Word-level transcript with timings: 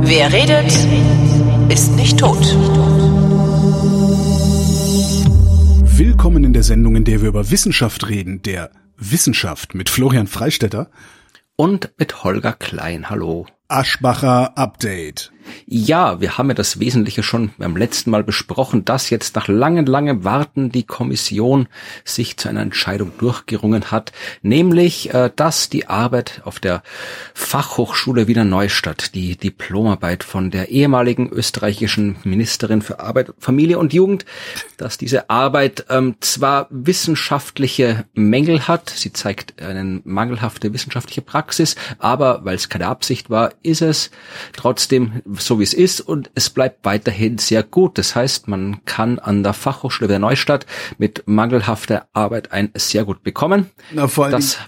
Wer 0.00 0.32
redet, 0.32 0.72
ist 1.68 1.96
nicht 1.96 2.18
tot. 2.18 2.38
Willkommen 5.98 6.44
in 6.44 6.52
der 6.52 6.62
Sendung, 6.62 6.94
in 6.96 7.04
der 7.04 7.20
wir 7.22 7.28
über 7.28 7.50
Wissenschaft 7.50 8.08
reden, 8.08 8.42
der 8.42 8.70
Wissenschaft 8.96 9.74
mit 9.74 9.88
Florian 9.88 10.26
Freistetter 10.28 10.90
und 11.56 11.90
mit 11.98 12.22
Holger 12.22 12.52
Klein. 12.52 13.10
Hallo. 13.10 13.46
Aschbacher 13.70 14.56
Update. 14.56 15.30
Ja, 15.66 16.20
wir 16.20 16.38
haben 16.38 16.48
ja 16.48 16.54
das 16.54 16.80
Wesentliche 16.80 17.22
schon 17.22 17.50
beim 17.58 17.76
letzten 17.76 18.10
Mal 18.10 18.24
besprochen, 18.24 18.84
dass 18.84 19.10
jetzt 19.10 19.36
nach 19.36 19.48
langem, 19.48 19.86
langem 19.86 20.24
Warten 20.24 20.70
die 20.70 20.84
Kommission 20.84 21.68
sich 22.04 22.36
zu 22.36 22.48
einer 22.48 22.62
Entscheidung 22.62 23.12
durchgerungen 23.18 23.90
hat, 23.90 24.12
nämlich, 24.42 25.12
äh, 25.12 25.30
dass 25.34 25.68
die 25.68 25.86
Arbeit 25.86 26.42
auf 26.44 26.58
der 26.60 26.82
Fachhochschule 27.34 28.28
Wiener 28.28 28.44
Neustadt, 28.44 29.14
die 29.14 29.36
Diplomarbeit 29.36 30.24
von 30.24 30.50
der 30.50 30.70
ehemaligen 30.70 31.28
österreichischen 31.30 32.16
Ministerin 32.24 32.82
für 32.82 33.00
Arbeit, 33.00 33.32
Familie 33.38 33.78
und 33.78 33.92
Jugend, 33.92 34.24
dass 34.76 34.98
diese 34.98 35.30
Arbeit 35.30 35.86
ähm, 35.90 36.16
zwar 36.20 36.66
wissenschaftliche 36.70 38.04
Mängel 38.14 38.68
hat, 38.68 38.90
sie 38.90 39.12
zeigt 39.12 39.60
eine 39.60 40.00
mangelhafte 40.04 40.72
wissenschaftliche 40.72 41.22
Praxis, 41.22 41.76
aber 41.98 42.44
weil 42.44 42.56
es 42.56 42.68
keine 42.68 42.86
Absicht 42.86 43.30
war, 43.30 43.52
ist 43.62 43.82
es 43.82 44.10
trotzdem 44.52 45.22
so 45.38 45.58
wie 45.58 45.64
es 45.64 45.74
ist 45.74 46.00
und 46.00 46.30
es 46.34 46.50
bleibt 46.50 46.84
weiterhin 46.84 47.38
sehr 47.38 47.62
gut. 47.62 47.98
Das 47.98 48.14
heißt, 48.14 48.48
man 48.48 48.84
kann 48.84 49.18
an 49.18 49.42
der 49.42 49.52
Fachhochschule 49.52 50.08
der 50.08 50.18
Neustadt 50.18 50.66
mit 50.98 51.24
mangelhafter 51.26 52.06
Arbeit 52.12 52.52
ein 52.52 52.70
sehr 52.74 53.04
gut 53.04 53.22
bekommen. 53.22 53.66
Na, 53.92 54.08
vor 54.08 54.26
allem, 54.26 54.32
das, 54.32 54.58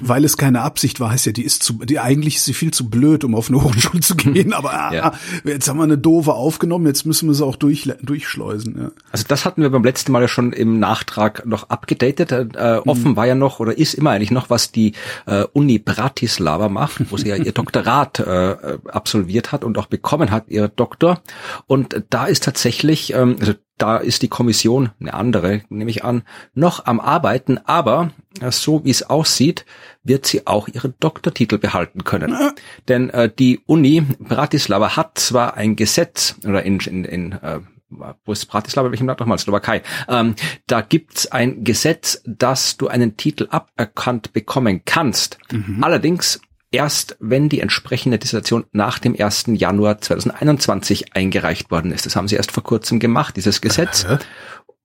weil 0.00 0.24
es 0.24 0.36
keine 0.36 0.62
Absicht 0.62 1.00
war, 1.00 1.10
heißt 1.10 1.26
ja, 1.26 1.32
die 1.32 1.44
ist 1.44 1.62
zu, 1.62 1.74
die 1.84 1.98
eigentlich 1.98 2.36
ist 2.36 2.44
sie 2.44 2.54
viel 2.54 2.72
zu 2.72 2.88
blöd, 2.88 3.24
um 3.24 3.34
auf 3.34 3.48
eine 3.48 3.62
Hochschule 3.64 4.00
zu 4.00 4.16
gehen. 4.16 4.52
Aber 4.52 4.72
ja. 4.92 5.12
ah, 5.12 5.18
jetzt 5.44 5.68
haben 5.68 5.78
wir 5.78 5.84
eine 5.84 5.98
doofe 5.98 6.34
aufgenommen, 6.34 6.86
jetzt 6.86 7.06
müssen 7.06 7.28
wir 7.28 7.34
sie 7.34 7.44
auch 7.44 7.56
durch, 7.56 7.90
durchschleusen. 8.02 8.76
Ja. 8.78 8.90
Also 9.12 9.24
das 9.28 9.44
hatten 9.44 9.62
wir 9.62 9.70
beim 9.70 9.84
letzten 9.84 10.12
Mal 10.12 10.22
ja 10.22 10.28
schon 10.28 10.52
im 10.52 10.78
Nachtrag 10.78 11.46
noch 11.46 11.70
abgedatet. 11.70 12.32
Äh, 12.32 12.80
offen 12.84 13.12
mhm. 13.12 13.16
war 13.16 13.26
ja 13.26 13.34
noch 13.34 13.60
oder 13.60 13.76
ist 13.76 13.94
immer 13.94 14.10
eigentlich 14.10 14.30
noch, 14.30 14.50
was 14.50 14.72
die 14.72 14.92
äh, 15.26 15.44
Uni 15.52 15.78
Bratislava 15.78 16.68
macht, 16.68 17.10
wo 17.10 17.16
sie 17.16 17.28
ja 17.28 17.36
ihr 17.36 17.52
Doktorat 17.56 18.05
äh, 18.18 18.78
absolviert 18.86 19.52
hat 19.52 19.64
und 19.64 19.78
auch 19.78 19.86
bekommen 19.86 20.30
hat, 20.30 20.44
ihr 20.48 20.68
Doktor. 20.68 21.20
Und 21.66 22.04
da 22.10 22.26
ist 22.26 22.44
tatsächlich, 22.44 23.12
ähm, 23.12 23.36
also 23.38 23.54
da 23.78 23.98
ist 23.98 24.22
die 24.22 24.28
Kommission, 24.28 24.90
eine 25.00 25.14
andere, 25.14 25.62
nehme 25.68 25.90
ich 25.90 26.02
an, 26.04 26.22
noch 26.54 26.86
am 26.86 26.98
Arbeiten, 26.98 27.58
aber 27.64 28.10
äh, 28.40 28.50
so 28.50 28.84
wie 28.84 28.90
es 28.90 29.02
aussieht, 29.02 29.66
wird 30.02 30.26
sie 30.26 30.46
auch 30.46 30.68
ihren 30.68 30.94
Doktortitel 31.00 31.58
behalten 31.58 32.04
können. 32.04 32.30
Ja. 32.32 32.52
Denn 32.88 33.10
äh, 33.10 33.30
die 33.30 33.60
Uni 33.66 34.02
Bratislava 34.18 34.96
hat 34.96 35.18
zwar 35.18 35.54
ein 35.54 35.76
Gesetz, 35.76 36.36
oder 36.46 36.62
in, 36.62 36.80
in, 36.80 37.04
in 37.04 37.32
äh, 37.32 37.60
wo 37.88 38.32
ist 38.32 38.46
Bratislava, 38.46 38.90
welchem 38.90 39.06
Land 39.06 39.20
nochmal? 39.20 39.38
Slowakei. 39.38 39.82
Ähm, 40.08 40.34
da 40.66 40.80
gibt's 40.80 41.30
ein 41.30 41.62
Gesetz, 41.62 42.20
dass 42.26 42.76
du 42.76 42.88
einen 42.88 43.16
Titel 43.16 43.46
aberkannt 43.50 44.32
bekommen 44.32 44.82
kannst. 44.84 45.38
Mhm. 45.52 45.84
Allerdings 45.84 46.40
erst 46.70 47.16
wenn 47.20 47.48
die 47.48 47.60
entsprechende 47.60 48.18
Dissertation 48.18 48.64
nach 48.72 48.98
dem 48.98 49.16
1. 49.18 49.44
Januar 49.48 50.00
2021 50.00 51.14
eingereicht 51.14 51.70
worden 51.70 51.92
ist. 51.92 52.06
Das 52.06 52.16
haben 52.16 52.28
sie 52.28 52.36
erst 52.36 52.52
vor 52.52 52.62
kurzem 52.62 52.98
gemacht, 52.98 53.36
dieses 53.36 53.60
Gesetz. 53.60 54.06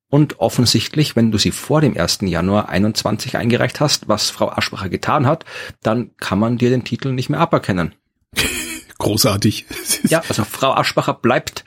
Und 0.10 0.40
offensichtlich, 0.40 1.16
wenn 1.16 1.32
du 1.32 1.38
sie 1.38 1.52
vor 1.52 1.80
dem 1.80 1.98
1. 1.98 2.20
Januar 2.24 2.68
21 2.70 3.38
eingereicht 3.38 3.80
hast, 3.80 4.10
was 4.10 4.30
Frau 4.30 4.50
Aschbacher 4.52 4.90
getan 4.90 5.26
hat, 5.26 5.46
dann 5.84 6.12
kann 6.18 6.38
man 6.38 6.58
dir 6.58 6.70
den 6.70 6.84
Titel 6.84 7.14
nicht 7.14 7.30
mehr 7.30 7.40
aberkennen. 7.40 7.96
Großartig. 8.98 9.66
Ja, 10.04 10.22
also 10.28 10.44
Frau 10.44 10.74
Aschbacher 10.74 11.14
bleibt 11.14 11.66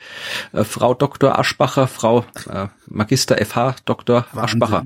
äh, 0.53 0.63
Frau 0.63 0.93
Dr. 0.93 1.37
Aschbacher, 1.37 1.87
Frau 1.87 2.23
äh, 2.49 2.67
Magister 2.87 3.43
FH 3.43 3.77
Dr. 3.83 4.25
Wahnsinn. 4.31 4.61
Aschbacher. 4.61 4.83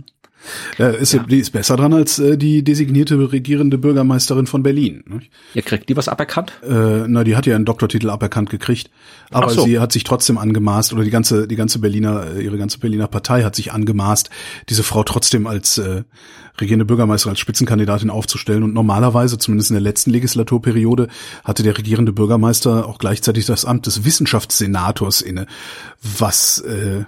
Ja, 0.77 0.89
ist, 0.89 1.13
ja. 1.13 1.23
Die 1.23 1.39
ist 1.39 1.51
besser 1.51 1.75
dran 1.75 1.94
als 1.94 2.19
äh, 2.19 2.38
die 2.38 2.63
designierte 2.63 3.31
regierende 3.31 3.77
Bürgermeisterin 3.77 4.47
von 4.47 4.63
Berlin. 4.63 5.03
Nicht? 5.07 5.31
Ja, 5.53 5.61
kriegt 5.61 5.89
die 5.89 5.97
was 5.97 6.07
aberkannt? 6.07 6.53
Äh, 6.63 7.07
na, 7.07 7.23
die 7.23 7.35
hat 7.35 7.45
ja 7.45 7.55
einen 7.55 7.66
Doktortitel 7.66 8.09
aberkannt 8.09 8.50
gekriegt. 8.50 8.89
Aber 9.31 9.50
so. 9.50 9.63
sie 9.63 9.79
hat 9.79 9.91
sich 9.91 10.03
trotzdem 10.03 10.38
angemaßt, 10.38 10.94
oder 10.94 11.03
die 11.03 11.09
ganze, 11.09 11.47
die 11.47 11.55
ganze 11.55 11.79
Berliner, 11.79 12.35
äh, 12.35 12.44
ihre 12.44 12.57
ganze 12.57 12.79
Berliner 12.79 13.07
Partei 13.07 13.44
hat 13.44 13.55
sich 13.55 13.73
angemaßt, 13.73 14.29
diese 14.69 14.83
Frau 14.83 15.03
trotzdem 15.03 15.45
als 15.45 15.77
äh, 15.77 16.03
regierende 16.59 16.85
Bürgermeisterin, 16.85 17.33
als 17.33 17.39
Spitzenkandidatin 17.39 18.09
aufzustellen. 18.09 18.63
Und 18.63 18.73
normalerweise, 18.73 19.38
zumindest 19.38 19.71
in 19.71 19.75
der 19.75 19.81
letzten 19.81 20.11
Legislaturperiode, 20.11 21.07
hatte 21.44 21.63
der 21.63 21.77
regierende 21.77 22.11
Bürgermeister 22.11 22.88
auch 22.88 22.97
gleichzeitig 22.97 23.45
das 23.45 23.66
Amt 23.66 23.85
des 23.85 24.03
Wissenschaftssenators 24.03 25.21
inne, 25.21 25.47
was 26.01 26.59
äh, 26.59 27.06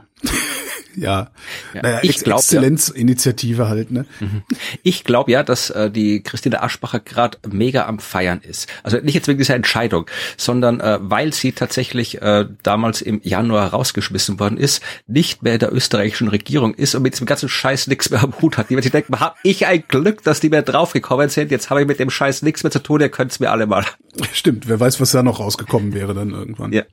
ja, 0.95 1.31
ja 1.73 1.81
naja, 1.81 1.99
ich 2.01 2.19
glaube 2.23 2.39
Exzellenzinitiative 2.39 3.63
ja. 3.63 3.69
halt, 3.69 3.91
ne? 3.91 4.05
Mhm. 4.19 4.43
Ich 4.83 5.03
glaube 5.03 5.31
ja, 5.31 5.43
dass 5.43 5.69
äh, 5.69 5.89
die 5.89 6.21
Christine 6.23 6.61
Aschbacher 6.61 6.99
gerade 6.99 7.37
mega 7.49 7.85
am 7.85 7.99
Feiern 7.99 8.41
ist. 8.41 8.67
Also 8.83 8.97
nicht 8.97 9.13
jetzt 9.13 9.27
wegen 9.27 9.37
dieser 9.37 9.55
Entscheidung, 9.55 10.05
sondern 10.37 10.79
äh, 10.79 10.99
weil 11.01 11.33
sie 11.33 11.51
tatsächlich 11.51 12.21
äh, 12.21 12.45
damals 12.63 13.01
im 13.01 13.21
Januar 13.23 13.69
rausgeschmissen 13.69 14.39
worden 14.39 14.57
ist, 14.57 14.81
nicht 15.07 15.43
mehr 15.43 15.53
in 15.53 15.59
der 15.59 15.73
österreichischen 15.73 16.27
Regierung 16.27 16.73
ist 16.73 16.95
und 16.95 17.03
mit 17.03 17.13
diesem 17.13 17.27
ganzen 17.27 17.49
Scheiß 17.49 17.87
nichts 17.87 18.09
mehr 18.09 18.23
am 18.23 18.33
Hut 18.41 18.57
hat. 18.57 18.69
Die 18.69 18.75
wird 18.75 18.83
sich 18.83 18.91
denken, 18.91 19.19
hab 19.19 19.37
ich 19.43 19.65
ein 19.65 19.83
Glück, 19.87 20.23
dass 20.23 20.39
die 20.39 20.49
mehr 20.49 20.63
draufgekommen 20.63 21.29
sind. 21.29 21.51
Jetzt 21.51 21.69
habe 21.69 21.81
ich 21.81 21.87
mit 21.87 21.99
dem 21.99 22.09
Scheiß 22.09 22.41
nichts 22.41 22.63
mehr 22.63 22.71
zu 22.71 22.79
tun. 22.79 23.01
Ihr 23.01 23.09
könnt's 23.09 23.39
mir 23.39 23.51
alle 23.51 23.67
mal. 23.67 23.85
Stimmt. 24.33 24.67
Wer 24.67 24.79
weiß, 24.79 24.99
was 24.99 25.11
da 25.11 25.23
noch 25.23 25.39
rausgekommen 25.39 25.93
wäre 25.93 26.13
dann 26.13 26.31
irgendwann. 26.31 26.73
Ja. 26.73 26.83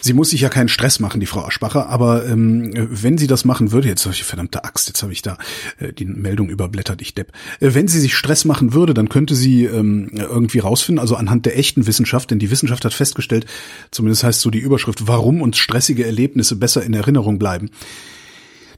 Sie 0.00 0.12
muss 0.12 0.30
sich 0.30 0.40
ja 0.40 0.48
keinen 0.48 0.68
Stress 0.68 1.00
machen, 1.00 1.20
die 1.20 1.26
Frau 1.26 1.44
Aschbacher, 1.44 1.88
aber 1.88 2.26
ähm, 2.26 2.72
wenn 2.74 3.18
sie 3.18 3.26
das 3.26 3.44
machen 3.44 3.72
würde, 3.72 3.88
jetzt 3.88 4.04
habe 4.04 4.14
ich 4.14 4.24
verdammte 4.24 4.64
Axt, 4.64 4.88
jetzt 4.88 5.02
habe 5.02 5.12
ich 5.12 5.22
da 5.22 5.36
äh, 5.78 5.92
die 5.92 6.06
Meldung 6.06 6.48
überblättert, 6.48 7.02
ich 7.02 7.14
depp. 7.14 7.32
Äh, 7.60 7.74
wenn 7.74 7.88
sie 7.88 8.00
sich 8.00 8.14
Stress 8.14 8.44
machen 8.44 8.72
würde, 8.72 8.94
dann 8.94 9.08
könnte 9.08 9.34
sie 9.34 9.64
ähm, 9.64 10.10
irgendwie 10.14 10.58
rausfinden, 10.58 11.00
also 11.00 11.16
anhand 11.16 11.46
der 11.46 11.58
echten 11.58 11.86
Wissenschaft, 11.86 12.30
denn 12.30 12.38
die 12.38 12.50
Wissenschaft 12.50 12.84
hat 12.84 12.94
festgestellt, 12.94 13.46
zumindest 13.90 14.24
heißt 14.24 14.40
so 14.40 14.50
die 14.50 14.58
Überschrift, 14.58 15.06
warum 15.06 15.42
uns 15.42 15.58
stressige 15.58 16.06
Erlebnisse 16.06 16.56
besser 16.56 16.82
in 16.82 16.94
Erinnerung 16.94 17.38
bleiben. 17.38 17.70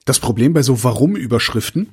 Das 0.04 0.18
Problem 0.18 0.52
bei 0.52 0.62
so 0.62 0.82
Warum-Überschriften 0.82 1.90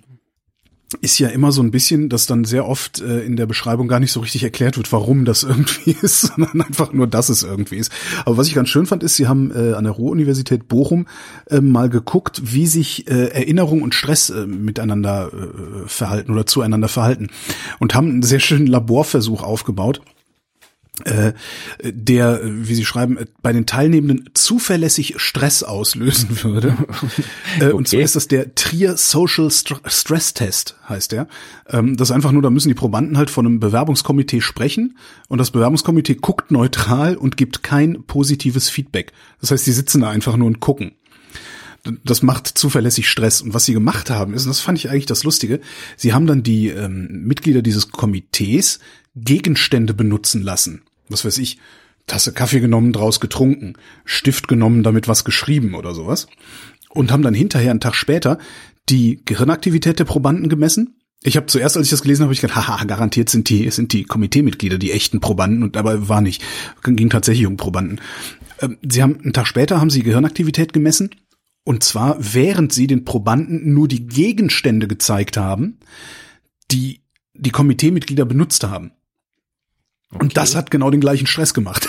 ist 1.01 1.19
ja 1.19 1.29
immer 1.29 1.51
so 1.51 1.61
ein 1.61 1.71
bisschen, 1.71 2.09
dass 2.09 2.25
dann 2.25 2.45
sehr 2.45 2.67
oft 2.67 3.01
äh, 3.01 3.21
in 3.21 3.35
der 3.35 3.45
Beschreibung 3.45 3.87
gar 3.87 3.99
nicht 3.99 4.11
so 4.11 4.19
richtig 4.19 4.43
erklärt 4.43 4.77
wird, 4.77 4.91
warum 4.91 5.25
das 5.25 5.43
irgendwie 5.49 5.95
ist, 6.01 6.21
sondern 6.21 6.61
einfach 6.61 6.93
nur, 6.93 7.07
dass 7.07 7.29
es 7.29 7.43
irgendwie 7.43 7.77
ist. 7.77 7.91
Aber 8.25 8.37
was 8.37 8.47
ich 8.47 8.55
ganz 8.55 8.69
schön 8.69 8.85
fand, 8.85 9.03
ist, 9.03 9.15
sie 9.15 9.27
haben 9.27 9.51
äh, 9.51 9.73
an 9.73 9.83
der 9.83 9.93
Ruhr-Universität 9.93 10.67
Bochum 10.67 11.07
äh, 11.49 11.61
mal 11.61 11.89
geguckt, 11.89 12.41
wie 12.43 12.67
sich 12.67 13.07
äh, 13.07 13.27
Erinnerung 13.29 13.81
und 13.81 13.93
Stress 13.93 14.29
äh, 14.29 14.45
miteinander 14.45 15.31
äh, 15.33 15.87
verhalten 15.87 16.31
oder 16.31 16.45
zueinander 16.45 16.87
verhalten 16.87 17.29
und 17.79 17.93
haben 17.93 18.09
einen 18.09 18.23
sehr 18.23 18.39
schönen 18.39 18.67
Laborversuch 18.67 19.43
aufgebaut 19.43 20.01
der, 21.83 22.41
wie 22.43 22.75
Sie 22.75 22.85
schreiben, 22.85 23.17
bei 23.41 23.53
den 23.53 23.65
Teilnehmenden 23.65 24.29
zuverlässig 24.33 25.15
Stress 25.17 25.63
auslösen 25.63 26.43
würde. 26.43 26.77
okay. 27.57 27.71
Und 27.71 27.87
zwar 27.87 28.01
ist 28.01 28.15
das 28.15 28.27
der 28.27 28.55
Trier 28.55 28.97
Social 28.97 29.49
Stress 29.51 30.33
Test, 30.33 30.75
heißt 30.87 31.11
der. 31.11 31.27
Ähm, 31.67 31.97
das 31.97 32.09
ist 32.09 32.15
einfach 32.15 32.31
nur, 32.31 32.41
da 32.41 32.49
müssen 32.49 32.69
die 32.69 32.75
Probanden 32.75 33.17
halt 33.17 33.29
von 33.29 33.45
einem 33.45 33.59
Bewerbungskomitee 33.59 34.41
sprechen 34.41 34.97
und 35.27 35.37
das 35.37 35.51
Bewerbungskomitee 35.51 36.15
guckt 36.15 36.51
neutral 36.51 37.15
und 37.15 37.37
gibt 37.37 37.63
kein 37.63 38.03
positives 38.03 38.69
Feedback. 38.69 39.13
Das 39.41 39.51
heißt, 39.51 39.65
die 39.65 39.71
sitzen 39.71 40.01
da 40.01 40.09
einfach 40.09 40.35
nur 40.37 40.47
und 40.47 40.59
gucken 40.59 40.93
das 42.03 42.21
macht 42.21 42.47
zuverlässig 42.47 43.09
Stress. 43.09 43.41
Und 43.41 43.53
was 43.53 43.65
sie 43.65 43.73
gemacht 43.73 44.09
haben, 44.09 44.33
ist, 44.33 44.43
und 44.43 44.49
das 44.49 44.59
fand 44.59 44.77
ich 44.77 44.89
eigentlich 44.89 45.05
das 45.05 45.23
Lustige, 45.23 45.59
sie 45.95 46.13
haben 46.13 46.27
dann 46.27 46.43
die 46.43 46.67
ähm, 46.67 47.07
Mitglieder 47.25 47.61
dieses 47.61 47.89
Komitees 47.91 48.79
Gegenstände 49.15 49.93
benutzen 49.93 50.41
lassen 50.41 50.81
was 51.09 51.25
weiß 51.25 51.37
ich, 51.39 51.59
Tasse 52.07 52.33
Kaffee 52.33 52.59
genommen, 52.59 52.93
draus 52.93 53.19
getrunken, 53.19 53.73
Stift 54.05 54.47
genommen, 54.47 54.83
damit 54.83 55.07
was 55.07 55.23
geschrieben 55.23 55.75
oder 55.75 55.93
sowas. 55.93 56.27
Und 56.89 57.11
haben 57.11 57.21
dann 57.21 57.35
hinterher, 57.35 57.71
einen 57.71 57.79
Tag 57.79 57.95
später, 57.95 58.39
die 58.89 59.21
Gehirnaktivität 59.25 59.99
der 59.99 60.05
Probanden 60.05 60.49
gemessen. 60.49 60.95
Ich 61.21 61.35
habe 61.35 61.45
zuerst, 61.47 61.77
als 61.77 61.87
ich 61.87 61.91
das 61.91 62.01
gelesen 62.01 62.23
habe, 62.23 62.33
ich 62.33 62.41
gedacht, 62.41 62.67
haha, 62.67 62.83
garantiert 62.85 63.29
sind 63.29 63.49
die, 63.49 63.69
sind 63.69 63.93
die 63.93 64.05
Komiteemitglieder 64.05 64.77
die 64.77 64.91
echten 64.91 65.19
Probanden 65.19 65.63
und 65.63 65.75
dabei 65.75 66.07
war 66.07 66.21
nicht. 66.21 66.41
Ging 66.83 67.09
tatsächlich 67.09 67.45
um 67.45 67.57
Probanden. 67.57 67.99
Ähm, 68.61 68.77
sie 68.81 69.03
haben, 69.03 69.19
einen 69.21 69.33
Tag 69.33 69.45
später 69.45 69.79
haben 69.79 69.89
sie 69.89 70.03
Gehirnaktivität 70.03 70.73
gemessen. 70.73 71.11
Und 71.65 71.83
zwar, 71.83 72.17
während 72.19 72.73
sie 72.73 72.87
den 72.87 73.05
Probanden 73.05 73.73
nur 73.73 73.87
die 73.87 74.07
Gegenstände 74.07 74.87
gezeigt 74.87 75.37
haben, 75.37 75.77
die 76.71 77.01
die 77.35 77.51
Komiteemitglieder 77.51 78.25
benutzt 78.25 78.63
haben. 78.63 78.91
Okay. 80.11 80.23
Und 80.23 80.37
das 80.37 80.55
hat 80.55 80.71
genau 80.71 80.89
den 80.89 81.01
gleichen 81.01 81.27
Stress 81.27 81.53
gemacht. 81.53 81.87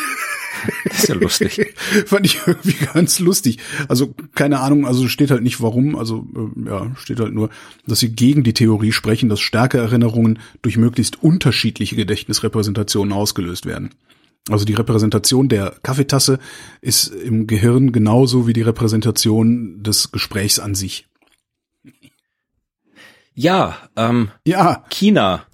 Das 0.84 1.05
ist 1.05 1.08
ja 1.08 1.14
lustig. 1.14 1.75
Fand 2.06 2.26
ich 2.26 2.40
irgendwie 2.46 2.84
ganz 2.84 3.19
lustig. 3.19 3.58
Also 3.88 4.14
keine 4.34 4.61
Ahnung, 4.61 4.87
also 4.87 5.08
steht 5.08 5.31
halt 5.31 5.43
nicht 5.43 5.62
warum, 5.62 5.96
also 5.96 6.26
äh, 6.34 6.69
ja, 6.69 6.94
steht 6.96 7.20
halt 7.20 7.32
nur, 7.32 7.50
dass 7.87 8.00
sie 8.00 8.12
gegen 8.12 8.43
die 8.43 8.52
Theorie 8.52 8.93
sprechen, 8.93 9.28
dass 9.28 9.40
starke 9.40 9.78
Erinnerungen 9.78 10.38
durch 10.62 10.76
möglichst 10.76 11.22
unterschiedliche 11.22 11.96
Gedächtnisrepräsentationen 11.96 13.12
ausgelöst 13.12 13.67
werden. 13.67 13.90
Also 14.49 14.64
die 14.64 14.75
Repräsentation 14.75 15.49
der 15.49 15.76
Kaffeetasse 15.82 16.38
ist 16.81 17.08
im 17.08 17.46
Gehirn 17.46 17.93
genauso 17.93 18.46
wie 18.46 18.52
die 18.52 18.62
Repräsentation 18.62 19.82
des 19.82 20.12
Gesprächs 20.12 20.58
an 20.58 20.75
sich. 20.75 21.06
Ja, 23.34 23.76
ähm, 23.96 24.31
Ja, 24.44 24.84
China. 24.90 25.46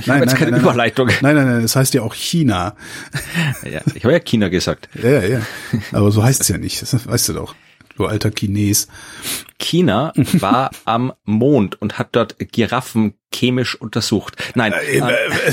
Ich 0.00 0.08
habe 0.08 0.20
jetzt 0.20 0.36
keine 0.36 0.52
nein, 0.52 0.60
Überleitung. 0.60 1.08
Nein, 1.20 1.36
nein, 1.36 1.46
nein, 1.46 1.64
es 1.64 1.76
heißt 1.76 1.94
ja 1.94 2.02
auch 2.02 2.14
China. 2.14 2.74
Ja, 3.64 3.80
ich 3.94 4.04
habe 4.04 4.12
ja 4.12 4.20
China 4.20 4.48
gesagt. 4.48 4.88
Ja, 5.00 5.10
ja, 5.10 5.22
ja. 5.22 5.40
Aber 5.92 6.10
so 6.10 6.22
heißt 6.22 6.40
es 6.40 6.48
ja 6.48 6.58
nicht. 6.58 6.82
Das 6.82 7.06
weißt 7.06 7.28
du 7.30 7.32
doch. 7.34 7.54
Du 7.96 8.06
alter 8.06 8.30
Chines. 8.30 8.88
China 9.58 10.12
war 10.16 10.70
am 10.84 11.12
Mond 11.24 11.80
und 11.80 11.98
hat 11.98 12.08
dort 12.12 12.36
Giraffen 12.38 13.14
chemisch 13.32 13.74
untersucht. 13.74 14.36
Nein, 14.54 14.72
Äh, 14.72 14.98
äh, 14.98 15.52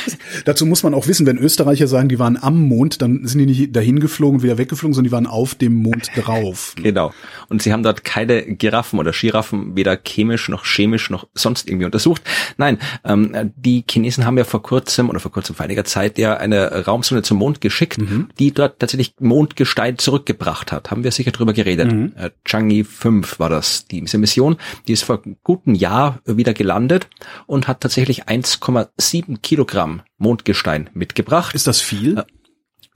Dazu 0.44 0.66
muss 0.66 0.82
man 0.82 0.94
auch 0.94 1.06
wissen, 1.06 1.26
wenn 1.26 1.38
Österreicher 1.38 1.86
sagen, 1.86 2.08
die 2.08 2.18
waren 2.18 2.36
am 2.40 2.60
Mond, 2.60 3.02
dann 3.02 3.26
sind 3.26 3.38
die 3.38 3.46
nicht 3.46 3.76
dahin 3.76 4.00
geflogen, 4.00 4.32
und 4.38 4.42
wieder 4.42 4.58
weggeflogen, 4.58 4.94
sondern 4.94 5.08
die 5.08 5.12
waren 5.12 5.26
auf 5.26 5.54
dem 5.54 5.74
Mond 5.74 6.10
drauf. 6.16 6.74
Genau. 6.82 7.12
Und 7.48 7.62
sie 7.62 7.72
haben 7.72 7.82
dort 7.82 8.02
keine 8.02 8.42
Giraffen 8.42 8.98
oder 8.98 9.12
Giraffen 9.12 9.76
weder 9.76 9.96
chemisch 9.96 10.48
noch 10.48 10.64
chemisch 10.64 11.10
noch 11.10 11.28
sonst 11.34 11.68
irgendwie 11.68 11.84
untersucht. 11.84 12.22
Nein, 12.56 12.78
ähm, 13.04 13.52
die 13.56 13.84
Chinesen 13.88 14.26
haben 14.26 14.36
ja 14.36 14.44
vor 14.44 14.62
kurzem 14.62 15.08
oder 15.08 15.20
vor 15.20 15.30
kurzem 15.30 15.54
vor 15.54 15.64
einiger 15.64 15.84
Zeit 15.84 16.18
ja 16.18 16.36
eine 16.36 16.84
Raumsonde 16.84 17.22
zum 17.22 17.38
Mond 17.38 17.60
geschickt, 17.60 17.98
die 18.38 18.52
dort 18.52 18.80
tatsächlich 18.80 19.14
Mondgestein 19.20 19.98
zurückgebracht 19.98 20.72
hat. 20.72 20.90
Haben 20.90 21.04
wir 21.04 21.12
sicher 21.12 21.30
drüber 21.30 21.52
geredet. 21.52 21.92
Äh, 22.16 22.30
Changi 22.44 22.84
5 22.84 23.38
war 23.38 23.48
das, 23.48 23.86
diese 23.86 24.18
Mission. 24.18 24.56
Die 24.88 24.92
ist 24.92 25.04
vor 25.04 25.22
gutem 25.42 25.74
Jahr 25.74 26.20
wieder 26.24 26.54
gelandet 26.54 27.08
und 27.46 27.68
hat 27.68 27.80
tatsächlich 27.80 28.24
1,7 28.24 29.40
Kilogramm 29.40 29.81
Mondgestein 30.18 30.90
mitgebracht. 30.94 31.54
Ist 31.54 31.66
das 31.66 31.80
viel? 31.80 32.24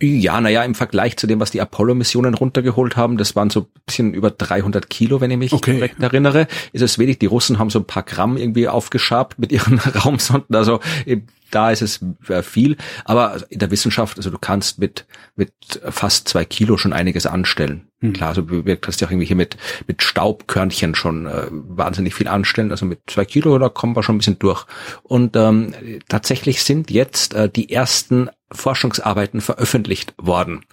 Ja, 0.01 0.39
naja, 0.43 0.63
im 0.63 0.75
Vergleich 0.75 1.17
zu 1.17 1.27
dem, 1.27 1.41
was 1.41 1.51
die 1.51 1.61
Apollo-Missionen 1.63 2.35
runtergeholt 2.35 2.97
haben, 2.99 3.17
das 3.17 3.35
waren 3.35 3.49
so 3.49 3.61
ein 3.61 3.67
bisschen 3.87 4.13
über 4.13 4.31
300 4.31 4.91
Kilo, 4.91 5.23
wenn 5.23 5.31
ich 5.31 5.39
mich 5.39 5.53
Okay. 5.55 5.75
korrekt 5.77 6.03
erinnere, 6.03 6.49
ist 6.73 6.83
es 6.83 6.99
wenig. 6.99 7.19
Die 7.19 7.25
Russen 7.27 7.59
haben 7.59 7.71
so 7.71 7.79
ein 7.79 7.87
paar 7.87 8.03
Gramm 8.03 8.37
irgendwie 8.37 8.69
aufgeschabt 8.69 9.39
mit 9.39 9.53
ihren 9.53 9.79
Raumsonden, 10.05 10.55
also 10.55 10.81
eh, 11.07 11.23
da 11.51 11.71
ist 11.71 11.83
es 11.83 12.01
äh, 12.29 12.43
viel. 12.43 12.77
Aber 13.05 13.43
in 13.49 13.59
der 13.59 13.71
Wissenschaft, 13.71 14.17
also 14.17 14.31
du 14.31 14.39
kannst 14.39 14.79
mit, 14.79 15.07
mit 15.35 15.53
fast 15.89 16.29
zwei 16.29 16.45
Kilo 16.45 16.77
schon 16.77 16.93
einiges 16.93 17.27
anstellen. 17.27 17.89
Klar, 18.13 18.31
also 18.31 18.43
du 18.43 18.63
kannst 18.77 19.01
ja 19.01 19.07
auch 19.07 19.11
irgendwie 19.11 19.27
hier 19.27 19.37
mit, 19.37 19.57
mit 19.87 20.03
Staubkörnchen 20.03 20.95
schon 20.95 21.27
äh, 21.27 21.47
wahnsinnig 21.51 22.15
viel 22.15 22.29
anstellen. 22.29 22.71
Also 22.71 22.85
mit 22.85 23.01
zwei 23.07 23.25
Kilo, 23.25 23.59
da 23.59 23.69
kommen 23.69 23.97
wir 23.97 24.03
schon 24.03 24.17
ein 24.17 24.19
bisschen 24.19 24.39
durch. 24.39 24.67
Und 25.03 25.35
ähm, 25.35 25.73
tatsächlich 26.09 26.63
sind 26.63 26.91
jetzt 26.91 27.35
äh, 27.35 27.49
die 27.49 27.73
ersten 27.73 28.29
Forschungsarbeiten 28.53 29.41
veröffentlicht 29.41 30.15
worden, 30.19 30.65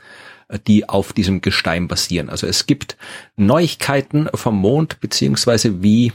die 0.68 0.88
auf 0.90 1.14
diesem 1.14 1.42
Gestein 1.42 1.88
basieren. 1.88 2.30
Also 2.30 2.48
es 2.48 2.66
gibt 2.66 2.98
Neuigkeiten 3.36 4.30
vom 4.34 4.56
Mond, 4.58 5.00
beziehungsweise 5.00 5.82
wie 5.84 6.12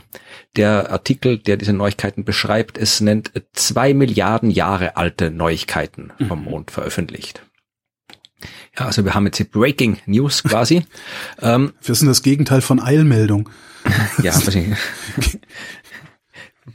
der 0.57 0.91
Artikel, 0.91 1.39
der 1.39 1.57
diese 1.57 1.73
Neuigkeiten 1.73 2.25
beschreibt, 2.25 2.79
es 2.79 3.01
nennt 3.01 3.31
zwei 3.53 3.95
Milliarden 3.95 4.51
Jahre 4.51 4.97
alte 4.97 5.31
Neuigkeiten 5.31 6.13
vom 6.27 6.45
Mond 6.45 6.71
veröffentlicht. 6.71 7.43
Ja, 8.79 8.87
also 8.87 9.05
wir 9.05 9.15
haben 9.15 9.27
jetzt 9.27 9.39
hier 9.39 9.51
Breaking 9.51 9.99
News 10.07 10.43
quasi. 10.45 10.85
ähm, 11.43 11.73
Was 11.81 11.89
ist 11.91 12.01
denn 12.03 12.09
das 12.09 12.23
Gegenteil 12.23 12.61
von 12.61 12.81
Eilmeldung? 12.81 13.49
ja, 14.23 14.35
weiß 14.35 14.55
ich, 14.55 14.67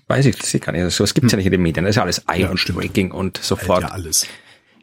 weiß 0.07 0.25
ich, 0.25 0.35
das 0.35 0.53
ist 0.53 0.63
gar 0.63 0.71
nicht. 0.71 0.81
Also, 0.81 1.03
es 1.03 1.13
gibt's 1.13 1.31
ja 1.31 1.37
nicht 1.37 1.45
in 1.45 1.51
den 1.51 1.61
Medien. 1.61 1.85
Das 1.85 1.91
ist 1.91 1.95
ja 1.97 2.03
alles 2.03 2.27
Eil 2.27 2.41
Ja, 2.41 2.49
und 2.49 2.57
stimmt. 2.57 2.79
Breaking 2.79 3.11
und 3.11 3.37
sofort. 3.37 3.83
ja 3.83 3.89
alles. 3.89 4.27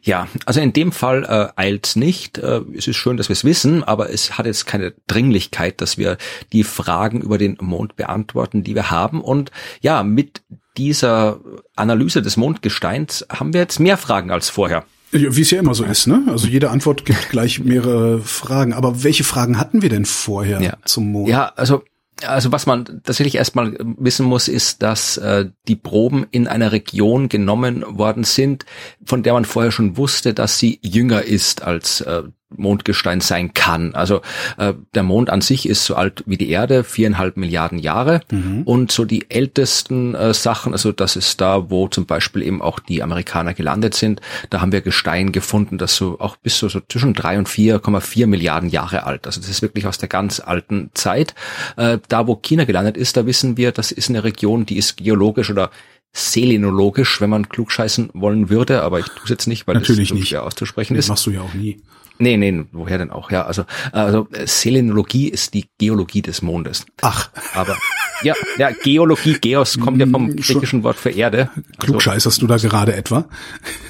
Ja, 0.03 0.27
also 0.45 0.59
in 0.61 0.73
dem 0.73 0.91
Fall 0.91 1.23
äh, 1.25 1.59
eilt's 1.61 1.95
nicht. 1.95 2.37
Äh, 2.39 2.61
es 2.75 2.87
ist 2.87 2.95
schön, 2.95 3.17
dass 3.17 3.29
wir 3.29 3.33
es 3.33 3.43
wissen, 3.43 3.83
aber 3.83 4.09
es 4.11 4.37
hat 4.37 4.45
jetzt 4.45 4.65
keine 4.65 4.93
Dringlichkeit, 5.07 5.79
dass 5.81 5.97
wir 5.97 6.17
die 6.53 6.63
Fragen 6.63 7.21
über 7.21 7.37
den 7.37 7.57
Mond 7.61 7.95
beantworten, 7.95 8.63
die 8.63 8.73
wir 8.75 8.89
haben. 8.89 9.21
Und 9.21 9.51
ja, 9.81 10.01
mit 10.03 10.41
dieser 10.77 11.39
Analyse 11.75 12.21
des 12.21 12.37
Mondgesteins 12.37 13.25
haben 13.31 13.53
wir 13.53 13.61
jetzt 13.61 13.79
mehr 13.79 13.97
Fragen 13.97 14.31
als 14.31 14.49
vorher. 14.49 14.85
Ja, 15.11 15.35
Wie 15.35 15.41
es 15.41 15.51
ja 15.51 15.59
immer 15.59 15.73
so 15.75 15.83
ist, 15.83 16.07
ne? 16.07 16.23
Also 16.27 16.47
jede 16.47 16.69
Antwort 16.71 17.03
gibt 17.05 17.29
gleich 17.29 17.59
mehrere 17.59 18.21
Fragen. 18.21 18.71
Aber 18.73 19.03
welche 19.03 19.25
Fragen 19.25 19.59
hatten 19.59 19.81
wir 19.81 19.89
denn 19.89 20.05
vorher 20.05 20.61
Ja. 20.61 20.77
zum 20.85 21.11
Mond? 21.11 21.27
Ja, 21.29 21.51
also 21.57 21.83
also 22.25 22.51
was 22.51 22.65
man 22.65 22.85
tatsächlich 23.03 23.35
erstmal 23.35 23.75
wissen 23.79 24.25
muss, 24.25 24.47
ist, 24.47 24.81
dass 24.81 25.17
äh, 25.17 25.49
die 25.67 25.75
Proben 25.75 26.25
in 26.31 26.47
einer 26.47 26.71
Region 26.71 27.29
genommen 27.29 27.83
worden 27.87 28.23
sind, 28.23 28.65
von 29.05 29.23
der 29.23 29.33
man 29.33 29.45
vorher 29.45 29.71
schon 29.71 29.97
wusste, 29.97 30.33
dass 30.33 30.59
sie 30.59 30.79
jünger 30.81 31.23
ist 31.23 31.61
als 31.61 32.01
äh, 32.01 32.23
Mondgestein 32.57 33.21
sein 33.21 33.53
kann. 33.53 33.95
Also 33.95 34.21
äh, 34.57 34.73
der 34.93 35.03
Mond 35.03 35.29
an 35.29 35.41
sich 35.41 35.67
ist 35.67 35.85
so 35.85 35.95
alt 35.95 36.23
wie 36.25 36.37
die 36.37 36.49
Erde, 36.49 36.83
viereinhalb 36.83 37.37
Milliarden 37.37 37.79
Jahre. 37.79 38.21
Und 38.65 38.91
so 38.91 39.05
die 39.05 39.29
ältesten 39.29 40.15
äh, 40.15 40.33
Sachen, 40.33 40.73
also 40.73 40.91
das 40.91 41.15
ist 41.15 41.41
da, 41.41 41.69
wo 41.69 41.87
zum 41.87 42.05
Beispiel 42.05 42.41
eben 42.43 42.61
auch 42.61 42.79
die 42.79 43.03
Amerikaner 43.03 43.53
gelandet 43.53 43.93
sind, 43.95 44.21
da 44.49 44.61
haben 44.61 44.71
wir 44.71 44.81
Gestein 44.81 45.31
gefunden, 45.31 45.77
das 45.77 45.95
so 45.95 46.19
auch 46.19 46.35
bis 46.37 46.57
so, 46.57 46.69
so 46.69 46.81
zwischen 46.87 47.13
drei 47.13 47.37
und 47.37 47.47
4,4 47.49 48.27
Milliarden 48.27 48.69
Jahre 48.69 49.05
alt. 49.05 49.25
Also 49.27 49.39
das 49.41 49.49
ist 49.49 49.61
wirklich 49.61 49.87
aus 49.87 49.97
der 49.97 50.09
ganz 50.09 50.39
alten 50.39 50.91
Zeit. 50.93 51.35
Äh, 51.77 51.99
da, 52.07 52.27
wo 52.27 52.35
China 52.35 52.65
gelandet 52.65 52.97
ist, 52.97 53.17
da 53.17 53.25
wissen 53.25 53.57
wir, 53.57 53.71
das 53.71 53.91
ist 53.91 54.09
eine 54.09 54.23
Region, 54.23 54.65
die 54.65 54.77
ist 54.77 54.97
geologisch 54.97 55.49
oder 55.49 55.71
selenologisch, 56.13 57.21
wenn 57.21 57.29
man 57.29 57.49
klugscheißen 57.49 58.09
wollen 58.13 58.49
würde, 58.49 58.81
aber 58.83 58.99
ich 58.99 59.05
tue 59.05 59.23
es 59.23 59.29
jetzt 59.29 59.47
nicht, 59.47 59.67
weil 59.67 59.75
Natürlich 59.75 60.03
es 60.03 60.09
so 60.09 60.15
nicht. 60.15 60.37
auszusprechen 60.37 60.95
Das 60.95 61.05
ist. 61.05 61.09
machst 61.09 61.25
du 61.25 61.31
ja 61.31 61.41
auch 61.41 61.53
nie. 61.53 61.81
Nee, 62.21 62.37
nee, 62.37 62.65
woher 62.71 62.99
denn 62.99 63.09
auch? 63.09 63.31
Ja, 63.31 63.47
also, 63.47 63.65
also 63.91 64.27
äh, 64.31 64.45
Selenologie 64.45 65.27
ist 65.27 65.55
die 65.55 65.65
Geologie 65.79 66.21
des 66.21 66.43
Mondes. 66.43 66.85
Ach, 67.01 67.31
Aber 67.55 67.75
ja, 68.21 68.35
ja, 68.59 68.69
Geologie, 68.83 69.39
Geos 69.41 69.79
kommt 69.79 69.99
ja 69.99 70.05
vom 70.05 70.27
Mm, 70.27 70.35
griechischen 70.35 70.83
Wort 70.83 70.97
für 70.97 71.09
Erde. 71.09 71.49
Also, 71.55 71.63
klugscheißerst 71.79 72.39
du 72.39 72.45
da 72.45 72.57
gerade 72.57 72.95
etwa? 72.95 73.27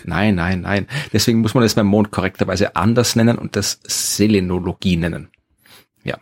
nein, 0.05 0.35
nein, 0.35 0.61
nein. 0.61 0.87
Deswegen 1.11 1.41
muss 1.41 1.53
man 1.53 1.63
das 1.63 1.75
beim 1.75 1.87
Mond 1.87 2.11
korrekterweise 2.11 2.77
anders 2.77 3.17
nennen 3.17 3.37
und 3.37 3.57
das 3.57 3.81
Selenologie 3.83 4.95
nennen. 4.95 5.27
Ja. 6.05 6.17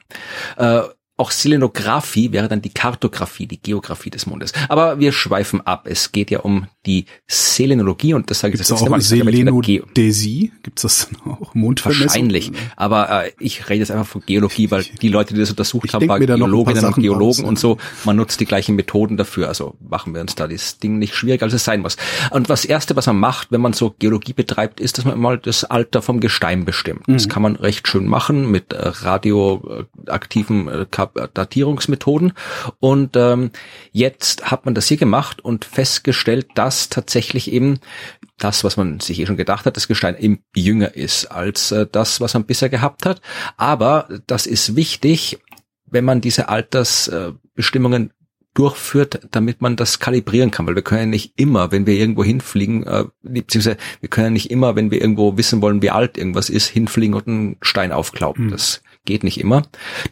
Äh, 0.57 0.89
auch 1.19 1.31
Selenographie 1.31 2.31
wäre 2.31 2.47
dann 2.47 2.61
die 2.61 2.69
Kartografie, 2.69 3.45
die 3.47 3.61
Geografie 3.61 4.09
des 4.09 4.25
Mondes. 4.25 4.53
Aber 4.69 4.99
wir 4.99 5.11
schweifen 5.11 5.65
ab. 5.65 5.85
Es 5.89 6.11
geht 6.11 6.31
ja 6.31 6.39
um 6.39 6.67
die 6.85 7.05
Selenologie 7.27 8.13
und 8.13 8.29
das 8.31 8.39
sage 8.39 8.53
ich 8.53 8.59
Gibt's 8.59 8.69
das 8.69 8.79
letzte 8.79 8.85
auch 8.85 8.91
Mal. 8.91 8.97
Jetzt 8.99 9.09
Selenodesie? 9.09 10.51
Gibt's 10.63 10.81
das 10.83 11.09
dann 11.11 11.33
auch? 11.33 11.53
Mondvermessung? 11.53 12.05
Wahrscheinlich. 12.07 12.51
Aber 12.75 13.25
äh, 13.25 13.31
ich 13.39 13.69
rede 13.69 13.79
jetzt 13.79 13.91
einfach 13.91 14.07
von 14.07 14.23
Geologie, 14.25 14.71
weil 14.71 14.83
die 15.01 15.09
Leute, 15.09 15.33
die 15.33 15.39
das 15.39 15.49
untersucht 15.49 15.93
haben, 15.93 16.07
waren 16.07 16.25
Geologinnen 16.25 16.85
und 16.85 16.95
Geologen 16.95 17.43
aus, 17.43 17.49
und 17.49 17.59
so. 17.59 17.77
Man 18.05 18.15
nutzt 18.15 18.39
die 18.39 18.45
gleichen 18.45 18.75
Methoden 18.75 19.17
dafür. 19.17 19.47
Also 19.49 19.75
machen 19.87 20.13
wir 20.13 20.21
uns 20.21 20.35
da 20.35 20.47
das 20.47 20.77
Ding 20.79 20.99
nicht 20.99 21.15
schwieriger, 21.15 21.43
als 21.45 21.53
es 21.53 21.63
sein 21.65 21.81
muss. 21.81 21.97
Und 22.31 22.49
das 22.49 22.65
Erste, 22.65 22.95
was 22.95 23.07
man 23.07 23.19
macht, 23.19 23.51
wenn 23.51 23.61
man 23.61 23.73
so 23.73 23.93
Geologie 23.99 24.33
betreibt, 24.33 24.79
ist, 24.79 24.97
dass 24.97 25.05
man 25.05 25.19
mal 25.19 25.37
das 25.37 25.63
Alter 25.65 26.01
vom 26.01 26.19
Gestein 26.19 26.65
bestimmt. 26.65 27.03
Das 27.07 27.25
Mhm. 27.25 27.29
kann 27.29 27.43
man 27.43 27.55
recht 27.57 27.87
schön 27.87 28.07
machen 28.07 28.49
mit 28.49 28.73
äh, 28.73 28.87
radioaktiven 28.87 30.67
äh, 30.67 30.85
Datierungsmethoden. 31.33 32.33
Und 32.79 33.15
ähm, 33.15 33.51
jetzt 33.91 34.51
hat 34.51 34.65
man 34.65 34.75
das 34.75 34.87
hier 34.87 34.97
gemacht 34.97 35.43
und 35.43 35.65
festgestellt, 35.65 36.47
dass 36.55 36.89
tatsächlich 36.89 37.51
eben 37.51 37.79
das, 38.37 38.63
was 38.63 38.77
man 38.77 38.99
sich 38.99 39.19
eh 39.19 39.25
schon 39.25 39.37
gedacht 39.37 39.65
hat, 39.65 39.75
das 39.75 39.87
Gestein 39.87 40.17
eben 40.17 40.43
jünger 40.55 40.95
ist 40.95 41.25
als 41.25 41.71
äh, 41.71 41.87
das, 41.91 42.21
was 42.21 42.33
man 42.33 42.45
bisher 42.45 42.69
gehabt 42.69 43.05
hat. 43.05 43.21
Aber 43.57 44.07
das 44.27 44.47
ist 44.47 44.75
wichtig, 44.75 45.39
wenn 45.85 46.05
man 46.05 46.21
diese 46.21 46.49
Altersbestimmungen 46.49 48.13
durchführt, 48.53 49.27
damit 49.31 49.61
man 49.61 49.75
das 49.75 49.99
kalibrieren 49.99 50.51
kann, 50.51 50.67
weil 50.67 50.75
wir 50.75 50.81
können 50.81 51.01
ja 51.01 51.05
nicht 51.05 51.33
immer, 51.37 51.71
wenn 51.71 51.85
wir 51.85 51.93
irgendwo 51.93 52.23
hinfliegen, 52.23 52.85
äh, 52.85 53.05
beziehungsweise 53.21 53.77
wir 54.01 54.09
können 54.09 54.27
ja 54.27 54.31
nicht 54.31 54.51
immer, 54.51 54.75
wenn 54.75 54.91
wir 54.91 55.01
irgendwo 55.01 55.37
wissen 55.37 55.61
wollen, 55.61 55.81
wie 55.81 55.91
alt 55.91 56.17
irgendwas 56.17 56.49
ist, 56.49 56.67
hinfliegen 56.67 57.13
und 57.13 57.27
einen 57.27 57.57
Stein 57.61 57.91
aufklauben. 57.91 58.49
Das 58.49 58.81
geht 59.05 59.23
nicht 59.23 59.39
immer. 59.39 59.63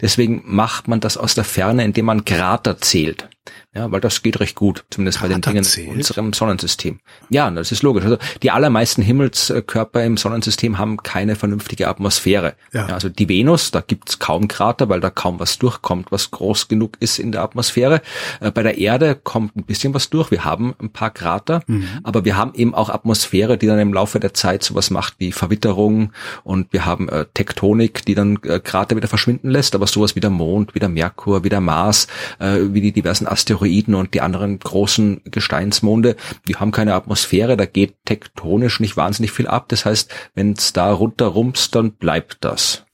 Deswegen 0.01 0.41
macht 0.45 0.87
man 0.87 0.99
das 0.99 1.17
aus 1.17 1.35
der 1.35 1.43
Ferne, 1.43 1.83
indem 1.83 2.05
man 2.05 2.25
Krater 2.25 2.77
zählt. 2.79 3.29
Ja, 3.73 3.91
weil 3.91 4.01
das 4.01 4.23
geht 4.23 4.39
recht 4.39 4.55
gut, 4.55 4.85
zumindest 4.89 5.21
bei 5.21 5.27
den 5.27 5.41
Dingen 5.41 5.65
in 5.75 5.95
unserem 5.95 6.33
Sonnensystem. 6.33 6.99
Ja, 7.29 7.49
das 7.51 7.71
ist 7.71 7.83
logisch. 7.83 8.03
Also 8.03 8.17
die 8.41 8.51
allermeisten 8.51 9.01
Himmelskörper 9.01 10.03
im 10.03 10.17
Sonnensystem 10.17 10.77
haben 10.77 10.97
keine 10.97 11.35
vernünftige 11.35 11.87
Atmosphäre. 11.87 12.55
Ja. 12.73 12.87
ja 12.87 12.93
also 12.93 13.09
die 13.09 13.29
Venus, 13.29 13.71
da 13.71 13.81
gibt's 13.81 14.19
kaum 14.19 14.47
Krater, 14.47 14.89
weil 14.89 14.99
da 14.99 15.09
kaum 15.09 15.39
was 15.39 15.59
durchkommt, 15.59 16.11
was 16.11 16.31
groß 16.31 16.67
genug 16.67 16.97
ist 16.99 17.19
in 17.19 17.31
der 17.31 17.41
Atmosphäre. 17.43 18.01
Äh, 18.39 18.51
bei 18.51 18.63
der 18.63 18.77
Erde 18.77 19.15
kommt 19.15 19.55
ein 19.55 19.63
bisschen 19.63 19.93
was 19.93 20.09
durch. 20.09 20.31
Wir 20.31 20.45
haben 20.45 20.73
ein 20.81 20.89
paar 20.89 21.11
Krater, 21.11 21.61
mhm. 21.67 21.87
aber 22.03 22.25
wir 22.25 22.35
haben 22.35 22.53
eben 22.55 22.73
auch 22.73 22.89
Atmosphäre, 22.89 23.57
die 23.57 23.67
dann 23.67 23.79
im 23.79 23.93
Laufe 23.93 24.19
der 24.19 24.33
Zeit 24.33 24.63
sowas 24.63 24.89
macht 24.89 25.15
wie 25.19 25.31
Verwitterung 25.31 26.13
und 26.43 26.73
wir 26.73 26.85
haben 26.85 27.09
äh, 27.09 27.25
Tektonik, 27.33 28.05
die 28.05 28.15
dann 28.15 28.39
äh, 28.43 28.59
Krater 28.59 28.95
wieder 28.95 29.07
verschwinden 29.07 29.49
lässt, 29.49 29.75
aber 29.75 29.87
sowas 29.87 30.15
wie 30.15 30.19
der 30.19 30.29
Mond, 30.29 30.75
wie 30.75 30.79
der 30.79 30.89
Merkur, 30.89 31.43
wie 31.43 31.49
der 31.49 31.61
Mars, 31.61 32.07
äh, 32.39 32.59
wie 32.71 32.81
die 32.81 32.91
diversen 32.91 33.27
Asteroiden 33.37 33.93
und 33.93 34.15
die 34.15 34.21
anderen 34.21 34.57
großen 34.57 35.21
Gesteinsmonde, 35.25 36.15
die 36.47 36.55
haben 36.55 36.71
keine 36.71 36.95
Atmosphäre, 36.95 37.55
da 37.55 37.65
geht 37.65 37.93
tektonisch 38.05 38.79
nicht 38.79 38.97
wahnsinnig 38.97 39.31
viel 39.31 39.47
ab. 39.47 39.65
Das 39.69 39.85
heißt, 39.85 40.11
wenn 40.33 40.53
es 40.53 40.73
da 40.73 40.91
runterrumst, 40.91 41.75
dann 41.75 41.91
bleibt 41.91 42.37
das. 42.41 42.85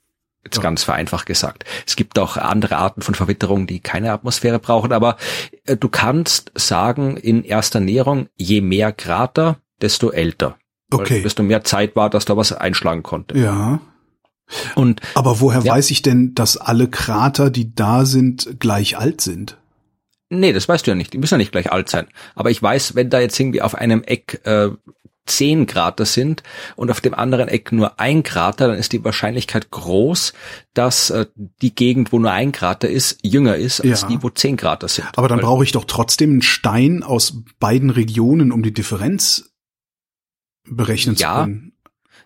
Jetzt 0.44 0.58
ja. 0.58 0.64
ganz 0.64 0.84
vereinfacht 0.84 1.26
gesagt. 1.26 1.64
Es 1.88 1.96
gibt 1.96 2.20
auch 2.20 2.36
andere 2.36 2.76
Arten 2.76 3.02
von 3.02 3.16
Verwitterung, 3.16 3.68
die 3.68 3.80
keine 3.80 4.12
Atmosphäre 4.12 4.60
brauchen, 4.60 4.92
aber 4.92 5.16
äh, 5.64 5.78
du 5.78 5.88
kannst 5.88 6.52
sagen, 6.56 7.16
in 7.16 7.46
erster 7.46 7.80
Näherung, 7.80 8.28
je 8.36 8.60
mehr 8.60 8.92
Krater, 8.92 9.60
desto 9.82 10.10
älter. 10.10 10.58
Okay. 10.92 11.24
desto 11.24 11.42
mehr 11.42 11.64
Zeit 11.64 11.96
war, 11.96 12.10
dass 12.10 12.26
da 12.26 12.36
was 12.36 12.52
einschlagen 12.52 13.02
konnte. 13.02 13.40
Ja. 13.40 13.80
Und 14.76 15.02
aber 15.16 15.40
woher 15.40 15.62
ja. 15.62 15.74
weiß 15.74 15.90
ich 15.90 16.02
denn, 16.02 16.36
dass 16.36 16.58
alle 16.58 16.90
Krater, 16.90 17.50
die 17.50 17.74
da 17.74 18.06
sind, 18.06 18.60
gleich 18.60 18.98
alt 18.98 19.22
sind? 19.22 19.58
Nee, 20.40 20.54
das 20.54 20.68
weißt 20.68 20.86
du 20.86 20.92
ja 20.92 20.96
nicht. 20.96 21.14
Die 21.14 21.18
müssen 21.18 21.36
ja 21.36 21.38
nicht 21.38 21.52
gleich 21.52 21.72
alt 21.72 21.90
sein. 21.90 22.08
Aber 22.36 22.52
ich 22.52 22.62
weiß, 22.62 22.96
wenn 22.96 23.10
da 23.10 23.20
jetzt 23.20 23.40
irgendwie 23.40 23.62
auf 23.62 23.76
einem 23.76 24.04
Eck 24.04 24.42
äh, 24.46 24.70
10 25.26 25.68
Krater 25.68 26.06
sind 26.06 26.44
und 26.76 26.92
auf 26.92 27.00
dem 27.00 27.14
anderen 27.14 27.48
Eck 27.48 27.72
nur 27.72 28.00
ein 28.00 28.24
Krater, 28.24 28.68
dann 28.68 28.78
ist 28.78 28.92
die 28.92 29.04
Wahrscheinlichkeit 29.04 29.72
groß, 29.72 30.34
dass 30.74 31.10
äh, 31.12 31.28
die 31.62 31.74
Gegend, 31.74 32.12
wo 32.12 32.20
nur 32.20 32.32
ein 32.32 32.52
Krater 32.52 32.90
ist, 32.90 33.20
jünger 33.24 33.56
ist 33.56 33.82
als 33.82 34.02
ja. 34.02 34.08
die, 34.10 34.22
wo 34.22 34.30
10 34.30 34.58
Krater 34.58 34.88
sind. 34.88 35.08
Aber 35.16 35.28
dann 35.28 35.40
brauche 35.40 35.64
ich 35.64 35.72
doch 35.72 35.86
trotzdem 35.86 36.32
einen 36.32 36.42
Stein 36.42 37.04
aus 37.04 37.42
beiden 37.60 37.90
Regionen, 37.90 38.52
um 38.52 38.64
die 38.64 38.74
Differenz 38.74 39.54
berechnen 40.66 41.16
ja, 41.16 41.36
zu 41.36 41.42
können. 41.42 41.73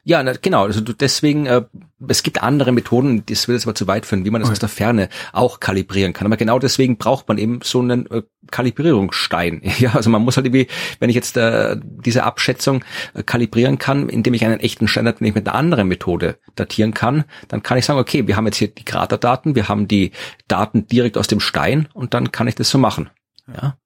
Ja, 0.08 0.24
na, 0.24 0.32
genau. 0.42 0.64
Also 0.64 0.80
deswegen, 0.80 1.48
äh, 1.48 1.64
es 2.08 2.24
gibt 2.24 2.42
andere 2.42 2.72
Methoden, 2.72 3.26
das 3.26 3.50
will 3.50 3.56
jetzt 3.56 3.66
aber 3.66 3.76
zu 3.76 3.88
weit 3.88 4.06
führen, 4.06 4.24
wie 4.24 4.30
man 4.30 4.40
das 4.40 4.48
okay. 4.48 4.54
aus 4.54 4.60
der 4.60 4.70
Ferne 4.70 5.10
auch 5.34 5.60
kalibrieren 5.60 6.14
kann. 6.14 6.26
Aber 6.26 6.38
genau 6.38 6.60
deswegen 6.60 6.96
braucht 6.96 7.28
man 7.28 7.38
eben 7.38 7.60
so 7.62 7.82
einen 7.82 8.10
äh, 8.10 8.22
Kalibrierungsstein. 8.50 9.62
Ja, 9.80 9.96
also 9.96 10.10
man 10.10 10.22
muss 10.22 10.38
halt 10.38 10.46
irgendwie, 10.46 10.68
wenn 11.00 11.10
ich 11.10 11.16
jetzt 11.18 11.36
äh, 11.36 11.76
diese 11.84 12.24
Abschätzung 12.24 12.86
äh, 13.16 13.24
kalibrieren 13.24 13.80
kann, 13.80 14.08
indem 14.08 14.34
ich 14.34 14.46
einen 14.46 14.62
echten 14.62 14.88
Standard 14.88 15.20
nicht 15.20 15.36
mit 15.36 15.46
einer 15.46 15.58
anderen 15.58 15.90
Methode 15.90 16.38
datieren 16.56 16.94
kann, 16.94 17.26
dann 17.50 17.62
kann 17.62 17.78
ich 17.78 17.84
sagen, 17.84 18.00
okay, 18.00 18.28
wir 18.28 18.38
haben 18.38 18.46
jetzt 18.46 18.58
hier 18.58 18.70
die 18.70 18.86
Kraterdaten, 18.86 19.56
wir 19.56 19.68
haben 19.68 19.90
die 19.90 20.14
Daten 20.48 20.88
direkt 20.88 21.18
aus 21.18 21.28
dem 21.28 21.42
Stein 21.42 21.90
und 21.94 22.14
dann 22.14 22.32
kann 22.32 22.48
ich 22.48 22.56
das 22.56 22.70
so 22.70 22.78
machen. 22.78 23.10
Ja. 23.54 23.78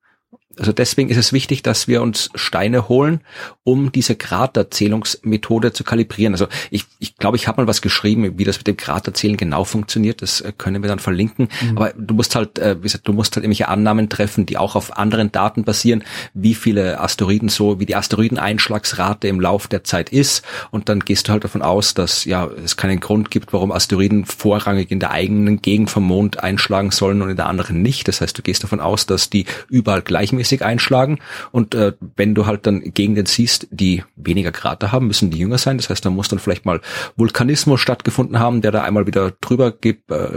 Also 0.58 0.72
deswegen 0.72 1.08
ist 1.08 1.16
es 1.16 1.32
wichtig, 1.32 1.62
dass 1.62 1.88
wir 1.88 2.02
uns 2.02 2.30
Steine 2.34 2.88
holen, 2.88 3.20
um 3.64 3.90
diese 3.90 4.16
Graterzählungsmethode 4.16 5.72
zu 5.72 5.82
kalibrieren. 5.82 6.34
Also 6.34 6.46
ich, 6.70 6.84
ich 6.98 7.16
glaube, 7.16 7.36
ich 7.36 7.48
habe 7.48 7.62
mal 7.62 7.66
was 7.66 7.80
geschrieben, 7.80 8.38
wie 8.38 8.44
das 8.44 8.58
mit 8.58 8.66
dem 8.66 8.76
Graterzählen 8.76 9.36
genau 9.36 9.64
funktioniert. 9.64 10.20
Das 10.20 10.40
äh, 10.40 10.52
können 10.56 10.82
wir 10.82 10.88
dann 10.88 10.98
verlinken. 10.98 11.48
Mhm. 11.62 11.78
Aber 11.78 11.92
du 11.96 12.14
musst 12.14 12.34
halt, 12.34 12.58
äh, 12.58 12.76
wie 12.78 12.82
gesagt, 12.82 13.08
du 13.08 13.12
musst 13.12 13.34
halt 13.34 13.44
irgendwelche 13.44 13.68
Annahmen 13.68 14.08
treffen, 14.08 14.46
die 14.46 14.58
auch 14.58 14.76
auf 14.76 14.98
anderen 14.98 15.32
Daten 15.32 15.64
basieren, 15.64 16.04
wie 16.34 16.54
viele 16.54 17.00
Asteroiden 17.00 17.48
so, 17.48 17.80
wie 17.80 17.86
die 17.86 17.96
Asteroideneinschlagsrate 17.96 19.28
im 19.28 19.40
Lauf 19.40 19.68
der 19.68 19.84
Zeit 19.84 20.10
ist. 20.10 20.44
Und 20.70 20.88
dann 20.88 21.00
gehst 21.00 21.28
du 21.28 21.32
halt 21.32 21.44
davon 21.44 21.62
aus, 21.62 21.94
dass 21.94 22.24
ja 22.24 22.48
es 22.62 22.76
keinen 22.76 23.00
Grund 23.00 23.30
gibt, 23.30 23.52
warum 23.52 23.72
Asteroiden 23.72 24.26
vorrangig 24.26 24.90
in 24.90 25.00
der 25.00 25.12
eigenen 25.12 25.62
Gegend 25.62 25.90
vom 25.90 26.04
Mond 26.04 26.42
einschlagen 26.42 26.90
sollen 26.90 27.22
und 27.22 27.30
in 27.30 27.36
der 27.36 27.46
anderen 27.46 27.80
nicht. 27.80 28.06
Das 28.08 28.20
heißt, 28.20 28.36
du 28.36 28.42
gehst 28.42 28.62
davon 28.62 28.80
aus, 28.80 29.06
dass 29.06 29.30
die 29.30 29.46
überall 29.70 30.02
gleichmäßig 30.02 30.41
regelmäßig 30.42 30.64
einschlagen. 30.64 31.18
Und 31.52 31.74
äh, 31.74 31.92
wenn 32.16 32.34
du 32.34 32.46
halt 32.46 32.66
dann 32.66 32.80
Gegenden 32.82 33.26
siehst, 33.26 33.68
die 33.70 34.02
weniger 34.16 34.52
Krater 34.52 34.92
haben, 34.92 35.06
müssen 35.06 35.30
die 35.30 35.38
jünger 35.38 35.58
sein. 35.58 35.76
Das 35.76 35.88
heißt, 35.88 36.04
da 36.04 36.10
muss 36.10 36.28
dann 36.28 36.38
vielleicht 36.38 36.64
mal 36.64 36.80
Vulkanismus 37.16 37.80
stattgefunden 37.80 38.38
haben, 38.38 38.62
der 38.62 38.72
da 38.72 38.82
einmal 38.82 39.06
wieder 39.06 39.32
drüber 39.40 39.72
äh, 39.82 39.94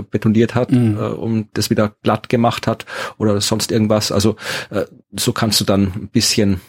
betoniert 0.09 0.55
hat, 0.55 0.71
mhm. 0.71 0.97
äh, 0.97 1.01
um 1.01 1.47
das 1.53 1.69
wieder 1.69 1.95
glatt 2.03 2.29
gemacht 2.29 2.67
hat 2.67 2.85
oder 3.17 3.39
sonst 3.41 3.71
irgendwas. 3.71 4.11
Also 4.11 4.35
äh, 4.69 4.85
so 5.15 5.33
kannst 5.33 5.59
du 5.59 5.65
dann 5.65 5.83
ein 5.95 6.09
bisschen 6.11 6.61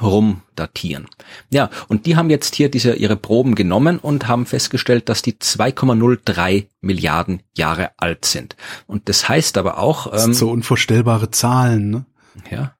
rumdatieren. 0.00 1.06
Ja, 1.50 1.70
und 1.88 2.06
die 2.06 2.16
haben 2.16 2.30
jetzt 2.30 2.54
hier 2.54 2.70
diese 2.70 2.94
ihre 2.94 3.16
Proben 3.16 3.54
genommen 3.54 3.98
und 3.98 4.28
haben 4.28 4.46
festgestellt, 4.46 5.08
dass 5.08 5.22
die 5.22 5.34
2,03 5.34 6.66
Milliarden 6.80 7.42
Jahre 7.56 7.90
alt 7.96 8.24
sind. 8.24 8.56
Und 8.86 9.08
das 9.08 9.28
heißt 9.28 9.58
aber 9.58 9.78
auch, 9.78 10.06
ähm, 10.06 10.12
das 10.12 10.24
sind 10.24 10.34
so 10.34 10.50
unvorstellbare 10.50 11.30
Zahlen, 11.30 11.90
ne? 11.90 12.04
Ja. 12.50 12.76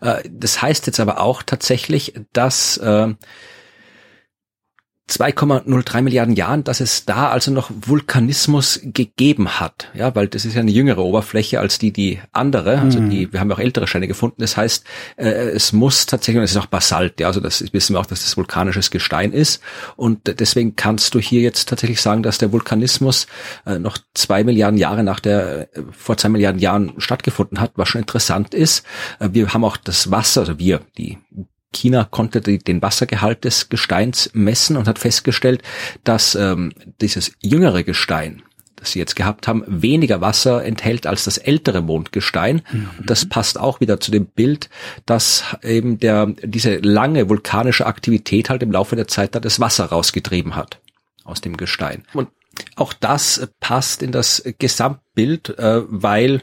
Äh, 0.00 0.28
das 0.30 0.60
heißt 0.62 0.86
jetzt 0.86 1.00
aber 1.00 1.20
auch 1.20 1.42
tatsächlich, 1.42 2.14
dass 2.32 2.76
äh, 2.78 3.14
2,03 5.08 6.02
Milliarden 6.02 6.36
Jahren, 6.36 6.64
dass 6.64 6.80
es 6.80 7.06
da 7.06 7.30
also 7.30 7.50
noch 7.50 7.70
Vulkanismus 7.70 8.80
gegeben 8.82 9.58
hat. 9.58 9.88
Ja, 9.94 10.14
weil 10.14 10.28
das 10.28 10.44
ist 10.44 10.54
ja 10.54 10.60
eine 10.60 10.70
jüngere 10.70 10.98
Oberfläche 10.98 11.60
als 11.60 11.78
die, 11.78 11.92
die 11.92 12.20
andere. 12.32 12.78
Also 12.78 13.00
die, 13.00 13.26
mhm. 13.26 13.32
wir 13.32 13.40
haben 13.40 13.48
ja 13.48 13.56
auch 13.56 13.60
ältere 13.60 13.86
Steine 13.86 14.06
gefunden. 14.06 14.42
Das 14.42 14.58
heißt, 14.58 14.84
äh, 15.16 15.28
es 15.28 15.72
muss 15.72 16.04
tatsächlich, 16.04 16.38
und 16.38 16.44
es 16.44 16.50
ist 16.50 16.58
auch 16.58 16.66
Basalt, 16.66 17.20
ja, 17.20 17.26
also 17.26 17.40
das 17.40 17.64
wissen 17.72 17.94
wir 17.94 18.00
auch, 18.00 18.06
dass 18.06 18.22
das 18.22 18.36
vulkanisches 18.36 18.90
Gestein 18.90 19.32
ist. 19.32 19.62
Und 19.96 20.38
deswegen 20.38 20.76
kannst 20.76 21.14
du 21.14 21.20
hier 21.20 21.40
jetzt 21.40 21.70
tatsächlich 21.70 22.02
sagen, 22.02 22.22
dass 22.22 22.36
der 22.36 22.52
Vulkanismus 22.52 23.26
äh, 23.64 23.78
noch 23.78 23.96
zwei 24.12 24.44
Milliarden 24.44 24.78
Jahre 24.78 25.02
nach 25.04 25.20
der, 25.20 25.74
äh, 25.74 25.82
vor 25.90 26.18
zwei 26.18 26.28
Milliarden 26.28 26.60
Jahren 26.60 26.92
stattgefunden 26.98 27.60
hat, 27.60 27.72
was 27.76 27.88
schon 27.88 28.02
interessant 28.02 28.52
ist. 28.52 28.84
wir 29.20 29.54
haben 29.54 29.64
auch 29.64 29.76
das 29.76 30.10
Wasser, 30.10 30.40
also 30.42 30.58
wir, 30.58 30.80
die 30.98 31.18
China 31.72 32.04
konnte 32.04 32.40
die, 32.40 32.58
den 32.58 32.82
Wassergehalt 32.82 33.44
des 33.44 33.68
Gesteins 33.68 34.30
messen 34.32 34.76
und 34.76 34.88
hat 34.88 34.98
festgestellt, 34.98 35.62
dass 36.04 36.34
ähm, 36.34 36.72
dieses 37.00 37.32
jüngere 37.40 37.82
Gestein, 37.82 38.42
das 38.76 38.92
sie 38.92 38.98
jetzt 38.98 39.16
gehabt 39.16 39.48
haben, 39.48 39.64
weniger 39.66 40.20
Wasser 40.20 40.64
enthält 40.64 41.06
als 41.06 41.24
das 41.24 41.36
ältere 41.36 41.82
Mondgestein. 41.82 42.62
Mhm. 42.70 42.90
Das 43.04 43.28
passt 43.28 43.58
auch 43.58 43.80
wieder 43.80 44.00
zu 44.00 44.10
dem 44.10 44.26
Bild, 44.26 44.70
dass 45.04 45.44
eben 45.62 45.98
der, 45.98 46.26
diese 46.42 46.76
lange 46.78 47.28
vulkanische 47.28 47.86
Aktivität 47.86 48.50
halt 48.50 48.62
im 48.62 48.72
Laufe 48.72 48.96
der 48.96 49.08
Zeit 49.08 49.34
da 49.34 49.40
das 49.40 49.60
Wasser 49.60 49.86
rausgetrieben 49.86 50.56
hat 50.56 50.80
aus 51.24 51.40
dem 51.40 51.56
Gestein. 51.56 52.04
Und 52.14 52.28
auch 52.76 52.92
das 52.92 53.48
passt 53.60 54.02
in 54.02 54.12
das 54.12 54.42
Gesamtbild, 54.58 55.58
äh, 55.58 55.82
weil 55.86 56.42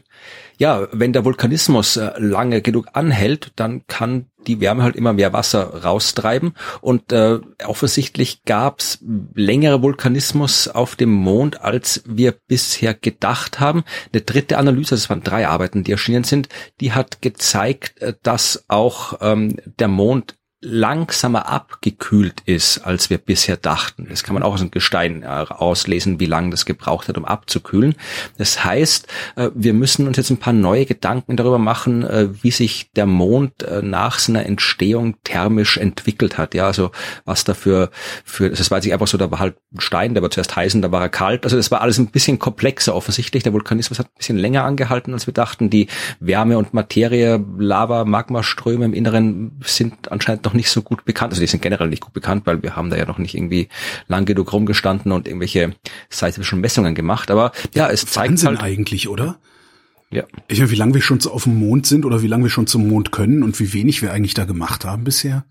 ja, 0.58 0.88
wenn 0.92 1.14
der 1.14 1.26
Vulkanismus 1.26 1.98
äh, 1.98 2.12
lange 2.18 2.62
genug 2.62 2.88
anhält, 2.94 3.52
dann 3.56 3.86
kann 3.88 4.28
die 4.48 4.60
Wärme 4.62 4.84
halt 4.84 4.96
immer 4.96 5.14
mehr 5.14 5.34
Wasser 5.34 5.84
raustreiben. 5.84 6.54
Und 6.82 7.12
äh, 7.12 7.40
offensichtlich 7.66 8.44
gab's 8.44 9.00
längere 9.34 9.82
Vulkanismus 9.82 10.68
auf 10.68 10.96
dem 10.96 11.12
Mond, 11.12 11.62
als 11.62 12.04
wir 12.06 12.34
bisher 12.48 12.94
gedacht 12.94 13.60
haben. 13.60 13.84
Eine 14.14 14.22
dritte 14.22 14.58
Analyse, 14.58 14.96
das 14.96 15.10
waren 15.10 15.24
drei 15.24 15.48
Arbeiten, 15.48 15.84
die 15.84 15.92
erschienen 15.92 16.24
sind, 16.24 16.50
die 16.80 16.94
hat 16.94 17.22
gezeigt, 17.22 18.02
äh, 18.02 18.14
dass 18.24 18.66
auch 18.68 19.18
ähm, 19.22 19.58
der 19.80 19.88
Mond 19.88 20.36
langsamer 20.66 21.48
abgekühlt 21.48 22.42
ist, 22.46 22.80
als 22.80 23.10
wir 23.10 23.20
bisher 23.20 23.56
dachten. 23.56 24.08
Das 24.10 24.24
kann 24.24 24.34
man 24.34 24.44
auch 24.44 24.54
aus 24.54 24.62
dem 24.62 24.72
Gestein 24.72 25.22
äh, 25.22 25.28
auslesen, 25.28 26.20
wie 26.20 26.26
lange 26.26 26.50
das 26.50 26.66
gebraucht 26.66 27.08
hat, 27.08 27.18
um 27.18 27.26
abzukühlen. 27.26 27.96
Das 28.38 28.66
heißt, 28.66 29.08
äh, 29.36 29.52
wir 29.54 29.74
müssen 29.74 30.08
uns 30.08 30.18
jetzt 30.18 30.32
ein 30.32 30.38
paar 30.38 30.54
neue 30.54 30.86
Gedanken 30.86 31.38
darüber 31.38 31.60
machen, 31.60 32.04
äh, 32.04 32.30
wie 32.42 32.52
sich 32.52 32.92
der 32.96 33.06
Mond 33.06 33.54
nach 33.82 34.20
seiner 34.20 34.46
Entstehung 34.46 35.16
thermisch 35.24 35.78
entwickelt 35.78 36.38
hat. 36.38 36.56
Ja, 36.56 36.66
also 36.66 36.92
was 37.26 37.44
dafür 37.44 37.92
für, 38.24 38.50
das 38.50 38.72
weiß 38.72 38.86
ich 38.86 38.94
einfach 38.94 39.08
so, 39.08 39.18
da 39.18 39.30
war 39.32 39.40
halt 39.40 39.56
ein 39.74 39.82
Stein, 39.82 40.14
der 40.14 40.24
war 40.24 40.32
zuerst 40.32 40.56
heiß 40.56 40.76
und 40.76 40.82
da 40.82 40.92
war 40.92 41.02
er 41.02 41.10
kalt. 41.10 41.44
Also 41.44 41.58
das 41.58 41.72
war 41.72 41.82
alles 41.82 41.98
ein 41.98 42.08
bisschen 42.08 42.40
komplexer 42.40 42.96
offensichtlich. 42.96 43.44
Der 43.44 43.54
Vulkanismus 43.54 44.00
hat 44.00 44.08
ein 44.08 44.18
bisschen 44.18 44.38
länger 44.38 44.64
angehalten, 44.64 45.14
als 45.14 45.28
wir 45.28 45.34
dachten. 45.34 45.70
Die 45.70 45.88
Wärme 46.20 46.58
und 46.58 46.74
Materie, 46.74 47.44
Lava, 47.58 48.06
Magmaströme 48.06 48.86
im 48.86 48.94
Inneren 48.94 49.60
sind 49.64 50.12
anscheinend 50.12 50.46
noch 50.46 50.55
nicht 50.56 50.70
so 50.70 50.82
gut 50.82 51.06
bekannt. 51.06 51.34
Also 51.34 51.42
die 51.42 51.48
sind 51.48 51.62
generell 51.62 51.88
nicht 51.88 52.02
gut 52.02 52.14
bekannt, 52.14 52.46
weil 52.46 52.64
wir 52.64 52.76
haben 52.76 52.90
da 52.90 52.98
ja 52.98 53.06
noch 53.06 53.18
nicht 53.18 53.36
irgendwie 53.36 53.70
lang 54.08 54.26
genug 54.26 54.52
rumgestanden 54.54 55.12
und 55.12 55.28
irgendwelche 55.28 55.76
seismischen 56.10 56.62
Messungen 56.62 56.96
gemacht. 56.96 57.32
Aber 57.32 57.52
ja, 57.74 57.90
es 57.90 58.06
zeigt 58.06 58.32
Wahnsinn 58.32 58.50
halt 58.50 58.62
eigentlich, 58.62 59.08
oder? 59.08 59.38
Ja. 60.12 60.24
Ich 60.48 60.60
meine, 60.60 60.72
wie 60.72 60.76
lange 60.76 60.94
wir 60.94 61.02
schon 61.02 61.20
auf 61.26 61.44
dem 61.44 61.60
Mond 61.60 61.88
sind 61.88 62.06
oder 62.06 62.22
wie 62.22 62.28
lange 62.28 62.44
wir 62.44 62.50
schon 62.50 62.68
zum 62.68 62.88
Mond 62.88 63.12
können 63.12 63.44
und 63.44 63.60
wie 63.60 63.74
wenig 63.74 64.02
wir 64.02 64.14
eigentlich 64.14 64.34
da 64.34 64.46
gemacht 64.46 64.86
haben 64.86 65.04
bisher. 65.04 65.46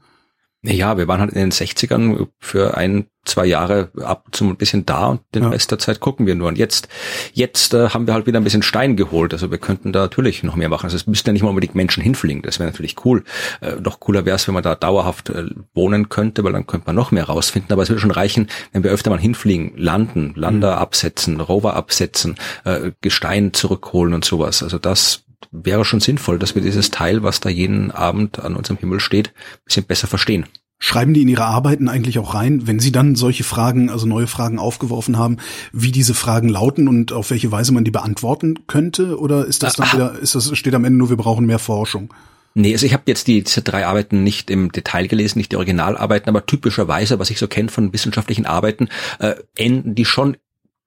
Ja, 0.66 0.96
wir 0.96 1.06
waren 1.08 1.20
halt 1.20 1.32
in 1.32 1.40
den 1.40 1.52
60ern 1.52 2.26
für 2.38 2.74
ein, 2.76 3.06
zwei 3.26 3.44
Jahre 3.44 3.90
ab 4.00 4.22
und 4.26 4.34
zu 4.34 4.44
ein 4.44 4.56
bisschen 4.56 4.86
da 4.86 5.08
und 5.08 5.20
den 5.34 5.42
Ja. 5.42 5.48
Rest 5.50 5.70
der 5.70 5.78
Zeit 5.78 6.00
gucken 6.00 6.26
wir 6.26 6.34
nur. 6.34 6.48
Und 6.48 6.56
jetzt, 6.56 6.88
jetzt 7.34 7.74
äh, 7.74 7.90
haben 7.90 8.06
wir 8.06 8.14
halt 8.14 8.26
wieder 8.26 8.40
ein 8.40 8.44
bisschen 8.44 8.62
Stein 8.62 8.96
geholt. 8.96 9.34
Also 9.34 9.50
wir 9.50 9.58
könnten 9.58 9.92
da 9.92 10.00
natürlich 10.00 10.42
noch 10.42 10.56
mehr 10.56 10.70
machen. 10.70 10.84
Also 10.84 10.96
es 10.96 11.06
müssten 11.06 11.28
ja 11.28 11.32
nicht 11.34 11.42
mal 11.42 11.50
unbedingt 11.50 11.74
Menschen 11.74 12.02
hinfliegen. 12.02 12.42
Das 12.42 12.58
wäre 12.58 12.70
natürlich 12.70 12.96
cool. 13.04 13.24
Äh, 13.60 13.76
noch 13.76 14.00
cooler 14.00 14.24
wäre 14.24 14.36
es, 14.36 14.46
wenn 14.46 14.54
man 14.54 14.62
da 14.62 14.74
dauerhaft 14.74 15.28
äh, 15.30 15.44
wohnen 15.74 16.08
könnte, 16.08 16.44
weil 16.44 16.52
dann 16.52 16.66
könnte 16.66 16.86
man 16.86 16.96
noch 16.96 17.10
mehr 17.10 17.24
rausfinden. 17.24 17.70
Aber 17.72 17.82
es 17.82 17.90
würde 17.90 18.00
schon 18.00 18.10
reichen, 18.10 18.48
wenn 18.72 18.84
wir 18.84 18.90
öfter 18.90 19.10
mal 19.10 19.20
hinfliegen, 19.20 19.72
landen, 19.76 20.32
Lander 20.34 20.78
absetzen, 20.78 21.40
Rover 21.40 21.76
absetzen, 21.76 22.36
äh, 22.64 22.92
Gestein 23.02 23.52
zurückholen 23.52 24.14
und 24.14 24.24
sowas. 24.24 24.62
Also 24.62 24.78
das 24.78 25.23
wäre 25.50 25.84
schon 25.84 26.00
sinnvoll, 26.00 26.38
dass 26.38 26.54
wir 26.54 26.62
dieses 26.62 26.90
Teil, 26.90 27.22
was 27.22 27.40
da 27.40 27.48
jeden 27.48 27.90
Abend 27.90 28.38
an 28.40 28.56
unserem 28.56 28.78
Himmel 28.78 29.00
steht, 29.00 29.28
ein 29.28 29.64
bisschen 29.64 29.84
besser 29.84 30.06
verstehen. 30.06 30.46
Schreiben 30.78 31.14
die 31.14 31.22
in 31.22 31.28
ihre 31.28 31.44
Arbeiten 31.46 31.88
eigentlich 31.88 32.18
auch 32.18 32.34
rein, 32.34 32.66
wenn 32.66 32.80
sie 32.80 32.92
dann 32.92 33.14
solche 33.14 33.44
Fragen, 33.44 33.88
also 33.90 34.06
neue 34.06 34.26
Fragen 34.26 34.58
aufgeworfen 34.58 35.16
haben, 35.16 35.38
wie 35.72 35.92
diese 35.92 36.14
Fragen 36.14 36.48
lauten 36.48 36.88
und 36.88 37.12
auf 37.12 37.30
welche 37.30 37.50
Weise 37.52 37.72
man 37.72 37.84
die 37.84 37.90
beantworten 37.90 38.66
könnte? 38.66 39.18
Oder 39.18 39.46
ist 39.46 39.62
das 39.62 39.74
dann 39.76 39.88
Ah. 39.88 39.92
wieder, 39.94 40.18
ist 40.18 40.34
das, 40.34 40.56
steht 40.56 40.74
am 40.74 40.84
Ende 40.84 40.98
nur, 40.98 41.08
wir 41.10 41.16
brauchen 41.16 41.46
mehr 41.46 41.58
Forschung? 41.60 42.12
Nee, 42.56 42.72
also 42.72 42.86
ich 42.86 42.92
habe 42.92 43.04
jetzt 43.06 43.26
die, 43.26 43.42
diese 43.42 43.62
drei 43.62 43.86
Arbeiten 43.86 44.22
nicht 44.22 44.48
im 44.50 44.70
Detail 44.70 45.08
gelesen, 45.08 45.38
nicht 45.38 45.50
die 45.50 45.56
Originalarbeiten, 45.56 46.28
aber 46.28 46.46
typischerweise, 46.46 47.18
was 47.18 47.30
ich 47.30 47.38
so 47.38 47.48
kenne 47.48 47.68
von 47.68 47.92
wissenschaftlichen 47.92 48.46
Arbeiten, 48.46 48.88
äh, 49.18 49.34
enden 49.56 49.94
die 49.96 50.04
schon 50.04 50.36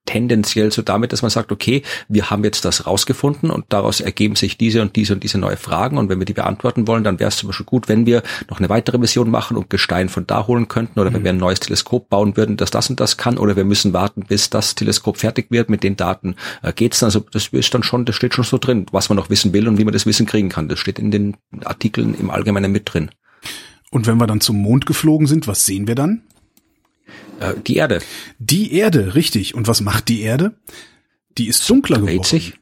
tendenziell 0.08 0.72
so 0.72 0.82
damit, 0.82 1.14
dass 1.14 1.22
man 1.22 1.30
sagt, 1.30 1.52
okay, 1.52 1.84
wir 2.08 2.32
haben 2.32 2.44
jetzt 2.44 2.66
das 2.66 2.88
rausgefunden 2.88 3.52
und 3.52 3.66
daraus 3.70 4.02
ergeben 4.02 4.36
sich 4.36 4.58
diese 4.58 4.82
und 4.82 4.96
diese 4.96 5.14
und 5.14 5.24
diese 5.24 5.38
neue 5.38 5.58
Fragen 5.58 6.00
und 6.00 6.10
wenn 6.10 6.18
wir 6.18 6.26
die 6.26 6.34
beantworten 6.34 6.88
wollen, 6.88 7.04
dann 7.04 7.20
wäre 7.20 7.28
es 7.28 7.38
zum 7.38 7.48
Beispiel 7.48 7.66
gut, 7.66 7.88
wenn 7.88 8.08
wir 8.08 8.24
noch 8.50 8.58
eine 8.58 8.70
weitere 8.70 8.98
Mission 8.98 9.30
machen 9.30 9.58
und 9.58 9.70
Gestein 9.70 10.10
von 10.10 10.26
da 10.26 10.48
holen 10.48 10.68
könnten 10.68 11.00
oder 11.00 11.14
wenn 11.14 11.24
wir 11.24 11.32
ein 11.32 11.38
neues 11.38 11.60
Teleskop 11.60 12.10
bauen 12.10 12.36
würden, 12.38 12.58
das 12.58 12.72
das 12.72 12.90
und 12.90 13.00
das 13.00 13.18
kann 13.18 13.38
oder 13.38 13.56
wir 13.56 13.66
müssen 13.66 13.94
warten, 13.94 14.24
bis 14.28 14.50
das 14.50 14.74
Teleskop 14.76 15.18
fertig 15.18 15.48
wird. 15.52 15.70
Mit 15.70 15.84
den 15.84 15.96
Daten 15.96 16.36
äh, 16.64 16.74
geht's 16.74 17.00
dann. 17.00 17.08
Also 17.08 17.26
das 17.32 17.48
ist 17.48 17.74
dann 17.74 17.84
schon, 17.84 18.06
das 18.06 18.16
steht 18.16 18.34
schon 18.34 18.44
so 18.44 18.58
drin, 18.58 18.86
was 18.92 19.10
man 19.10 19.18
noch 19.18 19.30
wissen 19.30 19.54
will 19.54 19.68
und 19.68 19.78
wie 19.78 19.86
man 19.86 19.94
das 19.94 20.06
Wissen 20.06 20.26
kriegen 20.26 20.50
kann. 20.50 20.70
Das 20.70 20.80
steht 20.80 21.00
in 21.00 21.12
den 21.12 21.38
Artikeln 21.64 22.16
im 22.20 22.30
Allgemeinen 22.30 22.72
mit 22.72 22.94
drin. 22.94 23.10
Und 23.92 24.08
wenn 24.08 24.18
wir 24.18 24.28
dann 24.28 24.42
zum 24.42 24.58
Mond 24.58 24.86
geflogen 24.86 25.28
sind, 25.28 25.48
was 25.48 25.66
sehen 25.66 25.88
wir 25.88 25.96
dann? 25.96 26.24
Äh, 27.40 27.54
die 27.66 27.76
Erde 27.78 28.00
Die 28.40 28.74
Erde, 28.74 29.16
richtig. 29.16 29.56
Und 29.56 29.68
was 29.68 29.82
macht 29.82 30.08
die 30.10 30.22
Erde? 30.22 30.56
Die 31.38 31.48
ist 31.48 31.70
dunkler 31.70 31.98
geworden. 31.98 32.18
dreht 32.18 32.26
sich. 32.26 32.54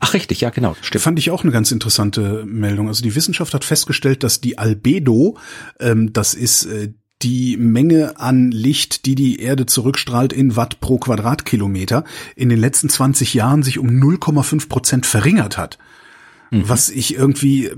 Ach 0.00 0.12
richtig, 0.12 0.40
ja 0.42 0.50
genau, 0.50 0.74
Das 0.74 0.86
stimmt. 0.86 1.02
fand 1.04 1.18
ich 1.18 1.30
auch 1.30 1.44
eine 1.44 1.52
ganz 1.52 1.70
interessante 1.72 2.44
Meldung. 2.44 2.88
Also 2.88 3.02
die 3.02 3.14
Wissenschaft 3.14 3.54
hat 3.54 3.64
festgestellt, 3.64 4.22
dass 4.22 4.40
die 4.40 4.58
Albedo, 4.58 5.38
ähm, 5.80 6.12
das 6.12 6.34
ist 6.34 6.66
äh, 6.66 6.92
die 7.22 7.56
Menge 7.56 8.18
an 8.20 8.50
Licht, 8.50 9.06
die 9.06 9.14
die 9.14 9.40
Erde 9.40 9.64
zurückstrahlt 9.66 10.32
in 10.32 10.56
Watt 10.56 10.80
pro 10.80 10.98
Quadratkilometer, 10.98 12.04
in 12.36 12.50
den 12.50 12.58
letzten 12.58 12.90
20 12.90 13.32
Jahren 13.32 13.62
sich 13.62 13.78
um 13.78 13.86
0,5 13.88 14.68
Prozent 14.68 15.06
verringert 15.06 15.56
hat. 15.56 15.78
Was 16.50 16.88
ich 16.90 17.14
irgendwie 17.16 17.70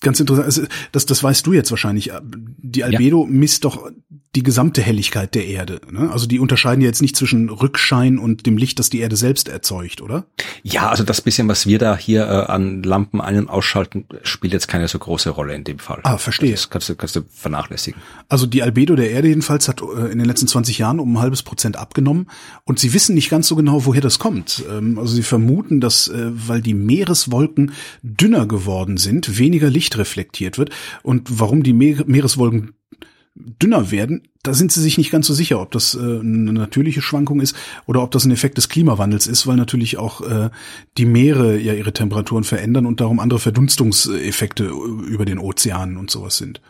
ganz 0.00 0.18
interessant, 0.20 0.46
also 0.46 0.62
das, 0.92 1.04
das 1.04 1.22
weißt 1.22 1.46
du 1.46 1.52
jetzt 1.52 1.70
wahrscheinlich. 1.70 2.10
Die 2.22 2.84
Albedo 2.84 3.26
misst 3.26 3.64
doch 3.64 3.90
die 4.34 4.42
gesamte 4.42 4.82
Helligkeit 4.82 5.34
der 5.34 5.46
Erde. 5.46 5.80
Ne? 5.90 6.10
Also 6.10 6.26
die 6.26 6.38
unterscheiden 6.40 6.80
ja 6.80 6.88
jetzt 6.88 7.02
nicht 7.02 7.16
zwischen 7.16 7.48
Rückschein 7.48 8.18
und 8.18 8.46
dem 8.46 8.56
Licht, 8.56 8.78
das 8.78 8.90
die 8.90 9.00
Erde 9.00 9.16
selbst 9.16 9.48
erzeugt, 9.48 10.02
oder? 10.02 10.26
Ja, 10.62 10.88
also 10.88 11.04
das 11.04 11.20
bisschen, 11.20 11.48
was 11.48 11.66
wir 11.66 11.78
da 11.78 11.96
hier 11.96 12.24
äh, 12.24 12.50
an 12.52 12.82
Lampen 12.82 13.20
ein- 13.20 13.38
und 13.38 13.48
ausschalten, 13.48 14.06
spielt 14.22 14.52
jetzt 14.52 14.68
keine 14.68 14.88
so 14.88 14.98
große 14.98 15.30
Rolle 15.30 15.54
in 15.54 15.64
dem 15.64 15.78
Fall. 15.78 16.00
Ah, 16.02 16.18
verstehe. 16.18 16.50
Das 16.50 16.70
kannst 16.70 16.88
du, 16.88 16.96
kannst 16.96 17.16
du 17.16 17.22
vernachlässigen. 17.30 18.00
Also 18.28 18.46
die 18.46 18.62
Albedo 18.62 18.96
der 18.96 19.10
Erde 19.10 19.28
jedenfalls 19.28 19.68
hat 19.68 19.82
äh, 19.82 20.10
in 20.10 20.18
den 20.18 20.26
letzten 20.26 20.48
20 20.48 20.78
Jahren 20.78 21.00
um 21.00 21.14
ein 21.14 21.20
halbes 21.20 21.42
Prozent 21.42 21.76
abgenommen 21.76 22.28
und 22.64 22.78
sie 22.78 22.92
wissen 22.92 23.14
nicht 23.14 23.30
ganz 23.30 23.48
so 23.48 23.56
genau, 23.56 23.86
woher 23.86 24.00
das 24.00 24.18
kommt. 24.18 24.64
Ähm, 24.70 24.98
Also 24.98 25.14
sie 25.14 25.22
vermuten, 25.22 25.80
dass 25.80 26.08
äh, 26.08 26.30
weil 26.32 26.60
die 26.60 26.74
Meereswolken 26.74 27.72
dünner 28.02 28.46
geworden 28.46 28.96
sind, 28.96 29.38
weniger 29.38 29.70
Licht 29.70 29.96
reflektiert 29.96 30.58
wird 30.58 30.70
und 31.02 31.38
warum 31.38 31.62
die 31.62 31.72
Meer 31.72 32.04
Meereswolken 32.06 32.72
dünner 33.34 33.90
werden, 33.90 34.28
da 34.42 34.54
sind 34.54 34.70
sie 34.70 34.80
sich 34.80 34.98
nicht 34.98 35.10
ganz 35.10 35.26
so 35.26 35.34
sicher, 35.34 35.60
ob 35.60 35.72
das 35.72 35.94
äh, 35.94 35.98
eine 35.98 36.52
natürliche 36.52 37.02
Schwankung 37.02 37.40
ist 37.40 37.56
oder 37.86 38.02
ob 38.02 38.10
das 38.10 38.24
ein 38.24 38.30
Effekt 38.30 38.58
des 38.58 38.68
Klimawandels 38.68 39.26
ist, 39.26 39.46
weil 39.46 39.56
natürlich 39.56 39.96
auch 39.96 40.20
äh, 40.20 40.50
die 40.98 41.06
Meere 41.06 41.58
ja 41.58 41.72
ihre 41.72 41.92
Temperaturen 41.92 42.44
verändern 42.44 42.86
und 42.86 43.00
darum 43.00 43.18
andere 43.18 43.40
Verdunstungseffekte 43.40 44.64
über 44.64 45.24
den 45.24 45.38
Ozeanen 45.38 45.96
und 45.96 46.10
sowas 46.10 46.36
sind. 46.36 46.60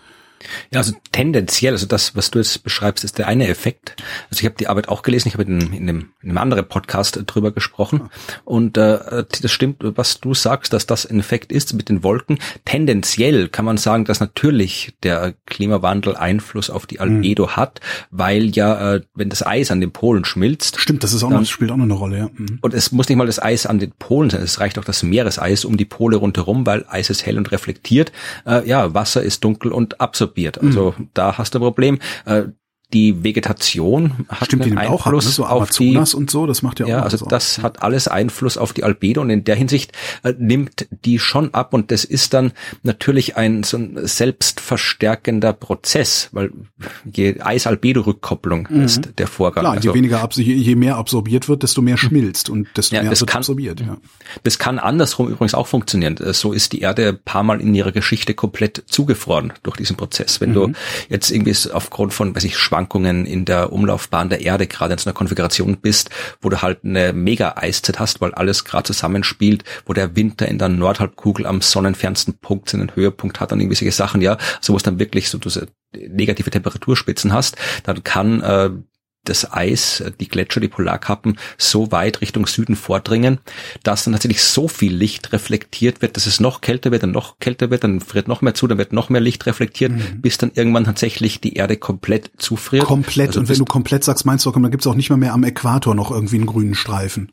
Ja, 0.72 0.80
also 0.80 0.92
tendenziell, 1.12 1.72
also 1.72 1.86
das, 1.86 2.16
was 2.16 2.30
du 2.30 2.38
jetzt 2.38 2.62
beschreibst, 2.62 3.04
ist 3.04 3.18
der 3.18 3.28
eine 3.28 3.48
Effekt. 3.48 3.96
Also 4.30 4.40
ich 4.40 4.46
habe 4.46 4.56
die 4.56 4.68
Arbeit 4.68 4.88
auch 4.88 5.02
gelesen, 5.02 5.28
ich 5.28 5.34
habe 5.34 5.44
in, 5.44 5.60
in, 5.72 5.88
einem, 5.88 6.08
in 6.22 6.30
einem 6.30 6.38
anderen 6.38 6.66
Podcast 6.66 7.20
drüber 7.26 7.52
gesprochen. 7.52 8.10
Und 8.44 8.76
äh, 8.76 9.24
das 9.42 9.52
stimmt, 9.52 9.78
was 9.80 10.20
du 10.20 10.34
sagst, 10.34 10.72
dass 10.72 10.86
das 10.86 11.06
ein 11.06 11.20
Effekt 11.20 11.52
ist 11.52 11.74
mit 11.74 11.88
den 11.88 12.02
Wolken. 12.02 12.38
Tendenziell 12.64 13.48
kann 13.48 13.64
man 13.64 13.76
sagen, 13.76 14.04
dass 14.04 14.20
natürlich 14.20 14.94
der 15.02 15.34
Klimawandel 15.46 16.16
Einfluss 16.16 16.70
auf 16.70 16.86
die 16.86 17.00
Albedo 17.00 17.50
hat, 17.50 17.80
weil 18.10 18.50
ja, 18.50 18.94
äh, 18.94 19.00
wenn 19.14 19.28
das 19.28 19.46
Eis 19.46 19.70
an 19.70 19.80
den 19.80 19.92
Polen 19.92 20.24
schmilzt, 20.24 20.80
Stimmt, 20.80 21.02
das 21.02 21.12
ist 21.12 21.22
auch 21.22 21.30
noch, 21.30 21.44
spielt 21.44 21.70
auch 21.70 21.76
noch 21.76 21.84
eine 21.84 21.94
Rolle, 21.94 22.18
ja. 22.18 22.30
Mhm. 22.34 22.58
und 22.60 22.74
es 22.74 22.92
muss 22.92 23.08
nicht 23.08 23.18
mal 23.18 23.26
das 23.26 23.42
Eis 23.42 23.66
an 23.66 23.78
den 23.78 23.92
Polen 23.98 24.30
sein, 24.30 24.42
es 24.42 24.60
reicht 24.60 24.78
auch 24.78 24.84
das 24.84 25.02
Meereseis 25.02 25.64
um 25.64 25.76
die 25.76 25.84
Pole 25.84 26.16
rundherum, 26.16 26.66
weil 26.66 26.84
Eis 26.88 27.10
ist 27.10 27.26
hell 27.26 27.38
und 27.38 27.52
reflektiert. 27.52 28.12
Äh, 28.46 28.68
ja, 28.68 28.94
Wasser 28.94 29.22
ist 29.22 29.44
dunkel 29.44 29.72
und 29.72 30.00
absorbiert. 30.00 30.33
Also 30.62 30.94
da 31.14 31.38
hast 31.38 31.54
du 31.54 31.58
ein 31.58 31.62
Problem. 31.62 31.98
Die 32.94 33.22
Vegetation 33.24 34.24
hat 34.28 34.46
Stimmt, 34.46 34.62
einen 34.64 34.78
auch 34.78 35.04
ab, 35.06 35.12
ne? 35.12 35.18
Einfluss 35.18 35.34
so 35.34 35.44
auf 35.44 35.68
die 35.70 35.88
Amazonas 35.90 36.14
und 36.14 36.30
so, 36.30 36.46
das 36.46 36.62
macht 36.62 36.80
ja 36.80 36.86
auch 36.86 36.90
ja, 36.90 37.02
also 37.02 37.26
das 37.26 37.58
hat 37.58 37.82
alles 37.82 38.08
Einfluss 38.08 38.56
auf 38.56 38.72
die 38.72 38.84
Albedo 38.84 39.20
und 39.20 39.28
in 39.30 39.44
der 39.44 39.56
Hinsicht 39.56 39.92
äh, 40.22 40.32
nimmt 40.38 40.86
die 41.04 41.18
schon 41.18 41.52
ab 41.52 41.74
und 41.74 41.90
das 41.90 42.04
ist 42.04 42.32
dann 42.34 42.52
natürlich 42.84 43.36
ein 43.36 43.62
so 43.64 43.76
ein 43.76 43.98
selbstverstärkender 44.06 45.52
Prozess, 45.52 46.28
weil 46.32 46.50
je 47.12 47.40
Eis-Albedo-Rückkopplung 47.40 48.66
ist 48.66 49.10
der 49.18 49.26
Vorgang. 49.26 49.62
Klar, 49.62 49.74
je 49.74 49.78
Also- 49.88 49.94
weniger 49.94 50.20
abs 50.22 50.36
je, 50.36 50.54
je 50.54 50.74
mehr 50.76 50.96
absorbiert 50.96 51.48
wird, 51.48 51.62
desto 51.62 51.82
mehr 51.82 51.96
schmilzt 51.96 52.48
und 52.50 52.68
desto 52.76 52.94
Ja, 52.96 53.02
mehr 53.02 53.10
das 53.10 53.20
wird 53.20 53.30
kann- 53.30 53.40
absorbiert. 53.40 53.80
Ja. 53.80 53.96
Das 54.42 54.58
kann 54.58 54.78
andersrum 54.78 55.28
übrigens 55.28 55.54
auch 55.54 55.66
funktionieren. 55.66 56.16
Äh, 56.18 56.32
So 56.32 56.52
ist 56.52 56.72
die 56.72 56.80
Erde 56.80 57.08
ein 57.08 57.18
paar 57.24 57.42
Mal 57.42 57.60
in 57.60 57.74
ihrer 57.74 57.92
Geschichte 57.92 58.34
komplett 58.34 58.84
zugefroren 58.86 59.52
durch 59.62 59.76
diesen 59.76 59.96
Prozess. 59.96 60.40
Wenn 60.40 60.52
du 60.54 60.72
jetzt 61.08 61.30
irgendwie 61.30 61.54
aufgrund 61.72 62.12
von, 62.12 62.34
weiß 62.34 62.44
ich, 62.44 62.56
Schwankungen 62.84 63.24
in 63.24 63.44
der 63.44 63.72
Umlaufbahn 63.72 64.28
der 64.28 64.42
Erde 64.42 64.66
gerade 64.66 64.92
in 64.92 64.98
so 64.98 65.08
einer 65.08 65.14
Konfiguration 65.14 65.78
bist, 65.78 66.10
wo 66.42 66.50
du 66.50 66.60
halt 66.60 66.84
eine 66.84 67.12
Mega-Eiszeit 67.12 67.98
hast, 67.98 68.20
weil 68.20 68.34
alles 68.34 68.64
gerade 68.64 68.84
zusammenspielt, 68.84 69.64
wo 69.86 69.94
der 69.94 70.16
Winter 70.16 70.46
in 70.46 70.58
der 70.58 70.68
Nordhalbkugel 70.68 71.46
am 71.46 71.62
sonnenfernsten 71.62 72.34
Punkt 72.34 72.68
seinen 72.68 72.94
Höhepunkt 72.94 73.40
hat 73.40 73.52
und 73.52 73.60
irgendwie 73.60 73.76
solche 73.76 73.92
Sachen, 73.92 74.20
ja, 74.20 74.36
so 74.60 74.72
wo 74.72 74.76
es 74.76 74.82
dann 74.82 74.98
wirklich 74.98 75.30
so 75.30 75.38
diese 75.38 75.68
negative 75.92 76.50
Temperaturspitzen 76.50 77.32
hast, 77.32 77.56
dann 77.84 78.04
kann 78.04 78.42
äh, 78.42 78.70
das 79.24 79.52
Eis, 79.52 80.00
äh, 80.00 80.12
die 80.18 80.28
Gletscher, 80.28 80.60
die 80.60 80.68
Polarkappen 80.68 81.38
so 81.58 81.92
weit 81.92 82.20
Richtung 82.20 82.46
Süden 82.46 82.76
vordringen, 82.76 83.38
dass 83.82 84.04
dann 84.04 84.12
tatsächlich 84.12 84.42
so 84.42 84.68
viel 84.68 84.94
Licht 84.94 85.32
reflektiert 85.32 86.02
wird, 86.02 86.16
dass 86.16 86.26
es 86.26 86.40
noch 86.40 86.60
kälter 86.60 86.90
wird, 86.90 87.02
dann 87.02 87.12
noch 87.12 87.38
kälter 87.38 87.70
wird, 87.70 87.84
dann 87.84 88.00
friert 88.00 88.28
noch 88.28 88.42
mehr 88.42 88.54
zu, 88.54 88.66
dann 88.66 88.78
wird 88.78 88.92
noch 88.92 89.08
mehr 89.08 89.20
Licht 89.20 89.46
reflektiert, 89.46 89.92
bis 90.20 90.38
dann 90.38 90.52
irgendwann 90.54 90.84
tatsächlich 90.84 91.40
die 91.40 91.54
Erde 91.54 91.76
komplett 91.76 92.30
zufriert. 92.38 92.84
Komplett. 92.84 93.28
Also 93.28 93.40
und 93.40 93.48
wenn 93.48 93.58
du 93.58 93.64
komplett 93.64 94.04
sagst, 94.04 94.26
meinst 94.26 94.46
du, 94.46 94.52
komm, 94.52 94.62
da 94.62 94.68
gibt's 94.68 94.86
auch 94.86 94.94
nicht 94.94 95.10
mal 95.10 95.16
mehr 95.16 95.32
am 95.32 95.44
Äquator 95.44 95.94
noch 95.94 96.10
irgendwie 96.10 96.36
einen 96.36 96.46
grünen 96.46 96.74
Streifen. 96.74 97.30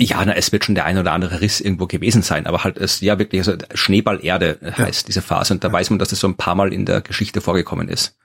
Ja, 0.00 0.24
na, 0.24 0.34
es 0.34 0.50
wird 0.50 0.64
schon 0.64 0.74
der 0.74 0.86
ein 0.86 0.98
oder 0.98 1.12
andere 1.12 1.40
Riss 1.40 1.60
irgendwo 1.60 1.86
gewesen 1.86 2.22
sein, 2.22 2.46
aber 2.46 2.64
halt 2.64 2.78
es 2.78 3.00
ja 3.00 3.18
wirklich, 3.18 3.46
also 3.46 3.56
Schneeballerde 3.74 4.58
heißt 4.76 5.06
diese 5.06 5.22
Phase 5.22 5.54
und 5.54 5.62
da 5.62 5.70
weiß 5.70 5.90
man, 5.90 6.00
dass 6.00 6.10
es 6.10 6.18
so 6.18 6.26
ein 6.26 6.36
paar 6.36 6.56
Mal 6.56 6.72
in 6.72 6.84
der 6.84 7.00
Geschichte 7.00 7.40
vorgekommen 7.40 7.88
ist. 7.88 8.16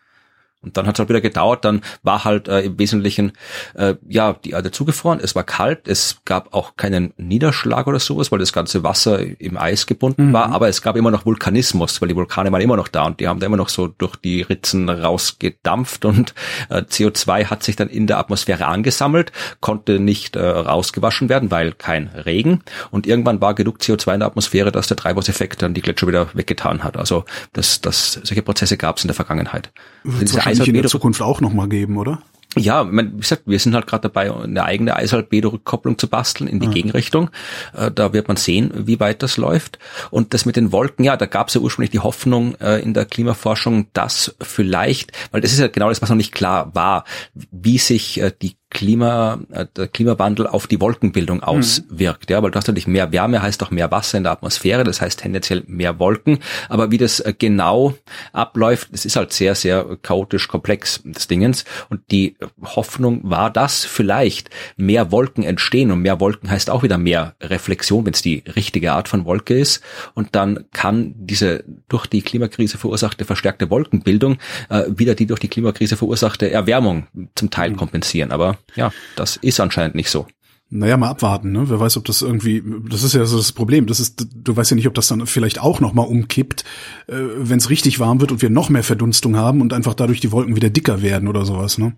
Und 0.61 0.75
dann 0.75 0.87
hat 0.87 0.95
es 0.95 0.99
halt 0.99 1.07
wieder 1.07 1.21
gedauert, 1.21 1.63
dann 1.63 1.81
war 2.03 2.25
halt 2.25 2.49
äh, 2.49 2.61
im 2.61 2.77
Wesentlichen 2.77 3.31
äh, 3.75 3.95
ja 4.07 4.33
die 4.33 4.51
Erde 4.51 4.71
zugefroren, 4.71 5.21
es 5.21 5.33
war 5.33 5.43
kalt, 5.43 5.87
es 5.87 6.17
gab 6.25 6.53
auch 6.53 6.75
keinen 6.75 7.13
Niederschlag 7.15 7.87
oder 7.87 7.99
sowas, 7.99 8.29
weil 8.31 8.39
das 8.39 8.51
ganze 8.51 8.83
Wasser 8.83 9.19
im 9.39 9.57
Eis 9.57 9.85
gebunden 9.85 10.33
war, 10.33 10.51
aber 10.51 10.67
es 10.67 10.81
gab 10.81 10.97
immer 10.97 11.11
noch 11.11 11.25
Vulkanismus, 11.25 12.01
weil 12.01 12.09
die 12.09 12.15
Vulkane 12.15 12.51
waren 12.51 12.59
immer 12.59 12.75
noch 12.75 12.89
da 12.89 13.03
und 13.05 13.21
die 13.21 13.29
haben 13.29 13.39
da 13.39 13.45
immer 13.45 13.55
noch 13.55 13.69
so 13.69 13.87
durch 13.87 14.17
die 14.17 14.41
Ritzen 14.41 14.89
rausgedampft 14.89 16.03
und 16.03 16.33
äh, 16.69 16.81
CO2 16.81 17.45
hat 17.45 17.63
sich 17.63 17.77
dann 17.77 17.87
in 17.87 18.05
der 18.05 18.17
Atmosphäre 18.17 18.65
angesammelt, 18.65 19.31
konnte 19.61 19.97
nicht 19.97 20.35
äh, 20.35 20.45
rausgewaschen 20.45 21.29
werden, 21.29 21.51
weil 21.51 21.71
kein 21.71 22.07
Regen 22.09 22.63
und 22.91 23.07
irgendwann 23.07 23.39
war 23.39 23.53
genug 23.53 23.77
CO2 23.77 24.15
in 24.15 24.19
der 24.19 24.27
Atmosphäre, 24.27 24.73
dass 24.73 24.87
der 24.87 24.97
Treibhauseffekt 24.97 25.61
dann 25.61 25.73
die 25.73 25.81
Gletscher 25.81 26.07
wieder 26.07 26.27
weggetan 26.33 26.83
hat. 26.83 26.97
Also 26.97 27.23
das, 27.53 27.79
das, 27.79 28.19
solche 28.23 28.41
Prozesse 28.41 28.75
gab 28.75 28.97
es 28.97 29.05
in 29.05 29.07
der 29.07 29.15
Vergangenheit. 29.15 29.71
Diese 30.03 30.48
wahrscheinlich 30.49 30.75
in 30.75 30.81
der 30.81 30.91
Zukunft 30.91 31.21
auch 31.21 31.41
noch 31.41 31.53
mal 31.53 31.67
geben, 31.67 31.97
oder? 31.97 32.19
Ja, 32.57 32.91
wie 32.91 33.17
gesagt, 33.17 33.43
wir 33.45 33.59
sind 33.59 33.75
halt 33.75 33.85
gerade 33.85 34.09
dabei, 34.09 34.33
eine 34.33 34.63
eigene 34.63 34.95
Eisalbedo-Rückkopplung 34.95 35.99
zu 35.99 36.07
basteln 36.07 36.47
in 36.47 36.59
die 36.59 36.67
mhm. 36.67 36.73
Gegenrichtung. 36.73 37.29
Äh, 37.75 37.91
da 37.91 38.11
wird 38.11 38.27
man 38.27 38.37
sehen, 38.37 38.71
wie 38.73 38.99
weit 38.99 39.21
das 39.21 39.37
läuft. 39.37 39.77
Und 40.09 40.33
das 40.33 40.45
mit 40.45 40.55
den 40.55 40.71
Wolken, 40.71 41.05
ja, 41.05 41.15
da 41.15 41.27
gab 41.27 41.49
es 41.49 41.53
ja 41.53 41.61
ursprünglich 41.61 41.91
die 41.91 41.99
Hoffnung 41.99 42.55
äh, 42.55 42.81
in 42.81 42.95
der 42.95 43.05
Klimaforschung, 43.05 43.87
dass 43.93 44.35
vielleicht, 44.41 45.11
weil 45.31 45.41
das 45.41 45.53
ist 45.53 45.59
ja 45.59 45.67
genau 45.67 45.89
das, 45.89 46.01
was 46.01 46.09
noch 46.09 46.17
nicht 46.17 46.33
klar 46.33 46.73
war, 46.73 47.05
wie 47.33 47.77
sich 47.77 48.19
äh, 48.19 48.31
die 48.41 48.55
Klima, 48.69 49.39
äh, 49.51 49.65
der 49.75 49.87
Klimawandel 49.87 50.45
auf 50.45 50.67
die 50.67 50.79
Wolkenbildung 50.79 51.37
mhm. 51.37 51.43
auswirkt. 51.43 52.29
Mhm. 52.29 52.33
Ja, 52.33 52.43
weil 52.43 52.51
du 52.51 52.57
hast 52.57 52.67
natürlich 52.67 52.87
mehr 52.87 53.11
Wärme, 53.11 53.41
heißt 53.41 53.63
auch 53.63 53.71
mehr 53.71 53.89
Wasser 53.91 54.17
in 54.17 54.23
der 54.23 54.31
Atmosphäre, 54.31 54.83
das 54.83 55.01
heißt 55.01 55.19
tendenziell 55.19 55.63
mehr 55.67 55.99
Wolken. 55.99 56.39
Aber 56.69 56.91
wie 56.91 56.97
das 56.97 57.19
äh, 57.19 57.33
genau 57.37 57.95
abläuft, 58.31 58.89
das 58.91 59.05
ist 59.05 59.15
halt 59.15 59.33
sehr, 59.33 59.55
sehr 59.55 59.97
chaotisch 60.01 60.47
komplex 60.47 61.01
des 61.03 61.27
Dingens. 61.27 61.65
Und 61.89 62.01
die 62.11 62.35
Hoffnung 62.63 63.21
war, 63.23 63.49
dass 63.49 63.85
vielleicht 63.85 64.49
mehr 64.77 65.11
Wolken 65.11 65.43
entstehen 65.43 65.91
und 65.91 66.01
mehr 66.01 66.19
Wolken 66.19 66.49
heißt 66.49 66.69
auch 66.69 66.83
wieder 66.83 66.97
mehr 66.97 67.35
Reflexion, 67.41 68.05
wenn 68.05 68.13
es 68.13 68.21
die 68.21 68.43
richtige 68.55 68.93
Art 68.93 69.07
von 69.07 69.25
Wolke 69.25 69.57
ist. 69.57 69.81
Und 70.13 70.35
dann 70.35 70.65
kann 70.73 71.13
diese 71.15 71.63
durch 71.87 72.05
die 72.05 72.21
Klimakrise 72.21 72.77
verursachte 72.77 73.25
verstärkte 73.25 73.69
Wolkenbildung 73.69 74.37
äh, 74.69 74.83
wieder 74.89 75.15
die 75.15 75.25
durch 75.25 75.39
die 75.39 75.47
Klimakrise 75.47 75.97
verursachte 75.97 76.51
Erwärmung 76.51 77.07
zum 77.35 77.49
Teil 77.49 77.71
mhm. 77.71 77.77
kompensieren. 77.77 78.31
Aber 78.31 78.58
ja, 78.75 78.91
das 79.15 79.37
ist 79.37 79.59
anscheinend 79.59 79.95
nicht 79.95 80.09
so. 80.09 80.27
Naja, 80.71 80.97
mal 80.97 81.09
abwarten, 81.09 81.51
ne? 81.51 81.67
Wer 81.67 81.79
weiß, 81.79 81.97
ob 81.97 82.05
das 82.05 82.21
irgendwie, 82.21 82.63
das 82.87 83.01
ist 83.01 83.15
ja 83.15 83.25
so 83.25 83.37
das 83.37 83.51
Problem. 83.53 83.87
Das 83.87 83.99
ist, 83.99 84.27
du 84.35 84.55
weißt 84.55 84.69
ja 84.69 84.75
nicht, 84.75 84.87
ob 84.87 84.93
das 84.93 85.07
dann 85.07 85.25
vielleicht 85.25 85.59
auch 85.59 85.79
nochmal 85.79 86.05
umkippt, 86.05 86.63
äh, 87.07 87.15
wenn 87.15 87.57
es 87.57 87.71
richtig 87.71 87.99
warm 87.99 88.21
wird 88.21 88.31
und 88.31 88.43
wir 88.43 88.51
noch 88.51 88.69
mehr 88.69 88.83
Verdunstung 88.83 89.35
haben 89.35 89.61
und 89.61 89.73
einfach 89.73 89.95
dadurch 89.95 90.19
die 90.19 90.31
Wolken 90.31 90.55
wieder 90.55 90.69
dicker 90.69 91.01
werden 91.01 91.27
oder 91.27 91.43
sowas, 91.43 91.79
ne? 91.79 91.93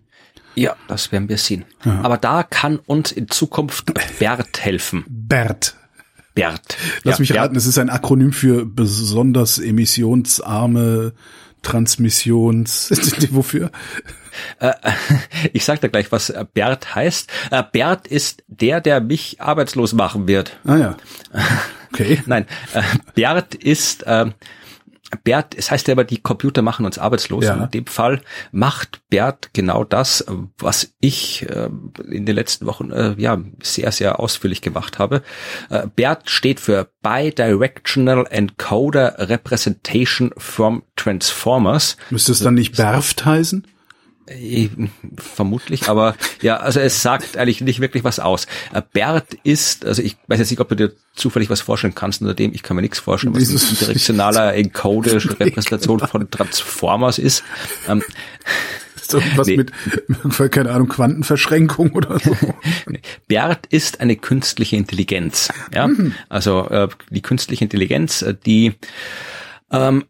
Ja, 0.56 0.76
das 0.88 1.12
werden 1.12 1.28
wir 1.28 1.38
sehen. 1.38 1.66
Ja. 1.84 2.00
Aber 2.02 2.18
da 2.18 2.44
kann 2.44 2.78
uns 2.78 3.12
in 3.12 3.30
Zukunft 3.30 3.92
Bert 4.20 4.64
helfen. 4.64 5.04
Bert. 5.08 5.76
Bert. 6.34 6.78
Lass 7.04 7.18
ja, 7.18 7.22
mich 7.22 7.36
raten, 7.36 7.58
es 7.58 7.66
ist 7.66 7.78
ein 7.78 7.90
Akronym 7.90 8.32
für 8.32 8.66
besonders 8.66 9.60
emissionsarme 9.60 11.14
Transmissions. 11.62 12.90
Wofür? 13.32 13.72
Äh, 14.60 14.74
ich 15.54 15.66
sag 15.66 15.82
da 15.82 15.88
gleich, 15.88 16.12
was 16.12 16.34
Bert 16.54 16.96
heißt. 16.96 17.32
Äh, 17.52 17.64
Bert 17.72 18.08
ist 18.08 18.44
der, 18.48 18.82
der 18.82 19.02
mich 19.02 19.42
arbeitslos 19.42 19.94
machen 19.94 20.28
wird. 20.28 20.58
Ah 20.66 20.78
ja. 20.78 20.98
Okay. 21.94 22.22
Nein, 22.26 22.46
äh, 22.74 22.82
Bert 23.16 23.56
ist 23.56 24.06
Bert, 25.24 25.56
es 25.56 25.72
heißt 25.72 25.88
ja 25.88 25.94
aber, 25.94 26.04
die 26.04 26.22
Computer 26.22 26.62
machen 26.62 26.86
uns 26.86 26.98
arbeitslos. 26.98 27.46
Ja. 27.46 27.56
In 27.56 27.72
dem 27.72 27.86
Fall 27.86 28.22
macht 28.52 29.02
Bert 29.10 29.50
genau 29.54 29.84
das, 29.84 30.26
was 30.58 30.94
ich 31.00 31.48
äh, 31.50 31.70
in 32.10 32.26
den 32.26 32.36
letzten 32.36 32.66
Wochen 32.66 32.92
äh, 32.92 33.14
ja 33.18 33.40
sehr, 33.62 33.92
sehr 33.92 34.20
ausführlich 34.20 34.62
gemacht 34.62 35.00
habe. 35.00 35.22
Äh, 35.70 35.88
Bert 35.96 36.30
steht 36.30 36.60
für 36.60 36.90
Bidirectional 37.02 38.26
Encoder 38.30 39.16
Representation 39.18 40.32
from 40.38 40.84
Transformers. 40.96 41.98
Müsste 42.10 42.32
es 42.32 42.40
dann 42.40 42.54
nicht 42.54 42.78
BERFT 42.78 43.26
heißen? 43.26 43.68
Vermutlich, 45.18 45.90
aber 45.90 46.16
ja, 46.42 46.58
also 46.58 46.80
es 46.80 47.02
sagt 47.02 47.38
eigentlich 47.38 47.62
nicht 47.62 47.80
wirklich 47.80 48.04
was 48.04 48.20
aus. 48.20 48.48
Äh, 48.74 48.82
Bert 48.94 49.34
ist, 49.44 49.86
also 49.86 50.02
ich 50.02 50.18
weiß 50.28 50.40
jetzt 50.40 50.52
nicht, 50.52 50.60
ob 50.60 50.70
du 50.70 50.76
dir 50.76 50.94
zufällig 51.16 51.50
was 51.50 51.62
vorstellen 51.62 51.96
kannst 51.96 52.22
unter 52.22 52.34
dem, 52.34 52.54
ich 52.54 52.64
kann 52.64 52.76
mir 52.76 52.82
nichts 52.82 53.00
vorstellen, 53.00 53.36
was 53.36 53.72
ein 53.72 53.78
direktionaler 53.78 54.54
Encoder 54.56 55.14
Repräsentation 55.14 56.00
von 56.00 56.30
Transformers 56.30 57.20
ist. 57.20 57.44
Ähm, 57.88 58.04
was 59.36 59.48
nee. 59.48 59.58
mit, 59.58 59.72
keine 60.52 60.72
Ahnung, 60.72 60.88
Quantenverschränkung 60.88 61.92
oder 61.92 62.20
so. 62.20 62.36
Bert 63.28 63.66
ist 63.68 64.00
eine 64.00 64.16
künstliche 64.16 64.76
Intelligenz. 64.76 65.50
Ja, 65.74 65.88
mhm. 65.88 66.14
also 66.30 66.68
äh, 66.70 66.88
die 67.10 67.22
künstliche 67.22 67.64
Intelligenz, 67.64 68.22
äh, 68.22 68.36
die 68.46 68.74
ähm, 69.72 70.06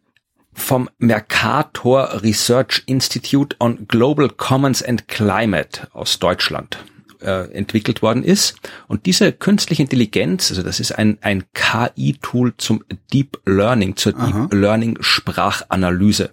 vom 0.54 0.88
Mercator 0.98 2.22
Research 2.22 2.82
Institute 2.86 3.56
on 3.58 3.86
Global 3.88 4.28
Commons 4.28 4.82
and 4.82 5.08
Climate 5.08 5.88
aus 5.92 6.18
Deutschland 6.18 6.78
äh, 7.22 7.50
entwickelt 7.52 8.02
worden 8.02 8.22
ist. 8.24 8.56
Und 8.88 9.06
diese 9.06 9.32
künstliche 9.32 9.82
Intelligenz, 9.82 10.50
also 10.50 10.62
das 10.62 10.80
ist 10.80 10.92
ein, 10.92 11.18
ein 11.20 11.44
KI-Tool 11.54 12.54
zum 12.56 12.84
Deep 13.12 13.38
Learning, 13.46 13.96
zur 13.96 14.16
Aha. 14.16 14.26
Deep 14.26 14.52
Learning 14.52 14.98
Sprachanalyse. 15.00 16.30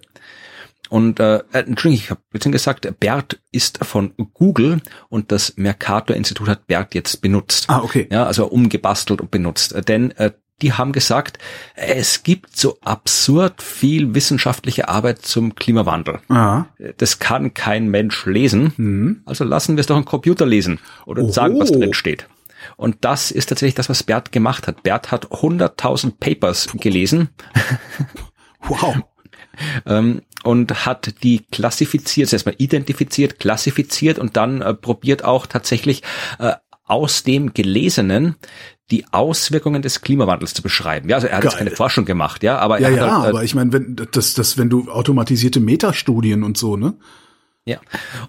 Und 0.90 1.20
äh, 1.20 1.40
Entschuldigung, 1.52 2.04
ich 2.04 2.10
habe 2.10 2.20
bisschen 2.30 2.50
gesagt, 2.50 2.98
Bert 2.98 3.40
ist 3.52 3.84
von 3.84 4.12
Google 4.34 4.80
und 5.08 5.30
das 5.30 5.56
Mercator 5.56 6.16
Institut 6.16 6.48
hat 6.48 6.66
Bert 6.66 6.96
jetzt 6.96 7.22
benutzt. 7.22 7.66
Ah, 7.68 7.80
okay. 7.80 8.08
Ja, 8.10 8.26
also 8.26 8.46
umgebastelt 8.46 9.20
und 9.20 9.30
benutzt. 9.30 9.72
Denn 9.88 10.10
äh, 10.12 10.32
die 10.62 10.72
haben 10.72 10.92
gesagt, 10.92 11.38
es 11.74 12.22
gibt 12.22 12.56
so 12.56 12.78
absurd 12.82 13.62
viel 13.62 14.14
wissenschaftliche 14.14 14.88
Arbeit 14.88 15.22
zum 15.22 15.54
Klimawandel. 15.54 16.20
Aha. 16.28 16.68
Das 16.98 17.18
kann 17.18 17.54
kein 17.54 17.88
Mensch 17.88 18.26
lesen. 18.26 18.72
Mhm. 18.76 19.22
Also 19.24 19.44
lassen 19.44 19.76
wir 19.76 19.80
es 19.80 19.86
doch 19.86 19.96
einen 19.96 20.04
Computer 20.04 20.46
lesen 20.46 20.78
oder 21.06 21.22
Oho. 21.22 21.32
sagen, 21.32 21.58
was 21.58 21.72
drin 21.72 21.94
steht. 21.94 22.26
Und 22.76 22.98
das 23.00 23.30
ist 23.30 23.48
tatsächlich 23.48 23.74
das, 23.74 23.88
was 23.88 24.02
Bert 24.02 24.32
gemacht 24.32 24.66
hat. 24.66 24.82
Bert 24.82 25.10
hat 25.10 25.28
100.000 25.28 26.14
Papers 26.18 26.68
gelesen. 26.74 27.30
Wow. 28.68 28.94
ähm, 29.86 30.20
und 30.44 30.84
hat 30.84 31.22
die 31.22 31.46
klassifiziert, 31.50 32.30
erstmal 32.30 32.56
identifiziert, 32.58 33.40
klassifiziert 33.40 34.18
und 34.18 34.36
dann 34.36 34.60
äh, 34.60 34.74
probiert 34.74 35.24
auch 35.24 35.46
tatsächlich 35.46 36.02
äh, 36.38 36.52
aus 36.90 37.22
dem 37.22 37.54
Gelesenen 37.54 38.36
die 38.90 39.04
Auswirkungen 39.12 39.82
des 39.82 40.00
Klimawandels 40.00 40.52
zu 40.52 40.62
beschreiben. 40.62 41.08
Ja, 41.08 41.16
also 41.16 41.28
er 41.28 41.36
hat 41.36 41.42
Geil. 41.42 41.50
jetzt 41.52 41.58
keine 41.58 41.70
Forschung 41.70 42.04
gemacht, 42.04 42.42
ja, 42.42 42.58
aber 42.58 42.80
ja, 42.80 42.88
ja, 42.88 43.18
halt, 43.18 43.26
äh, 43.26 43.28
aber 43.28 43.44
ich 43.44 43.54
meine, 43.54 43.72
wenn 43.72 43.96
das, 44.10 44.34
das, 44.34 44.58
wenn 44.58 44.68
du 44.68 44.90
automatisierte 44.90 45.60
Metastudien 45.60 46.42
und 46.42 46.58
so, 46.58 46.76
ne? 46.76 46.94
Ja, 47.70 47.78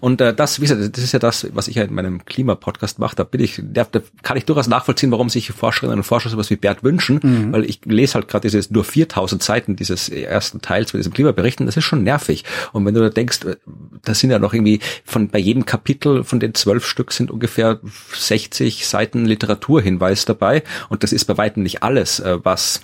und 0.01 0.21
äh, 0.21 0.35
das, 0.35 0.59
wie 0.59 0.65
gesagt, 0.65 0.95
das 0.95 1.03
ist 1.03 1.13
ja 1.13 1.17
das, 1.17 1.47
was 1.55 1.67
ich 1.67 1.77
ja 1.77 1.83
in 1.83 1.95
meinem 1.95 2.23
Klimapodcast 2.25 2.99
mache. 2.99 3.15
Da 3.15 3.23
bin 3.23 3.41
ich, 3.41 3.59
da, 3.59 3.85
da 3.85 3.99
kann 4.21 4.37
ich 4.37 4.45
durchaus 4.45 4.67
nachvollziehen, 4.67 5.09
warum 5.09 5.29
sich 5.29 5.51
Forscherinnen 5.51 5.97
und 5.97 6.03
Forscher 6.03 6.29
sowas 6.29 6.51
wie 6.51 6.57
Bert 6.57 6.83
wünschen, 6.83 7.19
mhm. 7.23 7.51
weil 7.51 7.65
ich 7.65 7.81
lese 7.85 8.13
halt 8.13 8.27
gerade 8.27 8.43
dieses 8.43 8.69
nur 8.69 8.83
4000 8.83 9.41
Seiten 9.41 9.75
dieses 9.75 10.09
ersten 10.09 10.61
Teils 10.61 10.93
mit 10.93 10.99
diesem 10.99 11.11
Klimaberichten. 11.11 11.65
Das 11.65 11.75
ist 11.75 11.85
schon 11.85 12.03
nervig. 12.03 12.43
Und 12.71 12.85
wenn 12.85 12.93
du 12.93 13.01
da 13.01 13.09
denkst, 13.09 13.45
äh, 13.45 13.55
da 14.03 14.13
sind 14.13 14.29
ja 14.29 14.37
noch 14.37 14.53
irgendwie 14.53 14.79
von 15.05 15.29
bei 15.29 15.39
jedem 15.39 15.65
Kapitel 15.65 16.23
von 16.23 16.39
den 16.39 16.53
zwölf 16.53 16.85
Stück 16.85 17.11
sind 17.11 17.31
ungefähr 17.31 17.79
60 18.13 18.85
Seiten 18.85 19.25
Literaturhinweis 19.25 20.25
dabei. 20.25 20.61
Und 20.89 21.01
das 21.01 21.13
ist 21.13 21.25
bei 21.25 21.37
weitem 21.37 21.63
nicht 21.63 21.81
alles, 21.81 22.19
äh, 22.19 22.37
was 22.43 22.81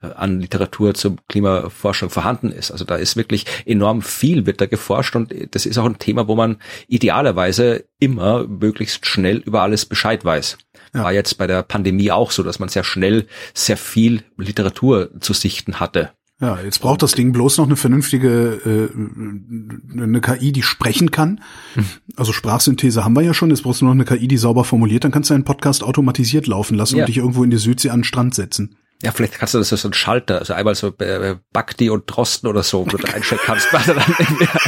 an 0.00 0.40
Literatur 0.40 0.94
zur 0.94 1.16
Klimaforschung 1.28 2.10
vorhanden 2.10 2.50
ist. 2.50 2.70
Also 2.70 2.84
da 2.84 2.96
ist 2.96 3.16
wirklich 3.16 3.46
enorm 3.64 4.02
viel 4.02 4.46
wird 4.46 4.60
da 4.60 4.66
geforscht 4.66 5.16
und 5.16 5.34
das 5.52 5.66
ist 5.66 5.78
auch 5.78 5.86
ein 5.86 5.98
Thema, 5.98 6.28
wo 6.28 6.34
man 6.34 6.56
idealerweise 6.88 7.84
immer 7.98 8.46
möglichst 8.46 9.06
schnell 9.06 9.38
über 9.38 9.62
alles 9.62 9.86
Bescheid 9.86 10.24
weiß. 10.24 10.58
Ja. 10.94 11.04
War 11.04 11.12
jetzt 11.12 11.38
bei 11.38 11.46
der 11.46 11.62
Pandemie 11.62 12.10
auch 12.10 12.30
so, 12.30 12.42
dass 12.42 12.58
man 12.58 12.68
sehr 12.68 12.84
schnell 12.84 13.26
sehr 13.52 13.76
viel 13.76 14.22
Literatur 14.36 15.10
zu 15.20 15.32
sichten 15.32 15.80
hatte. 15.80 16.10
Ja, 16.40 16.58
jetzt 16.60 16.80
braucht 16.80 17.02
das 17.02 17.12
Ding 17.12 17.32
bloß 17.32 17.58
noch 17.58 17.66
eine 17.66 17.76
vernünftige 17.76 18.90
äh, 18.90 20.00
eine 20.02 20.20
KI, 20.20 20.50
die 20.50 20.62
sprechen 20.62 21.12
kann. 21.12 21.40
Hm. 21.74 21.84
Also 22.16 22.32
Sprachsynthese 22.32 23.04
haben 23.04 23.14
wir 23.14 23.22
ja 23.22 23.34
schon. 23.34 23.50
Jetzt 23.50 23.62
brauchst 23.62 23.80
du 23.80 23.84
noch 23.84 23.92
eine 23.92 24.04
KI, 24.04 24.26
die 24.26 24.36
sauber 24.36 24.64
formuliert. 24.64 25.04
Dann 25.04 25.12
kannst 25.12 25.30
du 25.30 25.34
deinen 25.34 25.44
Podcast 25.44 25.84
automatisiert 25.84 26.48
laufen 26.48 26.76
lassen 26.76 26.96
ja. 26.96 27.04
und 27.04 27.08
dich 27.08 27.18
irgendwo 27.18 27.44
in 27.44 27.50
die 27.50 27.56
Südsee 27.56 27.90
an 27.90 28.00
den 28.00 28.04
Strand 28.04 28.34
setzen. 28.34 28.76
Ja, 29.02 29.12
vielleicht 29.12 29.34
kannst 29.34 29.54
du 29.54 29.58
das 29.58 29.68
so 29.68 29.88
ein 29.88 29.92
Schalter, 29.92 30.38
also 30.38 30.54
einmal 30.54 30.74
so 30.74 30.88
äh, 30.98 31.36
Bakti 31.52 31.90
und 31.90 32.04
Drosten 32.06 32.48
oder 32.48 32.62
so, 32.62 32.86
wo 32.86 32.96
du 32.96 33.12
einstellen 33.12 33.40
kannst, 33.44 33.70
weil 33.72 33.82
dann 33.82 33.98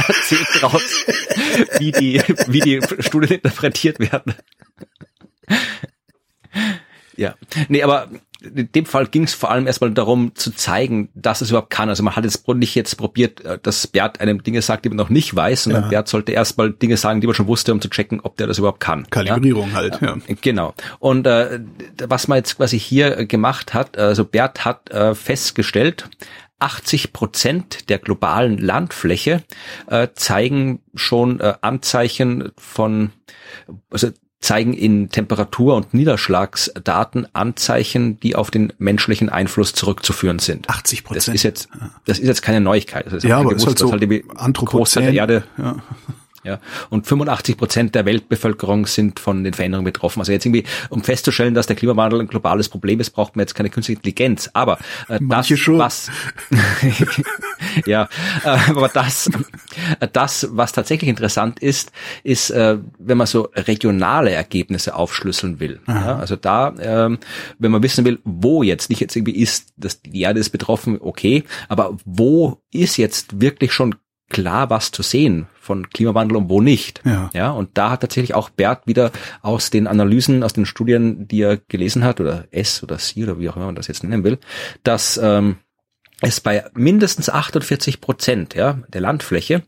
erzählt 0.07 0.63
raus, 0.63 1.05
wie 1.79 1.91
die, 1.91 2.21
wie 2.47 2.59
die 2.59 2.81
Studien 2.99 3.35
interpretiert 3.35 3.99
werden. 3.99 4.35
ja, 7.15 7.35
nee, 7.67 7.81
aber 7.81 8.09
in 8.55 8.71
dem 8.71 8.85
Fall 8.85 9.07
ging 9.07 9.23
es 9.23 9.33
vor 9.33 9.51
allem 9.51 9.67
erstmal 9.67 9.91
darum 9.91 10.35
zu 10.35 10.51
zeigen, 10.51 11.09
dass 11.13 11.41
es 11.41 11.49
überhaupt 11.49 11.69
kann. 11.69 11.89
Also 11.89 12.03
man 12.03 12.15
hat 12.15 12.23
jetzt 12.23 12.47
nicht 12.47 12.75
jetzt 12.75 12.95
probiert, 12.95 13.43
äh, 13.45 13.59
dass 13.61 13.87
Bert 13.87 14.19
einem 14.21 14.43
Dinge 14.43 14.61
sagt, 14.61 14.85
die 14.85 14.89
man 14.89 14.97
noch 14.97 15.09
nicht 15.09 15.35
weiß, 15.35 15.63
sondern 15.63 15.83
ja. 15.83 15.89
Bert 15.89 16.07
sollte 16.07 16.31
erstmal 16.31 16.71
Dinge 16.71 16.97
sagen, 16.97 17.21
die 17.21 17.27
man 17.27 17.35
schon 17.35 17.47
wusste, 17.47 17.73
um 17.73 17.81
zu 17.81 17.89
checken, 17.89 18.19
ob 18.21 18.37
der 18.37 18.47
das 18.47 18.57
überhaupt 18.57 18.79
kann. 18.79 19.09
Kalibrierung 19.09 19.69
ja? 19.69 19.75
halt, 19.75 20.01
ja. 20.01 20.17
Genau. 20.41 20.73
Und 20.99 21.27
äh, 21.27 21.59
was 22.07 22.27
man 22.27 22.37
jetzt 22.37 22.57
quasi 22.57 22.79
hier 22.79 23.25
gemacht 23.25 23.73
hat, 23.73 23.97
also 23.97 24.25
Bert 24.25 24.65
hat 24.65 24.89
äh, 24.89 25.15
festgestellt, 25.15 26.09
80 26.59 27.13
Prozent 27.13 27.89
der 27.89 27.99
globalen 27.99 28.57
Landfläche 28.57 29.43
äh, 29.87 30.07
zeigen 30.15 30.81
schon 30.95 31.39
äh, 31.39 31.53
Anzeichen 31.61 32.51
von, 32.57 33.11
also 33.91 34.09
zeigen 34.39 34.73
in 34.73 35.09
Temperatur- 35.09 35.75
und 35.75 35.93
Niederschlagsdaten 35.93 37.27
Anzeichen, 37.33 38.19
die 38.19 38.35
auf 38.35 38.51
den 38.51 38.71
menschlichen 38.77 39.29
Einfluss 39.29 39.73
zurückzuführen 39.73 40.39
sind. 40.39 40.69
80 40.69 41.03
Prozent. 41.03 41.27
Das 41.27 41.35
ist 41.35 41.43
jetzt, 41.43 41.69
das 42.05 42.19
ist 42.19 42.27
jetzt 42.27 42.41
keine 42.41 42.61
Neuigkeit. 42.61 43.05
Ja, 43.23 43.37
aber 43.37 43.49
gewusst, 43.49 43.61
ist 43.61 43.67
halt 43.67 43.79
so 43.79 43.91
halt 43.91 44.03
die 44.03 44.65
Großteil 44.65 45.03
der 45.03 45.13
Erde. 45.13 45.43
Ja. 45.57 45.77
Ja, 46.47 46.59
und 46.89 47.05
85 47.05 47.57
Prozent 47.57 47.93
der 47.93 48.05
Weltbevölkerung 48.05 48.85
sind 48.85 49.19
von 49.19 49.43
den 49.43 49.53
Veränderungen 49.53 49.83
betroffen. 49.83 50.21
Also 50.21 50.31
jetzt 50.31 50.45
irgendwie, 50.45 50.63
um 50.89 51.03
festzustellen, 51.03 51.53
dass 51.53 51.67
der 51.67 51.75
Klimawandel 51.75 52.21
ein 52.21 52.27
globales 52.27 52.69
Problem 52.69 53.01
ist, 53.01 53.09
braucht 53.09 53.35
man 53.35 53.41
jetzt 53.43 53.53
keine 53.53 53.69
künstliche 53.69 53.97
Intelligenz. 53.97 54.49
Aber 54.53 54.79
äh, 55.09 55.19
das, 55.21 55.49
schon. 55.49 55.77
was 55.77 56.09
ja, 57.85 58.07
äh, 58.45 58.57
aber 58.69 58.87
das, 58.87 59.29
äh, 59.99 60.07
das, 60.11 60.47
was 60.51 60.71
tatsächlich 60.71 61.09
interessant 61.09 61.59
ist, 61.59 61.91
ist, 62.23 62.49
äh, 62.51 62.77
wenn 62.97 63.17
man 63.17 63.27
so 63.27 63.49
regionale 63.53 64.31
Ergebnisse 64.31 64.95
aufschlüsseln 64.95 65.59
will. 65.59 65.81
Ja, 65.85 66.15
also 66.15 66.37
da, 66.37 66.73
ähm, 66.79 67.17
wenn 67.59 67.71
man 67.71 67.83
wissen 67.83 68.05
will, 68.05 68.19
wo 68.23 68.63
jetzt 68.63 68.89
nicht 68.89 69.01
jetzt 69.01 69.17
irgendwie 69.17 69.35
ist, 69.35 69.73
dass 69.75 70.01
die 70.01 70.21
Erde 70.21 70.39
ist 70.39 70.51
betroffen, 70.51 70.97
okay, 71.01 71.43
aber 71.67 71.97
wo 72.05 72.61
ist 72.71 72.95
jetzt 72.95 73.41
wirklich 73.41 73.73
schon 73.73 73.95
klar 74.29 74.69
was 74.69 74.91
zu 74.91 75.03
sehen 75.03 75.47
von 75.67 75.89
Klimawandel 75.89 76.37
und 76.37 76.49
wo 76.49 76.61
nicht. 76.61 77.01
Ja. 77.05 77.29
ja, 77.33 77.51
und 77.51 77.77
da 77.77 77.91
hat 77.91 78.01
tatsächlich 78.01 78.33
auch 78.33 78.49
Bert 78.49 78.87
wieder 78.87 79.11
aus 79.41 79.69
den 79.69 79.85
Analysen, 79.85 80.43
aus 80.43 80.53
den 80.53 80.65
Studien, 80.65 81.27
die 81.27 81.41
er 81.41 81.57
gelesen 81.57 82.03
hat, 82.03 82.19
oder 82.19 82.45
S 82.51 82.81
oder 82.81 82.97
Sie 82.97 83.23
oder 83.23 83.37
wie 83.37 83.49
auch 83.49 83.57
immer 83.57 83.65
man 83.65 83.75
das 83.75 83.87
jetzt 83.87 84.03
nennen 84.03 84.23
will, 84.23 84.39
dass 84.83 85.19
ähm, 85.21 85.57
es 86.21 86.39
bei 86.39 86.65
mindestens 86.73 87.29
48 87.29 88.01
Prozent 88.01 88.55
ja, 88.55 88.79
der 88.87 89.01
Landfläche 89.01 89.63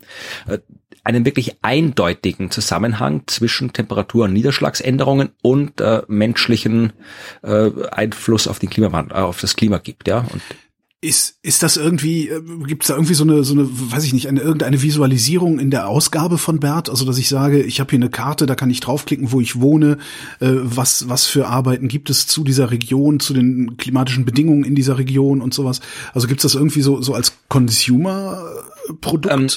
äh, 0.47 0.59
einen 1.03 1.25
wirklich 1.25 1.57
eindeutigen 1.61 2.49
Zusammenhang 2.49 3.23
zwischen 3.27 3.73
Temperatur- 3.73 4.25
und 4.25 4.33
Niederschlagsänderungen 4.33 5.31
und 5.41 5.81
äh, 5.81 6.01
menschlichen 6.07 6.93
äh, 7.43 7.71
Einfluss 7.91 8.47
auf 8.47 8.59
den 8.59 8.69
Klimawandel, 8.69 9.17
äh, 9.17 9.21
auf 9.21 9.41
das 9.41 9.55
Klima 9.55 9.77
gibt, 9.79 10.07
ja. 10.07 10.19
Und 10.31 10.41
ist, 11.01 11.37
ist 11.43 11.63
das 11.63 11.77
irgendwie, 11.77 12.27
äh, 12.27 12.41
gibt 12.65 12.83
es 12.83 12.89
da 12.89 12.95
irgendwie 12.95 13.13
so 13.13 13.23
eine, 13.23 13.43
so 13.45 13.53
eine, 13.53 13.69
weiß 13.69 14.03
ich 14.03 14.13
nicht, 14.13 14.27
eine 14.27 14.41
irgendeine 14.41 14.81
Visualisierung 14.81 15.57
in 15.57 15.71
der 15.71 15.87
Ausgabe 15.87 16.37
von 16.37 16.59
Bert? 16.59 16.89
Also 16.89 17.05
dass 17.05 17.17
ich 17.17 17.29
sage, 17.29 17.61
ich 17.61 17.79
habe 17.79 17.91
hier 17.91 17.99
eine 17.99 18.09
Karte, 18.09 18.45
da 18.45 18.55
kann 18.55 18.69
ich 18.69 18.81
draufklicken, 18.81 19.31
wo 19.31 19.39
ich 19.39 19.61
wohne, 19.61 19.97
äh, 20.41 20.49
was, 20.51 21.07
was 21.07 21.25
für 21.25 21.47
Arbeiten 21.47 21.87
gibt 21.87 22.09
es 22.09 22.27
zu 22.27 22.43
dieser 22.43 22.71
Region, 22.71 23.21
zu 23.21 23.33
den 23.33 23.77
klimatischen 23.77 24.25
Bedingungen 24.25 24.65
in 24.65 24.75
dieser 24.75 24.97
Region 24.97 25.41
und 25.41 25.53
sowas. 25.53 25.79
Also 26.13 26.27
gibt 26.27 26.39
es 26.39 26.51
das 26.51 26.55
irgendwie 26.55 26.81
so, 26.81 27.01
so 27.01 27.13
als 27.13 27.33
Consumer? 27.47 28.43
Produkt? 28.93 29.33
Ähm, 29.33 29.47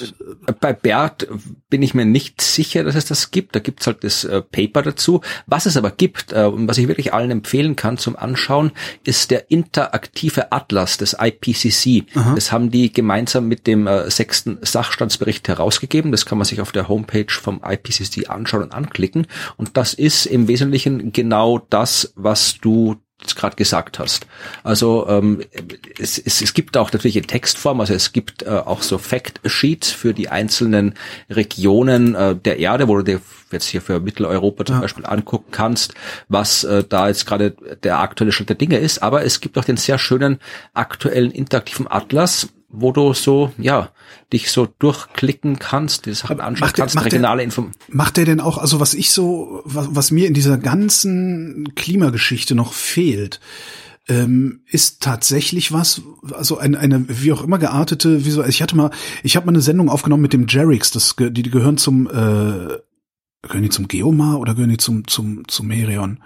bei 0.61 0.73
Bert 0.73 1.29
bin 1.71 1.83
ich 1.83 1.95
mir 1.95 2.05
nicht 2.05 2.41
sicher, 2.41 2.85
dass 2.85 2.95
es 2.95 3.07
das 3.07 3.31
gibt. 3.31 3.55
Da 3.55 3.61
gibt's 3.61 3.87
halt 3.87 4.05
das 4.05 4.25
äh, 4.25 4.43
Paper 4.43 4.83
dazu. 4.83 5.21
Was 5.47 5.67
es 5.67 5.77
aber 5.77 5.91
gibt 5.91 6.33
äh, 6.33 6.45
und 6.45 6.69
was 6.69 6.79
ich 6.79 6.89
wirklich 6.89 7.13
allen 7.13 7.31
empfehlen 7.31 7.77
kann 7.77 7.99
zum 7.99 8.17
Anschauen, 8.17 8.73
ist 9.05 9.31
der 9.31 9.51
interaktive 9.51 10.53
Atlas 10.53 10.99
des 10.99 11.17
IPCC. 11.19 12.07
Aha. 12.15 12.35
Das 12.35 12.53
haben 12.53 12.71
die 12.71 12.93
gemeinsam 12.93 13.49
mit 13.49 13.67
dem 13.67 13.87
äh, 13.87 14.11
sechsten 14.11 14.59
Sachstandsbericht 14.63 15.49
herausgegeben. 15.49 16.13
Das 16.13 16.27
kann 16.27 16.39
man 16.39 16.45
sich 16.45 16.61
auf 16.61 16.73
der 16.73 16.89
Homepage 16.89 17.31
vom 17.31 17.61
IPCC 17.65 18.29
anschauen 18.29 18.63
und 18.63 18.73
anklicken. 18.73 19.27
Und 19.57 19.77
das 19.77 19.95
ist 19.95 20.27
im 20.27 20.49
Wesentlichen 20.49 21.13
genau 21.13 21.59
das, 21.71 22.13
was 22.17 22.59
du 22.61 22.97
gerade 23.37 23.57
gesagt 23.57 23.99
hast. 23.99 24.27
Also 24.63 25.07
ähm, 25.09 25.43
es, 25.99 26.19
es, 26.19 26.43
es 26.43 26.55
gibt 26.55 26.77
auch 26.77 26.93
natürlich 26.93 27.17
in 27.17 27.27
Textform, 27.27 27.81
also 27.81 27.95
es 27.95 28.13
gibt 28.13 28.43
äh, 28.43 28.51
auch 28.51 28.83
so 28.83 28.99
Fact-Sheets 28.99 29.91
für 29.91 30.15
die 30.15 30.29
einzelnen 30.29 30.95
Regionen 31.31 32.15
äh, 32.15 32.37
der 32.37 32.59
Erde, 32.59 32.89
wo 32.89 32.97
du 32.97 33.03
dir 33.03 33.21
jetzt 33.51 33.67
hier 33.67 33.83
für 33.83 34.01
Mitteleuropa 34.01 34.65
zum 34.65 34.77
ja. 34.77 34.81
Beispiel 34.81 35.07
angucken 35.07 35.51
kannst, 35.51 35.95
was 36.29 36.65
äh, 36.65 36.85
da 36.89 37.09
jetzt 37.09 37.27
gerade 37.27 37.55
der 37.83 38.01
aktuelle 38.01 38.33
Stand 38.33 38.49
der 38.49 38.57
Dinge 38.57 38.79
ist. 38.79 39.03
Aber 39.03 39.25
es 39.25 39.41
gibt 39.41 39.59
auch 39.59 39.65
den 39.65 39.77
sehr 39.77 39.99
schönen 39.99 40.39
aktuellen 40.75 41.31
interaktiven 41.31 41.87
Atlas, 41.89 42.49
wo 42.73 42.91
du 42.91 43.13
so, 43.13 43.53
ja, 43.59 43.91
dich 44.33 44.51
so 44.51 44.67
durchklicken 44.79 45.59
kannst, 45.59 46.07
die 46.07 46.15
Sachen 46.15 46.41
anschauen 46.41 46.67
macht 46.67 46.77
kannst, 46.77 46.95
der, 46.95 47.05
regionale 47.05 47.43
Info. 47.43 47.69
Macht 47.89 48.17
der 48.17 48.25
denn 48.25 48.41
auch, 48.41 48.59
also 48.59 48.81
was 48.81 48.95
ich 48.95 49.11
so, 49.11 49.61
was, 49.65 49.89
was 49.91 50.11
mir 50.11 50.27
in 50.27 50.35
dieser 50.35 50.59
ganzen 50.59 51.75
Klimageschichte 51.75 52.55
noch 52.55 52.73
fehlt, 52.73 53.41
ähm, 54.09 54.63
ist 54.67 55.03
tatsächlich 55.03 55.73
was, 55.73 56.03
also 56.33 56.59
eine, 56.59 56.79
eine 56.79 57.05
wie 57.09 57.33
auch 57.33 57.45
immer 57.45 57.59
geartete, 57.59 58.25
wie 58.25 58.31
so, 58.31 58.43
ich 58.43 58.63
hatte 58.63 58.75
mal, 58.75 58.91
ich 59.23 59.37
habe 59.37 59.47
mal 59.47 59.53
eine 59.53 59.61
Sendung 59.61 59.89
aufgenommen 59.89 60.23
mit 60.23 60.33
dem 60.33 60.47
Jerix, 60.49 60.91
das 60.91 61.15
die, 61.17 61.31
die 61.31 61.51
gehören 61.51 61.77
zum 61.77 62.09
äh, 62.09 62.79
Gehören 63.45 63.65
die 63.65 63.71
zum 63.71 63.89
Geomar 63.89 64.39
oder 64.39 64.55
gehören 64.55 64.71
die 64.71 64.77
zum, 64.77 65.09
zum, 65.09 65.43
zum 65.49 65.67
Merion? 65.67 66.19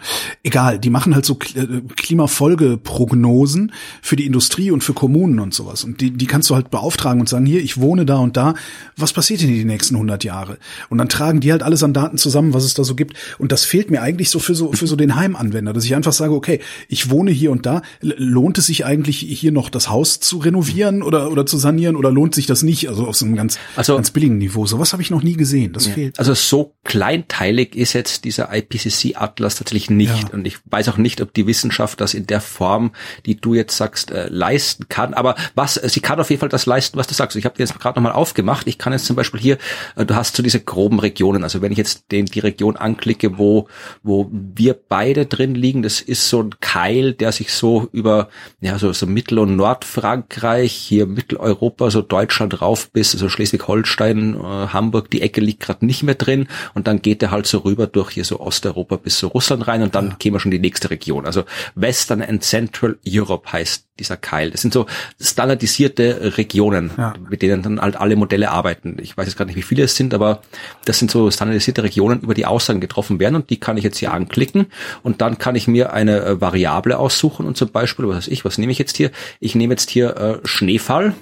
Egal, 0.43 0.79
die 0.79 0.91
machen 0.91 1.15
halt 1.15 1.25
so 1.25 1.39
äh, 1.55 1.81
Klimafolgeprognosen 1.97 3.73
für 4.03 4.17
die 4.17 4.27
Industrie 4.27 4.71
und 4.71 4.85
für 4.85 4.93
Kommunen 4.93 5.41
und 5.41 5.55
sowas. 5.55 5.83
Und 5.83 6.03
die, 6.03 6.11
die 6.11 6.27
kannst 6.27 6.51
du 6.51 6.55
halt 6.55 6.69
beauftragen 6.69 7.19
und 7.19 7.27
sagen, 7.27 7.47
hier, 7.47 7.63
ich 7.63 7.81
wohne 7.81 8.05
da 8.05 8.19
und 8.19 8.37
da, 8.37 8.53
was 8.99 9.15
passiert 9.15 9.41
denn 9.41 9.49
die 9.49 9.65
nächsten 9.65 9.95
100 9.95 10.25
Jahre? 10.25 10.59
Und 10.91 10.99
dann 10.99 11.09
tragen 11.09 11.41
die 11.41 11.53
halt 11.53 11.63
alles 11.63 11.83
an 11.83 11.95
Daten 11.95 12.19
zusammen, 12.19 12.53
was 12.53 12.65
es 12.65 12.75
da 12.75 12.85
so 12.85 12.95
gibt. 12.95 13.17
Und 13.39 13.51
das 13.51 13.65
fehlt 13.65 13.91
mir 13.91 14.03
eigentlich 14.03 14.29
so 14.29 14.39
für 14.39 14.55
so, 14.55 14.73
für 14.73 14.87
so 14.87 14.95
den 14.95 15.17
Heimanwender, 15.17 15.73
dass 15.73 15.87
ich 15.87 15.95
einfach 15.95 16.13
sage, 16.13 16.35
okay, 16.35 16.61
ich 16.87 17.09
wohne 17.09 17.31
hier 17.31 17.51
und 17.51 17.65
da, 17.65 17.81
lohnt 18.03 18.59
es 18.59 18.67
sich 18.67 18.85
eigentlich 18.85 19.21
hier 19.21 19.53
noch 19.53 19.71
das 19.71 19.89
Haus 19.89 20.21
zu 20.21 20.37
renovieren 20.37 21.03
oder, 21.03 21.33
oder 21.33 21.47
zu 21.47 21.57
sanieren 21.57 21.97
oder 21.97 22.11
lohnt 22.11 22.35
sich 22.35 22.45
das 22.45 22.63
nicht? 22.63 22.91
Also 22.91 23.07
auf 23.07 23.17
so 23.17 23.25
einem 23.25 23.37
ganz, 23.37 23.59
also, 23.75 23.95
ganz 23.97 24.11
billigen 24.11 24.37
Niveau. 24.37 24.67
Sowas 24.67 24.93
habe 24.93 25.01
ich 25.01 25.11
noch 25.11 25.23
nie 25.23 25.39
gesehen. 25.39 25.73
Das 25.73 25.87
ja. 25.87 25.95
fehlt. 25.95 26.19
Also 26.19 26.35
so 26.35 26.75
klar 26.85 27.06
kleinteilig 27.07 27.77
ist 27.77 27.92
jetzt 27.92 28.25
dieser 28.25 28.53
IPCC-Atlas 28.53 29.55
tatsächlich 29.55 29.90
nicht. 29.90 30.25
Ja. 30.25 30.35
Und 30.35 30.45
ich 30.45 30.59
weiß 30.64 30.88
auch 30.88 30.97
nicht, 30.97 31.21
ob 31.21 31.33
die 31.33 31.47
Wissenschaft 31.47 32.01
das 32.01 32.14
in 32.14 32.27
der 32.27 32.40
Form, 32.40 32.90
die 33.27 33.37
du 33.37 33.55
jetzt 33.55 33.77
sagst, 33.77 34.11
äh, 34.11 34.27
leisten 34.29 34.88
kann. 34.88 35.14
Aber 35.14 35.37
was, 35.55 35.77
äh, 35.77 35.88
sie 35.88 36.01
kann 36.01 36.19
auf 36.19 36.31
jeden 36.31 36.40
Fall 36.40 36.49
das 36.49 36.66
leisten, 36.66 36.99
was 36.99 37.07
du 37.07 37.14
sagst. 37.14 37.37
Ich 37.37 37.45
habe 37.45 37.55
dir 37.55 37.62
jetzt 37.62 37.79
gerade 37.79 37.97
nochmal 37.97 38.12
aufgemacht. 38.12 38.66
Ich 38.66 38.79
kann 38.79 38.92
jetzt 38.92 39.07
zum 39.07 39.14
Beispiel 39.14 39.38
hier, 39.38 39.59
äh, 39.95 40.05
du 40.05 40.16
hast 40.16 40.35
so 40.35 40.42
diese 40.42 40.59
groben 40.59 40.99
Regionen. 40.99 41.45
Also 41.45 41.62
wenn 41.62 41.71
ich 41.71 41.79
jetzt 41.79 42.11
den, 42.11 42.27
die 42.27 42.40
Region 42.40 42.77
anklicke, 42.77 43.38
wo, 43.38 43.69
wo 44.03 44.29
wir 44.33 44.75
beide 44.75 45.27
drin 45.27 45.55
liegen, 45.55 45.85
das 45.85 46.01
ist 46.01 46.29
so 46.29 46.42
ein 46.42 46.55
Keil, 46.61 47.12
der 47.12 47.31
sich 47.31 47.53
so 47.53 47.88
über, 47.92 48.31
ja, 48.61 48.81
so, 48.81 48.92
so 48.92 49.07
Mittel- 49.07 49.38
und 49.38 49.55
Nordfrankreich, 49.55 50.73
hier 50.73 51.07
Mitteleuropa, 51.07 51.88
so 51.92 52.03
Deutschland 52.03 52.61
rauf 52.61 52.90
bis, 52.90 53.12
so 53.12 53.29
Schleswig-Holstein, 53.29 54.35
äh, 54.35 54.38
Hamburg, 54.73 55.09
die 55.11 55.23
Ecke 55.23 55.40
liegt 55.40 55.61
gerade 55.61 55.87
nicht 55.87 56.03
mehr 56.03 56.16
drin. 56.16 56.49
Und 56.75 56.88
dann 56.88 56.96
dann 56.97 57.03
geht 57.03 57.23
er 57.23 57.31
halt 57.31 57.47
so 57.47 57.59
rüber 57.59 57.87
durch 57.87 58.13
hier 58.13 58.25
so 58.25 58.41
Osteuropa 58.41 58.97
bis 58.97 59.19
so 59.19 59.29
Russland 59.29 59.69
rein 59.69 59.83
und 59.83 59.95
dann 59.95 60.09
ja. 60.09 60.15
käme 60.15 60.41
schon 60.41 60.51
die 60.51 60.59
nächste 60.59 60.91
Region. 60.91 61.27
Also 61.27 61.45
Western 61.75 62.23
and 62.23 62.43
Central 62.43 62.97
Europe 63.07 63.53
heißt 63.53 63.85
dieser 63.99 64.17
Keil. 64.17 64.51
Das 64.51 64.63
sind 64.63 64.73
so 64.73 64.87
standardisierte 65.21 66.37
Regionen, 66.37 66.91
ja. 66.97 67.15
mit 67.29 67.43
denen 67.43 67.63
dann 67.63 67.81
halt 67.81 67.97
alle 67.97 68.17
Modelle 68.17 68.51
arbeiten. 68.51 68.97
Ich 69.01 69.17
weiß 69.17 69.27
jetzt 69.27 69.37
gar 69.37 69.45
nicht, 69.45 69.57
wie 69.57 69.63
viele 69.63 69.85
es 69.85 69.97
sind, 69.97 70.15
aber 70.15 70.43
das 70.85 70.99
sind 70.99 71.11
so 71.11 71.31
standardisierte 71.31 71.83
Regionen, 71.83 72.21
über 72.21 72.35
die 72.35 72.47
Aussagen 72.47 72.81
getroffen 72.81 73.21
werden 73.21 73.37
und 73.37 73.51
die 73.51 73.59
kann 73.59 73.77
ich 73.77 73.85
jetzt 73.85 73.99
hier 73.99 74.13
anklicken 74.13 74.67
und 75.03 75.21
dann 75.21 75.39
kann 75.39 75.55
ich 75.55 75.69
mir 75.69 75.93
eine 75.93 76.21
äh, 76.25 76.41
Variable 76.41 76.99
aussuchen 76.99 77.47
und 77.47 77.57
zum 77.57 77.71
Beispiel, 77.71 78.09
was 78.09 78.17
weiß 78.17 78.29
ich, 78.29 78.45
was 78.45 78.59
nehme 78.59 78.73
ich 78.73 78.79
jetzt 78.79 78.97
hier? 78.97 79.11
Ich 79.41 79.55
nehme 79.55 79.75
jetzt 79.75 79.91
hier 79.91 80.17
äh, 80.17 80.47
Schneefall 80.47 81.15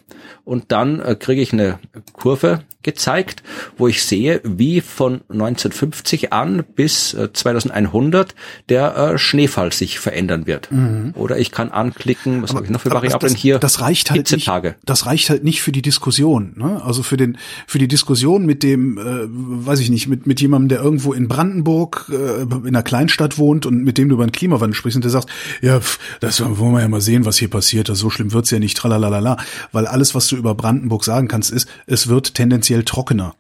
und 0.45 0.73
dann 0.73 1.01
äh, 1.01 1.17
kriege 1.19 1.41
ich 1.41 1.53
eine 1.53 1.79
Kurve 2.13 2.61
gezeigt, 2.83 3.43
wo 3.79 3.89
ich 3.89 4.03
sehe, 4.03 4.41
wie 4.45 4.81
von 4.83 5.23
1950 5.31 6.33
an 6.33 6.65
bis 6.77 7.15
äh, 7.15 7.33
2100 7.33 8.35
der 8.69 8.97
äh, 8.97 9.19
Schneefall 9.19 9.73
sich 9.73 9.99
verändern 9.99 10.47
wird. 10.47 10.71
Mhm. 10.71 11.15
Oder 11.17 11.39
ich 11.39 11.51
kann 11.51 11.71
anklicken, 11.71 12.43
was 12.43 12.55
habe 12.55 12.67
ich 12.67 12.71
noch 12.71 12.83
für 12.83 12.91
Variablen 12.91 13.33
das, 13.33 13.41
hier? 13.41 13.59
Das 13.59 13.81
reicht 13.81 14.11
halt 14.11 14.31
nicht. 14.31 14.51
Das 14.85 15.07
reicht 15.07 15.31
halt 15.31 15.45
nicht 15.45 15.63
für 15.63 15.73
die 15.73 15.83
Diskussion. 15.83 16.53
Ne? 16.57 16.83
Also 16.85 17.03
für 17.03 17.17
den 17.17 17.39
für 17.67 17.79
die 17.79 17.89
Diskussion 17.89 18.45
mit 18.45 18.63
dem, 18.63 18.99
äh, 18.99 19.03
weiß 19.03 19.81
ich 19.81 19.89
nicht, 19.89 20.07
mit 20.07 20.27
mit 20.27 20.41
jemandem, 20.41 20.69
der 20.69 20.81
irgendwo 20.81 21.15
in 21.15 21.27
Brandenburg 21.27 22.11
äh, 22.13 22.43
in 22.43 22.69
einer 22.69 22.83
Kleinstadt 22.83 23.39
wohnt 23.39 23.65
und 23.65 23.83
mit 23.83 23.97
dem 23.97 24.11
du 24.11 24.17
über 24.17 24.27
den 24.27 24.33
Klimawandel 24.33 24.75
sprichst 24.75 24.97
und 24.97 25.05
der 25.05 25.11
sagt, 25.11 25.31
ja, 25.63 25.81
pf, 25.81 25.99
das 26.21 26.43
wollen 26.43 26.73
wir 26.73 26.83
ja 26.83 26.89
mal 26.89 27.01
sehen, 27.01 27.25
was 27.25 27.39
hier 27.39 27.49
passiert. 27.49 27.89
Das 27.89 27.99
so 27.99 28.11
schlimm 28.11 28.33
wird's 28.33 28.51
ja 28.51 28.59
nicht. 28.59 28.77
Tralalala. 28.77 29.39
Weil 29.73 29.87
alles, 29.87 30.15
was 30.15 30.29
du 30.29 30.34
über 30.37 30.55
Brandenburg 30.55 31.05
sagen 31.05 31.29
kannst, 31.29 31.51
ist, 31.51 31.69
es 31.87 32.09
wird 32.09 32.35
tendenziell 32.35 32.85
trockener. 32.85 33.35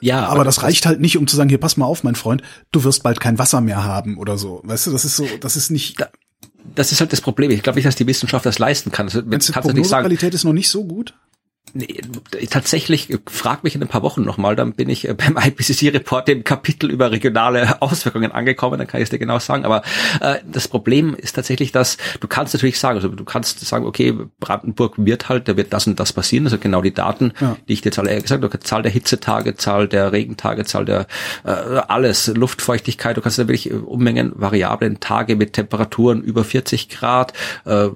Ja, 0.00 0.20
aber, 0.20 0.32
aber 0.32 0.44
das 0.44 0.62
reicht 0.62 0.86
halt 0.86 1.00
nicht, 1.00 1.16
um 1.16 1.26
zu 1.26 1.36
sagen, 1.36 1.48
hier 1.48 1.58
pass 1.58 1.76
mal 1.76 1.86
auf, 1.86 2.04
mein 2.04 2.14
Freund, 2.14 2.42
du 2.70 2.84
wirst 2.84 3.02
bald 3.02 3.20
kein 3.20 3.38
Wasser 3.38 3.60
mehr 3.60 3.84
haben 3.84 4.18
oder 4.18 4.38
so. 4.38 4.60
Weißt 4.64 4.86
du, 4.86 4.92
das 4.92 5.04
ist 5.04 5.16
so, 5.16 5.26
das 5.40 5.56
ist 5.56 5.70
nicht. 5.70 6.00
Da, 6.00 6.08
das 6.74 6.92
ist 6.92 7.00
halt 7.00 7.12
das 7.12 7.20
Problem. 7.20 7.50
Ich 7.50 7.62
glaube 7.62 7.76
nicht, 7.76 7.86
dass 7.86 7.96
die 7.96 8.06
Wissenschaft 8.06 8.46
das 8.46 8.58
leisten 8.58 8.90
kann. 8.90 9.06
Also, 9.06 9.22
Meinst 9.24 9.48
du, 9.48 9.52
die 9.52 9.60
Prognosequalität 9.60 10.34
ist 10.34 10.44
noch 10.44 10.52
nicht 10.52 10.68
so 10.68 10.84
gut? 10.84 11.14
Nee, 11.76 12.00
tatsächlich, 12.50 13.08
frag 13.26 13.64
mich 13.64 13.74
in 13.74 13.82
ein 13.82 13.88
paar 13.88 14.02
Wochen 14.02 14.22
nochmal, 14.22 14.54
dann 14.54 14.74
bin 14.74 14.88
ich 14.88 15.08
äh, 15.08 15.14
beim 15.14 15.36
IPCC-Report 15.36 16.28
im 16.28 16.44
Kapitel 16.44 16.88
über 16.88 17.10
regionale 17.10 17.76
Auswirkungen 17.82 18.30
angekommen, 18.30 18.78
dann 18.78 18.86
kann 18.86 19.00
ich 19.00 19.06
es 19.06 19.10
dir 19.10 19.18
genau 19.18 19.40
sagen. 19.40 19.64
Aber 19.64 19.82
äh, 20.20 20.36
das 20.46 20.68
Problem 20.68 21.16
ist 21.16 21.32
tatsächlich, 21.32 21.72
dass 21.72 21.96
du 22.20 22.28
kannst 22.28 22.54
natürlich 22.54 22.78
sagen, 22.78 22.98
also 22.98 23.08
du 23.08 23.24
kannst 23.24 23.58
sagen, 23.58 23.86
okay, 23.86 24.16
Brandenburg 24.38 24.94
wird 24.98 25.28
halt, 25.28 25.48
da 25.48 25.56
wird 25.56 25.72
das 25.72 25.88
und 25.88 25.98
das 25.98 26.12
passieren, 26.12 26.46
also 26.46 26.58
genau 26.58 26.80
die 26.80 26.94
Daten, 26.94 27.32
ja. 27.40 27.56
die 27.66 27.72
ich 27.72 27.80
dir 27.80 27.90
alle 27.98 28.22
gesagt 28.22 28.44
habe, 28.44 28.60
Zahl 28.60 28.82
der 28.82 28.92
Hitzetage, 28.92 29.56
Zahl 29.56 29.88
der 29.88 30.12
Regentage, 30.12 30.64
Zahl 30.66 30.84
der 30.84 31.08
äh, 31.42 31.50
alles, 31.50 32.28
Luftfeuchtigkeit, 32.28 33.16
du 33.16 33.20
kannst 33.20 33.40
da 33.40 33.48
wirklich 33.48 33.72
Unmengen 33.72 34.32
Variablen, 34.36 35.00
Tage 35.00 35.34
mit 35.34 35.54
Temperaturen 35.54 36.22
über 36.22 36.44
40 36.44 36.88
Grad, 36.88 37.32
äh, 37.64 37.88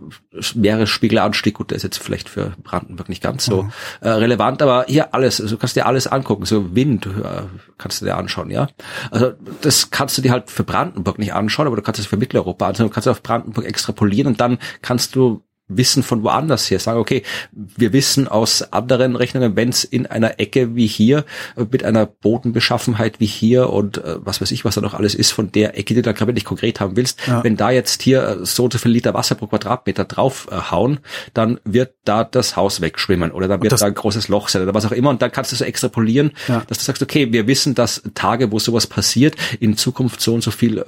Meeresspiegelanstieg, 0.56 1.54
gut, 1.54 1.70
der 1.70 1.76
ist 1.76 1.84
jetzt 1.84 1.98
vielleicht 1.98 2.28
für 2.28 2.54
Brandenburg 2.64 3.08
nicht 3.08 3.22
ganz 3.22 3.44
so 3.44 3.67
äh, 4.00 4.08
relevant, 4.08 4.62
aber 4.62 4.84
hier 4.88 5.14
alles, 5.14 5.40
also 5.40 5.56
du 5.56 5.60
kannst 5.60 5.76
dir 5.76 5.86
alles 5.86 6.06
angucken, 6.06 6.44
so 6.44 6.74
Wind 6.74 7.06
äh, 7.06 7.42
kannst 7.78 8.00
du 8.00 8.04
dir 8.04 8.16
anschauen, 8.16 8.50
ja. 8.50 8.68
Also 9.10 9.32
das 9.60 9.90
kannst 9.90 10.18
du 10.18 10.22
dir 10.22 10.32
halt 10.32 10.50
für 10.50 10.64
Brandenburg 10.64 11.18
nicht 11.18 11.34
anschauen, 11.34 11.66
aber 11.66 11.76
du 11.76 11.82
kannst 11.82 12.00
es 12.00 12.06
für 12.06 12.16
Mitteleuropa 12.16 12.68
anschauen, 12.68 12.88
du 12.88 12.94
kannst 12.94 13.08
auf 13.08 13.22
Brandenburg 13.22 13.64
extrapolieren 13.64 14.28
und 14.28 14.40
dann 14.40 14.58
kannst 14.82 15.14
du 15.14 15.42
Wissen 15.68 16.02
von 16.02 16.22
woanders 16.22 16.70
her. 16.70 16.78
Sagen, 16.78 16.98
okay, 16.98 17.22
wir 17.52 17.92
wissen 17.92 18.26
aus 18.26 18.72
anderen 18.72 19.16
Rechnungen, 19.16 19.56
wenn 19.56 19.68
es 19.68 19.84
in 19.84 20.06
einer 20.06 20.40
Ecke 20.40 20.74
wie 20.74 20.86
hier, 20.86 21.24
äh, 21.56 21.64
mit 21.70 21.84
einer 21.84 22.06
Bodenbeschaffenheit 22.06 23.20
wie 23.20 23.26
hier 23.26 23.70
und 23.70 23.98
äh, 23.98 24.16
was 24.24 24.40
weiß 24.40 24.50
ich, 24.50 24.64
was 24.64 24.74
da 24.74 24.80
noch 24.80 24.94
alles 24.94 25.14
ist 25.14 25.30
von 25.30 25.52
der 25.52 25.78
Ecke, 25.78 25.94
die 25.94 25.96
du 25.96 26.02
da 26.02 26.12
gerade 26.12 26.32
nicht 26.32 26.46
konkret 26.46 26.80
haben 26.80 26.96
willst, 26.96 27.26
ja. 27.26 27.44
wenn 27.44 27.56
da 27.56 27.70
jetzt 27.70 28.02
hier 28.02 28.22
äh, 28.22 28.36
so 28.46 28.64
und 28.64 28.72
so 28.72 28.78
viel 28.78 28.92
Liter 28.92 29.14
Wasser 29.14 29.34
pro 29.34 29.46
Quadratmeter 29.46 30.04
draufhauen, 30.04 30.94
äh, 30.94 31.30
dann 31.34 31.60
wird 31.64 31.94
da 32.04 32.24
das 32.24 32.56
Haus 32.56 32.80
wegschwimmen 32.80 33.30
oder 33.30 33.48
dann 33.48 33.62
wird 33.62 33.72
da 33.72 33.86
ein 33.86 33.94
großes 33.94 34.28
Loch 34.28 34.48
sein 34.48 34.62
oder 34.62 34.74
was 34.74 34.86
auch 34.86 34.92
immer 34.92 35.10
und 35.10 35.22
dann 35.22 35.30
kannst 35.30 35.52
du 35.52 35.56
so 35.56 35.64
extrapolieren, 35.64 36.32
ja. 36.48 36.62
dass 36.66 36.78
du 36.78 36.84
sagst, 36.84 37.02
okay, 37.02 37.32
wir 37.32 37.46
wissen, 37.46 37.74
dass 37.74 38.02
Tage, 38.14 38.50
wo 38.52 38.58
sowas 38.58 38.86
passiert, 38.86 39.36
in 39.60 39.76
Zukunft 39.76 40.20
so 40.20 40.34
und 40.34 40.42
so 40.42 40.50
viel 40.50 40.78
äh, 40.78 40.84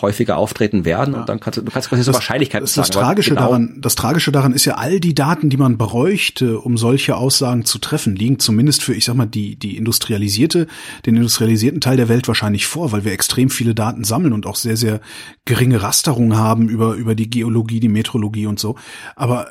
häufiger 0.00 0.36
auftreten 0.36 0.84
werden 0.84 1.14
ja. 1.14 1.20
und 1.20 1.28
dann 1.28 1.40
kannst 1.40 1.58
du, 1.58 1.62
du 1.62 1.70
kannst 1.70 1.88
quasi 1.88 2.02
so 2.02 2.12
Wahrscheinlichkeiten 2.12 2.66
sagen. 2.66 2.88
Das 2.88 2.90
Tragische 2.90 3.30
genau, 3.30 3.48
daran, 3.48 3.78
das 3.80 3.94
Tragische 4.00 4.32
daran 4.32 4.54
ist 4.54 4.64
ja, 4.64 4.76
all 4.76 4.98
die 4.98 5.14
Daten, 5.14 5.50
die 5.50 5.58
man 5.58 5.76
bräuchte, 5.76 6.58
um 6.58 6.78
solche 6.78 7.16
Aussagen 7.16 7.66
zu 7.66 7.78
treffen, 7.78 8.16
liegen 8.16 8.38
zumindest 8.38 8.82
für, 8.82 8.94
ich 8.94 9.04
sag 9.04 9.14
mal, 9.14 9.26
die, 9.26 9.56
die 9.56 9.76
industrialisierte, 9.76 10.68
den 11.04 11.16
industrialisierten 11.16 11.82
Teil 11.82 11.98
der 11.98 12.08
Welt 12.08 12.26
wahrscheinlich 12.26 12.66
vor, 12.66 12.92
weil 12.92 13.04
wir 13.04 13.12
extrem 13.12 13.50
viele 13.50 13.74
Daten 13.74 14.02
sammeln 14.04 14.32
und 14.32 14.46
auch 14.46 14.56
sehr, 14.56 14.78
sehr 14.78 15.02
geringe 15.44 15.82
Rasterung 15.82 16.34
haben 16.34 16.70
über, 16.70 16.94
über 16.94 17.14
die 17.14 17.28
Geologie, 17.28 17.78
die 17.78 17.90
Metrologie 17.90 18.46
und 18.46 18.58
so. 18.58 18.76
Aber 19.16 19.48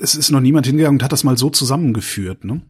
es 0.00 0.16
ist 0.16 0.32
noch 0.32 0.40
niemand 0.40 0.66
hingegangen 0.66 0.98
und 0.98 1.04
hat 1.04 1.12
das 1.12 1.22
mal 1.22 1.38
so 1.38 1.48
zusammengeführt, 1.50 2.42
ne? 2.42 2.60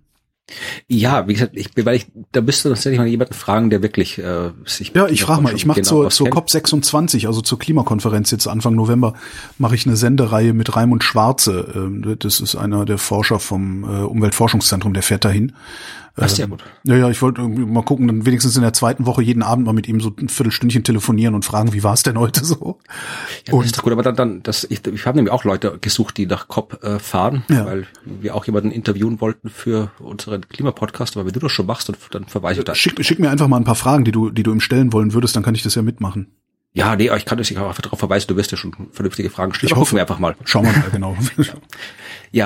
Ja, 0.89 1.29
wie 1.29 1.35
gesagt, 1.35 1.53
ich, 1.55 1.71
weil 1.85 1.97
ich, 1.97 2.07
da 2.33 2.41
müsste 2.41 2.69
tatsächlich 2.69 2.99
mal 2.99 3.07
jemanden 3.07 3.35
fragen, 3.35 3.71
der 3.71 3.83
wirklich 3.83 4.19
äh, 4.19 4.51
sich. 4.67 4.93
Ja, 4.95 5.07
ich 5.07 5.23
frage 5.23 5.41
mal. 5.41 5.55
Ich 5.55 5.67
mache 5.67 5.81
genau 5.81 5.89
zur, 5.89 6.11
zur 6.11 6.31
COP 6.31 6.51
26, 6.51 7.27
also 7.27 7.41
zur 7.41 7.59
Klimakonferenz 7.59 8.31
jetzt 8.31 8.47
Anfang 8.47 8.75
November, 8.75 9.15
mache 9.59 9.75
ich 9.75 9.87
eine 9.87 9.97
Sendereihe 9.97 10.53
mit 10.53 10.75
Raimund 10.77 11.05
Schwarze. 11.05 11.73
Ähm, 11.75 12.17
das 12.19 12.41
ist 12.41 12.57
einer 12.57 12.85
der 12.85 12.99
Forscher 12.99 13.39
vom 13.39 13.85
äh, 13.85 14.03
Umweltforschungszentrum, 14.03 14.93
der 14.93 15.03
fährt 15.03 15.25
dahin. 15.25 15.53
Das 16.15 16.33
ist 16.33 16.39
ja 16.39 16.45
ähm, 16.45 16.51
gut. 16.51 16.65
Ja, 16.85 16.97
ja, 16.97 17.09
ich 17.09 17.23
wollte 17.23 17.41
mal 17.43 17.83
gucken, 17.83 18.07
dann 18.07 18.27
wenigstens 18.27 18.57
in 18.57 18.63
der 18.63 18.75
zweiten 18.75 19.07
Woche 19.07 19.23
jeden 19.23 19.43
Abend 19.43 19.65
mal 19.65 19.73
mit 19.73 19.89
ihm 19.89 20.01
so 20.01 20.13
ein 20.19 20.29
Viertelstündchen 20.29 20.85
telefonieren 20.85 21.35
und 21.35 21.45
fragen, 21.45 21.73
wie 21.73 21.83
war 21.83 21.95
es 21.95 22.03
denn 22.03 22.19
heute 22.19 22.45
so? 22.45 22.79
Ja, 23.47 23.55
und, 23.55 23.61
das 23.61 23.67
ist 23.67 23.79
doch 23.79 23.85
gut, 23.85 23.93
aber 23.93 24.03
dann, 24.03 24.17
dann 24.17 24.43
das, 24.43 24.65
ich, 24.65 24.87
ich 24.87 25.07
habe 25.07 25.17
nämlich 25.17 25.33
auch 25.33 25.45
Leute 25.45 25.79
gesucht, 25.81 26.19
die 26.19 26.27
nach 26.27 26.49
COP 26.49 26.83
äh, 26.83 26.99
fahren, 26.99 27.45
ja. 27.49 27.65
weil 27.65 27.87
wir 28.05 28.35
auch 28.35 28.45
jemanden 28.45 28.71
interviewen 28.71 29.21
wollten 29.21 29.49
für 29.49 29.91
unseren 29.99 30.47
Klimapodcast, 30.49 31.17
aber 31.17 31.27
wenn 31.27 31.33
du 31.33 31.41
das 31.41 31.53
schon 31.53 31.67
machst, 31.67 31.89
dann, 31.89 31.97
dann 32.11 32.25
verweise 32.27 32.61
ich 32.61 32.65
da. 32.65 32.75
Schick, 32.75 33.03
schick 33.05 33.19
mir 33.19 33.31
einfach 33.31 33.49
mal 33.49 33.57
ein 33.57 33.65
paar 33.65 33.75
Fragen, 33.75 34.05
die 34.05 34.13
du, 34.13 34.31
die 34.31 34.43
du 34.43 34.53
ihm 34.53 34.61
stellen 34.61 34.93
wollen 34.93 35.15
würdest, 35.15 35.35
dann 35.35 35.43
kann 35.43 35.55
ich 35.55 35.63
das 35.63 35.75
ja 35.75 35.83
mitmachen. 35.83 36.29
Ja, 36.75 36.97
nee, 36.97 37.11
ich 37.15 37.27
kann 37.27 37.37
das 37.37 37.51
einfach 37.51 37.81
darauf 37.83 37.99
verweisen, 37.99 38.29
du 38.29 38.37
wirst 38.37 38.51
ja 38.51 38.57
schon 38.57 38.73
vernünftige 38.93 39.29
Fragen 39.29 39.53
stellen. 39.53 39.71
Ich 39.71 39.77
hoffe, 39.77 39.95
wir 39.95 40.01
einfach 40.01 40.19
mal. 40.19 40.35
Schauen 40.45 40.65
wir 40.65 40.73
mal, 40.73 40.91
genau. 40.91 41.17
ja, 41.37 41.53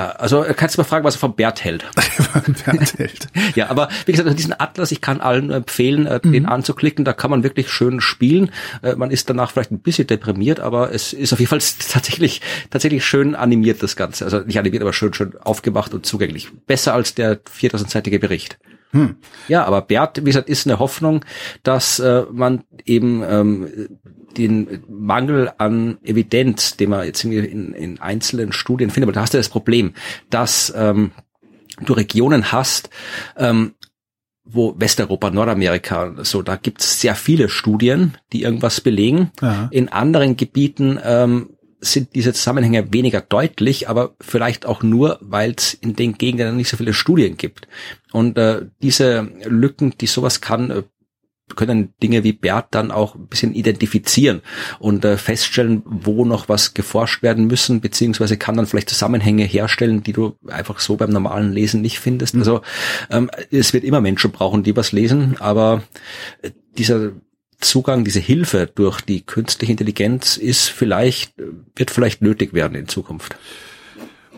also 0.09 0.43
äh, 0.43 0.53
kannst 0.53 0.75
du 0.75 0.81
mal 0.81 0.85
fragen, 0.85 1.05
was 1.05 1.15
er 1.15 1.19
vom 1.19 1.35
Bert 1.35 1.63
hält. 1.63 1.85
Bert 2.65 2.99
hält. 2.99 3.27
ja, 3.55 3.69
aber 3.69 3.87
wie 4.05 4.11
gesagt, 4.11 4.37
diesen 4.37 4.53
Atlas, 4.59 4.91
ich 4.91 4.99
kann 4.99 5.21
allen 5.21 5.49
empfehlen, 5.49 6.05
äh, 6.05 6.19
mhm. 6.21 6.33
den 6.33 6.45
anzuklicken, 6.45 7.05
da 7.05 7.13
kann 7.13 7.31
man 7.31 7.43
wirklich 7.43 7.69
schön 7.69 8.01
spielen. 8.01 8.51
Äh, 8.83 8.95
man 8.95 9.11
ist 9.11 9.29
danach 9.29 9.51
vielleicht 9.51 9.71
ein 9.71 9.79
bisschen 9.79 10.05
deprimiert, 10.05 10.59
aber 10.59 10.93
es 10.93 11.13
ist 11.13 11.31
auf 11.31 11.39
jeden 11.39 11.49
Fall 11.49 11.59
tatsächlich, 11.89 12.41
tatsächlich 12.69 13.05
schön 13.05 13.33
animiert, 13.33 13.81
das 13.81 13.95
Ganze. 13.95 14.25
Also 14.25 14.39
nicht 14.39 14.59
animiert, 14.59 14.83
aber 14.83 14.93
schön, 14.93 15.13
schön 15.13 15.37
aufgemacht 15.37 15.93
und 15.93 16.05
zugänglich. 16.05 16.49
Besser 16.65 16.93
als 16.93 17.15
der 17.15 17.39
4000-seitige 17.43 18.19
Bericht. 18.19 18.59
Hm. 18.91 19.17
Ja, 19.47 19.65
aber 19.65 19.81
Bert, 19.81 20.19
wie 20.21 20.29
gesagt, 20.29 20.49
ist 20.49 20.65
eine 20.65 20.79
Hoffnung, 20.79 21.25
dass 21.63 21.99
äh, 21.99 22.23
man 22.31 22.63
eben 22.85 23.23
ähm, 23.27 23.89
den 24.37 24.83
Mangel 24.87 25.51
an 25.57 25.97
Evidenz, 26.03 26.77
den 26.77 26.91
man 26.91 27.05
jetzt 27.05 27.23
in, 27.23 27.73
in 27.73 27.99
einzelnen 27.99 28.51
Studien 28.51 28.89
findet, 28.89 29.07
aber 29.07 29.13
da 29.13 29.21
hast 29.21 29.33
du 29.33 29.37
das 29.37 29.49
Problem, 29.49 29.93
dass 30.29 30.73
ähm, 30.75 31.11
du 31.81 31.93
Regionen 31.93 32.51
hast, 32.51 32.89
ähm, 33.35 33.73
wo 34.49 34.73
Westeuropa, 34.77 35.29
Nordamerika, 35.29 36.15
so, 36.23 36.41
da 36.41 36.55
gibt 36.55 36.81
es 36.81 37.01
sehr 37.01 37.15
viele 37.15 37.49
Studien, 37.49 38.17
die 38.31 38.43
irgendwas 38.43 38.79
belegen. 38.79 39.31
Ja. 39.41 39.67
In 39.71 39.89
anderen 39.89 40.37
Gebieten 40.37 40.99
ähm, 41.03 41.56
sind 41.79 42.15
diese 42.15 42.33
Zusammenhänge 42.33 42.91
weniger 42.91 43.21
deutlich, 43.21 43.89
aber 43.89 44.15
vielleicht 44.19 44.65
auch 44.65 44.83
nur, 44.83 45.19
weil 45.21 45.53
es 45.55 45.73
in 45.73 45.95
den 45.95 46.17
Gegenden 46.17 46.55
nicht 46.55 46.69
so 46.69 46.77
viele 46.77 46.93
Studien 46.93 47.37
gibt. 47.37 47.67
Und 48.11 48.37
äh, 48.37 48.65
diese 48.81 49.29
Lücken, 49.45 49.93
die 49.99 50.07
sowas 50.07 50.41
kann, 50.41 50.71
äh, 50.71 50.83
können 51.55 51.93
Dinge 52.03 52.23
wie 52.23 52.33
Bert 52.33 52.67
dann 52.71 52.91
auch 52.91 53.15
ein 53.15 53.27
bisschen 53.27 53.53
identifizieren 53.53 54.41
und 54.79 55.05
äh, 55.05 55.17
feststellen, 55.17 55.81
wo 55.85 56.25
noch 56.25 56.49
was 56.49 56.73
geforscht 56.73 57.23
werden 57.23 57.47
müssen, 57.47 57.79
beziehungsweise 57.79 58.37
kann 58.37 58.57
dann 58.57 58.65
vielleicht 58.65 58.89
Zusammenhänge 58.89 59.45
herstellen, 59.45 60.03
die 60.03 60.13
du 60.13 60.35
einfach 60.47 60.79
so 60.79 60.97
beim 60.97 61.09
normalen 61.09 61.53
Lesen 61.53 61.81
nicht 61.81 61.99
findest. 61.99 62.35
Mhm. 62.35 62.41
Also 62.41 62.61
ähm, 63.09 63.29
es 63.49 63.73
wird 63.73 63.85
immer 63.85 64.01
Menschen 64.01 64.31
brauchen, 64.31 64.63
die 64.63 64.75
was 64.75 64.91
lesen, 64.91 65.37
aber 65.39 65.83
äh, 66.41 66.51
dieser 66.77 67.11
Zugang, 67.59 68.03
diese 68.03 68.19
Hilfe 68.19 68.69
durch 68.73 69.01
die 69.01 69.21
künstliche 69.21 69.71
Intelligenz 69.71 70.37
ist 70.37 70.69
vielleicht, 70.69 71.33
wird 71.75 71.91
vielleicht 71.91 72.21
nötig 72.21 72.53
werden 72.53 72.75
in 72.75 72.87
Zukunft. 72.87 73.35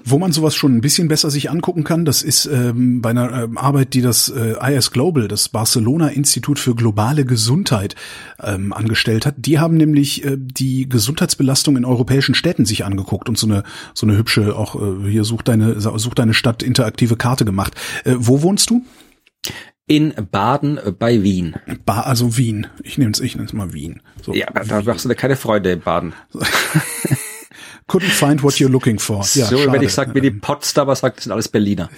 Wo 0.06 0.18
man 0.18 0.32
sowas 0.32 0.56
schon 0.56 0.76
ein 0.78 0.82
bisschen 0.82 1.10
besser 1.10 1.30
sich 1.30 1.50
angucken 1.50 1.84
kann, 1.84 2.06
das 2.06 2.22
ist 2.22 2.46
ähm, 2.46 3.02
bei 3.02 3.10
einer 3.10 3.44
ähm, 3.44 3.58
Arbeit, 3.58 3.94
die 3.94 4.02
das 4.02 4.30
äh, 4.30 4.56
IS 4.74 4.92
Global, 4.92 5.28
das 5.28 5.50
Barcelona 5.50 6.08
Institut 6.08 6.58
für 6.58 6.74
globale 6.74 7.26
Gesundheit, 7.26 7.96
ähm, 8.42 8.72
angestellt 8.72 9.26
hat. 9.26 9.36
Die 9.38 9.60
haben 9.60 9.76
nämlich 9.76 10.24
äh, 10.24 10.38
die 10.40 10.88
Gesundheitsbelastung 10.88 11.76
in 11.76 11.86
europäischen 11.86 12.34
Städten 12.36 12.66
sich 12.66 12.86
angeguckt 12.86 13.28
und 13.28 13.38
so 13.38 13.48
eine 13.48 13.64
so 13.94 14.08
eine 14.08 14.18
hübsche 14.18 14.56
auch 14.56 14.76
äh, 14.76 15.10
hier 15.10 15.26
sucht 15.26 15.50
deine 15.50 15.80
sucht 15.80 16.20
deine 16.20 16.34
Stadt 16.34 16.64
interaktive 16.64 17.18
Karte 17.18 17.46
gemacht. 17.46 17.76
Äh, 18.06 18.16
wo 18.18 18.42
wohnst 18.42 18.70
du? 18.70 18.84
In 19.90 20.14
Baden 20.32 20.80
bei 21.00 21.24
Wien. 21.24 21.56
Ba 21.84 22.02
also 22.02 22.38
Wien. 22.38 22.68
Ich 22.84 22.98
nehme 23.00 23.12
es 23.12 23.20
ich 23.20 23.36
nehm's 23.36 23.54
mal 23.54 23.74
Wien. 23.74 24.02
So, 24.24 24.34
ja, 24.34 24.48
aber 24.48 24.64
da 24.64 24.82
machst 24.84 25.04
du 25.04 25.10
dir 25.10 25.16
keine 25.16 25.36
Freude 25.36 25.72
in 25.72 25.82
Baden. 25.82 26.14
Couldn't 27.88 28.12
find 28.12 28.44
what 28.44 28.54
you're 28.54 28.70
looking 28.70 29.00
for. 29.00 29.26
Ja, 29.34 29.48
so, 29.48 29.58
schade. 29.58 29.72
wenn 29.72 29.82
ich 29.82 29.92
sage, 29.92 30.14
wie 30.14 30.22
die 30.22 30.30
Potsdamer 30.30 30.96
sagt, 30.96 31.18
das 31.18 31.24
sind 31.24 31.34
alles 31.34 31.48
Berliner. 31.48 31.90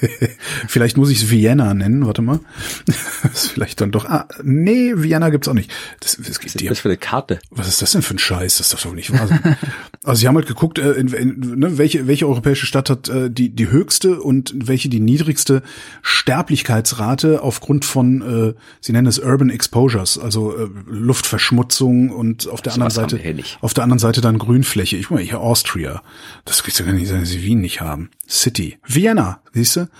vielleicht 0.68 0.96
muss 0.96 1.10
ich 1.10 1.22
es 1.22 1.30
Vienna 1.30 1.74
nennen, 1.74 2.06
warte 2.06 2.22
mal. 2.22 2.38
das 2.86 3.32
ist 3.32 3.50
vielleicht 3.50 3.80
dann 3.80 3.90
doch. 3.90 4.04
Ah, 4.04 4.28
nee, 4.44 4.92
Vienna 4.94 5.28
gibt's 5.30 5.48
auch 5.48 5.54
nicht. 5.54 5.72
Das, 5.98 6.18
das, 6.18 6.38
Was 6.38 6.54
ist 6.54 6.70
das 6.70 6.78
für 6.78 6.88
eine 6.88 6.98
Karte? 6.98 7.40
Was 7.50 7.66
ist 7.66 7.82
das 7.82 7.90
denn 7.90 8.02
für 8.02 8.14
ein 8.14 8.20
Scheiß? 8.20 8.58
Das 8.58 8.68
darf 8.68 8.80
doch 8.80 8.92
nicht 8.92 9.12
wahr 9.12 9.26
sein. 9.26 9.56
Also 10.02 10.20
sie 10.20 10.28
haben 10.28 10.36
halt 10.36 10.46
geguckt, 10.46 10.78
äh, 10.78 10.92
in, 10.92 11.08
in, 11.08 11.58
ne, 11.58 11.76
welche, 11.76 12.06
welche 12.06 12.26
europäische 12.26 12.64
Stadt 12.64 12.88
hat 12.88 13.10
äh, 13.10 13.30
die, 13.30 13.50
die 13.50 13.68
höchste 13.68 14.20
und 14.20 14.54
welche 14.56 14.88
die 14.88 15.00
niedrigste 15.00 15.62
Sterblichkeitsrate 16.00 17.42
aufgrund 17.42 17.84
von, 17.84 18.22
äh, 18.22 18.54
sie 18.80 18.92
nennen 18.92 19.06
es 19.06 19.18
Urban 19.18 19.50
Exposures, 19.50 20.18
also 20.18 20.56
äh, 20.56 20.70
Luftverschmutzung 20.86 22.08
und 22.10 22.48
auf 22.48 22.62
der 22.62 22.72
so 22.72 22.80
anderen 22.80 23.10
Seite, 23.10 23.44
auf 23.60 23.74
der 23.74 23.84
anderen 23.84 23.98
Seite 23.98 24.22
dann 24.22 24.38
Grünfläche. 24.38 24.96
Ich 24.96 25.10
mal, 25.10 25.20
hier 25.20 25.40
Austria. 25.40 26.02
Das 26.46 26.62
kriegst 26.62 26.80
du 26.80 26.84
gar 26.84 26.94
nicht 26.94 27.08
sein, 27.08 27.20
dass 27.20 27.28
sie 27.28 27.42
Wien 27.42 27.60
nicht 27.60 27.82
haben. 27.82 28.10
City. 28.26 28.78
Vienna, 28.86 29.42
siehst 29.52 29.76
du? 29.76 29.90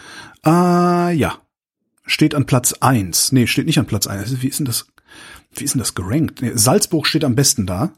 Ah, 0.42 1.10
ja. 1.10 1.36
Steht 2.06 2.34
an 2.34 2.46
Platz 2.46 2.72
eins. 2.72 3.32
Nee, 3.32 3.46
steht 3.46 3.66
nicht 3.66 3.78
an 3.78 3.86
Platz 3.86 4.06
eins. 4.06 4.40
Wie 4.40 4.48
ist 4.48 4.60
denn 4.60 4.66
das? 4.66 4.86
Wie 5.52 5.64
ist 5.64 5.74
denn 5.74 5.80
das 5.80 5.94
gerankt? 5.94 6.40
Nee, 6.40 6.52
Salzburg 6.54 7.06
steht 7.06 7.24
am 7.24 7.34
besten 7.34 7.66
da. 7.66 7.92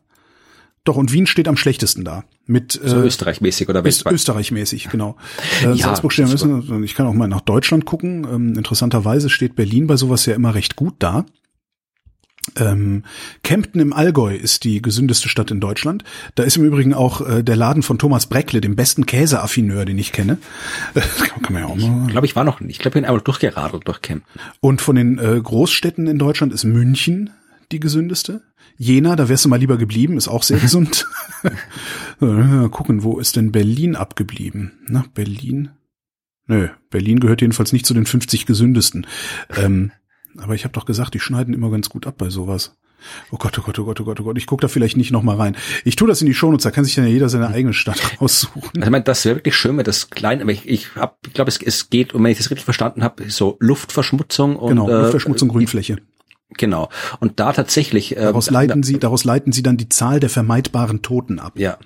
Doch, 0.84 0.96
und 0.96 1.12
Wien 1.12 1.26
steht 1.26 1.46
am 1.46 1.56
schlechtesten 1.56 2.04
da. 2.04 2.24
Mit, 2.46 2.72
so 2.72 2.96
äh, 3.00 3.06
Österreich-mäßig 3.06 3.68
oder 3.68 3.84
weltweit? 3.84 4.12
Österreich-mäßig, 4.14 4.88
genau. 4.88 5.16
Äh, 5.62 5.74
ja, 5.74 5.76
Salzburg 5.76 6.12
steht 6.12 6.24
am 6.24 6.30
besten. 6.32 6.82
Ich 6.82 6.94
kann 6.94 7.06
auch 7.06 7.12
mal 7.12 7.28
nach 7.28 7.40
Deutschland 7.40 7.84
gucken. 7.84 8.26
Ähm, 8.28 8.54
interessanterweise 8.56 9.30
steht 9.30 9.54
Berlin 9.54 9.86
bei 9.86 9.96
sowas 9.96 10.26
ja 10.26 10.34
immer 10.34 10.54
recht 10.54 10.74
gut 10.76 10.94
da. 10.98 11.24
Ähm, 12.56 13.04
Kempten 13.44 13.80
im 13.80 13.92
Allgäu 13.92 14.34
ist 14.34 14.64
die 14.64 14.82
gesündeste 14.82 15.28
Stadt 15.28 15.52
in 15.52 15.60
Deutschland. 15.60 16.02
Da 16.34 16.42
ist 16.42 16.56
im 16.56 16.64
Übrigen 16.64 16.92
auch 16.92 17.20
äh, 17.20 17.44
der 17.44 17.54
Laden 17.54 17.84
von 17.84 17.98
Thomas 17.98 18.26
Breckle, 18.26 18.60
dem 18.60 18.74
besten 18.74 19.06
Käseaffineur, 19.06 19.84
den 19.84 19.98
ich 19.98 20.10
kenne. 20.10 20.38
kann, 20.94 21.42
kann 21.42 21.52
man 21.52 21.62
ja 21.62 21.68
auch 21.68 21.76
mal. 21.76 22.06
Ich 22.06 22.12
glaube, 22.12 22.26
ich 22.26 22.34
war 22.34 22.44
noch 22.44 22.60
nicht. 22.60 22.70
Ich 22.70 22.78
glaube, 22.80 22.90
ich 22.90 23.02
bin 23.02 23.04
einmal 23.04 23.20
durchgeradelt 23.20 23.86
durch 23.86 24.02
Kempten. 24.02 24.40
Und 24.60 24.80
von 24.80 24.96
den 24.96 25.18
äh, 25.18 25.40
Großstädten 25.40 26.08
in 26.08 26.18
Deutschland 26.18 26.52
ist 26.52 26.64
München 26.64 27.30
die 27.70 27.80
gesündeste. 27.80 28.42
Jena, 28.82 29.14
da 29.14 29.28
wärst 29.28 29.44
du 29.44 29.48
mal 29.48 29.60
lieber 29.60 29.78
geblieben, 29.78 30.16
ist 30.16 30.26
auch 30.26 30.42
sehr 30.42 30.58
gesund. 30.60 31.06
gucken, 32.18 33.04
wo 33.04 33.20
ist 33.20 33.36
denn 33.36 33.52
Berlin 33.52 33.94
abgeblieben? 33.94 34.72
Na, 34.88 35.04
Berlin? 35.14 35.70
Nö, 36.48 36.68
Berlin 36.90 37.20
gehört 37.20 37.42
jedenfalls 37.42 37.72
nicht 37.72 37.86
zu 37.86 37.94
den 37.94 38.06
50 38.06 38.44
gesündesten. 38.44 39.06
Ähm, 39.56 39.92
aber 40.36 40.56
ich 40.56 40.64
habe 40.64 40.72
doch 40.72 40.84
gesagt, 40.84 41.14
die 41.14 41.20
schneiden 41.20 41.54
immer 41.54 41.70
ganz 41.70 41.90
gut 41.90 42.08
ab 42.08 42.16
bei 42.18 42.28
sowas. 42.28 42.76
Oh 43.30 43.36
Gott, 43.36 43.56
oh 43.58 43.62
Gott, 43.62 43.78
oh 43.78 43.84
Gott, 43.84 44.00
oh 44.00 44.04
Gott, 44.04 44.20
oh 44.20 44.24
Gott. 44.24 44.38
Ich 44.38 44.46
gucke 44.46 44.62
da 44.62 44.68
vielleicht 44.68 44.96
nicht 44.96 45.12
noch 45.12 45.22
mal 45.22 45.36
rein. 45.36 45.56
Ich 45.84 45.94
tue 45.94 46.08
das 46.08 46.20
in 46.20 46.26
die 46.26 46.34
Shownotes, 46.34 46.64
da 46.64 46.72
kann 46.72 46.84
sich 46.84 46.96
dann 46.96 47.04
ja 47.04 47.10
jeder 47.10 47.28
seine 47.28 47.48
eigene 47.48 47.74
Stadt 47.74 48.20
raussuchen. 48.20 48.70
Also 48.74 48.84
ich 48.84 48.90
meine, 48.90 49.04
das 49.04 49.24
wäre 49.24 49.36
wirklich 49.36 49.54
schön, 49.54 49.76
wenn 49.76 49.84
das 49.84 50.10
klein, 50.10 50.40
aber 50.42 50.50
ich, 50.50 50.68
ich, 50.68 50.94
hab, 50.96 51.18
ich 51.26 51.34
glaube, 51.34 51.50
es, 51.50 51.60
es 51.62 51.88
geht, 51.88 52.14
und 52.14 52.24
wenn 52.24 52.32
ich 52.32 52.38
das 52.38 52.50
richtig 52.50 52.64
verstanden 52.64 53.04
habe, 53.04 53.30
so 53.30 53.56
Luftverschmutzung 53.60 54.56
und 54.56 54.70
genau, 54.70 54.88
Luftverschmutzung, 54.88 55.50
äh, 55.50 55.52
Grünfläche. 55.52 55.98
Genau. 56.58 56.88
Und 57.20 57.40
da 57.40 57.52
tatsächlich. 57.52 58.16
Äh, 58.16 58.20
daraus 58.20 58.50
leiten 58.50 58.82
Sie, 58.82 58.98
daraus 58.98 59.24
leiten 59.24 59.52
Sie 59.52 59.62
dann 59.62 59.76
die 59.76 59.88
Zahl 59.88 60.20
der 60.20 60.30
vermeidbaren 60.30 61.02
Toten 61.02 61.38
ab. 61.38 61.52
Ja. 61.56 61.78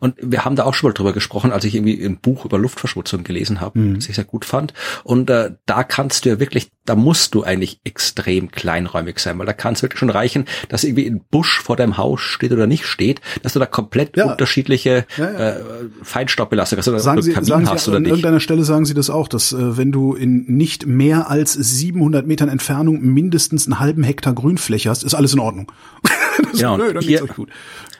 Und 0.00 0.16
wir 0.20 0.44
haben 0.44 0.56
da 0.56 0.64
auch 0.64 0.74
schon 0.74 0.90
mal 0.90 0.94
drüber 0.94 1.12
gesprochen, 1.12 1.52
als 1.52 1.64
ich 1.64 1.74
irgendwie 1.74 2.04
ein 2.04 2.18
Buch 2.18 2.44
über 2.44 2.58
Luftverschmutzung 2.58 3.24
gelesen 3.24 3.60
habe, 3.60 3.78
mhm. 3.78 3.94
das 3.96 4.08
ich 4.08 4.16
sehr 4.16 4.24
gut 4.24 4.44
fand. 4.44 4.74
Und 5.04 5.30
äh, 5.30 5.52
da 5.66 5.84
kannst 5.84 6.24
du 6.24 6.30
ja 6.30 6.40
wirklich, 6.40 6.70
da 6.84 6.94
musst 6.94 7.34
du 7.34 7.42
eigentlich 7.42 7.80
extrem 7.84 8.50
kleinräumig 8.50 9.18
sein, 9.18 9.38
weil 9.38 9.46
da 9.46 9.52
kann 9.52 9.74
es 9.74 9.82
wirklich 9.82 9.98
schon 9.98 10.10
reichen, 10.10 10.46
dass 10.68 10.84
irgendwie 10.84 11.06
ein 11.06 11.22
Busch 11.30 11.60
vor 11.60 11.76
deinem 11.76 11.96
Haus 11.96 12.20
steht 12.20 12.52
oder 12.52 12.66
nicht 12.66 12.86
steht, 12.86 13.20
dass 13.42 13.54
du 13.54 13.58
da 13.58 13.66
komplett 13.66 14.16
ja. 14.16 14.30
unterschiedliche 14.30 15.06
ja, 15.16 15.30
ja. 15.30 15.50
Äh, 15.50 15.60
Feinstaubbelastung 16.02 16.78
hast 16.78 16.88
oder 16.88 17.00
sagen 17.00 17.22
Sie, 17.22 17.32
Kamin 17.32 17.46
sagen 17.46 17.68
hast 17.68 17.84
Sie, 17.84 17.90
oder 17.90 17.96
an 17.96 18.02
nicht. 18.02 18.10
irgendeiner 18.10 18.40
Stelle 18.40 18.64
sagen 18.64 18.84
Sie 18.84 18.94
das 18.94 19.10
auch, 19.10 19.28
dass 19.28 19.52
äh, 19.52 19.76
wenn 19.76 19.92
du 19.92 20.14
in 20.14 20.44
nicht 20.46 20.86
mehr 20.86 21.30
als 21.30 21.52
700 21.52 22.26
Metern 22.26 22.48
Entfernung 22.48 23.00
mindestens 23.02 23.66
einen 23.66 23.80
halben 23.80 24.02
Hektar 24.02 24.11
Grünfläche 24.34 24.90
hast, 24.90 25.02
ist 25.02 25.14
alles 25.14 25.32
in 25.32 25.38
Ordnung. 25.40 25.72
das, 26.52 26.60
ja, 26.60 26.76
dann 26.76 27.02
hier, 27.02 27.26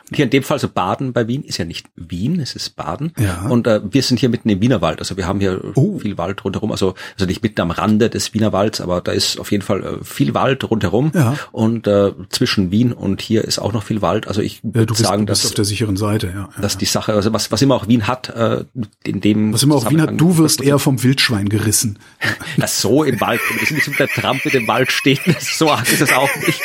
gut. 0.09 0.17
Hier 0.17 0.25
in 0.25 0.31
dem 0.31 0.43
Fall 0.43 0.59
so 0.59 0.69
Baden 0.69 1.13
bei 1.13 1.27
Wien 1.29 1.43
ist 1.43 1.59
ja 1.59 1.65
nicht 1.65 1.87
Wien, 1.97 2.41
es 2.41 2.55
ist 2.55 2.77
Baden. 2.77 3.13
Ja. 3.19 3.47
Und 3.49 3.67
äh, 3.67 3.81
wir 3.91 4.03
sind 4.03 4.21
hier 4.21 4.29
mitten 4.29 4.49
im 4.49 4.61
Wienerwald. 4.61 4.99
Also 4.99 5.17
wir 5.17 5.27
haben 5.27 5.41
hier 5.41 5.61
oh. 5.75 5.99
viel 5.99 6.19
Wald 6.19 6.45
rundherum. 6.45 6.73
Also, 6.73 6.95
also 7.15 7.27
nicht 7.27 7.43
mitten 7.43 7.61
am 7.61 7.71
Rande 7.71 8.11
des 8.11 8.35
Wienerwalds, 8.35 8.81
aber 8.81 9.01
da 9.01 9.13
ist 9.13 9.39
auf 9.39 9.51
jeden 9.51 9.63
Fall 9.63 9.83
äh, 9.83 10.05
viel 10.05 10.35
Wald 10.35 10.69
rundherum. 10.71 11.13
Ja. 11.15 11.37
Und 11.53 11.87
äh, 11.87 12.13
zwischen 12.31 12.71
Wien 12.71 12.93
und 12.93 13.21
hier 13.23 13.45
ist 13.45 13.59
auch 13.59 13.73
noch 13.73 13.83
viel 13.83 14.03
Wald. 14.03 14.29
Also 14.29 14.41
ich 14.41 14.57
ja, 14.63 14.75
würde 14.75 14.95
sagen, 14.95 15.27
dass 15.27 15.45
auf 15.47 15.55
der 15.55 15.65
sicheren 15.65 15.97
Seite, 15.97 16.29
ja. 16.29 16.49
ja 16.55 16.61
dass 16.61 16.79
die 16.79 16.87
Sache, 16.87 17.15
also 17.15 17.33
was, 17.33 17.51
was 17.51 17.63
immer 17.63 17.75
auch 17.75 17.89
Wien 17.89 18.07
hat, 18.07 18.29
äh, 18.31 18.65
in 19.05 19.21
dem 19.21 19.53
was 19.53 19.63
immer 19.63 19.77
auch 19.77 19.91
Wien 19.91 20.01
hat, 20.01 20.21
du 20.21 20.39
wirst 20.39 20.61
eher 20.61 20.79
vom 20.79 21.03
Wildschwein 21.03 21.49
gerissen. 21.49 21.99
Das 22.59 22.81
so 22.81 23.03
im 23.03 23.21
Wald, 23.21 23.41
wir 23.59 23.67
sind 23.67 23.77
nicht 23.77 23.89
mit 23.89 23.99
der 23.99 24.09
Trampe 24.09 24.51
im 24.51 24.69
Wald 24.69 24.93
stehen, 24.93 25.19
so 25.41 25.71
arg 25.71 25.91
ist 25.91 26.01
es 26.01 26.13
auch 26.13 26.29
nicht. 26.47 26.61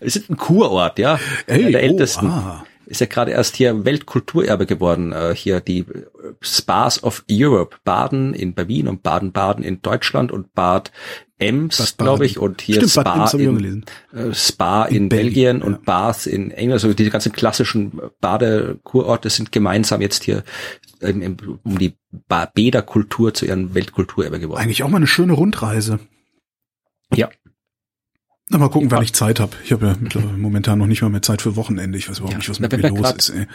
Wir 0.00 0.10
sind 0.10 0.30
ein 0.30 0.36
Kurort, 0.36 0.98
ja. 0.98 1.18
Ey, 1.46 1.70
der 1.72 1.80
oh, 1.80 1.84
ältesten. 1.84 2.26
ah. 2.26 2.64
Ist 2.86 3.00
ja 3.00 3.06
gerade 3.06 3.30
erst 3.30 3.54
hier 3.54 3.84
Weltkulturerbe 3.84 4.66
geworden. 4.66 5.12
Äh, 5.12 5.32
hier 5.36 5.60
die 5.60 5.84
Spas 6.40 7.04
of 7.04 7.24
Europe. 7.30 7.76
Baden 7.84 8.34
in 8.34 8.54
Berlin 8.54 8.88
und 8.88 9.04
Baden-Baden 9.04 9.62
in 9.62 9.80
Deutschland 9.80 10.32
und 10.32 10.54
Bad 10.54 10.90
Ems, 11.38 11.96
glaube 11.96 12.26
ich, 12.26 12.38
und 12.38 12.60
hier 12.60 12.74
Stimmt, 12.84 12.90
Spa, 12.90 13.30
in, 13.32 13.84
äh, 14.12 14.34
Spa 14.34 14.84
in, 14.84 14.96
In 15.04 15.08
Belgien, 15.08 15.32
Belgien, 15.32 15.62
und 15.62 15.72
ja. 15.72 15.78
Bath 15.86 16.26
in 16.26 16.50
England. 16.50 16.72
Also 16.84 16.92
diese 16.92 17.10
ganzen 17.10 17.32
klassischen 17.32 17.98
Badekurorte 18.20 19.30
sind 19.30 19.50
gemeinsam 19.52 20.00
jetzt 20.02 20.24
hier 20.24 20.42
ähm, 21.00 21.22
im- 21.22 21.36
um 21.62 21.78
die 21.78 21.94
Bäderkultur 22.54 23.32
zu 23.32 23.46
ihren 23.46 23.72
Weltkulturerbe 23.74 24.40
geworden. 24.40 24.60
Eigentlich 24.60 24.82
auch 24.82 24.88
mal 24.88 24.96
eine 24.98 25.06
schöne 25.06 25.32
Rundreise. 25.32 26.00
Ja. 27.14 27.30
Na, 28.52 28.58
mal 28.58 28.68
gucken, 28.68 28.90
wann 28.90 28.98
Ja. 28.98 29.02
ich 29.04 29.12
Zeit 29.12 29.38
habe. 29.38 29.52
Ich 29.64 29.70
habe 29.70 29.86
ja 29.86 29.96
mittlerweile 30.00 30.36
momentan 30.36 30.78
noch 30.80 30.88
nicht 30.88 31.02
mal 31.02 31.08
mehr 31.08 31.22
Zeit 31.22 31.40
für 31.40 31.54
Wochenende. 31.54 31.96
Ich 31.96 32.08
weiß 32.10 32.18
überhaupt 32.18 32.32
Ja. 32.32 32.38
nicht, 32.38 32.50
was 32.50 32.58
mit 32.58 32.72
mir 32.72 32.88
los 32.90 33.12
ist. 33.12 33.28
Ey. 33.30 33.46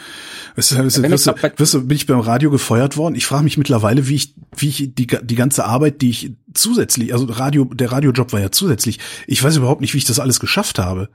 Weißt 0.56 0.70
du, 0.72 0.76
wirst 1.10 1.26
bei- 1.40 1.52
wirst 1.58 1.74
du, 1.74 1.86
bin 1.86 1.96
ich 1.96 2.06
beim 2.06 2.20
Radio 2.20 2.50
gefeuert 2.50 2.96
worden? 2.96 3.14
Ich 3.14 3.26
frage 3.26 3.44
mich 3.44 3.58
mittlerweile, 3.58 4.08
wie 4.08 4.14
ich, 4.14 4.34
wie 4.56 4.68
ich 4.70 4.94
die, 4.94 5.06
die 5.06 5.34
ganze 5.34 5.66
Arbeit, 5.66 6.00
die 6.00 6.08
ich 6.08 6.32
zusätzlich, 6.54 7.12
also 7.12 7.26
Radio, 7.26 7.66
der 7.66 7.92
Radiojob 7.92 8.32
war 8.32 8.40
ja 8.40 8.50
zusätzlich. 8.50 8.98
Ich 9.26 9.44
weiß 9.44 9.56
überhaupt 9.56 9.82
nicht, 9.82 9.92
wie 9.92 9.98
ich 9.98 10.06
das 10.06 10.18
alles 10.18 10.40
geschafft 10.40 10.78
habe. 10.78 11.10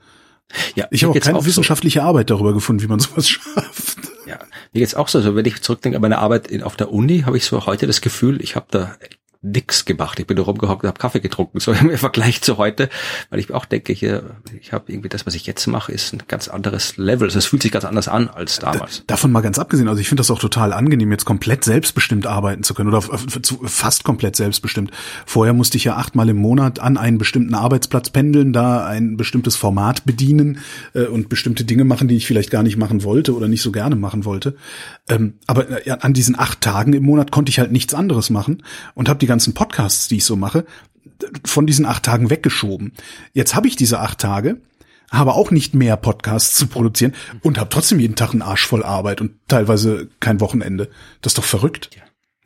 Ja, 0.76 0.88
Ich 0.92 1.04
habe 1.04 1.18
auch 1.18 1.24
keine 1.24 1.40
so. 1.40 1.46
wissenschaftliche 1.48 2.04
Arbeit 2.04 2.30
darüber 2.30 2.54
gefunden, 2.54 2.84
wie 2.84 2.88
man 2.88 3.00
sowas 3.00 3.28
schafft. 3.28 3.98
Ja, 4.28 4.38
mir 4.74 4.80
geht's 4.82 4.94
auch 4.94 5.08
so. 5.08 5.18
Also 5.18 5.36
wenn 5.36 5.46
ich 5.46 5.60
zurückdenke 5.64 5.96
an 5.98 6.02
meine 6.04 6.20
Arbeit 6.20 6.48
in, 6.48 6.62
auf 6.62 6.76
der 6.76 6.92
Uni, 6.92 7.22
habe 7.22 7.36
ich 7.38 7.46
so 7.46 7.66
heute 7.66 7.88
das 7.88 8.02
Gefühl, 8.02 8.42
ich 8.44 8.56
habe 8.56 8.68
da 8.70 8.96
nix 9.42 9.86
gemacht. 9.86 10.20
Ich 10.20 10.28
bin 10.28 10.38
da 10.38 10.44
rumgehockt 10.44 10.84
und 10.84 10.88
habe 10.88 11.00
Kaffee 11.00 11.20
getrunken, 11.20 11.60
so 11.60 11.72
im 11.82 11.98
Vergleich 11.98 12.42
zu 12.42 12.58
heute, 12.58 12.90
weil 13.30 13.40
ich 13.40 13.52
auch 13.52 13.66
denke, 13.66 13.94
hier, 13.94 14.36
ich 14.60 14.72
habe 14.72 14.92
irgendwie 14.92 15.10
das, 15.10 15.26
was 15.26 15.34
ich 15.34 15.48
jetzt 15.48 15.66
mache, 15.68 15.92
ist 15.92 16.14
ein 16.14 16.24
ganz 16.28 16.48
anderes 16.48 16.98
Level. 16.98 17.28
Also 17.28 17.40
es 17.40 17.48
fühlt 17.48 17.64
sich 17.64 17.72
ganz 17.72 17.86
anders 17.86 18.08
an 18.08 18.30
als 18.30 18.60
damals. 18.60 19.04
Davon 19.08 19.32
mal 19.32 19.42
ganz 19.42 19.58
abgesehen, 19.58 19.88
also 19.88 20.00
ich 20.00 20.08
finde 20.08 20.22
das 20.22 20.30
auch 20.30 20.40
total 20.40 20.74
angenehm, 20.74 21.12
jetzt 21.12 21.26
komplett 21.26 21.64
selbstbestimmt 21.64 22.28
arbeiten 22.28 22.64
zu 22.64 22.74
können 22.74 22.90
oder 22.90 23.02
fast 23.02 24.04
komplett 24.04 24.36
selbstbestimmt. 24.36 24.92
Vorher 25.26 25.54
musste 25.54 25.78
ich 25.78 25.86
ja 25.86 25.96
achtmal 25.96 26.30
im 26.30 26.38
Monat 26.38 26.80
an 26.80 26.98
einen 26.98 27.18
bestimmten 27.18 27.56
Arbeitsplatz 27.56 28.12
pendeln, 28.12 28.54
da 28.54 28.86
ein 28.86 29.18
bestimmtes 29.18 29.56
Format 29.56 30.06
bedienen 30.06 30.60
äh, 30.94 31.06
und 31.06 31.30
bestimmte 31.30 31.66
Dinge 31.66 31.84
machen, 31.84 32.08
die 32.08 32.16
ich 32.16 32.28
vielleicht 32.28 32.52
gar 32.52 32.64
nicht 32.64 32.78
machen 32.78 33.04
wollte 33.04 33.36
oder 33.36 33.48
nicht 33.48 33.62
so 33.62 33.72
gerne 33.72 33.96
machen 33.96 34.26
wollte. 34.26 34.56
Ähm, 35.12 35.34
aber 35.48 35.86
äh, 35.86 35.92
an 35.92 36.14
diesen 36.14 36.40
acht 36.40 36.62
Tagen 36.62 36.94
im 36.94 37.04
Monat 37.04 37.32
konnte 37.32 37.50
ich 37.50 37.60
halt 37.60 37.72
nichts 37.72 37.94
anderes 37.94 38.30
machen 38.30 38.64
und 38.96 39.10
habe 39.10 39.20
die 39.20 39.28
ganzen 39.28 39.54
Podcasts, 39.54 40.08
die 40.08 40.18
ich 40.18 40.26
so 40.26 40.36
mache, 40.36 40.66
von 41.46 41.68
diesen 41.68 41.86
acht 41.86 42.04
Tagen 42.04 42.30
weggeschoben. 42.30 42.94
Jetzt 43.34 43.56
habe 43.56 43.68
ich 43.68 43.76
diese 43.76 44.00
acht 44.00 44.20
Tage, 44.20 44.62
habe 45.12 45.34
auch 45.34 45.52
nicht 45.52 45.76
mehr 45.76 45.98
Podcasts 45.98 46.56
zu 46.56 46.68
produzieren 46.68 47.14
und 47.42 47.60
habe 47.60 47.70
trotzdem 47.70 48.00
jeden 48.00 48.16
Tag 48.16 48.32
einen 48.32 48.42
Arsch 48.42 48.66
voll 48.66 48.84
Arbeit 48.84 49.22
und 49.22 49.34
teilweise 49.48 50.08
kein 50.20 50.40
Wochenende. 50.40 50.90
Das 51.22 51.32
ist 51.32 51.38
doch 51.38 51.44
verrückt. 51.44 51.90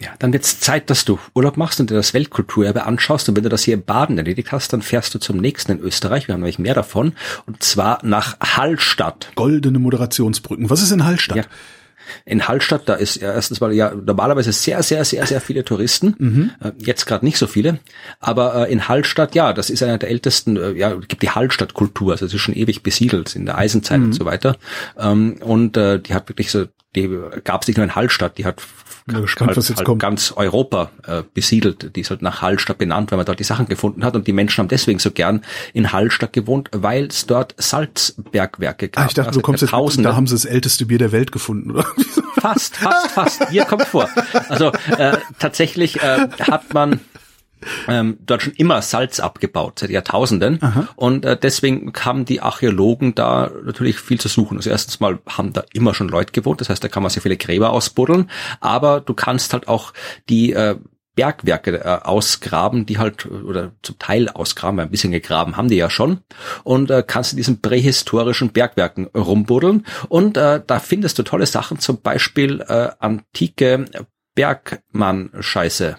Ja, 0.01 0.09
dann 0.19 0.33
wird's 0.33 0.59
Zeit, 0.59 0.89
dass 0.89 1.05
du 1.05 1.19
Urlaub 1.33 1.55
machst 1.55 1.79
und 1.79 1.89
dir 1.89 1.95
das 1.95 2.13
Weltkulturerbe 2.13 2.83
anschaust. 2.83 3.29
Und 3.29 3.37
wenn 3.37 3.43
du 3.43 3.49
das 3.49 3.63
hier 3.63 3.75
in 3.75 3.85
Baden 3.85 4.17
erledigt 4.17 4.51
hast, 4.51 4.73
dann 4.73 4.81
fährst 4.81 5.15
du 5.15 5.19
zum 5.19 5.37
nächsten 5.37 5.71
in 5.71 5.79
Österreich. 5.79 6.27
Wir 6.27 6.33
haben 6.33 6.41
nämlich 6.41 6.59
mehr 6.59 6.73
davon. 6.73 7.13
Und 7.45 7.63
zwar 7.63 7.99
nach 8.03 8.37
Hallstatt. 8.41 9.31
Goldene 9.35 9.79
Moderationsbrücken. 9.79 10.69
Was 10.69 10.81
ist 10.81 10.91
in 10.91 11.05
Hallstatt? 11.05 11.37
Ja. 11.37 11.43
In 12.25 12.47
Hallstatt, 12.47 12.87
da 12.87 12.95
ist 12.95 13.15
ja 13.17 13.33
erstens 13.33 13.61
mal 13.61 13.73
ja 13.73 13.93
normalerweise 13.93 14.51
sehr, 14.51 14.81
sehr, 14.83 15.03
sehr, 15.05 15.25
sehr 15.25 15.41
viele 15.41 15.63
Touristen. 15.63 16.15
Mhm. 16.17 16.51
Äh, 16.61 16.71
Jetzt 16.77 17.05
gerade 17.05 17.25
nicht 17.25 17.37
so 17.37 17.47
viele. 17.47 17.79
Aber 18.19 18.67
äh, 18.67 18.71
in 18.71 18.87
Hallstatt, 18.87 19.35
ja, 19.35 19.53
das 19.53 19.69
ist 19.69 19.81
einer 19.83 19.97
der 19.97 20.09
ältesten, 20.09 20.57
äh, 20.57 20.71
ja, 20.71 20.93
gibt 20.95 21.21
die 21.21 21.29
Hallstatt-Kultur, 21.29 22.11
also 22.13 22.25
es 22.25 22.33
ist 22.33 22.41
schon 22.41 22.55
ewig 22.55 22.83
besiedelt 22.83 23.35
in 23.35 23.45
der 23.45 23.57
Eisenzeit 23.57 23.99
Mhm. 23.99 24.05
und 24.05 24.13
so 24.13 24.25
weiter. 24.25 24.57
Ähm, 24.97 25.37
und 25.41 25.75
die 25.75 26.13
hat 26.13 26.29
wirklich 26.29 26.51
so, 26.51 26.65
die 26.95 27.09
gab 27.43 27.61
es 27.61 27.67
nicht 27.67 27.77
nur 27.77 27.83
in 27.83 27.95
Hallstatt, 27.95 28.37
die 28.37 28.45
hat 28.45 28.61
Bin 29.07 29.21
gespannt, 29.21 29.49
halt, 29.49 29.57
was 29.57 29.69
jetzt 29.69 29.77
halt 29.77 29.85
kommt. 29.85 30.01
ganz 30.01 30.33
Europa 30.35 30.89
äh, 31.05 31.21
besiedelt. 31.33 31.95
Die 31.95 32.01
ist 32.01 32.09
halt 32.09 32.23
nach 32.23 32.41
Hallstatt 32.41 32.79
benannt, 32.79 33.11
weil 33.11 33.17
man 33.17 33.25
dort 33.25 33.39
die 33.39 33.43
Sachen 33.43 33.67
gefunden 33.67 34.03
hat. 34.03 34.15
Und 34.15 34.25
die 34.25 34.33
Menschen 34.33 34.61
haben 34.61 34.67
deswegen 34.67 34.97
so 34.97 35.11
gern 35.11 35.43
in 35.73 35.91
Hallstatt 35.91 36.33
gewohnt, 36.33 36.69
weil 36.71 37.05
es 37.05 37.27
dort 37.27 37.53
Salzbergwerke 37.57 38.89
gab. 38.89 39.03
Ah, 39.03 39.07
ich 39.07 39.13
dachte, 39.13 39.27
Also 39.27 39.39
du 39.41 39.45
kommst 39.45 39.61
jetzt, 39.61 39.97
mit, 39.97 40.05
da 40.05 40.15
haben 40.15 40.25
sie 40.25 40.33
das 40.33 40.45
älteste 40.45 40.87
Bier 40.87 40.97
der 40.97 41.11
Welt 41.11 41.31
gefunden, 41.31 41.71
oder? 41.71 41.85
Fast, 42.39 42.77
fast, 42.77 43.11
fast. 43.11 43.49
Hier 43.49 43.65
kommt 43.65 43.83
vor. 43.83 44.09
Also 44.49 44.71
äh, 44.97 45.17
tatsächlich 45.39 46.01
äh, 46.01 46.27
hat 46.41 46.73
man 46.73 46.99
ähm, 47.87 48.17
dort 48.25 48.43
schon 48.43 48.53
immer 48.53 48.81
Salz 48.81 49.19
abgebaut, 49.19 49.79
seit 49.79 49.89
Jahrtausenden. 49.89 50.59
Und 50.95 51.25
äh, 51.25 51.37
deswegen 51.37 51.91
haben 51.99 52.25
die 52.25 52.41
Archäologen 52.41 53.15
da 53.15 53.51
natürlich 53.63 53.99
viel 53.99 54.19
zu 54.19 54.27
suchen. 54.27 54.57
Also 54.57 54.69
erstens 54.69 54.99
mal 54.99 55.19
haben 55.27 55.53
da 55.53 55.63
immer 55.73 55.93
schon 55.93 56.09
Leute 56.09 56.31
gewohnt, 56.31 56.61
das 56.61 56.69
heißt, 56.69 56.83
da 56.83 56.87
kann 56.87 57.03
man 57.03 57.09
sehr 57.09 57.21
viele 57.21 57.37
Gräber 57.37 57.71
ausbuddeln. 57.71 58.29
Aber 58.59 59.01
du 59.01 59.13
kannst 59.13 59.53
halt 59.53 59.67
auch 59.67 59.93
die 60.29 60.53
äh, 60.53 60.75
Bergwerke 61.15 61.83
äh, 61.83 61.99
ausgraben, 62.03 62.85
die 62.85 62.97
halt, 62.97 63.25
oder 63.25 63.71
zum 63.81 63.97
Teil 63.97 64.29
ausgraben, 64.29 64.77
weil 64.77 64.85
ein 64.85 64.91
bisschen 64.91 65.11
gegraben 65.11 65.57
haben 65.57 65.69
die 65.69 65.77
ja 65.77 65.89
schon, 65.89 66.19
und 66.63 66.91
äh, 66.91 67.03
kannst 67.05 67.33
in 67.33 67.37
diesen 67.37 67.61
prähistorischen 67.61 68.49
Bergwerken 68.49 69.07
rumbuddeln. 69.07 69.85
Und 70.09 70.37
äh, 70.37 70.61
da 70.65 70.79
findest 70.79 71.17
du 71.17 71.23
tolle 71.23 71.45
Sachen, 71.45 71.79
zum 71.79 72.01
Beispiel 72.01 72.61
äh, 72.67 72.89
antike 72.99 73.85
Bergmann-Scheiße. 74.35 75.95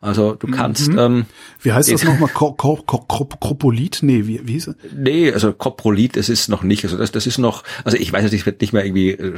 Also 0.00 0.34
du 0.34 0.48
kannst, 0.48 0.88
ähm, 0.88 1.26
Wie 1.60 1.72
heißt 1.72 1.92
das 1.92 2.04
nochmal? 2.04 2.30
Kropolit? 2.30 3.98
Nee, 4.02 4.26
wie, 4.26 4.46
wie 4.46 4.52
hieß 4.52 4.68
es? 4.68 4.76
nee, 4.96 5.32
also 5.32 5.52
Koprolit, 5.52 6.16
das 6.16 6.28
ist 6.28 6.48
noch 6.48 6.62
nicht, 6.62 6.84
also 6.84 6.96
das, 6.96 7.12
das 7.12 7.26
ist 7.26 7.38
noch, 7.38 7.62
also 7.84 7.96
ich 7.96 8.12
weiß 8.12 8.24
nicht, 8.24 8.40
es 8.40 8.46
wird 8.46 8.60
nicht 8.60 8.72
mehr 8.72 8.84
irgendwie 8.84 9.10
äh, 9.10 9.34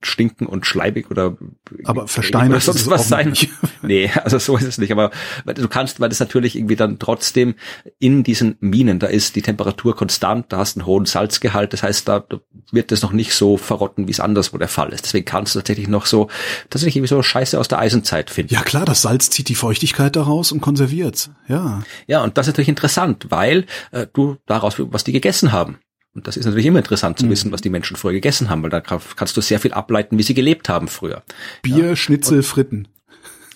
stinken 0.00 0.46
und 0.46 0.66
schleimig 0.66 1.10
oder 1.10 1.36
Aber 1.84 2.02
oder 2.02 2.08
versteinert 2.08 2.62
sonst 2.62 2.80
ist 2.80 2.82
es 2.86 2.90
was 2.90 3.08
sein. 3.08 3.30
nicht. 3.30 3.50
Nee, 3.84 4.12
also 4.22 4.38
so 4.38 4.56
ist 4.56 4.64
es 4.64 4.78
nicht. 4.78 4.92
Aber 4.92 5.10
du 5.44 5.66
kannst, 5.66 5.98
weil 5.98 6.08
das 6.08 6.20
natürlich 6.20 6.54
irgendwie 6.54 6.76
dann 6.76 7.00
trotzdem 7.00 7.56
in 7.98 8.22
diesen 8.22 8.56
Minen, 8.60 9.00
da 9.00 9.08
ist 9.08 9.34
die 9.34 9.42
Temperatur 9.42 9.96
konstant, 9.96 10.52
da 10.52 10.58
hast 10.58 10.76
einen 10.76 10.86
hohen 10.86 11.04
Salzgehalt, 11.04 11.72
das 11.72 11.82
heißt, 11.82 12.06
da 12.06 12.24
wird 12.70 12.92
es 12.92 13.02
noch 13.02 13.10
nicht 13.10 13.34
so 13.34 13.56
verrotten, 13.56 14.06
wie 14.06 14.12
es 14.12 14.20
anderswo 14.20 14.56
der 14.56 14.68
Fall 14.68 14.92
ist. 14.92 15.04
Deswegen 15.04 15.24
kannst 15.24 15.56
du 15.56 15.58
tatsächlich 15.58 15.88
noch 15.88 16.06
so, 16.06 16.28
tatsächlich 16.70 16.94
irgendwie 16.96 17.08
so 17.08 17.22
Scheiße 17.22 17.58
aus 17.58 17.66
der 17.66 17.80
Eisenzeit 17.80 18.30
finden. 18.30 18.54
Ja 18.54 18.62
klar, 18.62 18.84
das 18.84 19.02
Salz 19.02 19.30
zieht 19.30 19.48
die 19.48 19.56
Feuchtigkeit 19.72 20.14
daraus 20.16 20.52
und 20.52 20.60
konserviert's. 20.60 21.30
Ja. 21.48 21.82
Ja, 22.06 22.22
und 22.22 22.36
das 22.36 22.46
ist 22.46 22.52
natürlich 22.52 22.68
interessant, 22.68 23.26
weil 23.30 23.64
äh, 23.90 24.06
du 24.12 24.36
daraus, 24.46 24.74
was 24.78 25.02
die 25.04 25.12
gegessen 25.12 25.50
haben. 25.52 25.78
Und 26.14 26.26
das 26.26 26.36
ist 26.36 26.44
natürlich 26.44 26.66
immer 26.66 26.78
interessant 26.80 27.18
Mhm. 27.18 27.24
zu 27.24 27.30
wissen, 27.30 27.52
was 27.52 27.62
die 27.62 27.70
Menschen 27.70 27.96
früher 27.96 28.12
gegessen 28.12 28.50
haben, 28.50 28.62
weil 28.62 28.68
da 28.68 28.82
kann- 28.82 29.00
kannst 29.16 29.34
du 29.36 29.40
sehr 29.40 29.58
viel 29.60 29.72
ableiten, 29.72 30.18
wie 30.18 30.22
sie 30.22 30.34
gelebt 30.34 30.68
haben 30.68 30.88
früher. 30.88 31.22
Bier, 31.62 31.96
Schnitzel, 31.96 32.42
Fritten. 32.42 32.88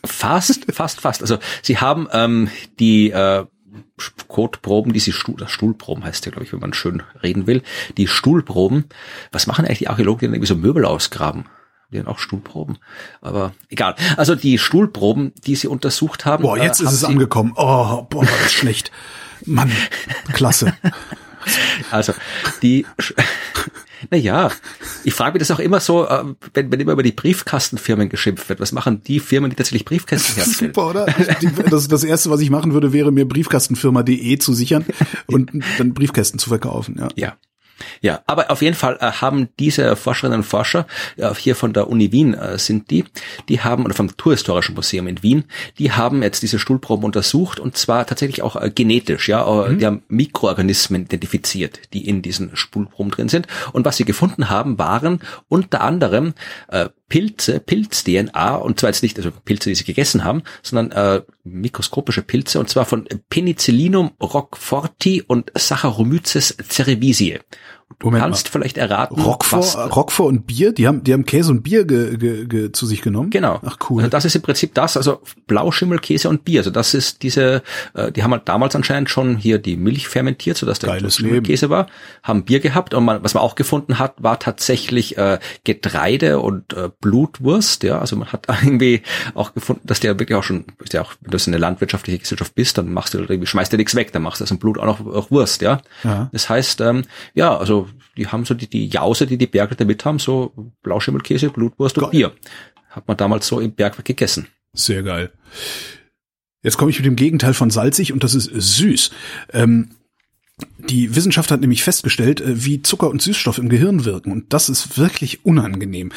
Fast, 0.06 0.72
fast, 0.72 1.00
fast. 1.02 1.20
Also 1.20 1.38
sie 1.62 1.76
haben 1.78 2.08
ähm, 2.12 2.48
die 2.78 3.10
äh, 3.10 3.44
Kotproben, 4.28 4.92
diese 4.94 5.12
Stuhl, 5.12 5.36
das 5.36 5.50
Stuhlproben 5.50 6.02
heißt 6.04 6.24
ja, 6.24 6.30
glaube 6.32 6.44
ich, 6.44 6.52
wenn 6.54 6.60
man 6.60 6.72
schön 6.72 7.02
reden 7.22 7.46
will, 7.46 7.62
die 7.98 8.06
Stuhlproben. 8.06 8.84
Was 9.32 9.46
machen 9.46 9.66
eigentlich 9.66 9.78
die 9.80 9.88
Archäologen, 9.88 10.20
die 10.20 10.26
dann 10.26 10.34
irgendwie 10.34 10.48
so 10.48 10.56
Möbel 10.56 10.84
ausgraben? 10.86 11.44
Die 11.92 11.98
dann 11.98 12.06
auch 12.06 12.18
Stuhlproben. 12.18 12.78
Aber 13.20 13.52
egal. 13.68 13.94
Also 14.16 14.34
die 14.34 14.58
Stuhlproben, 14.58 15.32
die 15.46 15.54
sie 15.54 15.68
untersucht 15.68 16.24
haben. 16.24 16.42
Boah, 16.42 16.58
jetzt 16.58 16.80
äh, 16.80 16.84
ist 16.84 16.88
haben 16.88 16.94
es 16.94 17.00
sie, 17.00 17.06
angekommen. 17.06 17.52
Oh, 17.56 18.02
boah, 18.02 18.24
das 18.24 18.46
ist 18.46 18.54
schlecht. 18.54 18.90
Mann, 19.44 19.70
klasse. 20.32 20.74
Also 21.90 22.12
die, 22.62 22.86
naja, 24.10 24.50
ich 25.04 25.14
frage 25.14 25.34
mich 25.34 25.46
das 25.46 25.50
auch 25.50 25.60
immer 25.60 25.80
so, 25.80 26.06
äh, 26.06 26.24
wenn, 26.54 26.72
wenn 26.72 26.80
immer 26.80 26.92
über 26.92 27.02
die 27.02 27.12
Briefkastenfirmen 27.12 28.08
geschimpft 28.08 28.48
wird. 28.48 28.60
Was 28.60 28.72
machen 28.72 29.02
die 29.02 29.20
Firmen, 29.20 29.50
die 29.50 29.56
tatsächlich 29.56 29.84
Briefkästen 29.84 30.34
herstellen? 30.36 30.72
Super, 30.74 30.88
oder? 30.88 31.06
Das, 31.70 31.88
das 31.88 32.04
erste, 32.04 32.30
was 32.30 32.40
ich 32.40 32.50
machen 32.50 32.72
würde, 32.72 32.92
wäre 32.92 33.12
mir 33.12 33.26
briefkastenfirma.de 33.26 34.38
zu 34.38 34.54
sichern 34.54 34.84
und 35.26 35.52
dann 35.78 35.94
Briefkästen 35.94 36.38
zu 36.38 36.48
verkaufen. 36.48 36.96
Ja. 36.98 37.08
Ja. 37.14 37.36
Ja, 38.00 38.22
aber 38.26 38.50
auf 38.50 38.62
jeden 38.62 38.76
Fall 38.76 38.98
äh, 39.00 39.10
haben 39.12 39.48
diese 39.58 39.96
Forscherinnen 39.96 40.40
und 40.40 40.44
Forscher, 40.44 40.86
äh, 41.16 41.34
hier 41.34 41.54
von 41.54 41.72
der 41.72 41.88
Uni 41.88 42.12
Wien 42.12 42.34
äh, 42.34 42.58
sind 42.58 42.90
die, 42.90 43.04
die 43.48 43.60
haben, 43.60 43.84
oder 43.84 43.94
vom 43.94 44.06
Naturhistorischen 44.06 44.74
Museum 44.74 45.06
in 45.06 45.22
Wien, 45.22 45.44
die 45.78 45.92
haben 45.92 46.22
jetzt 46.22 46.42
diese 46.42 46.58
Stuhlproben 46.58 47.04
untersucht 47.04 47.60
und 47.60 47.76
zwar 47.76 48.06
tatsächlich 48.06 48.42
auch 48.42 48.56
äh, 48.56 48.70
genetisch, 48.70 49.28
ja, 49.28 49.66
äh, 49.66 49.76
die 49.76 49.86
haben 49.86 50.02
Mikroorganismen 50.08 51.02
identifiziert, 51.02 51.80
die 51.92 52.08
in 52.08 52.22
diesen 52.22 52.56
Stuhlproben 52.56 53.10
drin 53.10 53.28
sind. 53.28 53.46
Und 53.72 53.84
was 53.84 53.96
sie 53.96 54.04
gefunden 54.04 54.48
haben, 54.48 54.78
waren 54.78 55.20
unter 55.48 55.82
anderem 55.82 56.34
äh, 56.68 56.88
Pilze, 57.08 57.60
Pilz-DNA, 57.60 58.56
und 58.56 58.80
zwar 58.80 58.90
jetzt 58.90 59.02
nicht 59.02 59.16
also 59.18 59.30
Pilze, 59.44 59.68
die 59.68 59.76
sie 59.76 59.84
gegessen 59.84 60.24
haben, 60.24 60.42
sondern 60.62 61.24
mikroskopische 61.46 62.22
Pilze, 62.22 62.58
und 62.60 62.68
zwar 62.68 62.84
von 62.84 63.06
Penicillinum 63.30 64.12
roqueforti 64.20 65.22
und 65.22 65.50
Saccharomyces 65.54 66.56
cerevisiae. 66.68 67.40
Du 67.98 68.08
Moment 68.08 68.24
kannst 68.24 68.48
vielleicht 68.50 68.76
erraten, 68.76 69.18
Roquefort, 69.18 69.58
was 69.58 69.96
Roquefort 69.96 70.28
und 70.28 70.46
Bier, 70.46 70.72
die 70.72 70.86
haben, 70.86 71.02
die 71.04 71.14
haben 71.14 71.24
Käse 71.24 71.50
und 71.50 71.62
Bier 71.62 71.86
ge, 71.86 72.18
ge, 72.18 72.44
ge, 72.44 72.72
zu 72.72 72.84
sich 72.84 73.00
genommen. 73.00 73.30
Genau. 73.30 73.58
Ach 73.64 73.78
cool. 73.88 74.02
Also 74.02 74.10
das 74.10 74.24
ist 74.26 74.34
im 74.36 74.42
Prinzip 74.42 74.74
das, 74.74 74.96
also 74.98 75.22
Blauschimmelkäse 75.46 76.28
und 76.28 76.44
Bier. 76.44 76.60
Also 76.60 76.70
das 76.70 76.92
ist 76.94 77.22
diese, 77.22 77.62
äh, 77.94 78.12
die 78.12 78.22
haben 78.22 78.32
halt 78.32 78.48
damals 78.48 78.76
anscheinend 78.76 79.08
schon 79.08 79.36
hier 79.36 79.58
die 79.58 79.76
Milch 79.76 80.08
fermentiert, 80.08 80.58
sodass 80.58 80.78
der 80.78 81.08
Schimmelkäse 81.08 81.70
war, 81.70 81.86
haben 82.22 82.44
Bier 82.44 82.60
gehabt 82.60 82.92
und 82.92 83.04
man, 83.04 83.22
was 83.22 83.32
man 83.32 83.42
auch 83.42 83.54
gefunden 83.54 83.98
hat, 83.98 84.14
war 84.18 84.38
tatsächlich 84.38 85.16
äh, 85.16 85.38
Getreide 85.64 86.40
und 86.40 86.74
äh, 86.74 86.90
Blutwurst. 87.00 87.82
Ja, 87.82 87.98
also 88.00 88.16
man 88.16 88.30
hat 88.30 88.46
irgendwie 88.62 89.02
auch 89.34 89.54
gefunden, 89.54 89.82
dass 89.84 90.00
der 90.00 90.18
wirklich 90.18 90.36
auch 90.36 90.44
schon, 90.44 90.64
ist 90.82 90.92
ja 90.92 91.00
auch, 91.02 91.14
wenn 91.20 91.30
du 91.30 91.38
eine 91.46 91.58
landwirtschaftliche 91.58 92.18
Gesellschaft 92.18 92.54
bist, 92.54 92.76
dann 92.76 92.92
machst 92.92 93.14
du 93.14 93.18
irgendwie, 93.18 93.46
schmeißt 93.46 93.72
du 93.72 93.76
nichts 93.78 93.94
weg, 93.94 94.12
dann 94.12 94.22
machst 94.22 94.40
du 94.40 94.44
aus 94.44 94.48
dem 94.48 94.58
Blut 94.58 94.76
auch 94.78 94.84
noch 94.84 95.06
auch 95.06 95.30
Wurst. 95.30 95.62
Ja, 95.62 95.80
Ja. 96.04 96.28
das 96.32 96.48
heißt, 96.50 96.80
ähm, 96.82 97.02
ja, 97.34 97.56
also 97.56 97.75
die 98.16 98.28
haben 98.28 98.44
so 98.44 98.54
die, 98.54 98.68
die 98.68 98.88
Jause, 98.88 99.26
die 99.26 99.36
die 99.36 99.46
Bergleute 99.46 99.84
mit 99.84 100.04
haben, 100.04 100.18
so 100.18 100.52
Blauschimmelkäse, 100.82 101.50
Blutwurst 101.50 101.98
und. 101.98 102.10
Bier. 102.10 102.32
Hat 102.90 103.06
man 103.06 103.16
damals 103.16 103.46
so 103.46 103.60
im 103.60 103.72
Bergwerk 103.72 104.06
gegessen. 104.06 104.48
Sehr 104.72 105.02
geil. 105.02 105.32
Jetzt 106.62 106.78
komme 106.78 106.90
ich 106.90 106.98
mit 106.98 107.06
dem 107.06 107.16
Gegenteil 107.16 107.54
von 107.54 107.70
salzig 107.70 108.12
und 108.12 108.24
das 108.24 108.34
ist 108.34 108.50
süß. 108.52 109.10
Ähm, 109.52 109.90
die 110.78 111.14
Wissenschaft 111.14 111.50
hat 111.50 111.60
nämlich 111.60 111.84
festgestellt, 111.84 112.40
äh, 112.40 112.64
wie 112.64 112.82
Zucker 112.82 113.10
und 113.10 113.20
Süßstoff 113.22 113.58
im 113.58 113.68
Gehirn 113.68 114.04
wirken 114.04 114.32
und 114.32 114.52
das 114.52 114.68
ist 114.68 114.98
wirklich 114.98 115.44
unangenehm. 115.44 116.12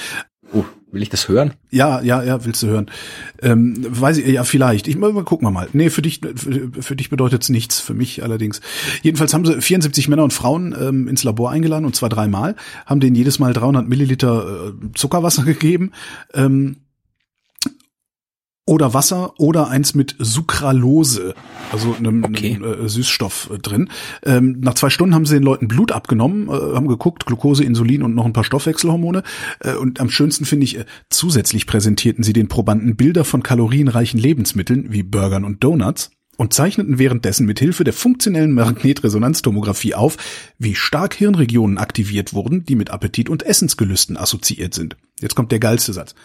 Will 0.92 1.04
ich 1.04 1.10
das 1.10 1.28
hören? 1.28 1.54
Ja, 1.70 2.02
ja, 2.02 2.24
ja, 2.24 2.44
willst 2.46 2.64
du 2.64 2.68
hören? 2.68 2.90
Ähm, 3.44 3.76
weiß 3.88 4.18
ich, 4.18 4.28
ja, 4.28 4.44
vielleicht. 4.44 4.88
Ich 4.88 4.98
mal, 4.98 5.14
mal 5.14 5.24
gucken 5.24 5.48
wir 5.48 5.52
mal. 5.52 5.68
Nee, 5.72 5.92
für 5.92 6.02
dich, 6.02 6.20
für, 6.36 6.72
für 6.82 6.96
dich 6.96 7.12
bedeutet's 7.12 7.50
nichts, 7.50 7.80
für 7.80 7.94
mich 7.94 8.24
allerdings. 8.24 8.60
Jedenfalls 9.04 9.34
haben 9.36 9.46
sie 9.46 9.62
74 9.62 10.08
Männer 10.08 10.24
und 10.24 10.34
Frauen 10.34 10.76
ähm, 10.80 11.08
ins 11.08 11.24
Labor 11.24 11.52
eingeladen 11.52 11.86
und 11.86 11.96
zwar 11.96 12.10
dreimal, 12.10 12.56
haben 12.88 13.00
denen 13.00 13.16
jedes 13.16 13.38
Mal 13.38 13.54
300 13.54 13.88
Milliliter 13.88 14.70
äh, 14.70 14.92
Zuckerwasser 14.96 15.44
gegeben. 15.46 15.92
Ähm, 16.34 16.78
oder 18.70 18.94
Wasser 18.94 19.34
oder 19.40 19.70
eins 19.70 19.96
mit 19.96 20.16
Sucralose, 20.20 21.34
also 21.72 21.96
einem, 21.98 22.24
Okay. 22.24 22.54
einem 22.54 22.86
äh, 22.86 22.88
Süßstoff 22.88 23.50
äh, 23.52 23.58
drin. 23.58 23.90
Ähm, 24.24 24.58
nach 24.60 24.76
zwei 24.76 24.92
Stunden 24.92 25.16
haben 25.16 25.26
sie 25.26 25.34
den 25.34 25.44
Leuten 25.44 25.68
Blut 25.68 25.92
abgenommen, 25.92 26.50
äh, 26.50 26.76
haben 26.76 26.88
geguckt, 26.88 27.26
Glucose, 27.26 27.64
Insulin 27.64 28.04
und 28.04 28.14
noch 28.14 28.26
ein 28.26 28.34
paar 28.34 28.44
Stoffwechselhormone. 28.44 29.24
Äh, 29.60 29.74
und 29.74 30.00
am 30.00 30.12
schönsten 30.12 30.46
finde 30.46 30.66
ich, 30.66 30.78
äh, 30.78 30.86
zusätzlich 31.10 31.66
präsentierten 31.66 32.24
sie 32.24 32.34
den 32.34 32.48
Probanden 32.48 32.96
Bilder 32.96 33.26
von 33.26 33.42
kalorienreichen 33.42 34.20
Lebensmitteln 34.20 34.94
wie 34.94 35.02
Burgern 35.02 35.46
und 35.46 35.64
Donuts 35.64 36.12
und 36.40 36.54
zeichneten 36.54 37.00
währenddessen 37.00 37.46
mit 37.46 37.60
Hilfe 37.60 37.84
der 37.84 37.92
funktionellen 37.92 38.54
Magnetresonanztomographie 38.54 39.94
auf, 39.94 40.16
wie 40.58 40.74
stark 40.74 41.14
Hirnregionen 41.14 41.78
aktiviert 41.78 42.34
wurden, 42.34 42.64
die 42.64 42.78
mit 42.78 42.92
Appetit 42.92 43.28
und 43.28 43.44
Essensgelüsten 43.44 44.16
assoziiert 44.16 44.74
sind. 44.74 44.96
Jetzt 45.20 45.36
kommt 45.36 45.52
der 45.52 45.60
geilste 45.60 45.92
Satz. 45.92 46.16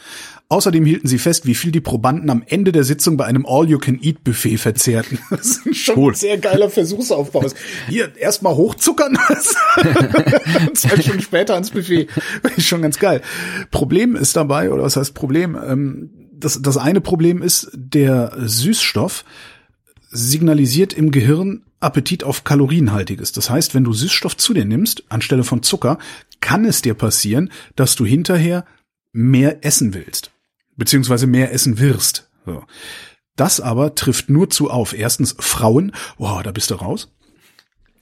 Außerdem 0.49 0.85
hielten 0.85 1.09
sie 1.09 1.19
fest, 1.19 1.47
wie 1.47 1.57
viel 1.57 1.73
die 1.73 1.81
Probanden 1.81 2.31
am 2.31 2.45
Ende 2.47 2.71
der 2.71 2.85
Sitzung 2.85 3.17
bei 3.17 3.25
einem 3.25 3.45
All-You-Can-Eat-Buffet 3.45 4.59
verzehrten. 4.59 5.19
Das 5.31 5.59
ist 5.65 5.79
schon 5.79 6.11
ein 6.11 6.15
sehr 6.15 6.39
geiler 6.39 6.71
Versuchsaufbau. 6.71 7.45
Hier, 7.89 8.17
erstmal 8.17 8.55
hochzuckern, 8.55 9.19
und 10.69 10.79
zwei 10.79 11.03
Stunden 11.03 11.23
später 11.23 11.55
ans 11.55 11.71
Buffet. 11.71 12.07
Ist 12.57 12.69
schon 12.69 12.83
ganz 12.83 13.01
geil. 13.01 13.21
Problem 13.73 14.15
ist 14.15 14.37
dabei, 14.37 14.71
oder 14.71 14.85
was 14.85 14.95
heißt 14.95 15.13
Problem? 15.13 15.59
Ähm, 15.61 16.11
das, 16.31 16.63
das 16.63 16.77
eine 16.77 17.01
Problem 17.01 17.43
ist, 17.43 17.71
der 17.75 18.33
Süßstoff 18.39 19.25
signalisiert 20.15 20.93
im 20.95 21.11
Gehirn 21.11 21.63
Appetit 21.81 22.25
auf 22.25 22.45
Kalorienhaltiges. 22.45 23.33
Das 23.33 23.51
heißt, 23.51 23.75
wenn 23.75 23.85
du 23.85 23.93
Süßstoff 23.93 24.37
zu 24.37 24.55
dir 24.55 24.65
nimmst, 24.65 25.05
anstelle 25.11 25.45
von 25.45 25.63
Zucker, 25.63 25.99
kann 26.41 26.65
es 26.65 26.81
dir 26.81 26.95
passieren, 26.95 27.51
dass 27.77 27.97
du 27.97 28.07
hinterher 28.07 28.65
mehr 29.13 29.65
essen 29.65 29.93
willst. 29.93 30.31
Beziehungsweise 30.77 31.27
mehr 31.27 31.53
essen 31.53 31.79
wirst. 31.79 32.31
So. 32.47 32.65
Das 33.37 33.61
aber 33.61 33.95
trifft 33.95 34.31
nur 34.31 34.49
zu 34.49 34.71
auf. 34.71 34.97
Erstens 34.97 35.35
Frauen, 35.39 35.93
wow, 36.17 36.43
da 36.43 36.53
bist 36.53 36.71
du 36.71 36.77
raus. 36.77 37.13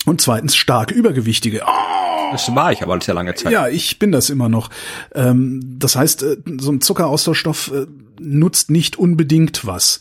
Und 0.04 0.20
zweitens 0.20 0.54
stark 0.54 0.90
Übergewichtige. 0.90 1.62
Oh, 1.66 2.32
Das 2.32 2.54
war 2.54 2.72
ich 2.72 2.82
aber 2.82 3.00
sehr 3.00 3.14
lange 3.14 3.34
Zeit. 3.34 3.52
ja, 3.52 3.68
ich 3.68 3.98
bin 3.98 4.12
das 4.12 4.30
immer 4.30 4.48
noch. 4.48 4.68
Ähm, 5.14 5.60
das 5.78 5.96
heißt, 5.96 6.22
äh, 6.22 6.36
so 6.58 6.72
ein 6.72 6.80
Zuckeraustauschstoff 6.80 7.72
äh, 7.72 7.86
nutzt 8.20 8.70
nicht 8.70 8.96
unbedingt 8.96 9.66
was, 9.66 10.00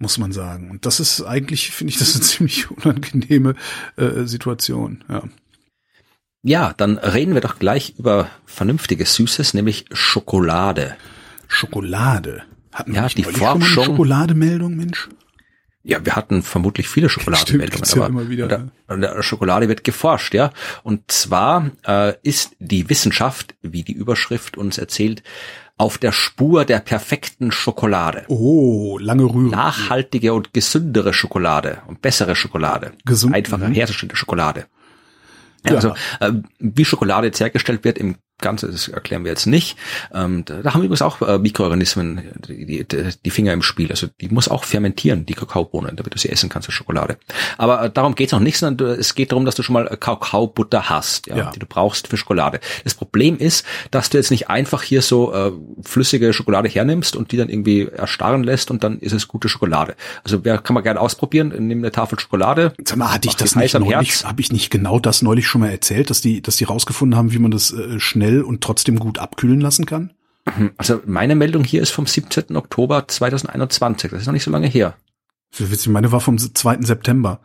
muss 0.00 0.18
man 0.18 0.32
sagen. 0.32 0.70
Und 0.70 0.86
das 0.86 0.98
ist 0.98 1.22
eigentlich, 1.22 1.70
finde 1.70 1.92
ich, 1.92 1.98
das 2.00 2.08
ist 2.08 2.16
eine 2.16 2.24
ziemlich 2.24 2.70
unangenehme 2.70 3.54
äh, 3.96 4.24
Situation. 4.24 5.04
Ja. 5.08 5.22
Ja, 6.42 6.72
dann 6.76 6.96
reden 6.96 7.34
wir 7.34 7.42
doch 7.42 7.58
gleich 7.58 7.94
über 7.98 8.30
vernünftiges 8.46 9.14
Süßes, 9.14 9.52
nämlich 9.54 9.84
Schokolade. 9.92 10.96
Schokolade. 11.48 12.44
Hatten 12.72 12.94
wir 12.94 13.02
Ja, 13.02 13.08
die 13.08 13.24
Forschung- 13.24 13.62
Schokolademeldung, 13.62 14.74
Mensch? 14.74 15.08
Ja, 15.82 16.04
wir 16.04 16.14
hatten 16.14 16.42
vermutlich 16.42 16.88
viele 16.88 17.08
Schokoladenmeldungen, 17.08 17.84
ja 17.88 17.96
aber 17.96 18.06
immer 18.06 18.28
wieder, 18.28 18.44
an 18.44 18.48
der, 18.48 18.70
an 18.86 19.00
der 19.00 19.22
Schokolade 19.22 19.68
wird 19.68 19.82
geforscht, 19.82 20.34
ja. 20.34 20.52
Und 20.82 21.10
zwar 21.10 21.70
äh, 21.86 22.14
ist 22.22 22.54
die 22.58 22.88
Wissenschaft, 22.90 23.54
wie 23.62 23.82
die 23.82 23.94
Überschrift 23.94 24.58
uns 24.58 24.76
erzählt, 24.76 25.22
auf 25.80 25.96
der 25.96 26.12
Spur 26.12 26.66
der 26.66 26.80
perfekten 26.80 27.52
Schokolade. 27.52 28.24
Oh, 28.28 28.98
lange 28.98 29.24
Rühre. 29.24 29.50
Nachhaltige 29.50 30.34
und 30.34 30.52
gesündere 30.52 31.14
Schokolade 31.14 31.78
und 31.86 32.02
bessere 32.02 32.36
Schokolade. 32.36 32.92
Gesund, 33.06 33.34
Einfacher 33.34 33.68
mhm. 33.68 33.72
hergestellte 33.72 34.14
Schokolade. 34.14 34.66
Ja. 35.64 35.76
Also 35.76 35.94
äh, 36.20 36.32
wie 36.58 36.84
Schokolade 36.84 37.28
jetzt 37.28 37.40
hergestellt 37.40 37.82
wird 37.84 37.96
im 37.96 38.16
Ganze, 38.40 38.70
das 38.70 38.88
erklären 38.88 39.24
wir 39.24 39.30
jetzt 39.30 39.46
nicht. 39.46 39.76
Ähm, 40.14 40.44
da, 40.44 40.62
da 40.62 40.74
haben 40.74 40.80
übrigens 40.82 41.02
auch 41.02 41.20
äh, 41.22 41.38
Mikroorganismen 41.38 42.22
die, 42.48 42.84
die, 42.84 43.08
die 43.24 43.30
Finger 43.30 43.52
im 43.52 43.62
Spiel. 43.62 43.90
Also 43.90 44.08
die 44.20 44.28
muss 44.28 44.48
auch 44.48 44.64
fermentieren, 44.64 45.26
die 45.26 45.34
Kakaobohne, 45.34 45.92
damit 45.94 46.14
du 46.14 46.18
sie 46.18 46.28
essen 46.30 46.48
kannst, 46.48 46.68
die 46.68 46.72
Schokolade. 46.72 47.16
Aber 47.58 47.84
äh, 47.84 47.90
darum 47.90 48.14
geht's 48.14 48.32
noch 48.32 48.40
nicht, 48.40 48.58
sondern 48.58 48.76
du, 48.76 48.84
es 48.98 49.14
geht 49.14 49.32
darum, 49.32 49.44
dass 49.44 49.54
du 49.54 49.62
schon 49.62 49.74
mal 49.74 49.86
äh, 49.86 49.96
Kakaobutter 49.96 50.88
hast, 50.90 51.26
ja, 51.26 51.36
Ja. 51.36 51.50
die 51.50 51.58
du 51.58 51.66
brauchst 51.66 52.08
für 52.08 52.16
Schokolade. 52.16 52.60
Das 52.84 52.94
Problem 52.94 53.38
ist, 53.38 53.64
dass 53.90 54.10
du 54.10 54.18
jetzt 54.18 54.30
nicht 54.30 54.48
einfach 54.50 54.82
hier 54.82 55.02
so 55.02 55.32
äh, 55.32 55.52
flüssige 55.82 56.32
Schokolade 56.32 56.68
hernimmst 56.68 57.16
und 57.16 57.32
die 57.32 57.36
dann 57.36 57.48
irgendwie 57.48 57.86
erstarren 57.86 58.42
lässt 58.44 58.70
und 58.70 58.84
dann 58.84 58.98
ist 58.98 59.12
es 59.12 59.28
gute 59.28 59.48
Schokolade. 59.48 59.94
Also 60.24 60.44
wer 60.44 60.58
kann 60.58 60.74
man 60.74 60.82
gerne 60.82 61.00
ausprobieren, 61.00 61.52
nimm 61.58 61.78
eine 61.78 61.90
Tafel 61.92 62.18
Schokolade. 62.18 62.72
Sag 62.84 62.96
mal, 62.98 63.12
hatte 63.12 63.28
ich 63.28 63.36
das 63.36 63.56
nicht 63.56 63.78
neulich, 63.78 64.24
habe 64.24 64.40
ich 64.40 64.52
nicht 64.52 64.70
genau 64.70 64.98
das 64.98 65.22
neulich 65.22 65.46
schon 65.46 65.60
mal 65.62 65.70
erzählt, 65.70 66.10
dass 66.10 66.20
die, 66.20 66.40
dass 66.42 66.56
die 66.56 66.64
rausgefunden 66.64 67.16
haben, 67.18 67.32
wie 67.32 67.38
man 67.38 67.50
das 67.50 67.72
äh, 67.72 67.98
schnell 67.98 68.29
und 68.38 68.62
trotzdem 68.62 68.98
gut 68.98 69.18
abkühlen 69.18 69.60
lassen 69.60 69.86
kann? 69.86 70.12
Also 70.78 71.00
meine 71.06 71.34
Meldung 71.34 71.64
hier 71.64 71.82
ist 71.82 71.90
vom 71.90 72.06
17. 72.06 72.56
Oktober 72.56 73.06
2021. 73.06 74.10
Das 74.10 74.20
ist 74.20 74.26
noch 74.26 74.32
nicht 74.32 74.44
so 74.44 74.50
lange 74.50 74.66
her. 74.66 74.94
Witzig, 75.56 75.88
meine 75.88 76.12
war 76.12 76.20
vom 76.20 76.38
2. 76.38 76.78
September. 76.82 77.40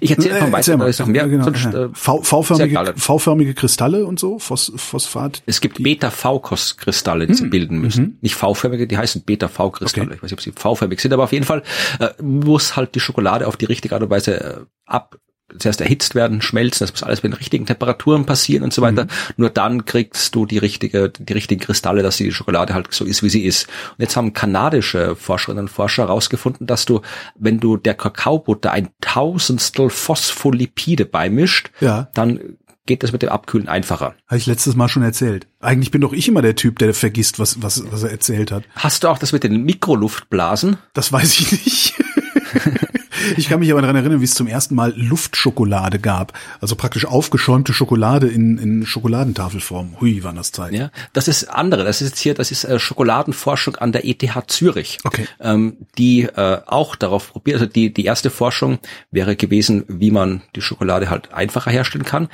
Ich 0.00 0.10
erzähle 0.10 0.38
Äh, 0.38 0.50
mal 0.50 0.58
erzähl 0.58 0.78
weiter, 0.78 0.88
ist 0.88 1.00
noch 1.00 1.06
mehr. 1.06 1.28
Genau, 1.28 1.44
sonst, 1.44 1.64
äh, 1.66 1.88
V-förmige. 1.92 2.94
V-förmige 2.96 3.54
Kristalle 3.54 4.06
und 4.06 4.20
so, 4.20 4.38
Phos 4.38 4.72
Phosphat. 4.76 5.42
Es 5.46 5.60
gibt 5.60 5.82
Beta-V-Kristalle, 5.82 7.26
die 7.26 7.34
sie 7.34 7.46
bilden 7.48 7.80
müssen. 7.80 8.18
Nicht 8.20 8.34
V-förmige, 8.36 8.86
die 8.86 8.96
heißen 8.96 9.22
Beta-V-Kristalle. 9.22 10.06
Okay. 10.06 10.16
Ich 10.16 10.22
weiß 10.22 10.30
nicht, 10.30 10.38
ob 10.38 10.42
sie 10.42 10.52
V-förmig 10.52 11.00
sind, 11.00 11.12
aber 11.12 11.24
auf 11.24 11.32
jeden 11.32 11.44
Fall 11.46 11.62
äh, 11.98 12.10
muss 12.22 12.76
halt 12.76 12.94
die 12.94 13.00
Schokolade 13.00 13.46
auf 13.48 13.56
die 13.56 13.64
richtige 13.64 13.94
Art 13.94 14.02
und 14.02 14.10
Weise 14.10 14.40
äh, 14.40 14.60
ab 14.86 15.18
zuerst 15.58 15.80
erhitzt 15.80 16.14
werden, 16.14 16.42
schmelzen, 16.42 16.80
das 16.84 16.92
muss 16.92 17.02
alles 17.02 17.20
bei 17.20 17.28
den 17.28 17.34
richtigen 17.34 17.66
Temperaturen 17.66 18.26
passieren 18.26 18.64
und 18.64 18.72
so 18.72 18.82
weiter. 18.82 19.06
Nur 19.36 19.50
dann 19.50 19.84
kriegst 19.84 20.34
du 20.34 20.46
die 20.46 20.58
richtige, 20.58 21.10
die 21.10 21.32
richtigen 21.32 21.60
Kristalle, 21.60 22.02
dass 22.02 22.16
die 22.16 22.32
Schokolade 22.32 22.74
halt 22.74 22.92
so 22.92 23.04
ist, 23.04 23.22
wie 23.22 23.28
sie 23.30 23.44
ist. 23.44 23.66
Und 23.92 24.00
jetzt 24.00 24.16
haben 24.16 24.32
kanadische 24.32 25.16
Forscherinnen 25.16 25.64
und 25.64 25.68
Forscher 25.68 26.04
herausgefunden, 26.04 26.66
dass 26.66 26.84
du, 26.84 27.00
wenn 27.38 27.60
du 27.60 27.76
der 27.76 27.94
Kakaobutter 27.94 28.72
ein 28.72 28.88
Tausendstel 29.00 29.90
Phospholipide 29.90 31.04
beimischt, 31.06 31.70
Ja. 31.80 32.08
dann 32.14 32.40
geht 32.84 33.04
das 33.04 33.12
mit 33.12 33.22
dem 33.22 33.28
Abkühlen 33.28 33.68
einfacher. 33.68 34.14
Habe 34.26 34.38
ich 34.38 34.46
letztes 34.46 34.74
Mal 34.74 34.88
schon 34.88 35.04
erzählt. 35.04 35.46
Eigentlich 35.60 35.92
bin 35.92 36.00
doch 36.00 36.12
ich 36.12 36.26
immer 36.26 36.42
der 36.42 36.56
Typ, 36.56 36.80
der 36.80 36.94
vergisst, 36.94 37.38
was, 37.38 37.62
was, 37.62 37.84
was 37.92 38.02
er 38.02 38.10
erzählt 38.10 38.50
hat. 38.50 38.64
Hast 38.74 39.04
du 39.04 39.08
auch 39.08 39.18
das 39.18 39.32
mit 39.32 39.44
den 39.44 39.62
Mikroluftblasen? 39.62 40.78
Das 40.92 41.12
weiß 41.12 41.38
ich 41.38 41.52
nicht. 41.52 41.94
ich 43.36 43.48
kann 43.48 43.60
mich 43.60 43.70
aber 43.70 43.82
daran 43.82 43.96
erinnern, 43.96 44.20
wie 44.20 44.24
es 44.24 44.34
zum 44.34 44.46
ersten 44.46 44.74
Mal 44.74 44.92
Luftschokolade 44.96 45.98
gab. 45.98 46.32
Also 46.60 46.76
praktisch 46.76 47.04
aufgeschäumte 47.04 47.72
Schokolade 47.72 48.28
in, 48.28 48.58
in 48.58 48.86
Schokoladentafelform. 48.86 50.00
Hui, 50.00 50.22
waren 50.24 50.36
das 50.36 50.52
Zeiten. 50.52 50.74
Ja, 50.74 50.90
das 51.12 51.28
ist 51.28 51.44
andere. 51.44 51.84
Das 51.84 52.00
ist 52.00 52.10
jetzt 52.10 52.20
hier, 52.20 52.34
das 52.34 52.50
ist 52.50 52.64
äh, 52.64 52.78
Schokoladenforschung 52.78 53.76
an 53.76 53.92
der 53.92 54.06
ETH 54.06 54.22
Zürich. 54.46 54.98
Okay. 55.04 55.26
Ähm, 55.40 55.76
die 55.98 56.22
äh, 56.22 56.60
auch 56.66 56.96
darauf 56.96 57.32
probiert, 57.32 57.60
also 57.60 57.66
die, 57.66 57.92
die 57.92 58.04
erste 58.04 58.30
Forschung 58.30 58.78
wäre 59.10 59.36
gewesen, 59.36 59.84
wie 59.88 60.10
man 60.10 60.42
die 60.56 60.62
Schokolade 60.62 61.10
halt 61.10 61.32
einfacher 61.32 61.70
herstellen 61.70 62.04
kann. 62.04 62.28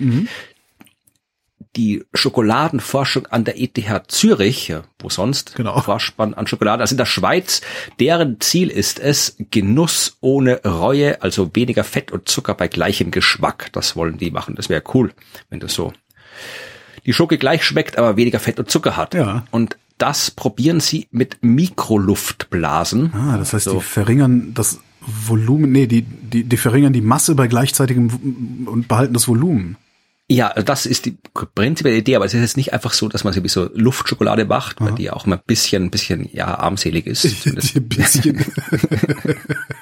Die 1.76 2.04
Schokoladenforschung 2.14 3.26
an 3.26 3.44
der 3.44 3.60
ETH 3.60 3.78
Zürich, 4.08 4.74
wo 4.98 5.08
sonst, 5.10 5.54
Genau. 5.54 5.80
forscht 5.80 6.18
man 6.18 6.34
an 6.34 6.46
Schokolade, 6.46 6.80
also 6.82 6.94
in 6.94 6.98
der 6.98 7.06
Schweiz, 7.06 7.60
deren 8.00 8.40
Ziel 8.40 8.68
ist 8.70 8.98
es, 9.00 9.36
Genuss 9.50 10.16
ohne 10.20 10.62
Reue, 10.64 11.22
also 11.22 11.50
weniger 11.54 11.84
Fett 11.84 12.10
und 12.10 12.28
Zucker 12.28 12.54
bei 12.54 12.68
gleichem 12.68 13.10
Geschmack. 13.10 13.68
Das 13.72 13.94
wollen 13.96 14.18
die 14.18 14.30
machen. 14.30 14.54
Das 14.56 14.68
wäre 14.68 14.82
cool, 14.94 15.12
wenn 15.50 15.60
das 15.60 15.74
so 15.74 15.92
die 17.06 17.12
Schoki 17.12 17.38
gleich 17.38 17.64
schmeckt, 17.64 17.96
aber 17.96 18.16
weniger 18.16 18.38
Fett 18.40 18.58
und 18.58 18.70
Zucker 18.70 18.96
hat. 18.96 19.14
Ja. 19.14 19.46
Und 19.50 19.76
das 19.98 20.30
probieren 20.30 20.80
sie 20.80 21.08
mit 21.10 21.38
Mikroluftblasen. 21.42 23.12
Ah, 23.14 23.36
das 23.38 23.52
heißt, 23.52 23.64
So. 23.64 23.74
die 23.74 23.80
verringern 23.80 24.52
das 24.54 24.80
Volumen, 25.00 25.72
nee, 25.72 25.86
die, 25.86 26.02
die, 26.02 26.44
die 26.44 26.56
verringern 26.56 26.92
die 26.92 27.00
Masse 27.00 27.34
bei 27.34 27.46
gleichzeitigem 27.46 28.66
und 28.66 28.88
behalten 28.88 29.14
das 29.14 29.26
Volumen. 29.28 29.76
Ja, 30.30 30.52
das 30.52 30.84
ist 30.84 31.06
die 31.06 31.16
prinzipielle 31.54 31.96
Idee, 31.96 32.16
aber 32.16 32.26
es 32.26 32.34
ist 32.34 32.40
jetzt 32.42 32.56
nicht 32.58 32.74
einfach 32.74 32.92
so, 32.92 33.08
dass 33.08 33.24
man 33.24 33.32
sie 33.32 33.42
wie 33.42 33.48
so 33.48 33.70
Luftschokolade 33.74 34.44
macht, 34.44 34.78
weil 34.78 34.92
die 34.92 35.04
ja 35.04 35.14
auch 35.14 35.24
immer 35.24 35.36
ein 35.36 35.42
bisschen, 35.46 35.84
ein 35.84 35.90
bisschen, 35.90 36.28
ja, 36.34 36.58
armselig 36.58 37.06
ist. 37.06 37.22
Zumindest. 37.42 37.76
Ein 37.76 37.88
bisschen. 37.88 38.38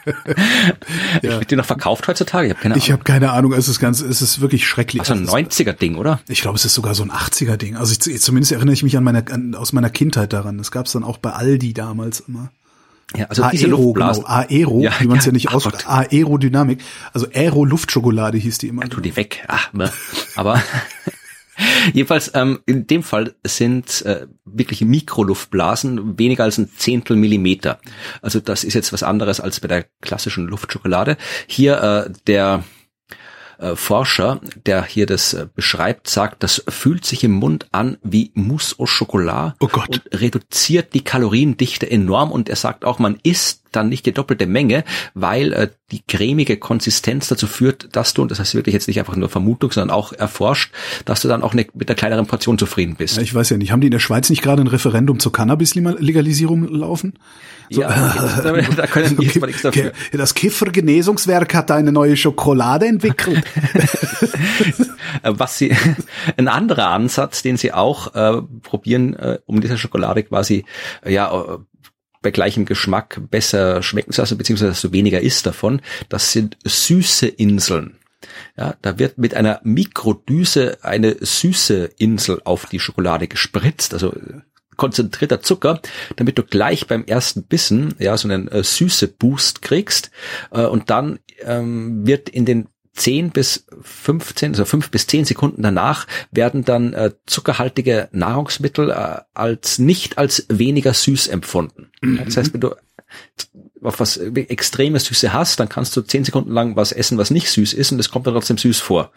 Wird 1.22 1.50
die 1.50 1.56
noch 1.56 1.64
verkauft 1.64 2.06
heutzutage? 2.08 2.46
Ich 2.46 2.52
habe 2.52 2.60
keine 2.62 2.76
Ich 2.76 2.84
Ahnung. 2.84 2.92
habe 2.92 3.04
keine 3.04 3.32
Ahnung, 3.32 3.52
es 3.54 3.68
ist 3.68 3.80
ganz, 3.80 4.00
es 4.00 4.22
ist 4.22 4.40
wirklich 4.40 4.66
schrecklich. 4.66 5.00
Also 5.00 5.14
ein 5.14 5.20
Also 5.28 5.36
90er-Ding, 5.36 5.96
oder? 5.96 6.20
Ich 6.28 6.42
glaube, 6.42 6.56
es 6.56 6.64
ist 6.64 6.74
sogar 6.74 6.94
so 6.94 7.02
ein 7.02 7.10
80er-Ding. 7.10 7.76
Also 7.76 7.94
ich, 8.08 8.20
zumindest 8.22 8.52
erinnere 8.52 8.74
ich 8.74 8.82
mich 8.82 8.96
an 8.96 9.04
meine, 9.04 9.24
an, 9.30 9.54
aus 9.54 9.72
meiner 9.72 9.90
Kindheit 9.90 10.32
daran. 10.32 10.58
Das 10.58 10.70
gab 10.70 10.86
es 10.86 10.92
dann 10.92 11.04
auch 11.04 11.18
bei 11.18 11.30
Aldi 11.32 11.74
damals 11.74 12.20
immer. 12.20 12.50
Ja, 13.14 13.26
also 13.26 13.48
diese 13.52 13.66
Aero, 13.66 13.76
Luftblasen. 13.82 14.24
genau. 14.24 14.34
Aero, 14.36 14.80
Ja, 14.80 14.92
wie 14.98 15.06
man 15.06 15.18
es 15.18 15.24
ja, 15.24 15.30
ja, 15.30 15.32
nicht 15.34 15.48
ach 15.48 15.54
ausspricht. 15.54 15.88
Aerodynamik. 15.88 16.82
Also 17.12 17.26
Aero-Luftschokolade 17.32 18.38
hieß 18.38 18.58
die 18.58 18.68
immer. 18.68 18.88
tu 18.88 19.00
die 19.00 19.14
weg. 19.16 19.44
Ach, 19.46 19.72
ne. 19.72 19.92
aber 20.34 20.60
jedenfalls 21.92 22.32
ähm, 22.34 22.58
in 22.66 22.86
dem 22.86 23.02
Fall 23.02 23.34
sind 23.44 24.02
äh, 24.04 24.26
wirklich 24.44 24.80
Mikroluftblasen 24.82 26.18
weniger 26.18 26.44
als 26.44 26.58
ein 26.58 26.68
Zehntel 26.76 27.16
Millimeter. 27.16 27.78
Also 28.22 28.40
das 28.40 28.64
ist 28.64 28.74
jetzt 28.74 28.92
was 28.92 29.02
anderes 29.02 29.40
als 29.40 29.60
bei 29.60 29.68
der 29.68 29.86
klassischen 30.00 30.46
Luftschokolade. 30.46 31.16
Hier 31.46 31.80
äh, 32.08 32.12
der 32.26 32.64
äh, 33.58 33.76
Forscher, 33.76 34.40
der 34.64 34.84
hier 34.84 35.06
das 35.06 35.34
äh, 35.34 35.46
beschreibt, 35.54 36.08
sagt, 36.08 36.42
das 36.42 36.62
fühlt 36.68 37.04
sich 37.04 37.24
im 37.24 37.32
Mund 37.32 37.66
an 37.72 37.98
wie 38.02 38.30
Mousse 38.34 38.76
au 38.78 38.86
Chocolat 38.86 39.54
Oh 39.60 39.68
Gott. 39.68 39.88
und 39.88 40.20
reduziert 40.20 40.94
die 40.94 41.02
Kaloriendichte 41.04 41.90
enorm 41.90 42.30
und 42.32 42.48
er 42.48 42.56
sagt 42.56 42.84
auch, 42.84 42.98
man 42.98 43.18
isst 43.22 43.62
dann 43.76 43.88
nicht 43.88 44.06
die 44.06 44.12
doppelte 44.12 44.46
Menge, 44.46 44.84
weil 45.14 45.52
äh, 45.52 45.68
die 45.92 46.02
cremige 46.06 46.56
Konsistenz 46.56 47.28
dazu 47.28 47.46
führt, 47.46 47.94
dass 47.94 48.14
du, 48.14 48.22
und 48.22 48.30
das 48.30 48.40
heißt 48.40 48.54
wirklich 48.54 48.72
jetzt 48.72 48.88
nicht 48.88 48.98
einfach 48.98 49.16
nur 49.16 49.28
Vermutung, 49.28 49.70
sondern 49.70 49.94
auch 49.94 50.12
erforscht, 50.12 50.72
dass 51.04 51.20
du 51.20 51.28
dann 51.28 51.42
auch 51.42 51.54
ne, 51.54 51.66
mit 51.74 51.88
einer 51.88 51.96
kleineren 51.96 52.26
Portion 52.26 52.58
zufrieden 52.58 52.96
bist. 52.96 53.16
Ja, 53.16 53.22
ich 53.22 53.34
weiß 53.34 53.50
ja 53.50 53.56
nicht. 53.56 53.70
Haben 53.70 53.80
die 53.80 53.86
in 53.86 53.92
der 53.92 54.00
Schweiz 54.00 54.30
nicht 54.30 54.42
gerade 54.42 54.62
ein 54.62 54.66
Referendum 54.66 55.20
zur 55.20 55.32
Cannabis-Legalisierung 55.32 56.66
laufen? 56.68 57.14
Ja, 57.68 58.38
da, 58.42 58.52
da 58.52 58.86
können 58.86 59.16
die 59.16 59.26
jetzt 59.26 59.40
mal 59.40 59.46
nichts 59.46 59.62
dafür. 59.62 59.92
Das 60.12 60.34
Kiffergenesungswerk 60.34 61.54
hat 61.54 61.70
eine 61.70 61.92
neue 61.92 62.16
Schokolade 62.16 62.86
entwickelt. 62.86 63.44
Äh, 65.22 65.32
Was 65.38 65.58
sie, 65.58 65.74
ein 66.36 66.48
anderer 66.48 66.88
Ansatz, 66.88 67.42
den 67.42 67.56
sie 67.56 67.72
auch 67.72 68.14
äh, 68.14 68.42
probieren, 68.62 69.14
äh, 69.14 69.38
um 69.46 69.60
diese 69.60 69.78
Schokolade 69.78 70.22
quasi, 70.22 70.64
äh, 71.04 71.12
ja, 71.12 71.32
äh, 71.32 71.58
bei 72.22 72.30
gleichem 72.30 72.64
Geschmack 72.64 73.20
besser 73.30 73.82
schmecken 73.82 74.12
zu 74.12 74.20
lassen, 74.20 74.38
beziehungsweise 74.38 74.70
dass 74.70 74.82
du 74.82 74.92
weniger 74.92 75.20
isst 75.20 75.46
davon, 75.46 75.80
das 76.08 76.32
sind 76.32 76.56
süße 76.64 77.26
Inseln. 77.26 77.98
Ja, 78.56 78.74
da 78.82 78.98
wird 78.98 79.18
mit 79.18 79.34
einer 79.34 79.60
Mikrodüse 79.62 80.78
eine 80.82 81.16
süße 81.20 81.90
Insel 81.98 82.40
auf 82.44 82.66
die 82.66 82.80
Schokolade 82.80 83.28
gespritzt, 83.28 83.92
also 83.92 84.12
konzentrierter 84.76 85.40
Zucker, 85.40 85.80
damit 86.16 86.38
du 86.38 86.42
gleich 86.42 86.86
beim 86.86 87.04
ersten 87.04 87.44
Bissen 87.44 87.94
ja 87.98 88.16
so 88.16 88.28
einen 88.28 88.48
äh, 88.48 88.62
süße 88.62 89.08
Boost 89.08 89.62
kriegst 89.62 90.10
äh, 90.50 90.64
und 90.64 90.90
dann 90.90 91.18
ähm, 91.40 92.06
wird 92.06 92.28
in 92.28 92.44
den 92.44 92.68
10 92.96 93.30
bis 93.30 93.66
15, 93.82 94.52
also 94.52 94.64
5 94.64 94.90
bis 94.90 95.06
10 95.06 95.24
Sekunden 95.24 95.62
danach 95.62 96.06
werden 96.30 96.64
dann 96.64 96.92
äh, 96.92 97.12
zuckerhaltige 97.26 98.08
Nahrungsmittel 98.12 98.90
äh, 98.90 99.20
als 99.34 99.78
nicht 99.78 100.18
als 100.18 100.46
weniger 100.48 100.92
süß 100.92 101.28
empfunden. 101.28 101.90
Ja, 102.02 102.24
das 102.24 102.36
heißt, 102.36 102.52
wenn 102.52 102.60
du 102.60 102.74
auf 103.82 104.00
was 104.00 104.16
extreme 104.16 104.98
Süße 104.98 105.32
hast, 105.32 105.60
dann 105.60 105.68
kannst 105.68 105.96
du 105.96 106.00
10 106.00 106.24
Sekunden 106.24 106.50
lang 106.50 106.76
was 106.76 106.92
essen, 106.92 107.18
was 107.18 107.30
nicht 107.30 107.50
süß 107.50 107.72
ist 107.72 107.92
und 107.92 108.00
es 108.00 108.10
kommt 108.10 108.26
dann 108.26 108.34
trotzdem 108.34 108.58
süß 108.58 108.80
vor 108.80 109.12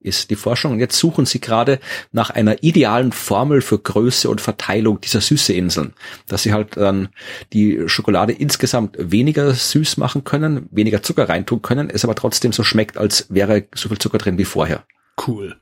ist 0.00 0.30
die 0.30 0.36
Forschung. 0.36 0.72
Und 0.72 0.80
jetzt 0.80 0.98
suchen 0.98 1.26
sie 1.26 1.40
gerade 1.40 1.78
nach 2.12 2.30
einer 2.30 2.62
idealen 2.62 3.12
Formel 3.12 3.60
für 3.60 3.78
Größe 3.78 4.28
und 4.28 4.40
Verteilung 4.40 5.00
dieser 5.00 5.20
Süße-Inseln. 5.20 5.92
Dass 6.26 6.42
sie 6.42 6.52
halt 6.52 6.76
dann 6.76 7.08
die 7.52 7.82
Schokolade 7.86 8.32
insgesamt 8.32 8.96
weniger 8.98 9.52
süß 9.52 9.98
machen 9.98 10.24
können, 10.24 10.68
weniger 10.70 11.02
Zucker 11.02 11.28
reintun 11.28 11.62
können, 11.62 11.90
es 11.90 12.04
aber 12.04 12.14
trotzdem 12.14 12.52
so 12.52 12.64
schmeckt, 12.64 12.96
als 12.96 13.26
wäre 13.28 13.64
so 13.74 13.88
viel 13.88 13.98
Zucker 13.98 14.18
drin 14.18 14.38
wie 14.38 14.44
vorher. 14.44 14.84
Cool. 15.26 15.56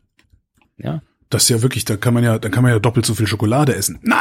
Ja. 0.77 1.03
Das 1.31 1.43
ist 1.43 1.51
ja 1.51 1.61
wirklich, 1.61 1.85
da 1.85 1.97
kann 1.97 2.15
man 2.15 2.25
ja, 2.25 2.39
dann 2.39 2.51
kann 2.51 2.63
man 2.63 2.73
ja 2.73 2.79
doppelt 2.79 3.05
so 3.05 3.15
viel 3.15 3.27
Schokolade 3.27 3.75
essen. 3.75 3.99
Nein, 4.01 4.17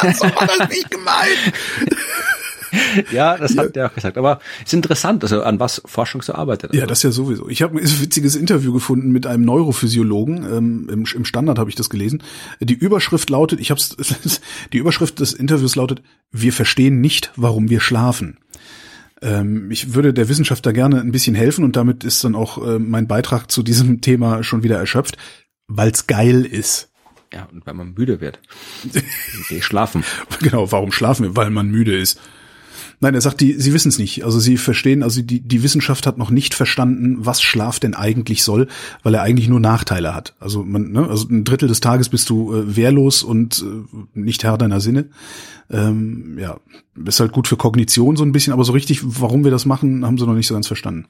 das 0.00 0.20
war 0.20 0.46
das 0.46 0.68
nicht 0.68 0.88
gemeint. 0.88 1.52
Ja, 3.12 3.36
das 3.36 3.56
hat 3.56 3.76
er 3.76 3.86
auch 3.86 3.94
gesagt. 3.94 4.18
Aber 4.18 4.40
es 4.60 4.68
ist 4.68 4.74
interessant, 4.74 5.22
also 5.22 5.42
an 5.42 5.60
was 5.60 5.82
Forschung 5.86 6.22
so 6.22 6.34
arbeitet. 6.34 6.74
Ja, 6.74 6.86
das 6.86 7.02
ja 7.02 7.10
sowieso. 7.10 7.48
Ich 7.48 7.62
habe 7.62 7.78
ein 7.78 8.00
witziges 8.00 8.36
Interview 8.36 8.72
gefunden 8.72 9.10
mit 9.10 9.26
einem 9.26 9.44
Neurophysiologen. 9.44 10.44
Ähm, 10.44 10.88
im, 10.90 11.04
Im 11.04 11.24
Standard 11.24 11.58
habe 11.58 11.70
ich 11.70 11.76
das 11.76 11.90
gelesen. 11.90 12.22
Die 12.60 12.74
Überschrift 12.74 13.30
lautet, 13.30 13.60
ich 13.60 13.70
habe 13.70 13.80
die 14.72 14.78
Überschrift 14.78 15.20
des 15.20 15.32
Interviews 15.32 15.76
lautet: 15.76 16.02
Wir 16.30 16.52
verstehen 16.52 17.00
nicht, 17.00 17.32
warum 17.36 17.70
wir 17.70 17.80
schlafen. 17.80 18.38
Ähm, 19.20 19.70
ich 19.70 19.94
würde 19.94 20.14
der 20.14 20.28
Wissenschaft 20.28 20.64
da 20.64 20.72
gerne 20.72 21.00
ein 21.00 21.12
bisschen 21.12 21.34
helfen 21.34 21.64
und 21.64 21.76
damit 21.76 22.04
ist 22.04 22.22
dann 22.24 22.34
auch 22.34 22.64
äh, 22.64 22.78
mein 22.78 23.08
Beitrag 23.08 23.50
zu 23.50 23.62
diesem 23.62 24.00
Thema 24.00 24.42
schon 24.44 24.62
wieder 24.62 24.78
erschöpft, 24.78 25.16
weil's 25.66 26.06
geil 26.06 26.44
ist. 26.44 26.90
Ja, 27.32 27.46
und 27.52 27.66
weil 27.66 27.74
man 27.74 27.94
müde 27.94 28.20
wird. 28.20 28.40
Die 29.50 29.60
schlafen. 29.60 30.04
Genau, 30.40 30.72
warum 30.72 30.92
schlafen 30.92 31.24
wir? 31.24 31.36
Weil 31.36 31.50
man 31.50 31.68
müde 31.68 31.96
ist. 31.96 32.20
Nein, 33.00 33.14
er 33.14 33.20
sagt, 33.20 33.40
die, 33.40 33.52
sie 33.52 33.72
wissen 33.72 33.90
es 33.90 33.98
nicht. 33.98 34.24
Also 34.24 34.40
sie 34.40 34.56
verstehen, 34.56 35.02
also 35.02 35.22
die, 35.22 35.40
die 35.40 35.62
Wissenschaft 35.62 36.06
hat 36.06 36.18
noch 36.18 36.30
nicht 36.30 36.54
verstanden, 36.54 37.18
was 37.20 37.40
Schlaf 37.40 37.78
denn 37.78 37.94
eigentlich 37.94 38.42
soll, 38.42 38.66
weil 39.04 39.14
er 39.14 39.22
eigentlich 39.22 39.48
nur 39.48 39.60
Nachteile 39.60 40.14
hat. 40.14 40.34
Also 40.40 40.64
man, 40.64 40.90
ne, 40.90 41.08
also 41.08 41.28
ein 41.28 41.44
Drittel 41.44 41.68
des 41.68 41.80
Tages 41.80 42.08
bist 42.08 42.28
du 42.28 42.54
äh, 42.54 42.76
wehrlos 42.76 43.22
und 43.22 43.64
äh, 43.64 44.18
nicht 44.18 44.42
Herr 44.42 44.58
deiner 44.58 44.80
Sinne. 44.80 45.06
Ähm, 45.70 46.38
ja, 46.38 46.58
ist 47.04 47.20
halt 47.20 47.32
gut 47.32 47.46
für 47.46 47.56
Kognition 47.56 48.16
so 48.16 48.24
ein 48.24 48.32
bisschen, 48.32 48.52
aber 48.54 48.64
so 48.64 48.72
richtig, 48.72 49.00
warum 49.02 49.44
wir 49.44 49.50
das 49.50 49.66
machen, 49.66 50.04
haben 50.04 50.16
sie 50.16 50.26
noch 50.26 50.34
nicht 50.34 50.46
so 50.46 50.54
ganz 50.54 50.66
verstanden. 50.66 51.08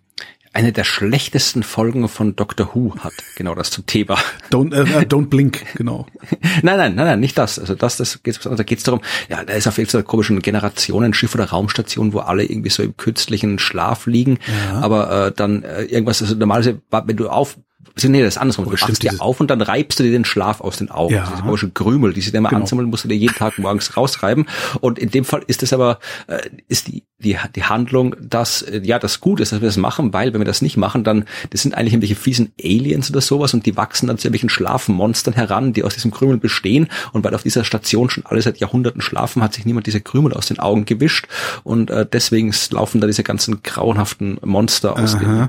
eine 0.53 0.73
der 0.73 0.83
schlechtesten 0.83 1.63
Folgen 1.63 2.09
von 2.09 2.35
Doctor 2.35 2.75
Who 2.75 2.95
hat 2.99 3.13
genau 3.37 3.55
das 3.55 3.71
zum 3.71 3.87
Thema. 3.87 4.19
Don't, 4.51 4.75
äh, 4.75 5.05
don't 5.05 5.29
blink, 5.29 5.65
genau. 5.77 6.07
nein, 6.63 6.77
nein, 6.77 6.95
nein, 6.97 7.07
nein, 7.07 7.21
nicht 7.21 7.39
das. 7.39 7.59
Also 7.61 7.77
das, 7.77 7.99
das 7.99 8.23
geht 8.25 8.41
da 8.45 8.63
geht's 8.65 8.83
darum, 8.83 9.01
ja, 9.29 9.45
da 9.45 9.53
ist 9.53 9.69
auf 9.69 9.79
jeden 9.79 9.89
Fall 9.89 10.01
so 10.01 10.07
komischen 10.07 10.41
Generationenschiff 10.41 11.35
oder 11.35 11.45
Raumstation, 11.45 12.13
wo 12.13 12.19
alle 12.19 12.45
irgendwie 12.45 12.71
so 12.71 12.83
im 12.83 12.97
künstlichen 12.97 13.61
Schlaf 13.61 14.07
liegen, 14.07 14.39
ja. 14.49 14.81
aber 14.81 15.27
äh, 15.27 15.33
dann 15.33 15.63
äh, 15.63 15.85
irgendwas, 15.85 16.21
also 16.21 16.35
normalerweise, 16.35 16.81
wenn 16.91 17.17
du 17.17 17.29
auf 17.29 17.59
nee, 18.05 18.23
das 18.23 18.35
ist 18.35 18.39
andersrum. 18.39 18.67
Oh, 18.67 18.71
du 18.71 18.81
wachst 18.81 19.03
dir 19.03 19.21
auf 19.21 19.41
und 19.41 19.51
dann 19.51 19.61
reibst 19.61 19.99
du 19.99 20.03
dir 20.03 20.11
den 20.11 20.25
Schlaf 20.25 20.61
aus 20.61 20.79
den 20.79 20.91
Augen. 20.91 21.15
Ja. 21.15 21.29
Diese 21.31 21.43
komische 21.43 21.71
Krümel, 21.71 22.13
die 22.13 22.21
dir 22.21 22.41
mal 22.41 22.51
genau. 22.51 22.63
ansammeln, 22.63 22.89
musst 22.89 23.05
du 23.05 23.09
dir 23.09 23.17
jeden 23.17 23.35
Tag 23.35 23.59
morgens 23.59 23.97
rausreiben. 23.97 24.47
Und 24.81 24.99
in 24.99 25.11
dem 25.11 25.25
Fall 25.25 25.43
ist 25.47 25.63
es 25.63 25.73
aber, 25.73 25.99
äh, 26.27 26.39
ist 26.69 26.89
die, 26.89 27.05
die, 27.19 27.37
die 27.55 27.65
Handlung, 27.65 28.15
dass, 28.21 28.63
äh, 28.63 28.81
ja, 28.85 28.99
das 28.99 29.21
gut 29.21 29.41
ist, 29.41 29.53
dass 29.53 29.61
wir 29.61 29.69
das 29.69 29.77
machen, 29.77 30.13
weil 30.13 30.33
wenn 30.33 30.41
wir 30.41 30.45
das 30.47 30.63
nicht 30.63 30.77
machen, 30.77 31.05
dann, 31.05 31.25
das 31.51 31.63
sind 31.63 31.75
eigentlich 31.75 31.95
irgendwelche 31.95 32.15
fiesen 32.15 32.53
Aliens 32.63 33.11
oder 33.11 33.21
sowas 33.21 33.55
und 33.55 33.67
die 33.67 33.77
wachsen 33.77 34.07
dann 34.07 34.19
zu 34.19 34.29
irgendwelchen 34.29 34.51
Schlafmonstern 34.51 35.35
heran, 35.35 35.73
die 35.73 35.83
aus 35.83 35.95
diesem 35.95 36.11
Krümel 36.11 36.39
bestehen. 36.39 36.89
Und 37.13 37.25
weil 37.25 37.35
auf 37.35 37.43
dieser 37.43 37.65
Station 37.65 38.11
schon 38.11 38.25
alle 38.27 38.43
seit 38.43 38.59
Jahrhunderten 38.59 39.01
schlafen, 39.01 39.43
hat 39.43 39.55
sich 39.55 39.67
niemand 39.67 39.87
diese 39.87 40.01
Krümel 40.01 40.33
aus 40.35 40.47
den 40.47 40.59
Augen 40.59 40.85
gewischt. 40.85 41.27
Und 41.65 41.91
äh, 41.91 42.07
deswegen 42.11 42.55
laufen 42.71 43.01
da 43.01 43.07
diese 43.07 43.23
ganzen 43.23 43.63
grauenhaften 43.63 44.39
Monster 44.45 44.99
aus 44.99 45.15
Aha. 45.15 45.49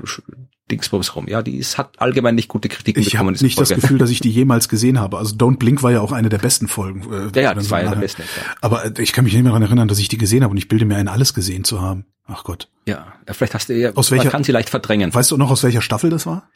Dingsbums 0.70 1.14
rum. 1.16 1.28
Ja, 1.28 1.42
die 1.42 1.56
ist, 1.56 1.78
hat 1.78 2.00
allgemein 2.00 2.34
nicht 2.34 2.48
gute 2.48 2.68
Kritiken 2.68 3.00
ich 3.02 3.12
bekommen. 3.12 3.34
Ich 3.34 3.40
habe 3.40 3.44
nicht 3.44 3.56
Folge. 3.56 3.74
das 3.74 3.80
Gefühl, 3.80 3.98
dass 3.98 4.10
ich 4.10 4.20
die 4.20 4.30
jemals 4.30 4.68
gesehen 4.68 4.98
habe. 4.98 5.18
Also 5.18 5.34
Don't 5.34 5.58
Blink 5.58 5.82
war 5.82 5.92
ja 5.92 6.00
auch 6.00 6.12
eine 6.12 6.28
der 6.28 6.38
besten 6.38 6.68
Folgen. 6.68 7.02
Äh, 7.12 7.36
ja, 7.36 7.42
ja, 7.42 7.54
das 7.54 7.70
war 7.70 7.78
eine 7.78 7.90
der 7.90 7.96
besten. 7.96 8.22
Ja. 8.22 8.42
Aber 8.60 8.84
äh, 8.84 9.02
ich 9.02 9.12
kann 9.12 9.24
mich 9.24 9.34
nicht 9.34 9.42
mehr 9.42 9.50
daran 9.50 9.62
erinnern, 9.62 9.88
dass 9.88 9.98
ich 9.98 10.08
die 10.08 10.18
gesehen 10.18 10.42
habe 10.42 10.52
und 10.52 10.56
ich 10.56 10.68
bilde 10.68 10.84
mir 10.84 10.96
ein, 10.96 11.08
alles 11.08 11.34
gesehen 11.34 11.64
zu 11.64 11.80
haben. 11.80 12.06
Ach 12.26 12.44
Gott. 12.44 12.68
Ja, 12.86 13.12
vielleicht 13.30 13.54
hast 13.54 13.68
du 13.68 13.74
ja, 13.74 13.92
aus 13.94 14.10
welcher, 14.10 14.30
kann 14.30 14.44
sie 14.44 14.52
leicht 14.52 14.70
verdrängen. 14.70 15.12
Weißt 15.12 15.30
du 15.30 15.36
noch, 15.36 15.50
aus 15.50 15.62
welcher 15.62 15.82
Staffel 15.82 16.10
das 16.10 16.26
war? 16.26 16.48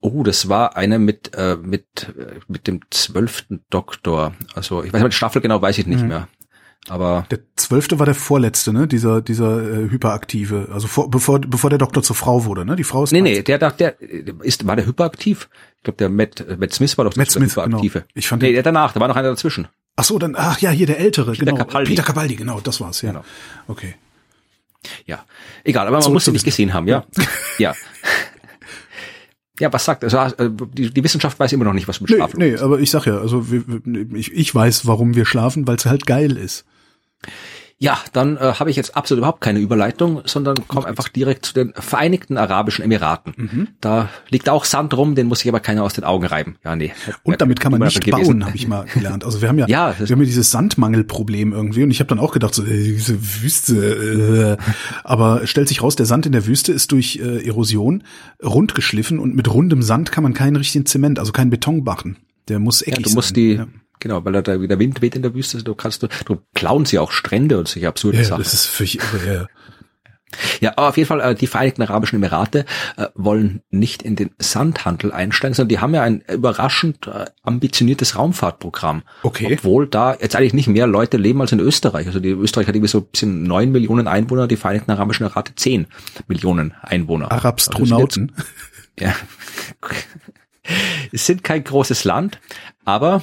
Oh, 0.00 0.22
das 0.22 0.48
war 0.48 0.76
eine 0.76 0.98
mit 0.98 1.34
äh, 1.34 1.56
mit 1.56 2.12
äh, 2.18 2.40
mit 2.46 2.66
dem 2.66 2.80
zwölften 2.90 3.64
Doktor. 3.70 4.34
Also 4.54 4.84
ich 4.84 4.92
weiß 4.92 5.02
nicht, 5.02 5.14
Staffel 5.14 5.40
genau 5.40 5.62
weiß 5.62 5.78
ich 5.78 5.86
nicht 5.86 6.02
mhm. 6.02 6.08
mehr. 6.08 6.28
Aber 6.88 7.26
der 7.30 7.38
zwölfte 7.56 7.98
war 7.98 8.06
der 8.06 8.14
vorletzte, 8.14 8.72
ne? 8.72 8.86
Dieser 8.86 9.22
dieser 9.22 9.62
äh, 9.62 9.90
hyperaktive, 9.90 10.68
also 10.72 10.86
vor, 10.86 11.10
bevor 11.10 11.40
bevor 11.40 11.70
der 11.70 11.78
Doktor 11.78 12.02
zur 12.02 12.14
Frau 12.14 12.44
wurde, 12.44 12.64
ne? 12.64 12.76
Die 12.76 12.84
Frau 12.84 13.04
ist 13.04 13.12
nee 13.12 13.22
nee, 13.22 13.42
der 13.42 13.58
der 13.58 14.00
ist 14.42 14.66
war 14.66 14.76
der 14.76 14.86
hyperaktiv. 14.86 15.48
Ich 15.78 15.84
glaube 15.84 15.96
der 15.96 16.10
Matt 16.10 16.44
Matt 16.58 16.72
Smith 16.74 16.98
war 16.98 17.06
doch 17.06 17.16
Matt 17.16 17.30
Smith, 17.30 17.54
genau. 17.54 17.64
hyperaktive. 17.64 18.00
Genau. 18.00 18.12
Ich 18.14 18.28
fand 18.28 18.42
nee, 18.42 18.52
der 18.52 18.62
danach, 18.62 18.92
da 18.92 19.00
war 19.00 19.08
noch 19.08 19.16
einer 19.16 19.30
dazwischen. 19.30 19.68
Ach 19.96 20.04
so, 20.04 20.18
dann 20.18 20.34
ach 20.36 20.58
ja 20.58 20.70
hier 20.70 20.86
der 20.86 20.98
ältere, 20.98 21.32
Peter 21.32 21.44
genau. 21.46 21.56
Capaldi. 21.56 21.90
Peter 21.90 22.02
Capaldi, 22.02 22.36
genau, 22.36 22.60
das 22.60 22.80
war's 22.80 23.00
ja. 23.00 23.12
Genau. 23.12 23.24
Okay. 23.68 23.94
Ja, 25.06 25.24
egal, 25.62 25.86
aber 25.86 26.00
man 26.00 26.12
muss 26.12 26.26
ihn 26.26 26.32
nicht 26.32 26.44
gesehen 26.44 26.74
haben, 26.74 26.86
ja. 26.88 27.04
ja. 27.58 27.74
Ja, 29.60 29.72
was 29.72 29.84
sagt, 29.84 30.02
also 30.02 30.28
die, 30.48 30.90
die 30.90 31.04
Wissenschaft 31.04 31.38
weiß 31.38 31.52
immer 31.52 31.64
noch 31.64 31.72
nicht, 31.72 31.86
was 31.86 32.00
mit 32.00 32.10
Schlafen 32.10 32.38
nee, 32.38 32.52
nee, 32.52 32.58
aber 32.58 32.80
ich 32.80 32.90
sag 32.90 33.06
ja, 33.06 33.18
also 33.18 33.46
ich, 34.12 34.32
ich 34.32 34.54
weiß, 34.54 34.86
warum 34.86 35.14
wir 35.14 35.26
schlafen, 35.26 35.66
weil 35.66 35.76
es 35.76 35.86
halt 35.86 36.06
geil 36.06 36.36
ist. 36.36 36.64
Ja, 37.84 37.98
dann 38.14 38.38
äh, 38.38 38.54
habe 38.54 38.70
ich 38.70 38.76
jetzt 38.76 38.96
absolut 38.96 39.20
überhaupt 39.20 39.42
keine 39.42 39.58
Überleitung, 39.58 40.22
sondern 40.24 40.56
komme 40.66 40.86
einfach 40.86 41.08
direkt 41.08 41.44
zu 41.44 41.52
den 41.52 41.74
Vereinigten 41.74 42.38
Arabischen 42.38 42.82
Emiraten. 42.82 43.34
Mhm. 43.36 43.68
Da 43.82 44.08
liegt 44.30 44.48
auch 44.48 44.64
Sand 44.64 44.96
rum, 44.96 45.14
den 45.14 45.26
muss 45.26 45.40
sich 45.40 45.50
aber 45.50 45.60
keiner 45.60 45.82
aus 45.82 45.92
den 45.92 46.04
Augen 46.04 46.24
reiben. 46.24 46.56
Ja, 46.64 46.76
nee. 46.76 46.92
Und 47.24 47.42
damit 47.42 47.60
kann 47.60 47.72
man 47.72 47.82
nicht 47.82 48.10
bauen, 48.10 48.46
habe 48.46 48.56
ich 48.56 48.68
mal 48.68 48.86
gelernt. 48.86 49.24
Also 49.24 49.42
wir 49.42 49.48
haben 49.48 49.58
ja, 49.58 49.66
ja 49.68 49.94
wir 49.98 50.08
haben 50.08 50.20
ja 50.20 50.26
dieses 50.26 50.50
Sandmangelproblem 50.50 51.52
irgendwie 51.52 51.82
und 51.82 51.90
ich 51.90 52.00
habe 52.00 52.08
dann 52.08 52.18
auch 52.18 52.32
gedacht, 52.32 52.54
so, 52.54 52.64
äh, 52.64 52.68
diese 52.68 53.42
Wüste. 53.42 54.58
Äh. 54.58 54.64
Aber 55.02 55.46
stellt 55.46 55.68
sich 55.68 55.82
raus, 55.82 55.94
der 55.94 56.06
Sand 56.06 56.24
in 56.24 56.32
der 56.32 56.46
Wüste 56.46 56.72
ist 56.72 56.90
durch 56.90 57.20
äh, 57.22 57.46
Erosion 57.46 58.04
rund 58.42 58.74
geschliffen 58.74 59.18
und 59.18 59.34
mit 59.34 59.52
rundem 59.52 59.82
Sand 59.82 60.10
kann 60.10 60.24
man 60.24 60.32
keinen 60.32 60.56
richtigen 60.56 60.86
Zement, 60.86 61.18
also 61.18 61.32
keinen 61.32 61.50
Beton 61.50 61.84
machen. 61.84 62.16
Der 62.48 62.58
muss 62.58 62.80
eckig 62.80 62.98
ja, 62.98 63.02
du 63.10 63.14
musst 63.14 63.28
sein. 63.28 63.34
Die, 63.34 63.52
ja 63.54 63.66
Genau, 64.04 64.22
weil 64.22 64.34
da 64.34 64.42
der 64.42 64.78
Wind 64.78 65.00
weht 65.00 65.16
in 65.16 65.22
der 65.22 65.32
Wüste, 65.34 65.62
du 65.62 65.74
kannst 65.74 66.02
du, 66.02 66.08
du 66.26 66.36
klauen 66.54 66.84
sie 66.84 66.98
auch 66.98 67.10
Strände 67.10 67.58
und 67.58 67.68
solche 67.68 67.88
absurde 67.88 68.18
ja, 68.18 68.24
Sachen. 68.24 68.42
Das 68.42 68.52
ist 68.52 68.66
völlig 68.66 68.96
irre, 68.96 69.34
ja. 69.34 69.46
Ja, 70.60 70.72
aber 70.76 70.88
auf 70.88 70.98
jeden 70.98 71.06
Fall, 71.06 71.20
äh, 71.22 71.34
die 71.34 71.46
Vereinigten 71.46 71.80
Arabischen 71.80 72.16
Emirate 72.16 72.66
äh, 72.98 73.06
wollen 73.14 73.62
nicht 73.70 74.02
in 74.02 74.14
den 74.14 74.32
Sandhandel 74.38 75.10
einsteigen, 75.10 75.54
sondern 75.54 75.70
die 75.70 75.78
haben 75.78 75.94
ja 75.94 76.02
ein 76.02 76.20
überraschend 76.30 77.06
äh, 77.06 77.24
ambitioniertes 77.44 78.18
Raumfahrtprogramm. 78.18 79.04
Okay. 79.22 79.56
Obwohl 79.58 79.86
da 79.86 80.14
jetzt 80.20 80.36
eigentlich 80.36 80.52
nicht 80.52 80.68
mehr 80.68 80.86
Leute 80.86 81.16
leben 81.16 81.40
als 81.40 81.52
in 81.52 81.60
Österreich. 81.60 82.06
Also 82.06 82.20
die 82.20 82.28
Österreich 82.28 82.66
hat 82.66 82.74
irgendwie 82.74 82.90
so 82.90 82.98
ein 82.98 83.06
bisschen 83.06 83.44
neun 83.44 83.72
Millionen 83.72 84.06
Einwohner, 84.06 84.48
die 84.48 84.56
Vereinigten 84.56 84.90
Arabischen 84.90 85.24
Emirate 85.24 85.54
zehn 85.54 85.86
Millionen 86.26 86.74
Einwohner. 86.82 87.32
Arabstronauten. 87.32 88.32
Also 88.36 88.44
ja. 89.00 89.14
es 91.10 91.24
sind 91.24 91.42
kein 91.42 91.64
großes 91.64 92.04
Land, 92.04 92.38
aber 92.84 93.22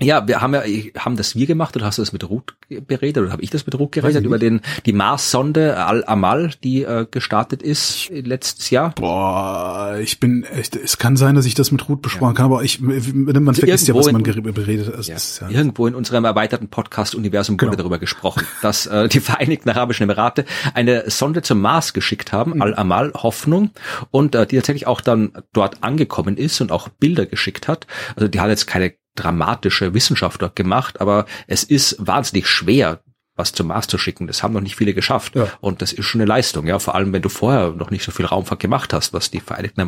ja, 0.00 0.26
wir 0.26 0.40
haben 0.40 0.54
ja, 0.54 0.62
haben 0.98 1.16
das 1.16 1.36
wir 1.36 1.46
gemacht 1.46 1.76
oder 1.76 1.86
hast 1.86 1.98
du 1.98 2.02
das 2.02 2.12
mit 2.12 2.28
Ruth 2.28 2.54
beredet 2.68 3.22
oder 3.22 3.32
habe 3.32 3.42
ich 3.42 3.50
das 3.50 3.64
mit 3.64 3.78
Ruth 3.78 3.92
geredet 3.92 4.24
über 4.24 4.38
den 4.38 4.60
die 4.86 4.92
Mars-Sonde 4.92 5.76
Al-Amal, 5.76 6.50
die 6.64 6.82
äh, 6.82 7.06
gestartet 7.08 7.62
ist 7.62 8.10
letztes 8.10 8.70
Jahr? 8.70 8.92
Boah, 8.96 9.96
ich 10.00 10.18
bin 10.18 10.42
echt, 10.44 10.74
es 10.74 10.98
kann 10.98 11.16
sein, 11.16 11.36
dass 11.36 11.46
ich 11.46 11.54
das 11.54 11.70
mit 11.70 11.88
Ruth 11.88 12.02
besprochen 12.02 12.32
ja. 12.32 12.36
kann, 12.36 12.46
aber 12.46 12.64
ich 12.64 12.80
man 12.80 13.48
also 13.48 13.60
vergisst 13.60 13.86
ja, 13.86 13.94
was 13.94 14.10
man 14.10 14.22
beredet 14.24 14.96
hat. 14.96 15.06
Ja. 15.06 15.16
Ja 15.48 15.48
irgendwo 15.48 15.86
in 15.86 15.94
unserem 15.94 16.24
erweiterten 16.24 16.68
Podcast-Universum 16.68 17.54
wurde 17.54 17.70
genau. 17.70 17.76
darüber 17.76 17.98
gesprochen, 17.98 18.44
dass 18.62 18.86
äh, 18.86 19.08
die 19.08 19.20
Vereinigten 19.20 19.70
Arabischen 19.70 20.04
Emirate 20.04 20.44
eine 20.74 21.08
Sonde 21.08 21.42
zum 21.42 21.60
Mars 21.60 21.92
geschickt 21.92 22.32
haben, 22.32 22.54
mhm. 22.54 22.62
Al-Amal 22.62 23.12
Hoffnung, 23.14 23.70
und 24.10 24.34
äh, 24.34 24.44
die 24.46 24.56
tatsächlich 24.56 24.88
auch 24.88 25.00
dann 25.00 25.32
dort 25.52 25.84
angekommen 25.84 26.36
ist 26.36 26.60
und 26.60 26.72
auch 26.72 26.88
Bilder 26.88 27.26
geschickt 27.26 27.68
hat. 27.68 27.86
Also 28.16 28.26
die 28.26 28.40
hat 28.40 28.48
jetzt 28.48 28.66
keine 28.66 28.94
dramatische 29.14 29.94
Wissenschaftler 29.94 30.50
gemacht, 30.54 31.00
aber 31.00 31.26
es 31.46 31.64
ist 31.64 31.96
wahnsinnig 31.98 32.46
schwer, 32.46 33.00
was 33.36 33.52
zum 33.52 33.68
Mars 33.68 33.88
zu 33.88 33.98
schicken. 33.98 34.26
Das 34.26 34.42
haben 34.42 34.54
noch 34.54 34.60
nicht 34.60 34.76
viele 34.76 34.94
geschafft. 34.94 35.34
Ja. 35.34 35.48
Und 35.60 35.82
das 35.82 35.92
ist 35.92 36.04
schon 36.04 36.20
eine 36.20 36.28
Leistung, 36.28 36.66
ja. 36.66 36.78
Vor 36.78 36.94
allem, 36.94 37.12
wenn 37.12 37.22
du 37.22 37.28
vorher 37.28 37.70
noch 37.70 37.90
nicht 37.90 38.04
so 38.04 38.12
viel 38.12 38.26
Raumfahrt 38.26 38.60
gemacht 38.60 38.92
hast, 38.92 39.12
was 39.12 39.30
die 39.30 39.40
Vereinigten 39.40 39.80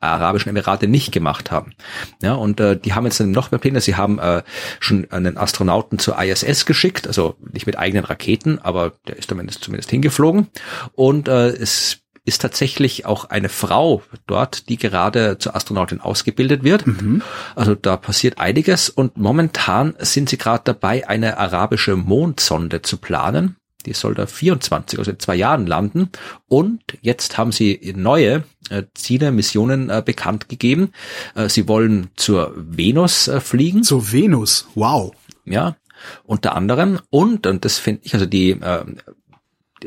Arabischen 0.00 0.48
Emirate 0.50 0.86
nicht 0.86 1.12
gemacht 1.12 1.50
haben. 1.50 1.74
Ja, 2.22 2.34
und 2.34 2.60
äh, 2.60 2.78
die 2.78 2.94
haben 2.94 3.04
jetzt 3.04 3.18
noch 3.20 3.50
mehr 3.50 3.58
Pläne. 3.58 3.80
Sie 3.80 3.96
haben 3.96 4.18
äh, 4.18 4.42
schon 4.78 5.10
einen 5.10 5.36
Astronauten 5.36 5.98
zur 5.98 6.20
ISS 6.22 6.66
geschickt, 6.66 7.06
also 7.06 7.36
nicht 7.52 7.66
mit 7.66 7.78
eigenen 7.78 8.04
Raketen, 8.04 8.60
aber 8.60 8.92
der 9.08 9.16
ist 9.16 9.28
zumindest, 9.28 9.64
zumindest 9.64 9.90
hingeflogen. 9.90 10.48
Und 10.92 11.26
äh, 11.28 11.48
es 11.48 12.03
ist 12.24 12.40
tatsächlich 12.40 13.04
auch 13.06 13.26
eine 13.26 13.48
Frau 13.48 14.02
dort, 14.26 14.68
die 14.68 14.78
gerade 14.78 15.36
zur 15.38 15.54
Astronautin 15.54 16.00
ausgebildet 16.00 16.64
wird. 16.64 16.86
Mhm. 16.86 17.22
Also 17.54 17.74
da 17.74 17.96
passiert 17.96 18.38
einiges 18.38 18.88
und 18.88 19.18
momentan 19.18 19.94
sind 19.98 20.30
sie 20.30 20.38
gerade 20.38 20.62
dabei, 20.64 21.06
eine 21.06 21.38
arabische 21.38 21.96
Mondsonde 21.96 22.82
zu 22.82 22.96
planen. 22.96 23.56
Die 23.84 23.92
soll 23.92 24.14
da 24.14 24.26
24, 24.26 24.98
also 24.98 25.10
in 25.10 25.18
zwei 25.18 25.36
Jahren 25.36 25.66
landen. 25.66 26.08
Und 26.48 26.80
jetzt 27.02 27.36
haben 27.36 27.52
sie 27.52 27.92
neue 27.94 28.44
äh, 28.70 28.84
Ziele, 28.94 29.30
Missionen 29.30 29.90
äh, 29.90 30.02
bekannt 30.02 30.48
gegeben. 30.48 30.92
Äh, 31.34 31.50
sie 31.50 31.68
wollen 31.68 32.08
zur 32.16 32.54
Venus 32.56 33.28
äh, 33.28 33.40
fliegen. 33.40 33.82
Zur 33.82 34.10
Venus, 34.10 34.68
wow. 34.74 35.12
Ja, 35.44 35.76
unter 36.24 36.56
anderem. 36.56 37.00
Und, 37.10 37.46
und 37.46 37.66
das 37.66 37.78
finde 37.78 38.00
ich, 38.04 38.14
also 38.14 38.24
die 38.24 38.52
äh, 38.52 38.84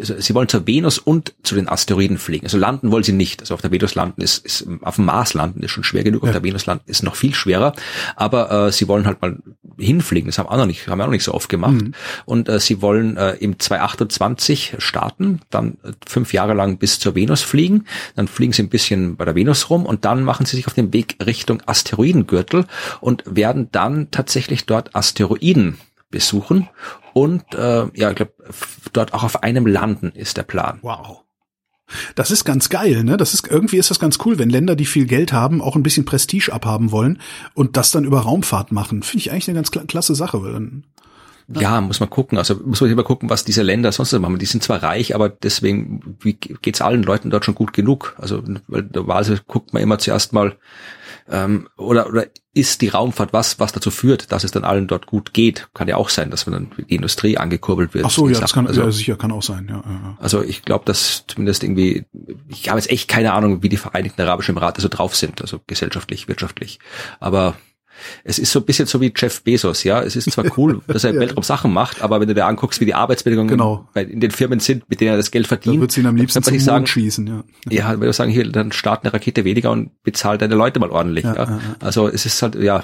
sie 0.02 0.34
wollen 0.34 0.48
zur 0.48 0.68
Venus 0.68 0.98
und 0.98 1.34
zu 1.44 1.56
den 1.56 1.68
Asteroiden 1.68 2.18
fliegen. 2.18 2.46
Also 2.46 2.58
landen 2.58 2.92
wollen 2.92 3.04
sie 3.04 3.14
nicht. 3.14 3.42
Also 3.42 3.54
auf 3.54 3.62
der 3.62 3.72
Venus 3.72 3.96
landen 3.96 4.22
ist, 4.22 4.46
ist 4.46 4.68
auf 4.82 4.96
dem 4.96 5.06
Mars 5.06 5.34
landen 5.34 5.64
ist 5.64 5.72
schon 5.72 5.84
schwer 5.84 6.04
genug, 6.04 6.24
ja. 6.24 6.30
auf 6.30 6.34
der 6.34 6.44
Venus 6.44 6.66
landen 6.66 6.84
ist 6.88 7.04
noch 7.04 7.16
viel 7.16 7.34
schwerer. 7.34 7.74
Aber 8.16 8.68
äh, 8.68 8.72
sie 8.72 8.88
wollen 8.88 9.06
halt 9.06 9.22
mal 9.22 9.38
hinfliegen. 9.78 10.28
Das 10.28 10.38
haben 10.38 10.50
auch 10.50 10.58
noch 10.58 10.66
nicht, 10.66 10.88
haben 10.88 10.98
wir 10.98 11.04
auch 11.04 11.08
noch 11.08 11.14
nicht 11.14 11.24
so 11.24 11.34
oft 11.34 11.50
gemacht. 11.50 11.74
Mhm. 11.74 11.94
Und 12.26 12.50
äh, 12.50 12.60
sie 12.60 12.82
wollen 12.82 13.18
äh, 13.18 13.34
im 13.36 13.60
2028 13.60 14.76
starten, 14.80 15.42
dann 15.50 15.78
äh, 15.84 15.92
fünf 16.06 16.34
Jahre 16.34 16.54
lang 16.54 16.78
bis 16.78 17.00
zur 17.00 17.16
Venus 17.16 17.42
fliegen. 17.42 17.86
Dann 18.16 18.28
fliegen 18.28 18.54
sie 18.54 18.64
ein 18.64 18.70
bisschen 18.70 19.16
bei 19.16 19.26
der 19.26 19.36
Venus 19.36 19.70
rum 19.70 19.86
und 19.86 20.06
dann 20.06 20.24
machen 20.24 20.46
sie 20.46 20.56
sich 20.56 20.68
auf 20.68 20.74
den 20.74 20.94
Weg 20.94 21.18
Richtung 21.26 21.62
Asteroidengürtel 21.66 22.66
und 23.02 23.24
werden 23.28 23.70
dann 23.72 24.12
tatsächlich 24.12 24.66
dort 24.66 24.96
Asteroiden 24.96 25.78
besuchen 26.10 26.70
und 27.14 27.44
äh, 27.56 27.88
ja, 27.94 28.10
ich 28.10 28.16
glaube, 28.16 28.34
dort 28.94 29.14
auch 29.14 29.24
auf 29.24 29.44
einem 29.44 29.66
landen 29.66 30.12
ist 30.12 30.38
der 30.38 30.44
Plan. 30.44 30.80
Wow. 30.82 31.24
Das 32.16 32.32
ist 32.32 32.44
ganz 32.44 32.70
geil, 32.70 33.04
ne? 33.04 33.16
Das 33.16 33.34
ist 33.34 33.48
irgendwie 33.48 33.78
ist 33.78 33.90
das 33.90 34.00
ganz 34.00 34.18
cool, 34.26 34.38
wenn 34.40 34.50
Länder, 34.50 34.76
die 34.76 34.86
viel 34.86 35.06
Geld 35.06 35.32
haben, 35.32 35.62
auch 35.62 35.76
ein 35.76 35.84
bisschen 35.84 36.06
Prestige 36.06 36.52
abhaben 36.52 36.92
wollen 36.92 37.20
und 37.54 37.78
das 37.78 37.92
dann 37.92 38.04
über 38.04 38.20
Raumfahrt 38.20 38.72
machen. 38.72 39.04
Finde 39.04 39.20
ich 39.20 39.32
eigentlich 39.32 39.48
eine 39.48 39.56
ganz 39.56 39.72
klasse 39.72 40.14
Sache, 40.14 40.44
weil 40.44 40.54
dann 40.54 40.84
ja, 41.56 41.80
muss 41.80 42.02
man 42.02 42.10
gucken. 42.10 42.38
Also 42.38 42.56
muss 42.66 42.82
man 42.82 42.92
immer 42.92 43.04
gucken, 43.04 43.30
was 43.30 43.46
diese 43.46 43.64
Länder 43.64 43.92
sonst 43.92 44.12
machen. 44.20 44.38
Die 44.38 44.46
sind 44.46 44.64
zwar 44.64 44.84
reich, 44.84 45.16
aber 45.16 45.30
deswegen 45.30 46.18
wie 46.20 46.34
geht's 46.34 46.82
allen 46.82 47.04
Leuten 47.04 47.30
dort 47.30 47.46
schon 47.46 47.56
gut 47.56 47.72
genug. 47.72 48.16
Also 48.18 48.44
weil 48.68 48.84
normalerweise 48.94 49.42
guckt 49.48 49.74
man 49.74 49.82
immer 49.82 49.98
zuerst 49.98 50.34
mal, 50.34 50.58
Ähm, 51.30 51.68
oder, 51.78 52.08
oder 52.08 52.28
ist 52.54 52.82
die 52.82 52.88
Raumfahrt 52.88 53.34
was, 53.34 53.60
was 53.60 53.72
dazu 53.72 53.92
führt, 53.92 54.32
dass 54.32 54.44
es 54.44 54.52
dann 54.52 54.64
allen 54.64 54.88
dort 54.88 55.06
gut 55.06 55.34
geht? 55.34 55.68
Kann 55.74 55.88
ja 55.88 55.98
auch 55.98 56.10
sein, 56.10 56.32
dass 56.32 56.48
man 56.48 56.54
dann 56.54 56.86
die 56.88 56.96
Industrie 56.96 57.38
angekurbelt 57.38 57.94
wird. 57.94 58.06
Ach 58.06 58.10
so, 58.10 58.28
ja, 58.28 58.36
Sachen. 58.36 58.42
das 58.42 58.54
kann 58.54 58.68
also, 58.68 58.82
ja, 58.82 58.92
sicher 58.92 59.16
kann 59.18 59.32
auch 59.32 59.44
sein. 59.44 59.68
Ja, 59.70 59.84
ja. 59.86 60.18
Also 60.20 60.42
ich 60.42 60.64
glaube, 60.64 60.86
dass 60.86 61.26
zumindest 61.28 61.64
irgendwie, 61.64 62.06
ich 62.48 62.70
habe 62.70 62.80
jetzt 62.80 62.90
echt 62.90 63.08
keine 63.08 63.34
Ahnung, 63.34 63.62
wie 63.62 63.70
die 63.70 63.78
Vereinigten 63.78 64.22
Arabischen 64.22 64.56
Emirate 64.56 64.82
so 64.82 64.88
drauf 64.88 65.16
sind, 65.16 65.42
also 65.42 65.60
gesellschaftlich, 65.68 66.28
wirtschaftlich. 66.28 66.80
Aber 67.20 67.56
es 68.24 68.40
ist 68.40 68.52
so 68.52 68.60
ein 68.60 68.66
bisschen 68.66 68.86
so 68.88 69.02
wie 69.02 69.12
Jeff 69.16 69.42
Bezos, 69.44 69.84
ja. 69.84 70.02
Es 70.02 70.16
ist 70.16 70.32
zwar 70.32 70.46
cool, 70.58 70.82
dass 70.88 71.04
er 71.04 71.10
im 71.12 71.16
Ja. 71.18 71.22
Weltraum 71.22 71.44
Sachen 71.44 71.74
macht, 71.74 72.02
aber 72.02 72.20
wenn 72.20 72.28
du 72.28 72.34
dir 72.36 72.46
anguckst, 72.46 72.80
wie 72.82 72.86
die 72.86 72.94
Arbeitsbedingungen 72.94 73.50
Genau. 73.50 73.88
bei, 73.94 74.04
in 74.04 74.20
den 74.20 74.32
Firmen 74.32 74.60
sind, 74.60 74.90
mit 74.90 75.02
denen 75.02 75.12
er 75.12 75.18
das 75.18 75.32
Geld 75.32 75.46
Da 75.46 75.50
verdient, 75.50 75.82
wird 75.82 75.92
sie 75.92 76.02
ihn 76.02 76.08
am 76.08 76.16
liebsten 76.16 76.38
dann 76.38 76.44
zum 76.44 76.52
kann 76.52 76.58
Mond 76.58 76.66
sagen, 76.66 76.88
schießen. 76.88 77.28
Ja. 77.28 77.44
ja, 77.70 77.92
wenn 77.92 78.02
du 78.08 78.14
sagen, 78.14 78.32
hier, 78.32 78.50
dann 78.52 78.72
start 78.72 79.04
eine 79.04 79.14
Rakete 79.14 79.44
weniger 79.46 79.72
und 79.72 79.92
bezahl 80.04 80.38
deine 80.38 80.56
Leute 80.56 80.80
mal 80.80 80.90
ordentlich. 80.90 81.26
Ja, 81.26 81.36
Ja, 81.36 81.44
ja. 81.46 81.60
Also 81.80 82.08
es 82.08 82.26
ist 82.26 82.42
halt, 82.42 82.56
ja, 82.56 82.84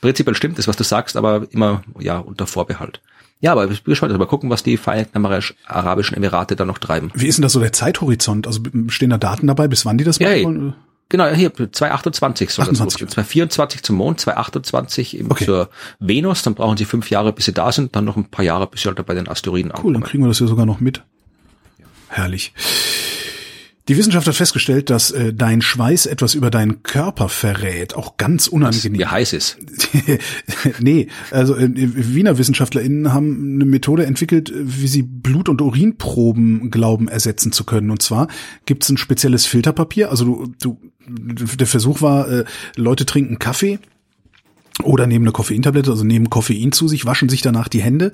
prinzipiell 0.00 0.34
stimmt 0.34 0.58
das, 0.58 0.68
was 0.68 0.76
du 0.76 0.84
sagst, 0.84 1.16
aber 1.16 1.46
immer, 1.50 1.82
ja, 1.98 2.18
unter 2.18 2.46
Vorbehalt. 2.46 3.00
Ja, 3.40 3.52
aber 3.52 3.70
ich 3.70 3.82
bin 3.82 3.92
gespannt, 3.92 4.10
also 4.12 4.18
mal 4.18 4.26
gucken, 4.26 4.48
was 4.48 4.62
die 4.62 4.76
Vereinigten 4.76 5.24
Arabischen 5.66 6.16
Emirate 6.16 6.56
da 6.56 6.64
noch 6.64 6.78
treiben. 6.78 7.10
Wie 7.14 7.26
ist 7.26 7.36
denn 7.36 7.42
das 7.42 7.52
so 7.52 7.60
der 7.60 7.72
Zeithorizont? 7.72 8.46
Also 8.46 8.60
stehen 8.88 9.10
da 9.10 9.18
Daten 9.18 9.46
dabei, 9.46 9.68
bis 9.68 9.84
wann 9.84 9.98
die 9.98 10.04
das 10.04 10.18
machen 10.20 10.44
wollen? 10.44 10.74
Genau, 11.10 11.26
hier 11.28 11.52
228 11.54 12.50
soll 12.50 12.64
28, 12.64 12.76
das 12.76 12.80
losgehen. 12.80 13.08
224 13.10 13.82
zum 13.82 13.96
Mond, 13.96 14.20
228 14.20 15.18
eben 15.18 15.30
Okay. 15.30 15.44
zur 15.44 15.70
Venus, 16.00 16.42
dann 16.42 16.54
brauchen 16.54 16.76
sie 16.76 16.84
fünf 16.86 17.10
Jahre, 17.10 17.32
bis 17.32 17.44
sie 17.44 17.52
da 17.52 17.70
sind, 17.72 17.94
dann 17.94 18.04
noch 18.04 18.16
ein 18.16 18.24
paar 18.30 18.44
Jahre, 18.44 18.66
bis 18.66 18.82
sie 18.82 18.88
halt 18.88 19.04
bei 19.06 19.14
den 19.14 19.28
Asteroiden 19.28 19.70
Cool, 19.70 19.76
dann 19.76 19.86
ankommen. 19.86 20.02
kriegen 20.04 20.24
wir 20.24 20.28
das 20.28 20.40
ja 20.40 20.46
sogar 20.46 20.66
noch 20.66 20.80
mit. 20.80 21.02
Herrlich. 22.08 22.52
Die 23.86 23.98
Wissenschaft 23.98 24.26
hat 24.26 24.34
festgestellt, 24.34 24.88
dass 24.88 25.10
äh, 25.10 25.34
dein 25.34 25.60
Schweiß 25.60 26.06
etwas 26.06 26.34
über 26.34 26.50
deinen 26.50 26.82
Körper 26.82 27.28
verrät, 27.28 27.94
auch 27.94 28.16
ganz 28.16 28.46
unangenehm. 28.46 28.98
Wie 28.98 29.06
heiß 29.06 29.34
ist. 29.34 29.58
nee, 30.80 31.08
also 31.30 31.54
äh, 31.54 31.68
Wiener 31.74 32.38
WissenschaftlerInnen 32.38 33.12
haben 33.12 33.56
eine 33.56 33.66
Methode 33.66 34.06
entwickelt, 34.06 34.50
wie 34.54 34.88
sie 34.88 35.02
Blut- 35.02 35.50
und 35.50 35.60
Urinproben 35.60 36.70
glauben 36.70 37.08
ersetzen 37.08 37.52
zu 37.52 37.64
können. 37.64 37.90
Und 37.90 38.00
zwar 38.00 38.28
gibt 38.64 38.84
es 38.84 38.88
ein 38.88 38.96
spezielles 38.96 39.44
Filterpapier. 39.44 40.08
Also 40.08 40.46
du, 40.58 40.78
du, 41.06 41.44
der 41.56 41.66
Versuch 41.66 42.00
war, 42.00 42.26
äh, 42.30 42.44
Leute 42.76 43.04
trinken 43.04 43.38
Kaffee 43.38 43.80
oder 44.82 45.06
nehmen 45.06 45.26
eine 45.26 45.32
Koffeintablette, 45.32 45.90
also 45.90 46.04
nehmen 46.04 46.30
Koffein 46.30 46.72
zu 46.72 46.88
sich, 46.88 47.04
waschen 47.04 47.28
sich 47.28 47.42
danach 47.42 47.68
die 47.68 47.82
Hände 47.82 48.12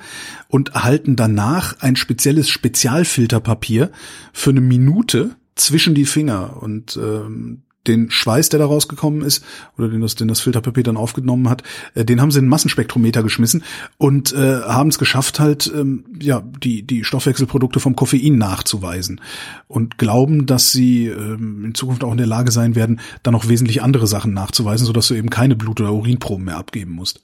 und 0.48 0.70
erhalten 0.70 1.14
danach 1.14 1.78
ein 1.78 1.94
spezielles 1.94 2.50
Spezialfilterpapier 2.50 3.92
für 4.32 4.50
eine 4.50 4.60
Minute 4.60 5.36
zwischen 5.54 5.94
die 5.94 6.06
Finger 6.06 6.62
und 6.62 6.96
ähm, 6.96 7.62
den 7.86 8.10
Schweiß, 8.10 8.50
der 8.50 8.58
da 8.58 8.66
rausgekommen 8.66 9.22
ist, 9.22 9.42
oder 9.78 9.88
den 9.88 10.02
das, 10.02 10.14
den 10.14 10.28
das 10.28 10.40
Filterpapier 10.40 10.82
dann 10.82 10.98
aufgenommen 10.98 11.48
hat, 11.48 11.62
äh, 11.94 12.04
den 12.04 12.20
haben 12.20 12.30
sie 12.30 12.38
in 12.38 12.44
einen 12.44 12.50
Massenspektrometer 12.50 13.22
geschmissen 13.22 13.64
und 13.96 14.32
äh, 14.34 14.60
haben 14.62 14.90
es 14.90 14.98
geschafft, 14.98 15.40
halt 15.40 15.70
ähm, 15.74 16.04
ja 16.20 16.42
die 16.62 16.82
die 16.82 17.04
Stoffwechselprodukte 17.04 17.80
vom 17.80 17.96
Koffein 17.96 18.36
nachzuweisen 18.36 19.20
und 19.66 19.96
glauben, 19.96 20.44
dass 20.44 20.72
sie 20.72 21.06
ähm, 21.06 21.64
in 21.64 21.74
Zukunft 21.74 22.04
auch 22.04 22.12
in 22.12 22.18
der 22.18 22.26
Lage 22.26 22.52
sein 22.52 22.74
werden, 22.74 23.00
dann 23.22 23.32
noch 23.32 23.48
wesentlich 23.48 23.82
andere 23.82 24.06
Sachen 24.06 24.34
nachzuweisen, 24.34 24.86
sodass 24.86 25.08
du 25.08 25.14
eben 25.14 25.30
keine 25.30 25.56
Blut- 25.56 25.80
oder 25.80 25.94
Urinproben 25.94 26.44
mehr 26.44 26.58
abgeben 26.58 26.92
musst. 26.92 27.22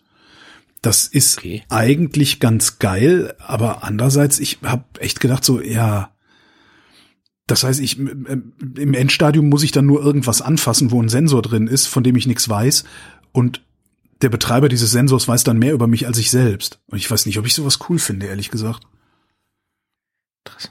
Das 0.81 1.07
ist 1.07 1.39
Okay. 1.39 1.65
eigentlich 1.69 2.41
ganz 2.41 2.79
geil, 2.79 3.35
aber 3.39 3.85
andererseits, 3.85 4.39
ich 4.39 4.59
habe 4.63 4.85
echt 5.01 5.21
gedacht 5.21 5.45
so, 5.45 5.61
ja, 5.61 6.11
das 7.47 7.63
heißt, 7.63 7.81
ich 7.81 7.99
im 7.99 8.95
Endstadium 8.95 9.49
muss 9.49 9.63
ich 9.63 9.71
dann 9.73 9.87
nur 9.87 10.03
irgendwas 10.03 10.43
anfassen, 10.43 10.91
wo 10.91 11.01
ein 11.01 11.09
Sensor 11.09 11.43
drin 11.43 11.69
ist, 11.69 11.87
von 11.87 12.03
dem 12.03 12.17
ich 12.17 12.27
nichts 12.27 12.49
weiß 12.49 12.85
und 13.33 13.63
der 14.23 14.31
Betreiber 14.31 14.69
dieses 14.69 14.91
Sensors 14.91 15.29
weiß 15.29 15.45
dann 15.45 15.59
mehr 15.59 15.75
über 15.75 15.87
mich 15.87 16.07
als 16.07 16.19
ich 16.19 16.31
selbst. 16.31 16.81
Und 16.87 16.99
ich 16.99 17.11
weiß 17.11 17.27
nicht, 17.27 17.39
ob 17.39 17.47
ich 17.47 17.55
sowas 17.55 17.79
cool 17.89 17.99
finde, 17.99 18.27
ehrlich 18.27 18.51
gesagt. 18.51 18.87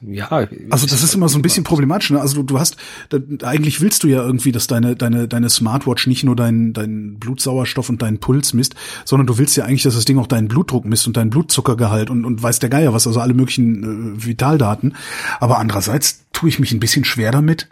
Ja. 0.02 0.30
Also 0.70 0.86
das 0.88 1.04
ist 1.04 1.14
immer 1.14 1.30
so 1.30 1.38
ein 1.38 1.42
bisschen 1.42 1.64
problematisch. 1.64 2.10
Ne? 2.12 2.20
Also 2.20 2.38
du, 2.38 2.44
du 2.44 2.60
hast, 2.60 2.78
da, 3.10 3.20
eigentlich 3.44 3.82
willst 3.82 4.04
du 4.04 4.08
ja 4.08 4.24
irgendwie, 4.24 4.52
dass 4.52 4.68
deine 4.68 4.96
deine 4.96 5.28
deine 5.28 5.50
Smartwatch 5.50 6.08
nicht 6.08 6.24
nur 6.24 6.36
deinen 6.36 6.74
deinen 6.74 7.20
Blutsauerstoff 7.20 7.90
und 7.90 8.02
deinen 8.02 8.20
Puls 8.20 8.54
misst, 8.54 8.76
sondern 9.06 9.28
du 9.28 9.38
willst 9.38 9.56
ja 9.58 9.66
eigentlich, 9.66 9.84
dass 9.84 9.96
das 9.96 10.06
Ding 10.06 10.20
auch 10.20 10.28
deinen 10.28 10.48
Blutdruck 10.48 10.86
misst 10.86 11.08
und 11.08 11.18
deinen 11.18 11.30
Blutzuckergehalt 11.30 12.10
und 12.10 12.26
und 12.26 12.42
weiß 12.42 12.60
der 12.60 12.70
Geier 12.70 12.94
was, 12.94 13.08
also 13.08 13.20
alle 13.20 13.34
möglichen 13.34 14.16
äh, 14.16 14.26
Vitaldaten. 14.26 14.96
Aber 15.40 15.60
andererseits 15.60 16.26
tue 16.34 16.50
ich 16.50 16.60
mich 16.60 16.72
ein 16.72 16.80
bisschen 16.80 17.06
schwer 17.06 17.32
damit, 17.32 17.70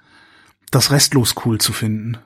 das 0.72 0.92
restlos 0.92 1.36
cool 1.46 1.60
zu 1.60 1.74
finden. 1.74 2.18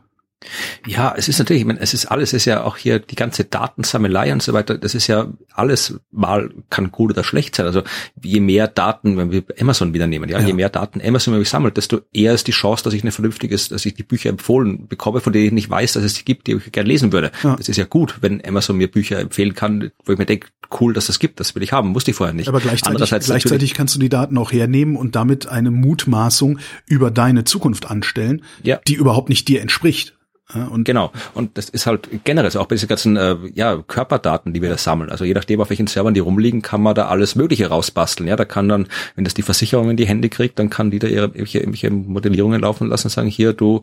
Ja, 0.85 1.13
es 1.17 1.27
ist 1.27 1.39
natürlich, 1.39 1.61
ich 1.61 1.67
meine, 1.67 1.79
es 1.79 1.93
ist 1.93 2.05
alles, 2.05 2.29
es 2.29 2.33
ist 2.41 2.45
ja 2.45 2.63
auch 2.63 2.77
hier 2.77 2.99
die 2.99 3.15
ganze 3.15 3.43
Datensammelei 3.43 4.31
und 4.31 4.41
so 4.43 4.53
weiter, 4.53 4.77
das 4.77 4.93
ist 4.95 5.07
ja 5.07 5.27
alles 5.53 5.99
mal 6.11 6.51
kann 6.69 6.91
gut 6.91 7.11
oder 7.11 7.23
schlecht 7.23 7.55
sein. 7.55 7.65
Also 7.65 7.81
je 8.21 8.39
mehr 8.39 8.67
Daten, 8.67 9.17
wenn 9.17 9.31
wir 9.31 9.43
Amazon 9.59 9.93
wieder 9.93 10.05
nehmen, 10.07 10.29
ja, 10.29 10.39
Ja. 10.39 10.45
je 10.47 10.53
mehr 10.53 10.69
Daten 10.69 11.01
Amazon 11.01 11.37
mir 11.37 11.43
sammelt, 11.43 11.77
desto 11.77 12.01
eher 12.13 12.33
ist 12.33 12.47
die 12.47 12.51
Chance, 12.51 12.83
dass 12.83 12.93
ich 12.93 13.01
eine 13.01 13.11
vernünftiges, 13.11 13.69
dass 13.69 13.85
ich 13.85 13.95
die 13.95 14.03
Bücher 14.03 14.29
empfohlen 14.29 14.87
bekomme, 14.87 15.21
von 15.21 15.33
denen 15.33 15.47
ich 15.47 15.51
nicht 15.53 15.69
weiß, 15.69 15.93
dass 15.93 16.03
es 16.03 16.13
die 16.13 16.23
gibt, 16.25 16.47
die 16.47 16.53
ich 16.53 16.71
gerne 16.71 16.87
lesen 16.87 17.11
würde. 17.11 17.31
Ja. 17.43 17.55
Das 17.55 17.67
ist 17.67 17.77
ja 17.77 17.85
gut, 17.85 18.17
wenn 18.21 18.43
Amazon 18.45 18.77
mir 18.77 18.89
Bücher 18.91 19.19
empfehlen 19.19 19.55
kann, 19.55 19.91
wo 20.05 20.13
ich 20.13 20.19
mir 20.19 20.25
denke, 20.25 20.47
cool, 20.79 20.93
dass 20.93 21.07
das 21.07 21.17
gibt, 21.19 21.39
das 21.39 21.55
will 21.55 21.63
ich 21.63 21.71
haben, 21.73 21.95
wusste 21.95 22.11
ich 22.11 22.17
vorher 22.17 22.33
nicht. 22.33 22.47
Aber 22.47 22.59
gleichzeitig, 22.59 23.09
gleichzeitig 23.25 23.73
kannst 23.73 23.95
du 23.95 23.99
die 23.99 24.09
Daten 24.09 24.37
auch 24.37 24.51
hernehmen 24.51 24.95
und 24.97 25.15
damit 25.15 25.47
eine 25.47 25.71
Mutmaßung 25.71 26.59
über 26.85 27.09
deine 27.09 27.43
Zukunft 27.43 27.89
anstellen, 27.89 28.43
Ja. 28.63 28.79
die 28.87 28.93
überhaupt 28.95 29.29
nicht 29.29 29.47
dir 29.47 29.61
entspricht. 29.61 30.13
Ja, 30.55 30.65
und 30.67 30.85
Genau. 30.85 31.11
Und 31.33 31.57
das 31.57 31.67
ist 31.67 31.85
halt 31.87 32.07
generell 32.23 32.49
so, 32.49 32.61
auch 32.61 32.67
bei 32.67 32.75
diesen 32.75 32.87
ganzen 32.87 33.17
äh, 33.17 33.35
ja, 33.53 33.75
Körperdaten, 33.85 34.53
die 34.53 34.61
wir 34.61 34.69
da 34.69 34.77
sammeln. 34.77 35.09
Also 35.09 35.25
je 35.25 35.33
nachdem, 35.33 35.59
auf 35.59 35.69
welchen 35.69 35.87
Servern 35.87 36.13
die 36.13 36.21
rumliegen, 36.21 36.61
kann 36.61 36.81
man 36.81 36.95
da 36.95 37.07
alles 37.07 37.35
Mögliche 37.35 37.67
rausbasteln. 37.67 38.29
Ja, 38.29 38.37
da 38.37 38.45
kann 38.45 38.69
dann, 38.69 38.87
wenn 39.15 39.25
das 39.25 39.33
die 39.33 39.41
Versicherung 39.41 39.89
in 39.89 39.97
die 39.97 40.07
Hände 40.07 40.29
kriegt, 40.29 40.57
dann 40.57 40.69
kann 40.69 40.89
die 40.89 40.99
da 40.99 41.07
ihre 41.07 41.25
irgendwelche, 41.25 41.59
irgendwelche 41.59 41.91
Modellierungen 41.91 42.61
laufen 42.61 42.87
lassen 42.87 43.07
und 43.07 43.11
sagen, 43.11 43.27
hier, 43.27 43.51
du, 43.51 43.81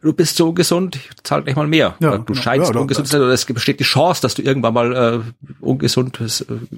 du 0.00 0.12
bist 0.12 0.36
so 0.36 0.50
ungesund, 0.50 0.96
zahl 1.24 1.42
gleich 1.42 1.56
mal 1.56 1.66
mehr. 1.66 1.96
Ja, 1.98 2.10
Oder 2.10 2.18
du 2.18 2.24
genau. 2.34 2.40
scheinst 2.40 2.66
Ja, 2.66 2.70
oder- 2.70 2.80
ungesund 2.82 3.08
zu 3.08 3.12
sein, 3.12 3.22
oder 3.22 3.32
es 3.32 3.44
besteht 3.44 3.80
die 3.80 3.84
Chance, 3.84 4.22
dass 4.22 4.34
du 4.36 4.42
irgendwann 4.42 4.74
mal 4.74 4.94
äh, 4.94 5.20
ungesund, 5.60 6.20
äh, 6.20 6.24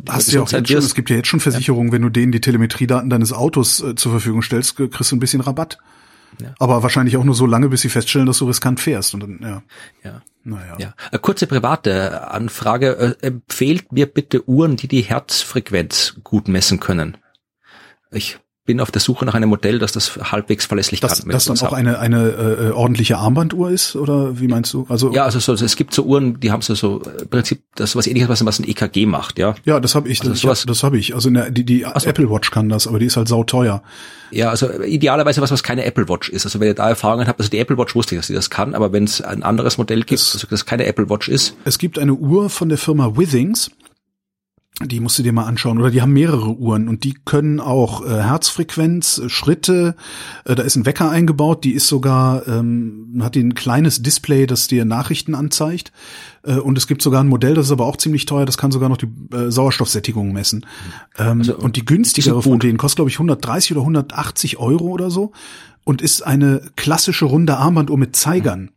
Hast 0.08 0.28
du 0.32 0.36
ja 0.36 0.42
auch 0.42 0.50
jetzt 0.50 0.68
schon, 0.70 0.78
es 0.78 0.94
gibt 0.94 1.10
ja 1.10 1.16
jetzt 1.16 1.28
schon 1.28 1.40
Versicherungen, 1.40 1.92
wenn 1.92 2.00
du 2.02 2.08
denen 2.08 2.32
die 2.32 2.40
Telemetriedaten 2.40 3.10
deines 3.10 3.34
Autos 3.34 3.82
äh, 3.82 3.94
zur 3.94 4.12
Verfügung 4.12 4.40
stellst, 4.40 4.76
k- 4.76 4.88
kriegst 4.88 5.12
du 5.12 5.16
ein 5.16 5.20
bisschen 5.20 5.42
Rabatt. 5.42 5.76
Ja. 6.40 6.54
Aber 6.58 6.82
wahrscheinlich 6.82 7.16
auch 7.16 7.24
nur 7.24 7.34
so 7.34 7.46
lange, 7.46 7.68
bis 7.68 7.80
sie 7.80 7.88
feststellen, 7.88 8.26
dass 8.26 8.38
du 8.38 8.46
riskant 8.46 8.80
fährst. 8.80 9.14
Und 9.14 9.20
dann, 9.20 9.40
ja, 9.42 9.62
Ja. 10.04 10.22
naja. 10.44 10.76
Ja. 10.78 10.94
Eine 11.10 11.18
kurze 11.18 11.46
private 11.46 12.30
Anfrage. 12.30 13.16
Äh, 13.20 13.26
Empfehlt 13.26 13.92
mir 13.92 14.06
bitte 14.06 14.48
Uhren, 14.48 14.76
die 14.76 14.88
die 14.88 15.02
Herzfrequenz 15.02 16.16
gut 16.22 16.48
messen 16.48 16.80
können. 16.80 17.16
Ich 18.10 18.38
bin 18.68 18.80
auf 18.80 18.90
der 18.92 19.00
Suche 19.00 19.24
nach 19.24 19.32
einem 19.34 19.48
Modell, 19.48 19.78
das 19.78 19.92
das 19.92 20.16
halbwegs 20.30 20.66
verlässlich 20.66 21.00
Dass 21.00 21.22
kann. 21.22 21.30
das 21.30 21.44
dann 21.46 21.58
auch 21.58 21.72
eine, 21.72 21.98
eine 21.98 22.28
äh, 22.28 22.70
ordentliche 22.70 23.16
Armbanduhr 23.16 23.70
ist, 23.70 23.96
oder 23.96 24.38
wie 24.38 24.46
meinst 24.46 24.72
du? 24.74 24.84
Also 24.90 25.10
ja, 25.12 25.24
also 25.24 25.38
so, 25.40 25.54
es 25.54 25.74
gibt 25.74 25.94
so 25.94 26.04
Uhren, 26.04 26.38
die 26.38 26.52
haben 26.52 26.60
so, 26.62 26.74
so 26.74 27.00
äh, 27.02 27.22
im 27.22 27.28
Prinzip 27.28 27.62
das 27.74 27.96
was 27.96 28.06
ähnliches, 28.06 28.28
was, 28.28 28.44
was 28.44 28.58
ein 28.60 28.68
EKG 28.68 29.06
macht, 29.06 29.38
ja. 29.38 29.54
ja, 29.64 29.80
das 29.80 29.94
habe 29.94 30.08
ich, 30.10 30.20
Also 30.20 30.32
das, 30.32 30.40
sowas- 30.42 30.66
das 30.66 30.82
habe 30.84 30.98
ich. 30.98 31.14
Also 31.14 31.30
der, 31.30 31.50
die, 31.50 31.64
die 31.64 31.86
so. 31.98 32.08
Apple 32.10 32.30
Watch 32.30 32.50
kann 32.50 32.68
das, 32.68 32.86
aber 32.86 32.98
die 32.98 33.06
ist 33.06 33.16
halt 33.16 33.26
sauteuer. 33.28 33.82
Ja, 34.30 34.50
also 34.50 34.70
idealerweise 34.82 35.40
was, 35.40 35.50
was 35.50 35.62
keine 35.62 35.84
Apple 35.86 36.06
Watch 36.10 36.28
ist. 36.28 36.44
Also 36.44 36.60
wenn 36.60 36.68
ihr 36.68 36.74
da 36.74 36.90
Erfahrungen 36.90 37.26
habt, 37.26 37.40
also 37.40 37.50
die 37.50 37.58
Apple 37.58 37.78
Watch 37.78 37.94
wusste 37.94 38.14
ich, 38.14 38.18
dass 38.20 38.26
sie 38.26 38.34
das 38.34 38.50
kann, 38.50 38.74
aber 38.74 38.92
wenn 38.92 39.04
es 39.04 39.22
ein 39.22 39.42
anderes 39.42 39.78
Modell 39.78 40.00
gibt, 40.00 40.20
Das- 40.20 40.34
also 40.34 40.46
das 40.50 40.66
keine 40.66 40.84
Apple 40.84 41.08
Watch 41.08 41.28
ist, 41.28 41.54
Es 41.64 41.78
gibt 41.78 41.98
eine 41.98 42.12
Uhr 42.12 42.50
von 42.50 42.68
der 42.68 42.76
Firma 42.76 43.16
Withings, 43.16 43.70
die 44.84 45.00
musst 45.00 45.18
du 45.18 45.22
dir 45.24 45.32
mal 45.32 45.44
anschauen. 45.44 45.78
Oder 45.78 45.90
die 45.90 46.02
haben 46.02 46.12
mehrere 46.12 46.56
Uhren 46.56 46.88
und 46.88 47.02
die 47.02 47.14
können 47.24 47.58
auch 47.58 48.04
äh, 48.04 48.22
Herzfrequenz, 48.22 49.18
äh, 49.18 49.28
Schritte, 49.28 49.96
äh, 50.44 50.54
da 50.54 50.62
ist 50.62 50.76
ein 50.76 50.86
Wecker 50.86 51.10
eingebaut, 51.10 51.64
die 51.64 51.72
ist 51.72 51.88
sogar, 51.88 52.46
ähm, 52.46 53.18
hat 53.20 53.34
die 53.34 53.42
ein 53.42 53.54
kleines 53.54 54.02
Display, 54.02 54.46
das 54.46 54.68
dir 54.68 54.84
Nachrichten 54.84 55.34
anzeigt. 55.34 55.92
Äh, 56.44 56.54
und 56.54 56.78
es 56.78 56.86
gibt 56.86 57.02
sogar 57.02 57.22
ein 57.22 57.28
Modell, 57.28 57.54
das 57.54 57.66
ist 57.66 57.72
aber 57.72 57.86
auch 57.86 57.96
ziemlich 57.96 58.24
teuer, 58.26 58.46
das 58.46 58.56
kann 58.56 58.70
sogar 58.70 58.88
noch 58.88 58.98
die 58.98 59.08
äh, 59.32 59.50
Sauerstoffsättigung 59.50 60.32
messen. 60.32 60.64
Ähm, 61.18 61.38
Also, 61.40 61.56
und 61.56 61.74
die 61.74 61.84
günstigere 61.84 62.42
von 62.42 62.60
denen 62.60 62.78
kostet, 62.78 62.96
glaube 62.96 63.10
ich, 63.10 63.16
130 63.16 63.72
oder 63.72 63.80
180 63.80 64.58
Euro 64.58 64.86
oder 64.86 65.10
so 65.10 65.32
und 65.82 66.02
ist 66.02 66.22
eine 66.22 66.62
klassische 66.76 67.24
runde 67.24 67.56
Armbanduhr 67.56 67.98
mit 67.98 68.14
Zeigern. 68.14 68.70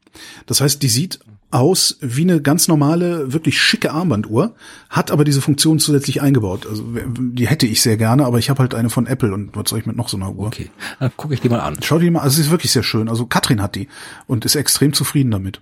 Das 0.46 0.62
heißt, 0.62 0.82
die 0.82 0.90
sieht 0.90 1.20
aus 1.52 1.98
wie 2.02 2.24
eine 2.24 2.42
ganz 2.42 2.68
normale, 2.68 3.34
wirklich 3.34 3.62
schicke 3.62 3.92
Armbanduhr, 3.92 4.56
hat 4.90 5.12
aber 5.12 5.24
diese 5.24 5.42
Funktion 5.42 5.80
zusätzlich 5.80 6.22
eingebaut. 6.22 6.66
Also 6.68 6.84
die 6.84 7.48
hätte 7.48 7.68
ich 7.68 7.82
sehr 7.82 7.98
gerne, 7.98 8.26
aber 8.26 8.40
ich 8.40 8.50
habe 8.50 8.60
halt 8.60 8.74
eine 8.74 8.90
von 8.90 9.06
Apple 9.06 9.34
und 9.34 9.56
was 9.56 9.70
soll 9.70 9.80
ich 9.80 9.86
mit 9.86 9.98
noch 9.98 10.10
so 10.10 10.18
einer 10.18 10.34
Uhr? 10.34 10.48
okay, 10.48 10.70
dann 11.00 11.12
gucke 11.16 11.34
ich 11.34 11.42
die 11.42 11.50
mal 11.50 11.60
an. 11.60 11.78
Schau 11.82 11.98
dir 11.98 12.06
die 12.06 12.12
mal, 12.12 12.22
also 12.22 12.38
sie 12.38 12.42
ist 12.44 12.52
wirklich 12.52 12.72
sehr 12.72 12.84
schön. 12.84 13.10
Also 13.10 13.26
Katrin 13.26 13.62
hat 13.62 13.76
die 13.76 13.88
und 14.28 14.46
ist 14.46 14.56
extrem 14.56 14.94
zufrieden 14.94 15.32
damit. 15.32 15.62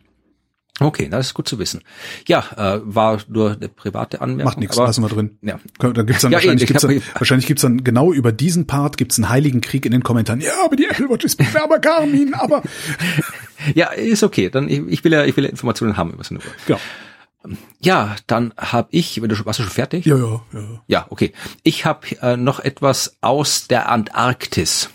Okay, 0.80 1.10
das 1.10 1.28
ist 1.28 1.34
gut 1.34 1.48
zu 1.48 1.60
wissen. 1.60 1.82
Ja, 2.28 2.44
äh, 2.56 2.80
war 2.84 3.20
nur 3.28 3.52
eine 3.52 3.68
private 3.70 4.22
Anmerkung. 4.22 4.46
Macht 4.46 4.58
nichts, 4.60 4.78
lassen 4.78 5.02
wir 5.04 5.10
drin. 5.10 5.38
Ja. 5.42 5.60
Dann 5.80 6.06
gibt's 6.06 6.22
dann 6.22 6.32
Ja, 6.32 6.38
wahrscheinlich, 6.38 6.64
ich 6.64 6.68
gibt's 6.68 6.82
dann, 6.84 7.02
wahrscheinlich 7.16 7.48
gibt's 7.48 7.62
dann 7.62 7.84
genau 7.84 8.14
über 8.14 8.32
diesen 8.32 8.66
Part 8.68 8.98
gibt's 8.98 9.18
einen 9.18 9.30
heiligen 9.30 9.62
Krieg 9.62 9.86
in 9.86 9.92
den 9.92 10.04
Kommentaren. 10.04 10.42
Ja, 10.42 10.54
aber 10.66 10.76
die 10.76 10.86
Apple 10.86 11.10
Watch 11.10 11.26
ist 11.26 11.36
bequemer 11.38 11.80
Garmin, 11.80 12.34
aber 12.34 12.64
Ja, 13.76 13.88
ist 13.90 14.24
okay. 14.24 14.50
Dann 14.50 14.70
ich, 14.70 14.80
ich 14.88 15.04
will 15.04 15.12
ja, 15.14 15.26
ich 15.26 15.36
will 15.36 15.44
ja 15.44 15.50
Informationen 15.50 15.98
haben 15.98 16.12
über 16.14 16.24
so 16.24 16.34
eine 16.36 16.40
Uhr. 16.44 16.52
ja, 16.68 16.80
Ja, 17.82 18.16
dann 18.28 18.54
habe 18.58 18.88
ich, 18.92 19.22
wenn 19.22 19.30
du 19.30 19.36
schon, 19.36 19.46
warst 19.46 19.60
du 19.60 19.64
schon 19.64 19.72
fertig? 19.72 20.06
ja, 20.06 20.16
ja, 20.18 20.42
ja. 20.54 20.62
Ja, 20.88 21.06
okay. 21.10 21.34
Ich 21.64 21.86
habe 21.86 22.08
äh, 22.22 22.38
noch 22.38 22.60
etwas 22.60 23.18
aus 23.22 23.68
der 23.68 23.90
Antarktis. 23.90 24.90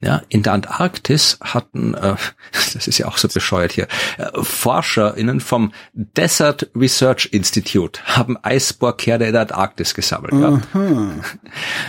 Ja, 0.00 0.22
in 0.28 0.42
der 0.42 0.52
Antarktis 0.52 1.38
hatten, 1.40 1.94
äh, 1.94 2.16
das 2.52 2.86
ist 2.86 2.98
ja 2.98 3.06
auch 3.06 3.16
so 3.18 3.28
bescheuert 3.28 3.72
hier, 3.72 3.88
äh, 4.18 4.26
ForscherInnen 4.42 5.40
vom 5.40 5.72
Desert 5.92 6.70
Research 6.76 7.28
Institute 7.32 8.00
haben 8.04 8.36
Eisbohrkerne 8.42 9.26
in 9.26 9.32
der 9.32 9.42
Antarktis 9.42 9.94
gesammelt. 9.94 10.34
Ja. 10.34 10.60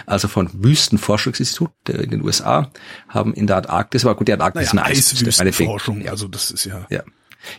Also 0.06 0.28
von 0.28 0.50
Wüstenforschungsinstitut 0.54 1.72
in 1.90 2.10
den 2.12 2.22
USA 2.24 2.70
haben 3.10 3.34
in 3.34 3.48
der 3.48 3.58
Antarktis, 3.58 4.06
aber 4.06 4.16
gut, 4.16 4.28
die 4.28 4.34
Antarktis 4.34 4.74
Naja, 4.74 4.88
ist 4.90 5.10
eine. 5.40 5.50
Eiswüstenforschung, 5.50 6.02
Ja. 6.02 6.12
also 6.12 6.28
das 6.28 6.52
ist 6.52 6.66
ja. 6.66 6.86
Ja. 6.90 7.04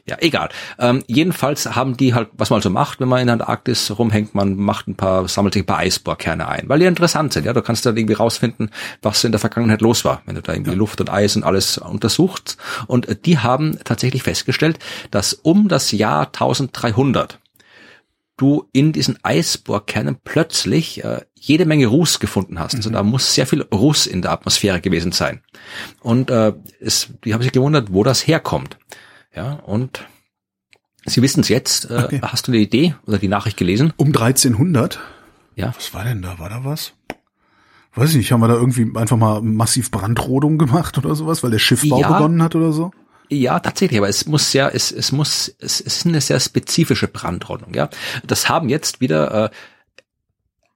Ja, 0.07 0.17
egal. 0.21 0.49
Ähm, 0.79 1.03
jedenfalls 1.07 1.75
haben 1.75 1.97
die 1.97 2.15
halt, 2.15 2.29
was 2.33 2.51
man 2.51 2.61
so 2.61 2.71
macht, 2.71 3.01
wenn 3.01 3.09
man 3.09 3.21
in 3.21 3.27
der 3.27 3.35
Antarktis 3.35 3.97
rumhängt, 3.99 4.35
man 4.35 4.57
macht 4.57 4.89
ein 4.89 4.97
paar, 4.97 5.29
sammelt 5.29 5.55
sich 5.55 5.63
ein 5.63 5.67
paar 5.67 5.79
Eisbohrkerne 5.79 6.49
ein, 6.49 6.69
weil 6.69 6.79
die 6.79 6.87
interessant 6.87 7.33
sind. 7.33 7.47
Ja, 7.47 7.53
du 7.53 7.63
kannst 7.63 7.87
dann 7.87 7.97
irgendwie 7.97 8.15
rausfinden, 8.15 8.71
was 9.03 9.25
in 9.25 9.33
der 9.33 9.39
Vergangenheit 9.39 9.81
los 9.81 10.05
war, 10.05 10.23
wenn 10.27 10.35
du 10.35 10.43
da 10.43 10.53
irgendwie 10.53 10.75
Luft 10.75 11.01
und 11.01 11.11
Eis 11.11 11.37
und 11.37 11.45
alles 11.45 11.79
untersuchst. 11.79 12.57
Und 12.87 13.09
äh, 13.09 13.17
die 13.17 13.39
haben 13.39 13.79
tatsächlich 13.85 14.23
festgestellt, 14.23 14.79
dass 15.11 15.33
um 15.33 15.69
das 15.69 15.93
Jahr 15.93 16.27
1300 16.27 17.39
du 18.37 18.69
in 18.73 18.93
diesen 18.93 19.19
Eisbohrkernen 19.23 20.19
plötzlich 20.23 21.03
äh, 21.05 21.23
jede 21.35 21.65
Menge 21.65 21.87
Ruß 21.87 22.21
gefunden 22.21 22.59
hast. 22.59 22.75
Also 22.75 22.91
da 22.91 23.03
muss 23.03 23.35
sehr 23.35 23.47
viel 23.47 23.63
Ruß 23.63 24.07
in 24.07 24.23
der 24.23 24.33
Atmosphäre 24.33 24.81
gewesen 24.81 25.13
sein. 25.13 25.43
Und 26.01 26.31
äh, 26.31 26.53
es, 26.81 27.09
die 27.25 27.33
haben 27.33 27.43
sich 27.43 27.53
gewundert, 27.53 27.93
wo 27.93 28.05
das 28.05 28.27
herkommt. 28.27 28.77
Ja, 29.37 29.53
und 29.65 30.07
Sie 31.05 31.23
wissen 31.23 31.41
es 31.41 31.49
jetzt. 31.49 31.89
Äh, 31.91 32.03
Okay. 32.07 32.21
Hast 32.23 32.49
du 32.49 32.53
eine 32.53 32.61
Idee 32.61 32.97
oder 33.07 33.19
die 33.19 33.29
Nachricht 33.29 33.57
gelesen? 33.57 33.93
Um 33.97 34.09
1300? 34.09 34.99
Ja. 35.55 35.73
Was 35.77 35.95
war 35.95 36.05
denn 36.05 36.23
da? 36.23 36.39
War 36.39 36.49
da 36.49 36.65
was? 36.65 36.93
Weiß 37.95 38.11
ich 38.11 38.17
nicht, 38.17 38.33
haben 38.33 38.41
wir 38.41 38.49
da 38.49 38.55
irgendwie 38.55 38.91
einfach 38.99 39.17
mal 39.17 39.41
massiv 39.41 39.91
Brandrodung 39.91 40.59
gemacht 40.59 40.99
oder 40.99 41.15
sowas, 41.15 41.43
weil 41.43 41.51
der 41.51 41.59
Schiffbau 41.61 42.01
Ja. 42.01 42.13
begonnen 42.13 42.43
hat 42.43 42.55
oder 42.55 42.73
so? 42.73 42.91
Ja, 43.29 43.59
tatsächlich, 43.59 43.99
aber 43.99 44.09
es 44.09 44.27
muss 44.27 44.51
sehr, 44.53 44.75
es, 44.75 44.93
es 44.93 45.13
muss, 45.13 45.49
es, 45.59 45.81
es 45.81 45.97
ist 45.99 46.07
eine 46.07 46.21
sehr 46.21 46.39
spezifische 46.39 47.09
Brandrodung, 47.09 47.75
ja. 47.75 47.89
Das 48.25 48.49
haben 48.49 48.69
jetzt 48.69 49.01
wieder 49.01 49.47
äh, 49.47 49.51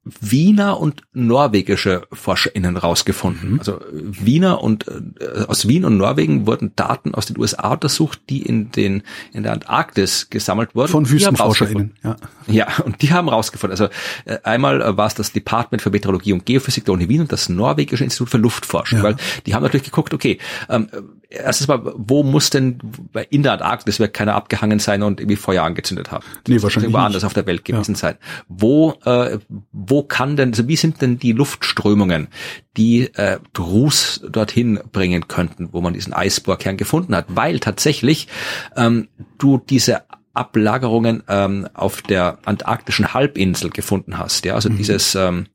Wiener 0.03 0.80
und 0.80 1.03
norwegische 1.12 2.03
ForscherInnen 2.11 2.78
rausgefunden. 2.78 3.59
Also 3.59 3.80
äh, 3.80 3.82
Wiener 3.92 4.62
und 4.62 4.88
äh, 4.88 5.44
aus 5.46 5.68
Wien 5.68 5.84
und 5.84 5.98
Norwegen 5.98 6.46
wurden 6.46 6.72
Daten 6.74 7.14
aus 7.14 7.26
den 7.26 7.38
USA 7.38 7.72
untersucht, 7.72 8.20
die 8.30 8.42
in 8.42 8.72
den 8.72 9.03
in 9.32 9.42
der 9.42 9.53
Antarktis 9.53 10.30
gesammelt 10.30 10.74
wurden. 10.74 10.90
Von 10.90 11.11
WüstenforscherInnen, 11.11 11.94
ja. 12.03 12.16
Ja, 12.46 12.68
und 12.84 13.03
die 13.03 13.12
haben 13.12 13.28
rausgefunden, 13.28 13.78
also 13.78 13.92
äh, 14.24 14.38
einmal 14.42 14.80
äh, 14.80 14.96
war 14.96 15.07
es 15.07 15.14
das 15.14 15.32
Department 15.32 15.82
für 15.82 15.90
Meteorologie 15.90 16.32
und 16.32 16.46
Geophysik 16.46 16.86
der 16.86 16.94
Uni 16.94 17.09
Wien 17.11 17.20
und 17.20 17.32
das 17.32 17.51
norwegische 17.51 18.03
Institut 18.05 18.30
für 18.30 18.38
Luftforschung, 18.38 18.98
Ja. 19.01 19.05
weil 19.05 19.16
die 19.44 19.55
haben 19.55 19.62
natürlich 19.62 19.84
geguckt, 19.84 20.14
okay, 20.14 20.38
ähm, 20.70 20.88
äh, 20.92 21.03
erstens 21.31 21.68
mal, 21.68 21.81
wo 21.97 22.22
muss 22.22 22.51
denn 22.51 22.78
weil 23.12 23.26
in 23.31 23.43
der 23.43 23.53
Antarktis 23.53 23.99
wird 24.01 24.12
keiner 24.12 24.35
abgehangen 24.35 24.78
sein 24.78 25.03
und 25.03 25.20
irgendwie 25.20 25.37
Feuer 25.37 25.62
angezündet 25.62 26.11
haben? 26.11 26.24
Nee, 26.26 26.41
Das 26.45 26.53
muss 26.55 26.62
wahrscheinlich 26.64 26.85
irgendwo 26.89 26.99
nicht. 26.99 27.07
anders 27.07 27.24
auf 27.24 27.35
der 27.35 27.47
Welt 27.47 27.64
gewesen 27.64 27.95
sein. 27.95 28.16
Wo, 28.49 28.95
äh, 29.05 29.39
wo 29.72 30.03
kann 30.03 30.37
denn, 30.37 30.51
also 30.51 30.68
wie 30.68 30.76
sind 30.76 31.01
denn 31.01 31.18
die 31.18 31.33
Luftströmungen, 31.33 32.28
die 32.76 33.12
äh, 33.14 33.39
Ruß 33.59 34.26
dorthin 34.31 34.81
bringen 34.93 35.28
könnten, 35.28 35.68
wo 35.72 35.81
man 35.81 35.95
diesen 35.95 36.12
Eisbohrkern 36.12 36.76
gefunden 36.76 37.14
hat? 37.14 37.26
Weil 37.28 37.61
tatsächlich 37.61 38.28
ähm, 38.76 39.09
du 39.39 39.59
diese 39.59 40.03
Ablagerungen 40.35 41.22
ähm, 41.28 41.68
auf 41.74 42.03
der 42.03 42.39
antarktischen 42.45 43.14
Halbinsel 43.14 43.70
gefunden 43.70 44.18
hast. 44.18 44.45
Ja, 44.45 44.55
also 44.55 44.68
dieses 44.68 45.14
ähm, 45.14 45.47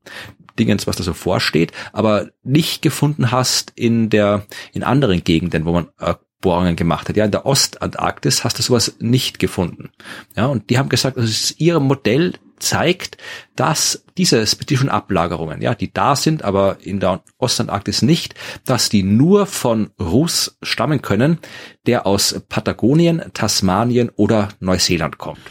Dingens, 0.59 0.87
was 0.87 0.95
da 0.95 1.03
so 1.03 1.13
vorsteht, 1.13 1.71
aber 1.93 2.29
nicht 2.43 2.81
gefunden 2.81 3.31
hast 3.31 3.71
in 3.75 4.09
der 4.09 4.45
in 4.73 4.83
anderen 4.83 5.23
Gegenden, 5.23 5.65
wo 5.65 5.71
man 5.71 5.87
äh, 5.99 6.15
Bohrungen 6.41 6.75
gemacht 6.75 7.09
hat. 7.09 7.17
Ja, 7.17 7.25
in 7.25 7.31
der 7.31 7.45
Ostantarktis 7.45 8.43
hast 8.43 8.59
du 8.59 8.63
sowas 8.63 8.97
nicht 8.99 9.39
gefunden. 9.39 9.89
Ja, 10.35 10.45
und 10.45 10.69
die 10.69 10.77
haben 10.77 10.89
gesagt, 10.89 11.17
also 11.17 11.27
ist 11.27 11.59
ihr 11.59 11.79
Modell 11.79 12.33
zeigt, 12.59 13.17
dass 13.55 14.05
diese 14.17 14.45
spezifischen 14.45 14.89
Ablagerungen, 14.89 15.61
ja, 15.61 15.75
die 15.75 15.91
da 15.91 16.15
sind, 16.15 16.43
aber 16.43 16.77
in 16.81 16.99
der 16.99 17.23
Ostantarktis 17.37 18.01
nicht, 18.01 18.35
dass 18.63 18.89
die 18.89 19.03
nur 19.03 19.45
von 19.45 19.89
Ruß 19.99 20.57
stammen 20.61 21.01
können, 21.01 21.39
der 21.85 22.05
aus 22.05 22.41
Patagonien, 22.47 23.23
Tasmanien 23.33 24.09
oder 24.15 24.49
Neuseeland 24.59 25.17
kommt. 25.17 25.41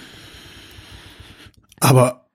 Aber 1.80 2.26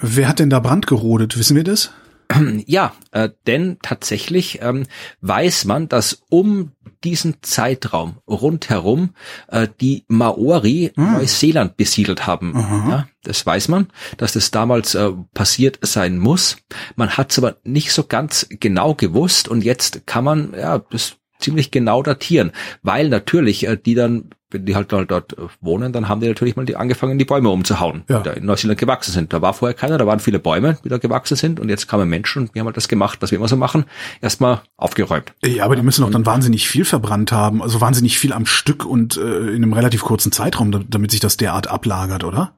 wer 0.00 0.28
hat 0.28 0.38
denn 0.38 0.50
da 0.50 0.60
Brand 0.60 0.86
gerodet? 0.86 1.38
Wissen 1.38 1.56
wir 1.56 1.64
das? 1.64 1.92
Ja, 2.66 2.92
äh, 3.10 3.30
denn 3.46 3.78
tatsächlich 3.82 4.60
ähm, 4.62 4.84
weiß 5.20 5.64
man, 5.64 5.88
dass 5.88 6.22
um 6.28 6.72
diesen 7.02 7.36
Zeitraum 7.42 8.18
rundherum 8.28 9.14
äh, 9.48 9.66
die 9.80 10.04
Maori 10.08 10.92
Neuseeland 10.96 11.76
besiedelt 11.76 12.26
haben. 12.26 12.52
Ja, 12.88 13.08
das 13.22 13.44
weiß 13.44 13.68
man, 13.68 13.88
dass 14.18 14.34
das 14.34 14.50
damals 14.50 14.94
äh, 14.94 15.10
passiert 15.34 15.78
sein 15.82 16.18
muss. 16.18 16.58
Man 16.96 17.10
hat 17.16 17.32
es 17.32 17.38
aber 17.38 17.56
nicht 17.64 17.92
so 17.92 18.04
ganz 18.04 18.46
genau 18.50 18.94
gewusst 18.94 19.48
und 19.48 19.64
jetzt 19.64 20.06
kann 20.06 20.24
man 20.24 20.52
ja 20.54 20.78
das 20.78 21.16
ziemlich 21.40 21.70
genau 21.70 22.02
datieren, 22.02 22.52
weil 22.82 23.08
natürlich 23.08 23.66
äh, 23.66 23.76
die 23.76 23.94
dann 23.94 24.30
wenn 24.52 24.66
die 24.66 24.74
halt 24.74 24.90
dort, 24.90 25.08
dort 25.12 25.34
äh, 25.38 25.42
wohnen, 25.60 25.92
dann 25.92 26.08
haben 26.08 26.20
die 26.20 26.26
natürlich 26.26 26.56
mal 26.56 26.64
die 26.66 26.74
angefangen, 26.74 27.18
die 27.20 27.24
Bäume 27.24 27.50
umzuhauen, 27.50 28.02
Ja. 28.08 28.18
die 28.18 28.24
da 28.24 28.32
in 28.32 28.44
Neuseeland 28.46 28.80
gewachsen 28.80 29.12
sind. 29.12 29.32
Da 29.32 29.40
war 29.40 29.54
vorher 29.54 29.76
keiner, 29.76 29.96
da 29.96 30.08
waren 30.08 30.18
viele 30.18 30.40
Bäume, 30.40 30.76
die 30.84 30.88
da 30.88 30.98
gewachsen 30.98 31.36
sind 31.36 31.60
und 31.60 31.68
jetzt 31.68 31.86
kamen 31.86 32.08
Menschen 32.08 32.42
und 32.42 32.54
wir 32.56 32.58
haben 32.58 32.66
halt 32.66 32.76
das 32.76 32.88
gemacht, 32.88 33.18
was 33.22 33.30
wir 33.30 33.38
immer 33.38 33.46
so 33.46 33.56
machen, 33.56 33.84
erstmal 34.20 34.60
aufgeräumt. 34.76 35.34
Ja, 35.44 35.64
aber 35.64 35.76
die 35.76 35.82
müssen 35.82 36.02
doch 36.02 36.10
dann 36.10 36.26
wahnsinnig 36.26 36.68
viel 36.68 36.84
verbrannt 36.84 37.30
haben, 37.30 37.62
also 37.62 37.80
wahnsinnig 37.80 38.18
viel 38.18 38.32
am 38.32 38.44
Stück 38.44 38.84
und 38.84 39.16
äh, 39.18 39.50
in 39.50 39.62
einem 39.62 39.72
relativ 39.72 40.02
kurzen 40.02 40.32
Zeitraum, 40.32 40.72
da- 40.72 40.80
damit 40.88 41.12
sich 41.12 41.20
das 41.20 41.36
derart 41.36 41.68
ablagert, 41.70 42.24
oder? 42.24 42.52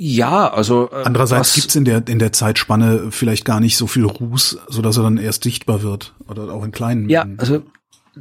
Ja, 0.00 0.48
also 0.52 0.90
äh, 0.92 1.02
Andererseits 1.02 1.54
gibt's 1.54 1.74
in 1.74 1.84
der 1.84 2.06
in 2.06 2.20
der 2.20 2.32
Zeitspanne 2.32 3.08
vielleicht 3.10 3.44
gar 3.44 3.58
nicht 3.58 3.76
so 3.76 3.88
viel 3.88 4.04
Ruß, 4.04 4.58
so 4.68 4.80
dass 4.80 4.96
er 4.96 5.02
dann 5.02 5.18
erst 5.18 5.42
sichtbar 5.42 5.82
wird 5.82 6.14
oder 6.28 6.52
auch 6.52 6.64
in 6.64 6.70
kleinen. 6.70 7.08
Ja, 7.08 7.24
Mengen. 7.24 7.40
also 7.40 7.62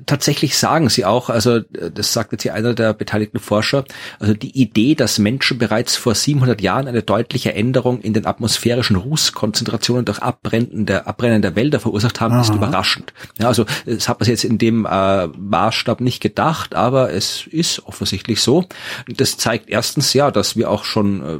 tatsächlich 0.05 0.57
sagen 0.57 0.89
sie 0.89 1.05
auch, 1.05 1.29
also 1.29 1.57
äh, 1.57 1.91
das 1.93 2.13
sagt 2.13 2.31
jetzt 2.31 2.43
hier 2.43 2.53
einer 2.53 2.73
der 2.73 2.93
beteiligten 2.93 3.39
Forscher, 3.39 3.85
also 4.19 4.33
die 4.33 4.59
Idee, 4.59 4.95
dass 4.95 5.19
Menschen 5.19 5.57
bereits 5.57 5.95
vor 5.95 6.15
700 6.15 6.61
Jahren 6.61 6.87
eine 6.87 7.03
deutliche 7.03 7.53
Änderung 7.53 8.01
in 8.01 8.13
den 8.13 8.25
atmosphärischen 8.25 8.95
Rußkonzentrationen 8.95 10.05
durch 10.05 10.19
Abbrennen 10.19 10.85
der, 10.85 11.07
Abbrennen 11.07 11.41
der 11.41 11.55
Wälder 11.55 11.79
verursacht 11.79 12.21
haben, 12.21 12.39
ist 12.39 12.49
Aha. 12.49 12.57
überraschend. 12.57 13.13
Ja, 13.39 13.47
also 13.47 13.65
das 13.85 14.09
hat 14.09 14.19
man 14.19 14.29
jetzt 14.29 14.43
in 14.43 14.57
dem 14.57 14.85
äh, 14.85 15.27
Maßstab 15.27 16.01
nicht 16.01 16.21
gedacht, 16.21 16.75
aber 16.75 17.13
es 17.13 17.47
ist 17.47 17.85
offensichtlich 17.85 18.41
so. 18.41 18.65
Das 19.07 19.37
zeigt 19.37 19.69
erstens 19.69 20.13
ja, 20.13 20.31
dass 20.31 20.55
wir 20.55 20.69
auch 20.69 20.83
schon 20.83 21.21
äh, 21.21 21.39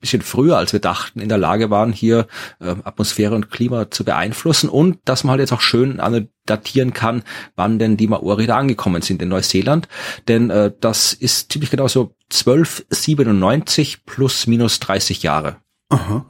bisschen 0.00 0.22
früher, 0.22 0.56
als 0.56 0.72
wir 0.72 0.80
dachten, 0.80 1.20
in 1.20 1.28
der 1.28 1.38
Lage 1.38 1.70
waren, 1.70 1.92
hier 1.92 2.26
äh, 2.60 2.74
Atmosphäre 2.84 3.34
und 3.34 3.50
Klima 3.50 3.90
zu 3.90 4.04
beeinflussen 4.04 4.68
und 4.68 4.98
dass 5.04 5.24
man 5.24 5.32
halt 5.32 5.40
jetzt 5.40 5.52
auch 5.52 5.60
schön 5.60 6.00
datieren 6.46 6.92
kann, 6.92 7.22
wann 7.56 7.78
denn 7.78 7.96
die 7.96 8.06
Maori 8.06 8.46
da 8.46 8.56
angekommen 8.56 9.02
sind 9.02 9.20
in 9.22 9.28
Neuseeland. 9.28 9.88
Denn 10.28 10.50
äh, 10.50 10.72
das 10.80 11.12
ist 11.12 11.52
ziemlich 11.52 11.70
genau 11.70 11.88
so 11.88 12.14
1297 12.32 14.04
plus 14.06 14.46
minus 14.46 14.80
30 14.80 15.22
Jahre. 15.22 15.56
Aha. 15.88 16.24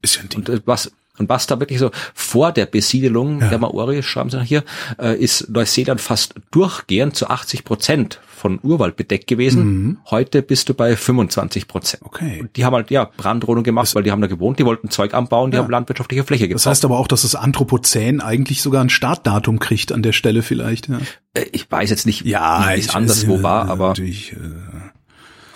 Ist 0.00 0.16
ja 0.16 0.22
ein 0.22 0.28
Ding. 0.28 0.40
Und 0.40 0.48
äh, 0.48 0.60
was 0.64 0.92
und 1.18 1.28
was 1.28 1.46
da 1.46 1.58
wirklich 1.60 1.78
so 1.78 1.90
vor 2.14 2.52
der 2.52 2.66
Besiedelung 2.66 3.40
Ja. 3.40 3.48
der 3.48 3.58
Maori, 3.58 4.02
schreiben 4.02 4.30
sie 4.30 4.36
noch 4.38 4.44
hier, 4.44 4.64
äh, 5.00 5.16
ist 5.16 5.48
Neuseeland 5.50 6.00
fast 6.00 6.34
durchgehend 6.50 7.16
zu 7.16 7.28
80 7.28 7.64
Prozent 7.64 8.20
von 8.36 8.60
Urwald 8.62 8.94
bedeckt 8.96 9.26
gewesen. 9.26 9.64
Mhm. 9.64 9.98
Heute 10.10 10.42
bist 10.42 10.68
du 10.68 10.74
bei 10.74 10.94
25 10.96 11.66
Prozent. 11.66 12.04
Okay. 12.04 12.38
Und 12.40 12.54
die 12.56 12.64
haben 12.64 12.72
halt, 12.74 12.88
ja, 12.92 13.10
Brandrodung 13.16 13.64
gemacht, 13.64 13.92
weil 13.96 14.04
die 14.04 14.12
haben 14.12 14.20
da 14.20 14.28
gewohnt, 14.28 14.60
die 14.60 14.64
wollten 14.64 14.90
Zeug 14.90 15.12
anbauen, 15.12 15.50
die 15.50 15.56
Ja. 15.56 15.64
haben 15.64 15.70
landwirtschaftliche 15.70 16.22
Fläche 16.22 16.48
Das 16.48 16.62
gebaut. 16.62 16.70
heißt 16.70 16.84
aber 16.84 16.98
auch, 16.98 17.08
dass 17.08 17.22
das 17.22 17.34
Anthropozän 17.34 18.20
eigentlich 18.20 18.62
sogar 18.62 18.82
ein 18.84 18.90
Startdatum 18.90 19.58
kriegt 19.58 19.90
an 19.90 20.02
der 20.02 20.12
Stelle 20.12 20.42
vielleicht. 20.42 20.88
Ja, 20.88 20.98
Äh, 21.34 21.46
ich 21.52 21.68
weiß 21.70 21.90
jetzt 21.90 22.06
nicht, 22.06 22.24
wie 22.24 22.32
es 22.34 22.88
anderswo 22.94 23.38
äh, 23.38 23.42
war, 23.42 23.68
aber, 23.68 23.88
natürlich, 23.88 24.32
äh, 24.32 24.36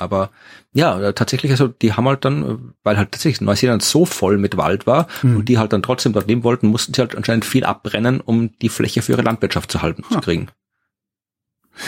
aber 0.02 0.30
ja, 0.72 1.00
äh, 1.00 1.12
tatsächlich, 1.14 1.52
also 1.52 1.68
die 1.68 1.92
haben 1.94 2.06
halt 2.06 2.24
dann, 2.24 2.42
äh, 2.42 2.56
weil 2.82 2.96
halt 2.96 3.12
tatsächlich 3.12 3.40
Neuseeland 3.40 3.82
so 3.82 4.04
voll 4.04 4.38
mit 4.38 4.56
Wald 4.56 4.86
war 4.86 5.06
Hm. 5.20 5.36
und 5.36 5.48
die 5.48 5.58
halt 5.58 5.72
dann 5.72 5.82
trotzdem 5.82 6.12
dort 6.12 6.28
leben 6.28 6.44
wollten, 6.44 6.66
mussten 6.66 6.92
sie 6.94 7.00
halt 7.00 7.16
anscheinend 7.16 7.44
viel 7.44 7.64
abbrennen, 7.64 8.20
um 8.20 8.56
die 8.58 8.68
Fläche 8.68 9.02
für 9.02 9.12
ihre 9.12 9.22
Landwirtschaft 9.22 9.70
zu 9.70 9.82
halten, 9.82 10.04
zu 10.10 10.20
kriegen. 10.20 10.48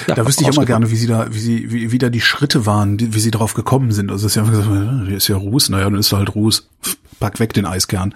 Ja, 0.07 0.15
da 0.15 0.27
wüsste 0.27 0.45
ich 0.45 0.57
immer 0.57 0.65
gerne, 0.65 0.91
wie 0.91 0.97
sie 0.97 1.07
da, 1.07 1.33
wie 1.35 1.39
sie, 1.39 1.71
wie, 1.71 1.93
wie 1.93 1.99
da 1.99 2.09
die 2.09 2.23
Schritte 2.23 2.65
waren, 2.65 2.99
wie 2.99 3.21
sie 3.21 3.31
darauf 3.31 3.53
gekommen 3.55 3.93
sind. 3.93 4.11
Also 4.11 4.27
ist 4.27 4.35
ja 4.35 4.43
einfach 4.43 4.55
gesagt, 4.55 5.07
hier 5.07 5.17
ist 5.17 5.29
ja 5.29 5.37
Ruß, 5.37 5.69
naja, 5.69 5.85
dann 5.85 5.99
ist 5.99 6.13
halt 6.13 6.35
Ruß. 6.35 6.69
Pack 7.21 7.39
weg 7.39 7.53
den 7.53 7.67
Eiskern. 7.67 8.15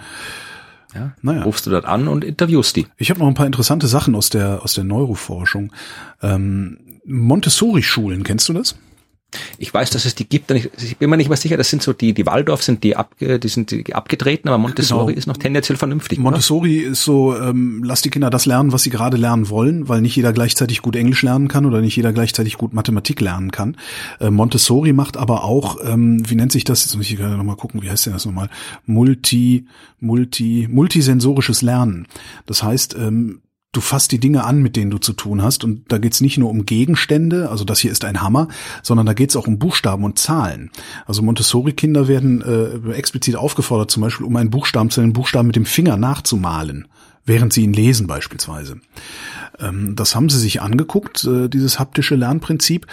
Ja, 0.95 1.13
naja. 1.21 1.43
Rufst 1.43 1.67
du 1.67 1.71
dort 1.71 1.85
an 1.85 2.09
und 2.09 2.25
interviewst 2.25 2.75
die. 2.75 2.87
Ich 2.97 3.11
habe 3.11 3.21
noch 3.21 3.29
ein 3.29 3.35
paar 3.35 3.47
interessante 3.47 3.87
Sachen 3.87 4.15
aus 4.15 4.31
der 4.31 4.63
aus 4.63 4.73
der 4.73 4.85
Neuroforschung. 4.85 5.73
Ähm, 6.23 6.79
Montessori-Schulen, 7.05 8.23
kennst 8.23 8.49
du 8.49 8.55
das? 8.55 8.77
Ich 9.59 9.75
weiß, 9.75 9.91
dass 9.91 10.07
es 10.07 10.15
die 10.15 10.27
gibt. 10.27 10.51
Ich 10.51 10.97
bin 10.97 11.11
mir 11.11 11.19
nicht 11.19 11.29
mehr 11.29 11.37
sicher, 11.37 11.59
das 11.59 11.69
sind 11.69 11.83
so 11.83 11.93
die, 11.93 12.15
die 12.15 12.25
Waldorf 12.25 12.63
sind 12.63 12.83
die, 12.83 12.97
abge, 12.97 13.39
die 13.39 13.49
sind 13.49 13.71
die 13.71 13.95
abgetreten, 13.95 14.49
aber 14.49 14.57
Montessori 14.57 15.13
genau. 15.13 15.19
ist 15.19 15.27
noch 15.27 15.37
tendenziell 15.37 15.77
vernünftig. 15.77 16.19
Montessori 16.19 16.81
oder? 16.81 16.93
ist 16.93 17.03
so, 17.03 17.37
ähm, 17.37 17.83
lass 17.85 18.01
die 18.01 18.09
Kinder 18.09 18.31
das 18.31 18.47
lernen, 18.47 18.73
was 18.73 18.85
sie 18.85 18.91
gerade 18.91 19.19
lernen 19.19 19.51
wollen, 19.51 19.87
weil 19.89 20.01
nicht 20.01 20.17
jeder 20.17 20.33
gleichzeitig 20.33 20.81
gut 20.81 20.97
Englisch 20.97 21.23
lernen 21.23 21.49
kann 21.49 21.67
oder 21.67 21.83
nicht 21.83 21.95
jeder 21.95 22.15
gleichzeitig 22.15 22.57
gut 22.57 22.73
Mathematik 22.73 23.21
lernen 23.21 23.51
kann. 23.51 23.77
Äh, 24.19 24.31
Montessori 24.31 24.95
macht 24.95 25.19
aber 25.19 25.45
auch, 25.45 25.77
ähm, 25.85 26.23
wie 26.29 26.35
nennt 26.35 26.53
sich 26.53 26.65
das? 26.65 26.85
Jetzt 26.85 26.97
muss 26.97 27.11
ich 27.11 27.17
gerade 27.17 27.37
nochmal 27.37 27.57
gucken, 27.57 27.83
wie 27.83 27.91
heißt 27.91 28.07
denn 28.07 28.15
das 28.15 28.25
nochmal? 28.25 28.49
Multi, 28.87 29.67
multi, 30.01 30.69
multisensorisches 30.71 31.61
Lernen. 31.61 32.07
Das 32.47 32.63
heißt, 32.63 32.95
ähm, 32.95 33.41
du 33.73 33.81
fasst 33.81 34.13
die 34.13 34.21
Dinge 34.21 34.45
an, 34.45 34.63
mit 34.63 34.77
denen 34.77 34.91
du 34.91 34.99
zu 34.99 35.13
tun 35.13 35.43
hast. 35.43 35.65
Und 35.65 35.91
da 35.93 35.99
geht's 35.99 36.21
nicht 36.21 36.39
nur 36.39 36.51
um 36.51 36.67
Gegenstände, 36.67 37.51
also 37.51 37.65
das 37.65 37.81
hier 37.81 37.93
ist 37.93 38.05
ein 38.05 38.23
Hammer, 38.23 38.49
sondern 38.83 39.07
da 39.07 39.13
geht's 39.13 39.37
auch 39.37 39.47
um 39.47 39.59
Buchstaben 39.59 40.05
und 40.05 40.19
Zahlen. 40.19 40.71
Also 41.07 41.23
Montessori-Kinder 41.23 42.09
werden 42.09 42.43
äh, 42.43 42.93
explizit 42.93 43.37
aufgefordert, 43.37 43.91
zum 43.91 44.03
Beispiel 44.03 44.27
um 44.27 44.37
einen 44.37 44.51
Buchstaben 44.51 44.91
zu 44.91 45.01
einen 45.01 45.13
Buchstaben 45.13 45.49
mit 45.49 45.57
dem 45.57 45.67
Finger 45.67 45.97
nachzumalen, 45.97 46.89
während 47.25 47.53
sie 47.53 47.63
ihn 47.63 47.73
lesen 47.73 48.07
beispielsweise. 48.07 48.81
Ähm, 49.61 49.97
das 49.97 50.15
haben 50.15 50.29
sie 50.29 50.39
sich 50.39 50.63
angeguckt, 50.63 51.25
äh, 51.25 51.49
dieses 51.49 51.79
haptische 51.79 52.15
Lernprinzip, 52.15 52.87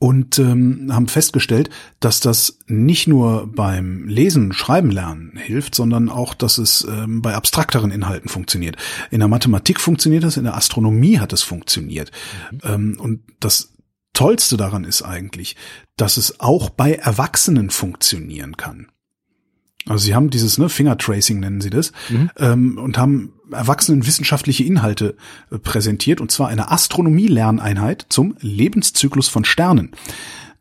und 0.00 0.38
ähm, 0.38 0.88
haben 0.90 1.08
festgestellt, 1.08 1.68
dass 2.00 2.20
das 2.20 2.58
nicht 2.66 3.06
nur 3.06 3.52
beim 3.54 4.08
Lesen, 4.08 4.54
Schreiben 4.54 4.90
lernen 4.90 5.36
hilft, 5.36 5.74
sondern 5.74 6.08
auch, 6.08 6.32
dass 6.32 6.56
es 6.56 6.86
ähm, 6.90 7.20
bei 7.20 7.34
abstrakteren 7.34 7.90
Inhalten 7.90 8.30
funktioniert. 8.30 8.76
In 9.10 9.18
der 9.18 9.28
Mathematik 9.28 9.78
funktioniert 9.78 10.24
das, 10.24 10.38
in 10.38 10.44
der 10.44 10.56
Astronomie 10.56 11.18
hat 11.18 11.34
es 11.34 11.42
funktioniert. 11.42 12.10
Mhm. 12.66 12.98
Und 12.98 13.20
das 13.40 13.74
Tollste 14.14 14.56
daran 14.56 14.84
ist 14.84 15.02
eigentlich, 15.02 15.54
dass 15.98 16.16
es 16.16 16.40
auch 16.40 16.70
bei 16.70 16.94
Erwachsenen 16.94 17.68
funktionieren 17.68 18.56
kann. 18.56 18.88
Also 19.86 20.06
sie 20.06 20.14
haben 20.14 20.30
dieses 20.30 20.56
ne, 20.56 20.70
Fingertracing 20.70 21.40
nennen 21.40 21.60
sie 21.60 21.70
das 21.70 21.92
mhm. 22.08 22.30
ähm, 22.38 22.78
und 22.78 22.96
haben 22.96 23.34
Erwachsenen 23.52 24.06
wissenschaftliche 24.06 24.64
Inhalte 24.64 25.16
äh, 25.50 25.58
präsentiert 25.58 26.20
und 26.20 26.30
zwar 26.30 26.48
eine 26.48 26.70
Astronomie-Lerneinheit 26.70 28.06
zum 28.08 28.36
Lebenszyklus 28.40 29.28
von 29.28 29.44
Sternen. 29.44 29.92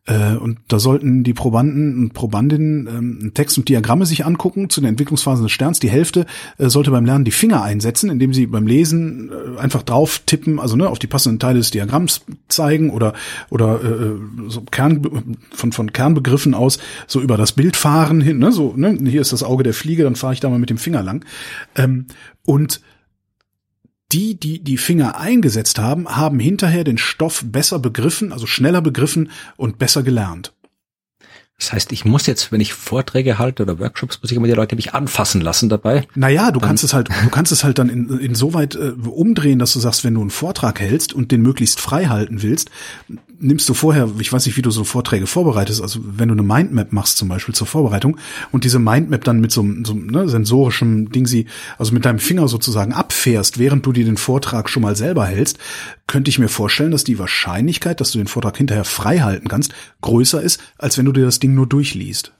Äh, 0.05 0.35
und 0.35 0.59
da 0.67 0.79
sollten 0.79 1.23
die 1.23 1.33
Probanden 1.33 1.97
und 1.97 2.13
Probandinnen 2.13 2.87
ähm, 2.87 3.31
Text 3.33 3.57
und 3.57 3.69
Diagramme 3.69 4.05
sich 4.05 4.25
angucken 4.25 4.69
zu 4.69 4.81
den 4.81 4.89
Entwicklungsphasen 4.89 5.43
des 5.43 5.51
Sterns. 5.51 5.79
Die 5.79 5.89
Hälfte 5.89 6.25
äh, 6.57 6.69
sollte 6.69 6.91
beim 6.91 7.05
Lernen 7.05 7.25
die 7.25 7.31
Finger 7.31 7.63
einsetzen, 7.63 8.09
indem 8.09 8.33
sie 8.33 8.47
beim 8.47 8.65
Lesen 8.65 9.31
äh, 9.31 9.59
einfach 9.59 9.83
drauf 9.83 10.21
tippen, 10.25 10.59
also 10.59 10.75
ne, 10.75 10.89
auf 10.89 10.99
die 10.99 11.07
passenden 11.07 11.39
Teile 11.39 11.59
des 11.59 11.71
Diagramms 11.71 12.21
zeigen 12.47 12.89
oder 12.89 13.13
oder 13.49 13.83
äh, 13.83 14.15
so 14.47 14.61
Kern 14.61 15.35
von 15.51 15.71
von 15.71 15.93
Kernbegriffen 15.93 16.53
aus 16.53 16.79
so 17.07 17.21
über 17.21 17.37
das 17.37 17.51
Bild 17.51 17.75
fahren 17.75 18.21
hin. 18.21 18.39
Ne, 18.39 18.51
so 18.51 18.73
ne, 18.75 18.97
hier 19.05 19.21
ist 19.21 19.33
das 19.33 19.43
Auge 19.43 19.63
der 19.63 19.73
Fliege, 19.73 20.03
dann 20.03 20.15
fahre 20.15 20.33
ich 20.33 20.39
da 20.39 20.49
mal 20.49 20.59
mit 20.59 20.69
dem 20.69 20.77
Finger 20.77 21.03
lang. 21.03 21.25
Ähm, 21.75 22.05
und 22.45 22.81
die, 24.12 24.36
die 24.36 24.64
die 24.64 24.78
Finger 24.78 25.20
eingesetzt 25.20 25.80
haben, 25.80 26.07
haben 26.07 26.39
hinterher 26.39 26.84
den 26.84 26.97
Stoff 26.97 27.43
besser 27.45 27.80
begriffen, 27.80 28.34
also 28.34 28.45
schneller 28.45 28.82
begriffen 28.82 29.32
und 29.57 29.78
besser 29.78 30.03
gelernt. 30.03 30.53
Das 31.60 31.74
heißt, 31.74 31.91
ich 31.91 32.05
muss 32.05 32.26
jetzt, 32.26 32.53
wenn 32.53 32.62
ich 32.62 32.74
Vorträge 32.74 33.38
halte 33.38 33.64
oder 33.64 33.80
Workshops, 33.80 34.22
muss 34.22 34.32
ich 34.32 34.38
immer 34.38 34.47
die 34.47 34.53
Leute 34.53 34.78
mich 34.78 34.93
anfassen 34.93 35.41
lassen 35.41 35.68
dabei. 35.68 36.07
Naja, 36.16 36.51
du 36.51 36.62
kannst 36.62 36.86
es 36.86 36.93
halt, 36.93 37.10
du 37.10 37.30
kannst 37.30 37.51
es 37.51 37.66
halt 37.66 37.78
dann 37.78 37.89
in, 37.89 38.18
insoweit 38.18 38.76
äh, 38.76 38.93
umdrehen, 39.05 39.60
dass 39.60 39.74
du 39.74 39.80
sagst, 39.80 40.05
wenn 40.05 40.14
du 40.14 40.22
einen 40.22 40.30
Vortrag 40.30 40.80
hältst 40.80 41.14
und 41.14 41.34
den 41.34 41.41
möglichst 41.41 41.82
frei 41.82 42.05
halten 42.05 42.41
willst, 42.41 42.72
nimmst 43.39 43.67
du 43.69 43.73
vorher, 43.73 44.09
ich 44.19 44.31
weiß 44.31 44.45
nicht, 44.45 44.57
wie 44.57 44.61
du 44.61 44.71
so 44.71 44.83
Vorträge 44.83 45.27
vorbereitest, 45.27 45.81
also 45.81 45.99
wenn 46.03 46.29
du 46.29 46.33
eine 46.33 46.43
Mindmap 46.43 46.91
machst 46.91 47.17
zum 47.17 47.29
Beispiel 47.29 47.55
zur 47.55 47.67
Vorbereitung 47.67 48.17
und 48.51 48.63
diese 48.63 48.79
Mindmap 48.79 49.23
dann 49.23 49.39
mit 49.39 49.51
so, 49.51 49.65
so 49.83 49.93
ne, 49.93 50.27
sensorischem 50.27 51.11
Ding 51.11 51.25
sie, 51.25 51.45
also 51.77 51.93
mit 51.93 52.05
deinem 52.05 52.19
Finger 52.19 52.47
sozusagen 52.47 52.93
abfährst, 52.93 53.57
während 53.57 53.85
du 53.85 53.91
dir 53.91 54.05
den 54.05 54.17
Vortrag 54.17 54.69
schon 54.69 54.83
mal 54.83 54.95
selber 54.95 55.25
hältst, 55.25 55.57
könnte 56.07 56.29
ich 56.29 56.39
mir 56.39 56.49
vorstellen, 56.49 56.91
dass 56.91 57.03
die 57.03 57.19
Wahrscheinlichkeit, 57.19 58.01
dass 58.01 58.11
du 58.11 58.17
den 58.17 58.27
Vortrag 58.27 58.57
hinterher 58.57 58.85
frei 58.85 59.19
halten 59.19 59.47
kannst, 59.47 59.73
größer 60.01 60.41
ist, 60.41 60.59
als 60.77 60.97
wenn 60.97 61.05
du 61.05 61.11
dir 61.11 61.25
das 61.25 61.39
Ding 61.39 61.53
nur 61.53 61.67
durchliest. 61.67 62.33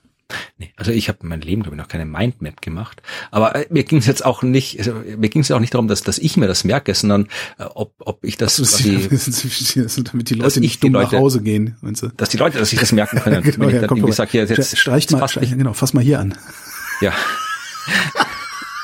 Nee, 0.58 0.72
also 0.76 0.92
ich 0.92 1.10
habe 1.10 1.20
mein 1.24 1.42
Leben, 1.42 1.64
glaube 1.64 1.76
ich, 1.76 1.82
noch 1.82 1.88
keine 1.88 2.06
Mindmap 2.06 2.62
gemacht. 2.62 3.02
Aber 3.32 3.56
äh, 3.56 3.66
mir 3.70 3.84
ging 3.84 4.00
es 4.00 4.06
jetzt 4.06 4.24
auch 4.24 4.44
nicht, 4.44 4.78
also, 4.78 4.94
mir 5.18 5.30
ging 5.30 5.42
es 5.42 5.52
auch 5.52 5.60
nicht 5.60 5.74
darum, 5.74 5.88
dass, 5.88 6.04
dass 6.04 6.18
ich 6.20 6.38
mir 6.38 6.48
das 6.48 6.64
merke, 6.64 6.94
sondern 6.94 7.28
äh, 7.58 7.64
ob, 7.64 7.94
ob 8.00 8.24
ich 8.24 8.38
das 8.38 8.58
quasi, 8.58 9.10
damit 10.12 10.30
die 10.30 10.36
Leute 10.36 10.60
nicht 10.60 10.84
dumm 10.84 10.94
Leute, 10.94 11.16
nach 11.16 11.22
Hause 11.22 11.42
gehen. 11.42 11.78
Meinst 11.82 12.04
du? 12.04 12.10
Dass 12.10 12.30
die 12.30 12.38
Leute, 12.38 12.60
dass 12.60 12.72
ich 12.72 12.80
das 12.80 12.92
merken 12.92 13.20
können. 13.20 13.42
genau, 13.44 13.60
wenn 13.60 13.70
ja, 13.70 13.82
ich 13.82 13.88
dann 13.88 13.98
irgendwie 13.98 14.14
sage, 14.14 14.32
hier, 14.32 14.46
jetzt, 14.46 14.78
streich 14.78 15.10
mal, 15.10 15.28
streich, 15.28 15.52
genau, 15.52 15.74
fass 15.74 15.94
mal 15.94 16.04
hier 16.04 16.20
an. 16.20 16.36
Ja. 17.02 17.14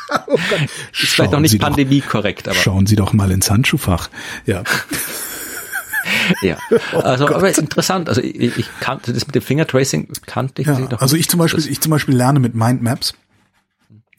oh 0.27 0.37
Gott. 0.49 0.61
Ist 0.93 1.13
vielleicht 1.13 1.31
noch 1.31 1.39
nicht 1.39 1.59
Pandemie 1.59 2.01
korrekt, 2.01 2.47
aber. 2.47 2.57
Schauen 2.57 2.87
Sie 2.87 2.95
doch 2.95 3.13
mal 3.13 3.29
ins 3.31 3.51
Handschuhfach. 3.51 4.09
Ja 4.45 4.63
ja, 6.41 6.57
also 6.93 7.25
oh 7.25 7.33
aber 7.33 7.57
interessant. 7.57 8.09
Also 8.09 8.21
ich, 8.21 8.57
ich 8.57 8.69
kannte 8.79 9.13
das 9.13 9.25
mit 9.25 9.35
dem 9.35 9.41
Fingertracing 9.41 10.07
kannte 10.25 10.61
ich. 10.61 10.67
Ja, 10.67 10.87
also 10.97 11.15
ich 11.15 11.29
zum 11.29 11.39
Beispiel, 11.39 11.65
ich 11.67 11.81
zum 11.81 11.91
Beispiel 11.91 12.15
lerne 12.15 12.39
mit 12.39 12.55
Mindmaps 12.55 13.13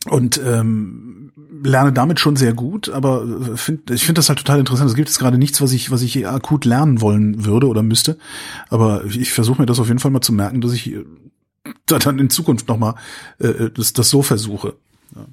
und 0.09 0.41
ähm, 0.45 1.33
lerne 1.63 1.93
damit 1.93 2.21
schon 2.21 2.37
sehr 2.37 2.53
gut, 2.53 2.89
aber 2.89 3.25
äh, 3.25 3.57
find, 3.57 3.91
ich 3.91 4.05
finde 4.05 4.19
das 4.19 4.29
halt 4.29 4.39
total 4.39 4.61
interessant. 4.61 4.89
Es 4.91 4.97
gibt 4.97 5.09
jetzt 5.09 5.19
gerade 5.19 5.39
nichts, 5.39 5.61
was 5.61 5.73
ich, 5.73 5.91
was 5.91 6.03
ich 6.03 6.27
akut 6.27 6.65
lernen 6.65 7.01
wollen 7.01 7.45
würde 7.45 7.69
oder 7.69 7.83
müsste, 7.83 8.19
aber 8.69 9.05
ich 9.05 9.33
versuche 9.33 9.61
mir 9.61 9.67
das 9.67 9.81
auf 9.81 9.89
jeden 9.89 9.99
Fall 9.99 10.11
mal 10.11 10.21
zu 10.21 10.33
merken, 10.33 10.61
dass 10.61 10.73
ich 10.73 10.93
äh, 10.93 11.05
da 11.87 11.99
dann 11.99 12.19
in 12.19 12.31
Zukunft 12.31 12.69
nochmal 12.69 12.95
äh, 13.39 13.71
das, 13.75 13.93
das 13.93 14.11
so 14.11 14.23
versuche. 14.23 14.75
Ja. 15.15 15.27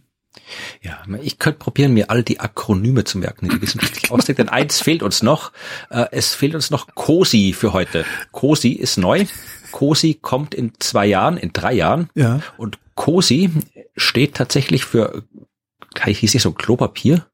Ja, 0.81 1.03
ich 1.21 1.39
könnte 1.39 1.59
probieren, 1.59 1.93
mir 1.93 2.09
all 2.09 2.23
die 2.23 2.39
Akronyme 2.39 3.03
zu 3.03 3.17
merken, 3.17 3.49
die 3.49 3.61
wissenschaftlich 3.61 4.11
ausdrücken, 4.11 4.45
denn 4.45 4.49
eins 4.49 4.81
fehlt 4.81 5.03
uns 5.03 5.23
noch. 5.23 5.51
Äh, 5.89 6.05
es 6.11 6.35
fehlt 6.35 6.55
uns 6.55 6.69
noch 6.69 6.87
COSI 6.95 7.53
für 7.53 7.73
heute. 7.73 8.05
COSI 8.31 8.73
ist 8.73 8.97
neu. 8.97 9.25
COSI 9.71 10.15
kommt 10.21 10.53
in 10.53 10.73
zwei 10.79 11.05
Jahren, 11.05 11.37
in 11.37 11.53
drei 11.53 11.73
Jahren. 11.73 12.09
Ja. 12.15 12.41
Und 12.57 12.79
COSI 12.95 13.51
steht 13.95 14.35
tatsächlich 14.35 14.85
für, 14.85 15.23
hieß 16.03 16.33
nicht 16.33 16.43
so 16.43 16.51
Klopapier? 16.51 17.25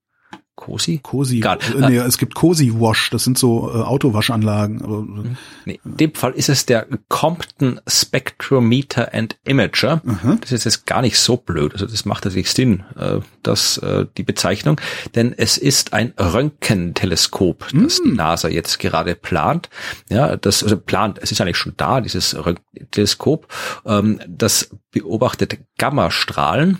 Cosi? 0.60 1.00
Cosi. 1.02 1.38
Egal. 1.38 1.58
Äh, 1.74 1.90
nee, 1.90 1.98
es 1.98 2.18
gibt 2.18 2.36
Cosi 2.36 2.74
Wash, 2.74 3.10
das 3.12 3.24
sind 3.24 3.38
so 3.38 3.70
äh, 3.70 3.78
Autowaschanlagen. 3.78 4.78
Mhm. 4.78 5.38
nee, 5.64 5.80
in 5.86 5.98
dem 5.98 6.14
Fall 6.14 6.34
ist 6.34 6.50
es 6.50 6.66
der 6.66 6.86
Compton 7.08 7.80
Spectrometer 7.88 9.14
and 9.14 9.38
Imager. 9.46 10.02
Mhm. 10.04 10.40
Das 10.42 10.52
ist 10.52 10.66
jetzt 10.66 10.86
gar 10.86 11.02
nicht 11.02 11.18
so 11.18 11.38
blöd. 11.38 11.72
Also 11.72 11.86
das 11.86 12.04
macht 12.04 12.26
natürlich 12.26 12.52
Sinn, 12.52 12.84
äh, 12.98 13.20
dass 13.42 13.78
äh, 13.78 14.06
die 14.18 14.24
Bezeichnung, 14.24 14.82
denn 15.16 15.34
es 15.36 15.58
ist 15.58 15.94
ein 15.94 16.14
Röntgenteleskop, 16.20 17.68
das 17.72 18.00
mhm. 18.00 18.04
die 18.04 18.12
NASA 18.12 18.50
jetzt 18.50 18.80
gerade 18.80 19.16
plant. 19.16 19.70
Ja, 20.10 20.36
das 20.36 20.62
also 20.62 20.76
plant. 20.76 21.20
Es 21.22 21.32
ist 21.32 21.40
eigentlich 21.40 21.56
schon 21.56 21.76
da, 21.78 22.02
dieses 22.02 22.36
Röntgenteleskop. 22.36 23.48
Ähm, 23.86 24.20
das 24.28 24.72
beobachtet 24.92 25.60
Gammastrahlen 25.78 26.80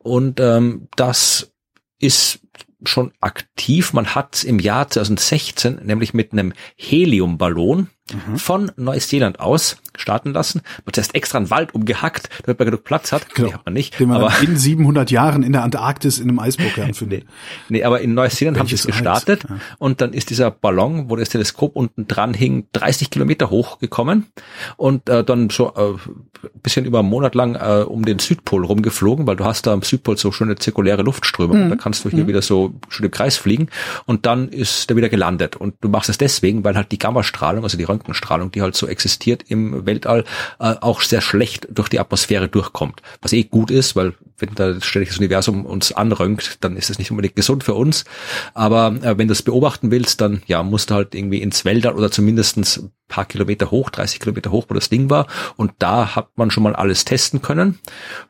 und 0.00 0.40
ähm, 0.40 0.88
das 0.96 1.52
ist 2.00 2.40
schon 2.84 3.12
aktiv. 3.20 3.92
Man 3.92 4.14
hat 4.14 4.44
im 4.44 4.58
Jahr 4.58 4.88
2016 4.88 5.80
nämlich 5.84 6.14
mit 6.14 6.32
einem 6.32 6.52
Heliumballon 6.76 7.88
mhm. 8.12 8.38
von 8.38 8.72
Neuseeland 8.76 9.40
aus 9.40 9.76
starten 10.00 10.32
lassen. 10.32 10.62
Man 10.84 10.92
zuerst 10.92 11.14
extra 11.14 11.38
einen 11.38 11.50
Wald 11.50 11.74
umgehackt, 11.74 12.28
damit 12.44 12.58
man 12.58 12.66
genug 12.66 12.84
Platz 12.84 13.12
hat. 13.12 13.34
Genau. 13.34 13.48
Nee, 13.48 13.54
hat 13.54 13.64
man 13.64 13.74
nicht. 13.74 13.98
Den 13.98 14.08
man 14.08 14.18
aber 14.18 14.32
in 14.42 14.56
700 14.56 15.10
Jahren 15.10 15.42
in 15.42 15.52
der 15.52 15.62
Antarktis 15.62 16.18
in 16.18 16.28
einem 16.28 16.38
Eisbruch 16.38 16.70
findet. 16.92 17.24
Nee, 17.68 17.78
nee, 17.78 17.84
aber 17.84 18.00
in 18.00 18.14
Neuseeland 18.14 18.58
haben 18.58 18.66
sie 18.66 18.74
es 18.74 18.86
gestartet 18.86 19.44
ja. 19.48 19.56
und 19.78 20.00
dann 20.00 20.12
ist 20.12 20.30
dieser 20.30 20.50
Ballon, 20.50 21.08
wo 21.08 21.16
das 21.16 21.28
Teleskop 21.28 21.76
unten 21.76 22.06
dran 22.06 22.34
hing, 22.34 22.66
30 22.72 23.10
Kilometer 23.10 23.50
hoch 23.50 23.78
gekommen 23.78 24.26
und 24.76 25.08
äh, 25.08 25.24
dann 25.24 25.50
so 25.50 25.74
äh, 25.74 26.48
bisschen 26.62 26.84
über 26.84 27.00
einen 27.00 27.08
Monat 27.08 27.34
lang 27.34 27.54
äh, 27.54 27.84
um 27.84 28.04
den 28.04 28.18
Südpol 28.18 28.64
rumgeflogen, 28.64 29.26
weil 29.26 29.36
du 29.36 29.44
hast 29.44 29.66
da 29.66 29.72
am 29.72 29.82
Südpol 29.82 30.16
so 30.16 30.32
schöne 30.32 30.56
zirkuläre 30.56 31.02
Luftströme. 31.02 31.54
Mhm. 31.54 31.70
Da 31.70 31.76
kannst 31.76 32.04
du 32.04 32.10
hier 32.10 32.24
mhm. 32.24 32.28
wieder 32.28 32.42
so 32.42 32.74
schön 32.88 33.06
im 33.06 33.10
Kreis 33.10 33.36
fliegen 33.36 33.68
und 34.06 34.26
dann 34.26 34.48
ist 34.48 34.90
der 34.90 34.96
wieder 34.96 35.08
gelandet. 35.08 35.56
Und 35.56 35.74
du 35.80 35.88
machst 35.88 36.08
es 36.08 36.18
deswegen, 36.18 36.64
weil 36.64 36.74
halt 36.74 36.92
die 36.92 36.98
Gammastrahlung, 36.98 37.64
also 37.64 37.76
die 37.76 37.84
Röntgen 37.84 38.10
Röntgenstrahlung, 38.10 38.50
die 38.50 38.62
halt 38.62 38.74
so 38.74 38.86
existiert 38.86 39.44
im 39.48 39.86
Weltall, 39.90 40.24
äh, 40.58 40.74
auch 40.80 41.02
sehr 41.02 41.20
schlecht 41.20 41.68
durch 41.70 41.88
die 41.88 42.00
Atmosphäre 42.00 42.48
durchkommt. 42.48 43.02
Was 43.20 43.32
eh 43.32 43.44
gut 43.44 43.70
ist, 43.70 43.96
weil 43.96 44.14
wenn 44.38 44.54
da 44.54 44.80
ständig 44.80 45.10
das 45.10 45.18
Universum 45.18 45.66
uns 45.66 45.92
anrönt, 45.92 46.58
dann 46.60 46.76
ist 46.76 46.90
es 46.90 46.98
nicht 46.98 47.10
unbedingt 47.10 47.36
gesund 47.36 47.64
für 47.64 47.74
uns. 47.74 48.04
Aber 48.54 48.96
äh, 49.02 49.18
wenn 49.18 49.28
du 49.28 49.32
es 49.32 49.42
beobachten 49.42 49.90
willst, 49.90 50.20
dann 50.20 50.42
ja, 50.46 50.62
musst 50.62 50.90
du 50.90 50.94
halt 50.94 51.14
irgendwie 51.14 51.42
ins 51.42 51.64
Weltall 51.64 51.94
oder 51.94 52.10
zumindestens 52.10 52.88
paar 53.08 53.24
Kilometer 53.26 53.70
hoch, 53.70 53.90
30 53.90 54.20
Kilometer 54.20 54.50
hoch, 54.50 54.66
wo 54.68 54.74
das 54.74 54.88
Ding 54.88 55.10
war. 55.10 55.26
Und 55.56 55.72
da 55.78 56.14
hat 56.14 56.30
man 56.36 56.50
schon 56.50 56.62
mal 56.62 56.74
alles 56.74 57.04
testen 57.04 57.42
können, 57.42 57.78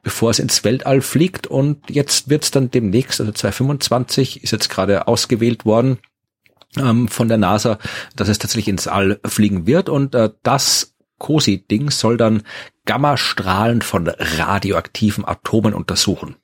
bevor 0.03 0.31
es 0.31 0.39
ins 0.39 0.65
Weltall 0.65 1.03
fliegt. 1.03 1.47
Und 1.47 1.89
jetzt 1.89 2.29
wird 2.29 2.45
es 2.45 2.51
dann 2.51 2.71
demnächst, 2.71 3.21
also 3.21 3.31
2025 3.31 4.43
ist 4.43 4.51
jetzt 4.51 4.71
gerade 4.71 5.07
ausgewählt 5.07 5.65
worden, 5.65 5.99
ähm, 6.77 7.09
von 7.09 7.29
der 7.29 7.39
NASA, 7.39 7.79
dass 8.17 8.29
es 8.29 8.39
tatsächlich 8.39 8.69
ins 8.69 8.87
All 8.87 9.21
fliegen 9.25 9.67
wird 9.67 9.89
und 9.89 10.15
äh, 10.15 10.31
das 10.43 10.90
COSI-Ding 11.21 11.91
soll 11.91 12.17
dann 12.17 12.43
Gammastrahlen 12.85 13.83
von 13.83 14.09
radioaktiven 14.09 15.25
Atomen 15.25 15.75
untersuchen. 15.75 16.35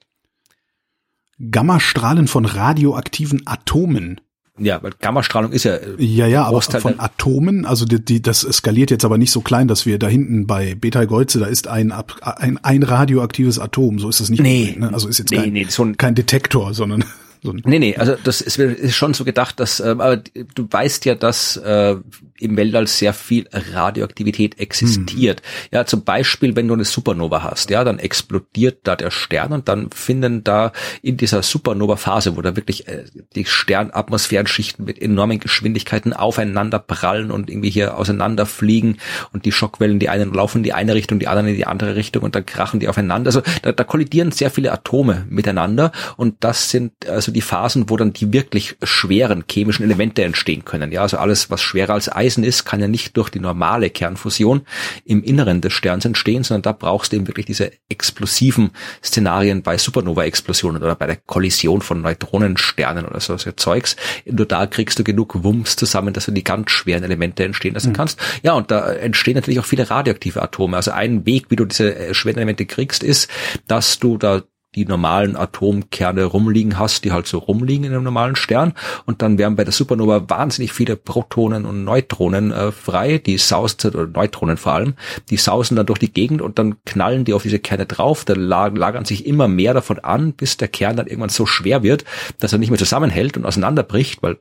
Gammastrahlen 1.51 2.29
von 2.29 2.45
radioaktiven 2.45 3.42
Atomen. 3.46 4.21
Ja, 4.59 4.83
weil 4.83 4.92
Gammastrahlung 4.99 5.53
ist 5.53 5.64
ja. 5.64 5.75
Äh, 5.75 6.03
ja, 6.03 6.26
ja, 6.26 6.45
aber 6.45 6.63
von 6.63 6.99
Atomen, 6.99 7.67
also 7.67 7.84
die, 7.84 8.03
die, 8.03 8.22
das 8.22 8.41
skaliert 8.41 8.91
jetzt 8.91 9.05
aber 9.05 9.18
nicht 9.18 9.30
so 9.30 9.42
klein, 9.42 9.68
dass 9.68 9.84
wir 9.84 9.99
da 9.99 10.09
hinten 10.09 10.46
bei 10.46 10.75
Beta 10.75 11.05
Geuze, 11.05 11.41
da 11.41 11.46
ist 11.46 11.68
ein, 11.68 11.92
ein, 11.92 12.59
ein 12.63 12.83
radioaktives 12.83 13.59
Atom, 13.59 13.99
so 13.99 14.09
ist 14.09 14.21
das 14.21 14.30
nicht. 14.30 14.41
Nee, 14.41 14.76
ne? 14.79 14.92
Also 14.95 15.09
ist 15.09 15.18
jetzt 15.18 15.30
nee, 15.30 15.37
kein, 15.37 15.53
nee, 15.53 15.67
so 15.68 15.84
ein, 15.84 15.99
kein 15.99 16.14
Detektor, 16.14 16.72
sondern 16.72 17.05
so 17.47 17.55
nee, 17.64 17.79
nee, 17.79 17.97
also 17.97 18.17
das 18.23 18.41
ist, 18.41 18.59
ist 18.59 18.97
schon 18.97 19.14
so 19.14 19.25
gedacht, 19.25 19.61
dass, 19.61 19.81
äh, 19.81 19.89
aber 19.89 20.17
du 20.17 20.68
weißt 20.68 21.05
ja, 21.05 21.14
dass 21.14 21.57
äh, 21.57 21.97
im 22.39 22.57
Weltall 22.57 22.87
sehr 22.87 23.13
viel 23.13 23.49
Radioaktivität 23.53 24.59
existiert. 24.59 25.41
Hm. 25.41 25.68
Ja, 25.73 25.87
zum 25.87 26.05
Beispiel, 26.05 26.57
wenn 26.57 26.68
du 26.68 26.75
eine 26.75 26.85
Supernova 26.85 27.43
hast, 27.43 27.71
ja, 27.71 27.85
dann 27.85 27.99
explodiert 27.99 28.81
da 28.83 28.97
der 28.97 29.11
Stern 29.11 29.53
und 29.53 29.68
dann 29.68 29.91
finden 29.91 30.43
da 30.45 30.73
in 31.03 31.17
dieser 31.17 31.43
Supernova-Phase, 31.43 32.37
wo 32.37 32.43
da 32.43 32.57
wirklich 32.57 32.89
äh, 32.89 33.05
die 33.35 33.45
Sternatmosphärenschichten 33.45 34.85
mit 34.85 35.01
enormen 35.01 35.39
Geschwindigkeiten 35.39 36.13
aufeinander 36.13 36.79
prallen 36.79 37.31
und 37.31 37.49
irgendwie 37.49 37.71
hier 37.71 37.97
auseinanderfliegen 37.97 38.99
und 39.33 39.45
die 39.45 39.53
Schockwellen, 39.53 39.99
die 39.99 40.09
einen 40.09 40.33
laufen 40.33 40.59
in 40.59 40.64
die 40.64 40.73
eine 40.73 40.95
Richtung, 40.95 41.21
die 41.21 41.29
anderen 41.29 41.49
in 41.49 41.57
die 41.57 41.67
andere 41.67 41.95
Richtung 41.95 42.23
und 42.23 42.35
dann 42.35 42.45
krachen 42.45 42.81
die 42.81 42.89
aufeinander. 42.89 43.29
Also 43.29 43.43
da, 43.63 43.73
da 43.73 43.85
kollidieren 43.85 44.33
sehr 44.33 44.51
viele 44.51 44.73
Atome 44.73 45.27
miteinander 45.29 45.93
und 46.17 46.37
das 46.41 46.71
sind 46.71 46.93
also 47.09 47.33
die 47.37 47.42
Phasen, 47.42 47.91
wo 47.91 47.99
dann 47.99 48.14
die 48.14 48.33
wirklich 48.33 48.76
schweren 48.83 49.45
chemischen 49.49 49.84
Elemente 49.84 50.25
entstehen 50.25 50.64
können. 50.64 50.91
Ja, 50.91 51.03
also 51.03 51.18
alles, 51.18 51.50
was 51.50 51.61
schwerer 51.61 51.92
als 51.92 52.11
Eisen 52.11 52.42
ist, 52.42 52.64
kann 52.64 52.80
ja 52.80 52.88
nicht 52.88 53.17
durch 53.17 53.29
die 53.29 53.41
normale 53.41 53.91
Kernfusion 53.91 54.63
im 55.04 55.22
Inneren 55.22 55.61
des 55.61 55.75
Sterns 55.75 56.07
entstehen, 56.07 56.45
sondern 56.45 56.63
da 56.63 56.72
brauchst 56.72 57.13
du 57.13 57.17
eben 57.17 57.29
wirklich 57.29 57.45
diese 57.45 57.72
explosiven 57.91 58.71
Szenarien 59.04 59.63
bei 59.63 59.76
Supernova-Explosionen 59.76 60.83
oder 60.83 60.95
bei 60.95 61.07
der 61.07 61.17
Kollision 61.17 61.83
von 61.83 62.00
Neutronensternen 62.00 63.04
oder 63.04 63.21
so, 63.21 63.37
so 63.37 63.53
Zeugs. 63.53 63.96
Nur 64.25 64.46
da 64.46 64.67
kriegst 64.67 64.99
du 64.99 65.04
genug 65.04 65.45
Wumms 65.45 65.76
zusammen, 65.76 66.14
dass 66.14 66.25
du 66.25 66.33
die 66.33 66.42
ganz 66.42 66.71
schweren 66.71 67.04
Elemente 67.04 67.45
entstehen 67.45 67.75
lassen 67.75 67.91
mhm. 67.91 67.96
kannst. 67.96 68.18
Ja, 68.42 68.54
und 68.54 68.71
da 68.71 68.92
entstehen 68.92 69.34
natürlich 69.34 69.61
auch 69.61 69.67
viele 69.67 69.91
radioaktive 69.91 70.42
Atome. 70.42 70.79
Also 70.79 70.92
ein 70.92 71.26
Weg, 71.26 71.50
wie 71.50 71.57
du 71.57 71.67
diese 71.67 71.95
äh, 71.95 72.14
schweren 72.14 72.38
Elemente 72.38 72.64
kriegst, 72.64 73.03
ist, 73.03 73.29
dass 73.67 73.99
du 73.99 74.17
da 74.17 74.42
die 74.77 74.85
normalen 74.85 75.37
Atomkerne 75.37 76.25
rumliegen 76.25 76.79
hast, 76.79 77.05
die 77.05 77.13
halt 77.13 77.27
so 77.27 77.39
rumliegen 77.39 77.85
in 77.85 77.93
einem 77.93 78.05
normalen 78.05 78.37
Stern. 78.37 78.75
Und 79.07 79.23
dann 79.23 79.39
werden 79.39 79.57
bei 79.57 79.65
der 79.65 79.73
Supernova 79.73 80.29
wahnsinnig 80.29 80.73
viele 80.73 80.97
Protonen 80.97 81.65
und 81.65 81.83
Neutronen 81.83 82.53
äh, 82.53 82.71
frei, 82.73 83.19
die 83.19 83.39
sausen, 83.39 83.91
oder 83.91 84.07
Neutronen 84.07 84.59
vor 84.59 84.75
allem, 84.75 84.95
die 85.31 85.39
sausen 85.39 85.77
dann 85.77 85.87
durch 85.87 85.99
die 85.99 86.13
Gegend 86.13 86.43
und 86.43 86.59
dann 86.59 86.77
knallen 86.85 87.25
die 87.25 87.33
auf 87.33 87.43
diese 87.43 87.59
Kerne 87.59 87.87
drauf, 87.87 88.25
da 88.25 88.35
lagern 88.35 89.07
sich 89.07 89.27
immer 89.27 89.49
mehr 89.49 89.73
davon 89.75 89.99
an, 89.99 90.35
bis 90.35 90.59
der 90.59 90.69
Kern 90.69 90.97
dann 90.97 91.07
irgendwann 91.07 91.31
so 91.31 91.47
schwer 91.47 91.83
wird, 91.83 92.05
dass 92.39 92.53
er 92.53 92.59
nicht 92.59 92.71
mehr 92.71 92.79
zusammenhält 92.79 93.37
und 93.37 93.47
auseinanderbricht, 93.47 94.23
weil 94.23 94.39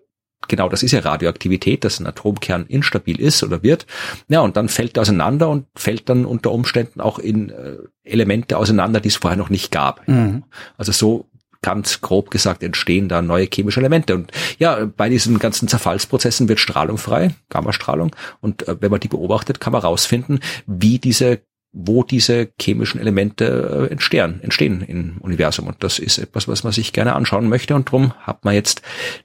genau 0.47 0.69
das 0.69 0.83
ist 0.83 0.91
ja 0.91 0.99
Radioaktivität, 0.99 1.83
dass 1.83 1.99
ein 1.99 2.07
Atomkern 2.07 2.65
instabil 2.67 3.19
ist 3.19 3.43
oder 3.43 3.63
wird. 3.63 3.85
Ja, 4.27 4.41
und 4.41 4.57
dann 4.57 4.69
fällt 4.69 4.97
er 4.97 5.01
auseinander 5.01 5.49
und 5.49 5.65
fällt 5.75 6.09
dann 6.09 6.25
unter 6.25 6.51
Umständen 6.51 7.01
auch 7.01 7.19
in 7.19 7.49
äh, 7.49 7.77
Elemente 8.03 8.57
auseinander, 8.57 8.99
die 8.99 9.09
es 9.09 9.15
vorher 9.15 9.37
noch 9.37 9.49
nicht 9.49 9.71
gab. 9.71 10.07
Mhm. 10.07 10.43
Also 10.77 10.91
so 10.91 11.25
ganz 11.61 12.01
grob 12.01 12.29
gesagt 12.29 12.61
entstehen 12.61 13.09
da 13.09 13.23
neue 13.23 13.47
chemische 13.51 13.79
Elemente. 13.79 14.13
Und 14.13 14.31
ja, 14.59 14.85
bei 14.85 15.09
diesen 15.09 15.39
ganzen 15.39 15.67
Zerfallsprozessen 15.67 16.47
wird 16.47 16.59
Strahlung 16.59 16.99
frei, 16.99 17.33
Gammastrahlung. 17.49 18.15
Und 18.39 18.67
äh, 18.67 18.77
wenn 18.81 18.91
man 18.91 18.99
die 18.99 19.07
beobachtet, 19.07 19.59
kann 19.59 19.73
man 19.73 19.81
rausfinden, 19.81 20.41
wie 20.67 20.99
diese 20.99 21.39
wo 21.77 22.03
diese 22.03 22.49
chemischen 22.59 23.01
Elemente 23.01 23.87
äh, 23.89 23.91
entstehen, 23.91 24.39
entstehen 24.41 24.81
im 24.81 25.17
Universum. 25.19 25.67
Und 25.67 25.83
das 25.83 25.99
ist 25.99 26.17
etwas, 26.17 26.47
was 26.47 26.63
man 26.63 26.71
sich 26.71 26.93
gerne 26.93 27.13
anschauen 27.13 27.49
möchte. 27.49 27.75
Und 27.75 27.89
darum 27.89 28.13
hat 28.21 28.45
man 28.45 28.53
jetzt 28.53 28.81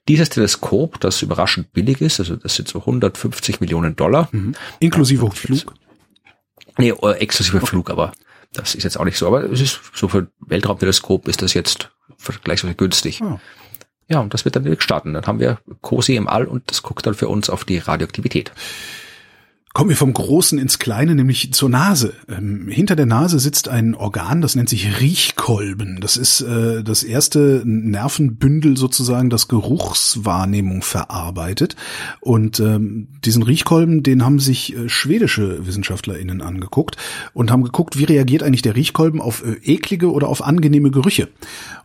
dieses 0.08 0.30
Teleskop, 0.30 0.98
das 0.98 1.22
überraschend 1.22 1.72
billig 1.72 2.00
ist, 2.00 2.18
also 2.18 2.34
das 2.34 2.56
sind 2.56 2.66
so 2.66 2.80
150 2.80 3.60
Millionen 3.60 3.94
Dollar. 3.94 4.28
Mhm. 4.32 4.56
Inklusive 4.80 5.26
ja, 5.26 5.30
Flug? 5.30 5.74
Nee, 6.76 6.90
äh, 6.90 7.12
exklusive 7.18 7.58
okay. 7.58 7.66
Flug, 7.66 7.88
aber 7.88 8.12
das 8.52 8.74
ist 8.74 8.82
jetzt 8.82 8.98
auch 8.98 9.04
nicht 9.04 9.16
so. 9.16 9.28
Aber 9.28 9.44
es 9.44 9.60
ist 9.60 9.80
so 9.94 10.08
für 10.08 10.26
Weltraumteleskop 10.40 11.28
ist 11.28 11.42
das 11.42 11.54
jetzt 11.54 11.90
vergleichsweise 12.16 12.74
günstig. 12.74 13.22
Oh. 13.22 13.38
Ja, 14.08 14.18
und 14.18 14.34
das 14.34 14.44
wird 14.44 14.56
dann 14.56 14.64
direkt 14.64 14.82
starten. 14.82 15.14
Dann 15.14 15.24
haben 15.26 15.38
wir 15.38 15.58
COSI 15.82 16.16
im 16.16 16.26
All 16.26 16.46
und 16.46 16.68
das 16.68 16.82
guckt 16.82 17.06
dann 17.06 17.14
für 17.14 17.28
uns 17.28 17.48
auf 17.48 17.64
die 17.64 17.78
Radioaktivität. 17.78 18.50
Kommen 19.72 19.90
wir 19.90 19.96
vom 19.96 20.12
Großen 20.12 20.58
ins 20.58 20.80
Kleine, 20.80 21.14
nämlich 21.14 21.52
zur 21.52 21.68
Nase. 21.68 22.14
Ähm, 22.28 22.66
hinter 22.66 22.96
der 22.96 23.06
Nase 23.06 23.38
sitzt 23.38 23.68
ein 23.68 23.94
Organ, 23.94 24.40
das 24.40 24.56
nennt 24.56 24.68
sich 24.68 25.00
Riechkolben. 25.00 26.00
Das 26.00 26.16
ist 26.16 26.40
äh, 26.40 26.82
das 26.82 27.04
erste 27.04 27.62
Nervenbündel 27.64 28.76
sozusagen, 28.76 29.30
das 29.30 29.46
Geruchswahrnehmung 29.46 30.82
verarbeitet. 30.82 31.76
Und 32.18 32.58
ähm, 32.58 33.06
diesen 33.24 33.44
Riechkolben, 33.44 34.02
den 34.02 34.24
haben 34.24 34.40
sich 34.40 34.74
äh, 34.74 34.88
schwedische 34.88 35.64
WissenschaftlerInnen 35.64 36.42
angeguckt 36.42 36.96
und 37.32 37.52
haben 37.52 37.62
geguckt, 37.62 37.96
wie 37.96 38.04
reagiert 38.04 38.42
eigentlich 38.42 38.62
der 38.62 38.74
Riechkolben 38.74 39.20
auf 39.20 39.44
äh, 39.44 39.52
eklige 39.62 40.10
oder 40.10 40.30
auf 40.30 40.44
angenehme 40.44 40.90
Gerüche. 40.90 41.28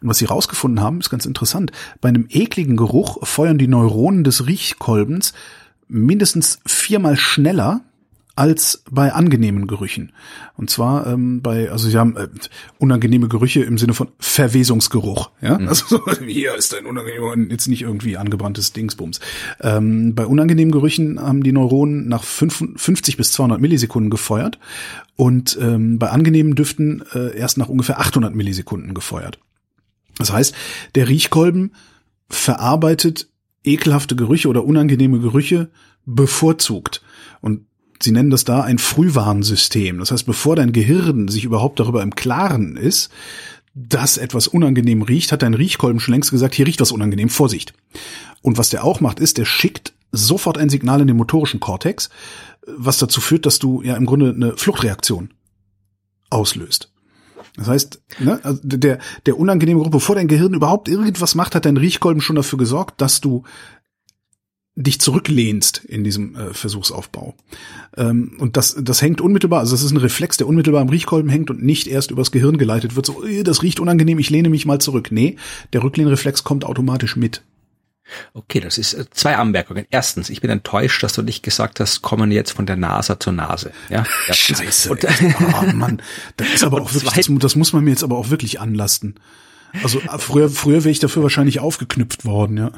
Und 0.01 0.09
was 0.09 0.17
sie 0.17 0.25
rausgefunden 0.25 0.83
haben, 0.83 1.01
ist 1.01 1.11
ganz 1.11 1.27
interessant. 1.27 1.71
Bei 2.01 2.09
einem 2.09 2.25
ekligen 2.29 2.77
Geruch 2.77 3.27
feuern 3.27 3.59
die 3.59 3.67
Neuronen 3.67 4.23
des 4.23 4.47
Riechkolbens 4.47 5.33
mindestens 5.87 6.59
viermal 6.65 7.17
schneller 7.17 7.81
als 8.35 8.83
bei 8.91 9.13
angenehmen 9.13 9.65
Gerüchen. 9.65 10.11
Und 10.57 10.69
zwar 10.69 11.07
ähm, 11.07 11.41
bei, 11.41 11.71
also 11.71 11.89
sie 11.89 11.97
haben 11.97 12.17
äh, 12.17 12.27
unangenehme 12.77 13.29
Gerüche 13.29 13.63
im 13.63 13.77
Sinne 13.77 13.93
von 13.93 14.09
Verwesungsgeruch. 14.19 15.31
Ja, 15.41 15.57
mhm. 15.57 15.69
also 15.69 15.85
so, 15.87 16.11
hier 16.25 16.53
ist 16.55 16.75
ein 16.75 16.85
unangenehmer, 16.85 17.37
jetzt 17.49 17.67
nicht 17.67 17.83
irgendwie 17.83 18.17
angebranntes 18.17 18.73
Dingsbums. 18.73 19.21
Ähm, 19.61 20.15
bei 20.15 20.25
unangenehmen 20.25 20.73
Gerüchen 20.73 21.19
haben 21.19 21.43
die 21.43 21.53
Neuronen 21.53 22.09
nach 22.09 22.23
50 22.23 23.15
bis 23.15 23.31
200 23.31 23.61
Millisekunden 23.61 24.09
gefeuert 24.09 24.59
und 25.15 25.57
ähm, 25.61 25.97
bei 25.97 26.09
angenehmen 26.09 26.55
Düften 26.55 27.03
äh, 27.13 27.37
erst 27.37 27.57
nach 27.57 27.69
ungefähr 27.69 27.99
800 27.99 28.35
Millisekunden 28.35 28.93
gefeuert. 28.93 29.39
Das 30.17 30.33
heißt, 30.33 30.53
der 30.95 31.07
Riechkolben 31.07 31.71
verarbeitet 32.29 33.29
ekelhafte 33.65 34.15
Gerüche 34.15 34.47
oder 34.47 34.65
unangenehme 34.65 35.19
Gerüche 35.19 35.69
bevorzugt. 36.05 37.01
Und 37.41 37.65
sie 38.01 38.11
nennen 38.11 38.29
das 38.29 38.43
da 38.43 38.61
ein 38.61 38.77
Frühwarnsystem. 38.77 39.99
Das 39.99 40.11
heißt, 40.11 40.25
bevor 40.25 40.55
dein 40.55 40.73
Gehirn 40.73 41.27
sich 41.27 41.43
überhaupt 41.43 41.79
darüber 41.79 42.03
im 42.03 42.15
Klaren 42.15 42.77
ist, 42.77 43.11
dass 43.73 44.17
etwas 44.17 44.47
unangenehm 44.47 45.01
riecht, 45.01 45.31
hat 45.31 45.41
dein 45.41 45.53
Riechkolben 45.53 45.99
schon 45.99 46.13
längst 46.13 46.31
gesagt, 46.31 46.55
hier 46.55 46.65
riecht 46.65 46.79
was 46.79 46.93
unangenehm, 46.93 47.29
Vorsicht. 47.29 47.73
Und 48.41 48.57
was 48.57 48.69
der 48.69 48.83
auch 48.83 49.01
macht, 49.01 49.19
ist, 49.19 49.37
der 49.37 49.45
schickt 49.45 49.93
sofort 50.11 50.57
ein 50.57 50.69
Signal 50.69 51.01
in 51.01 51.07
den 51.07 51.17
motorischen 51.17 51.59
Kortex, 51.59 52.09
was 52.65 52.97
dazu 52.97 53.19
führt, 53.19 53.45
dass 53.45 53.59
du 53.59 53.81
ja 53.81 53.95
im 53.97 54.05
Grunde 54.05 54.33
eine 54.33 54.57
Fluchtreaktion 54.57 55.31
auslöst. 56.29 56.91
Das 57.57 57.67
heißt, 57.67 58.01
ne, 58.19 58.39
also 58.43 58.59
der, 58.63 58.99
der 59.25 59.39
unangenehme 59.39 59.79
Geruch, 59.79 59.91
bevor 59.91 60.15
dein 60.15 60.27
Gehirn 60.27 60.53
überhaupt 60.53 60.89
irgendwas 60.89 61.35
macht, 61.35 61.55
hat 61.55 61.65
dein 61.65 61.77
Riechkolben 61.77 62.21
schon 62.21 62.35
dafür 62.35 62.59
gesorgt, 62.59 62.99
dass 63.01 63.21
du 63.21 63.43
dich 64.77 64.99
zurücklehnst 64.99 65.85
in 65.85 66.03
diesem 66.03 66.35
äh, 66.35 66.53
Versuchsaufbau. 66.53 67.33
Ähm, 67.95 68.35
und 68.39 68.57
das, 68.57 68.75
das 68.77 69.01
hängt 69.01 69.21
unmittelbar, 69.21 69.61
also 69.61 69.73
das 69.73 69.83
ist 69.83 69.91
ein 69.91 69.97
Reflex, 69.97 70.35
der 70.35 70.47
unmittelbar 70.47 70.81
am 70.81 70.89
Riechkolben 70.89 71.29
hängt 71.29 71.49
und 71.49 71.63
nicht 71.63 71.87
erst 71.87 72.11
übers 72.11 72.31
Gehirn 72.31 72.57
geleitet 72.57 72.97
wird, 72.97 73.05
so, 73.05 73.23
äh, 73.23 73.43
das 73.43 73.63
riecht 73.63 73.79
unangenehm, 73.79 74.19
ich 74.19 74.29
lehne 74.29 74.49
mich 74.49 74.65
mal 74.65 74.79
zurück. 74.79 75.09
Nee, 75.11 75.37
der 75.71 75.81
Rücklehnreflex 75.81 76.43
kommt 76.43 76.65
automatisch 76.65 77.15
mit. 77.15 77.41
Okay, 78.33 78.59
das 78.59 78.77
ist 78.77 78.93
äh, 78.93 79.09
zwei 79.09 79.35
Anmerkungen. 79.37 79.85
Erstens, 79.89 80.29
ich 80.29 80.41
bin 80.41 80.49
enttäuscht, 80.49 81.01
dass 81.03 81.13
du 81.13 81.21
nicht 81.21 81.43
gesagt 81.43 81.79
hast, 81.79 82.01
kommen 82.01 82.31
jetzt 82.31 82.51
von 82.51 82.65
der 82.65 82.75
Nase 82.75 83.17
zur 83.19 83.33
Nase. 83.33 83.71
Ja, 83.89 84.05
Scheiße. 84.05 84.91
Und, 84.91 85.05
oh 85.05 85.65
Mann, 85.73 86.01
das 86.37 86.49
ist 86.49 86.63
aber 86.63 86.81
auch 86.81 86.93
wirklich, 86.93 87.13
das, 87.13 87.29
das, 87.39 87.55
muss 87.55 87.73
man 87.73 87.83
mir 87.83 87.91
jetzt 87.91 88.03
aber 88.03 88.17
auch 88.17 88.29
wirklich 88.29 88.59
anlasten. 88.59 89.19
Also 89.83 89.99
äh, 89.99 90.19
früher, 90.19 90.49
früher 90.49 90.83
wäre 90.83 90.91
ich 90.91 90.99
dafür 90.99 91.23
wahrscheinlich 91.23 91.59
aufgeknüpft 91.59 92.25
worden, 92.25 92.57
ja. 92.57 92.71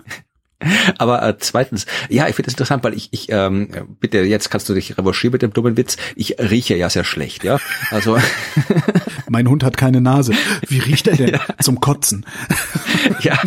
Aber 0.98 1.22
äh, 1.24 1.38
zweitens, 1.38 1.86
ja, 2.10 2.28
ich 2.28 2.36
finde 2.36 2.48
das 2.48 2.54
interessant, 2.54 2.84
weil 2.84 2.94
ich, 2.94 3.10
ich 3.12 3.28
ähm, 3.30 3.70
bitte, 4.00 4.20
jetzt 4.20 4.50
kannst 4.50 4.68
du 4.70 4.74
dich 4.74 4.98
revanchieren 4.98 5.34
mit 5.34 5.42
dem 5.42 5.54
dummen 5.54 5.78
Witz. 5.78 5.98
Ich 6.16 6.40
rieche 6.40 6.76
ja 6.76 6.90
sehr 6.90 7.04
schlecht, 7.04 7.44
ja. 7.44 7.60
Also 7.92 8.18
mein 9.30 9.48
Hund 9.50 9.64
hat 9.64 9.78
keine 9.78 10.02
Nase. 10.02 10.34
Wie 10.68 10.80
riecht 10.80 11.08
er 11.08 11.16
denn? 11.16 11.28
Ja. 11.38 11.42
Zum 11.62 11.82
Kotzen. 11.82 12.26
ja, 13.20 13.38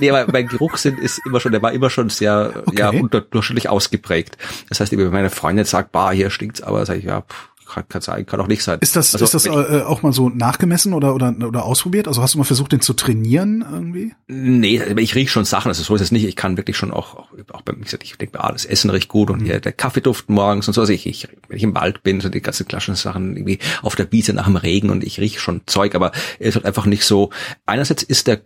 nee, 0.00 0.10
aber 0.10 0.32
mein 0.32 0.46
Geruchssinn 0.46 0.96
ist 0.96 1.20
immer 1.26 1.38
schon, 1.38 1.52
der 1.52 1.60
war 1.60 1.72
immer 1.72 1.90
schon 1.90 2.08
sehr 2.08 2.62
okay. 2.64 2.78
ja 2.78 2.88
unterdurchschnittlich 2.88 3.68
ausgeprägt. 3.68 4.38
Das 4.68 4.80
heißt, 4.80 4.96
wenn 4.96 5.10
meine 5.10 5.28
Freundin 5.28 5.66
sagt, 5.66 5.92
bah, 5.92 6.12
hier 6.12 6.30
stinkt's, 6.30 6.62
aber 6.62 6.86
sage 6.86 7.00
ich, 7.00 7.04
ja, 7.04 7.20
pff, 7.20 7.50
kann, 7.74 7.88
kann 7.88 8.00
sein, 8.00 8.26
kann 8.26 8.40
auch 8.40 8.46
nicht 8.46 8.62
sein. 8.62 8.78
Ist 8.80 8.96
das, 8.96 9.14
also, 9.14 9.24
ist 9.24 9.34
das 9.34 9.46
äh, 9.46 9.82
auch 9.82 10.02
mal 10.02 10.12
so 10.12 10.28
nachgemessen 10.28 10.92
oder, 10.92 11.14
oder, 11.14 11.34
oder 11.46 11.64
ausprobiert? 11.64 12.08
Also 12.08 12.22
hast 12.22 12.34
du 12.34 12.38
mal 12.38 12.44
versucht, 12.44 12.72
den 12.72 12.80
zu 12.80 12.94
trainieren 12.94 13.64
irgendwie? 13.70 14.12
Nee, 14.28 14.82
ich 14.98 15.14
rieche 15.14 15.30
schon 15.30 15.44
Sachen, 15.44 15.68
also 15.68 15.82
so 15.82 15.94
ist 15.94 16.00
es 16.00 16.12
nicht. 16.12 16.24
Ich 16.24 16.36
kann 16.36 16.56
wirklich 16.56 16.76
schon 16.76 16.90
auch, 16.90 17.16
auch, 17.16 17.28
auch 17.52 17.62
beim, 17.62 17.82
ich, 17.84 17.92
ich 17.92 18.16
denke, 18.16 18.42
ah, 18.42 18.52
das 18.52 18.64
Essen 18.64 18.90
riecht 18.90 19.08
gut 19.08 19.30
und 19.30 19.42
mhm. 19.42 19.46
hier 19.46 19.60
der 19.60 19.72
Kaffeeduft 19.72 20.28
morgens 20.28 20.68
und 20.68 20.74
so. 20.74 20.80
Also 20.80 20.92
ich, 20.92 21.06
ich, 21.06 21.28
wenn 21.48 21.56
ich 21.56 21.62
im 21.62 21.74
Wald 21.74 22.02
bin, 22.02 22.20
so 22.20 22.28
die 22.28 22.40
ganzen 22.40 22.66
klassischen 22.66 22.96
Sachen 22.96 23.36
irgendwie 23.36 23.58
auf 23.82 23.96
der 23.96 24.10
Wiese 24.12 24.32
nach 24.32 24.46
dem 24.46 24.56
Regen 24.56 24.90
und 24.90 25.04
ich 25.04 25.20
rieche 25.20 25.40
schon 25.40 25.62
Zeug, 25.66 25.94
aber 25.94 26.12
es 26.38 26.48
ist 26.48 26.54
halt 26.56 26.66
einfach 26.66 26.86
nicht 26.86 27.04
so. 27.04 27.30
Einerseits 27.66 28.02
ist 28.02 28.26
der, 28.26 28.40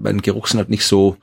mein 0.00 0.22
Geruchssinn 0.22 0.58
halt 0.58 0.70
nicht 0.70 0.84
so, 0.84 1.16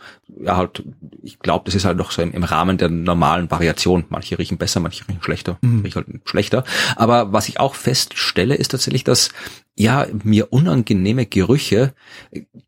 ja 0.43 0.57
halt, 0.57 0.83
ich 1.23 1.39
glaube, 1.39 1.65
das 1.65 1.75
ist 1.75 1.85
halt 1.85 1.97
noch 1.97 2.11
so 2.11 2.21
im, 2.21 2.31
im 2.31 2.43
Rahmen 2.43 2.77
der 2.77 2.89
normalen 2.89 3.49
Variation. 3.49 4.05
Manche 4.09 4.37
riechen 4.37 4.57
besser, 4.57 4.79
manche 4.79 5.07
riechen 5.07 5.21
schlechter, 5.21 5.57
mhm. 5.61 5.81
riechen 5.81 6.05
halt 6.07 6.29
schlechter. 6.29 6.63
Aber 6.95 7.33
was 7.33 7.49
ich 7.49 7.59
auch 7.59 7.75
feststelle, 7.75 8.55
ist 8.55 8.69
tatsächlich, 8.69 9.03
dass 9.03 9.29
ja 9.75 10.07
mir 10.23 10.51
unangenehme 10.51 11.25
Gerüche 11.25 11.93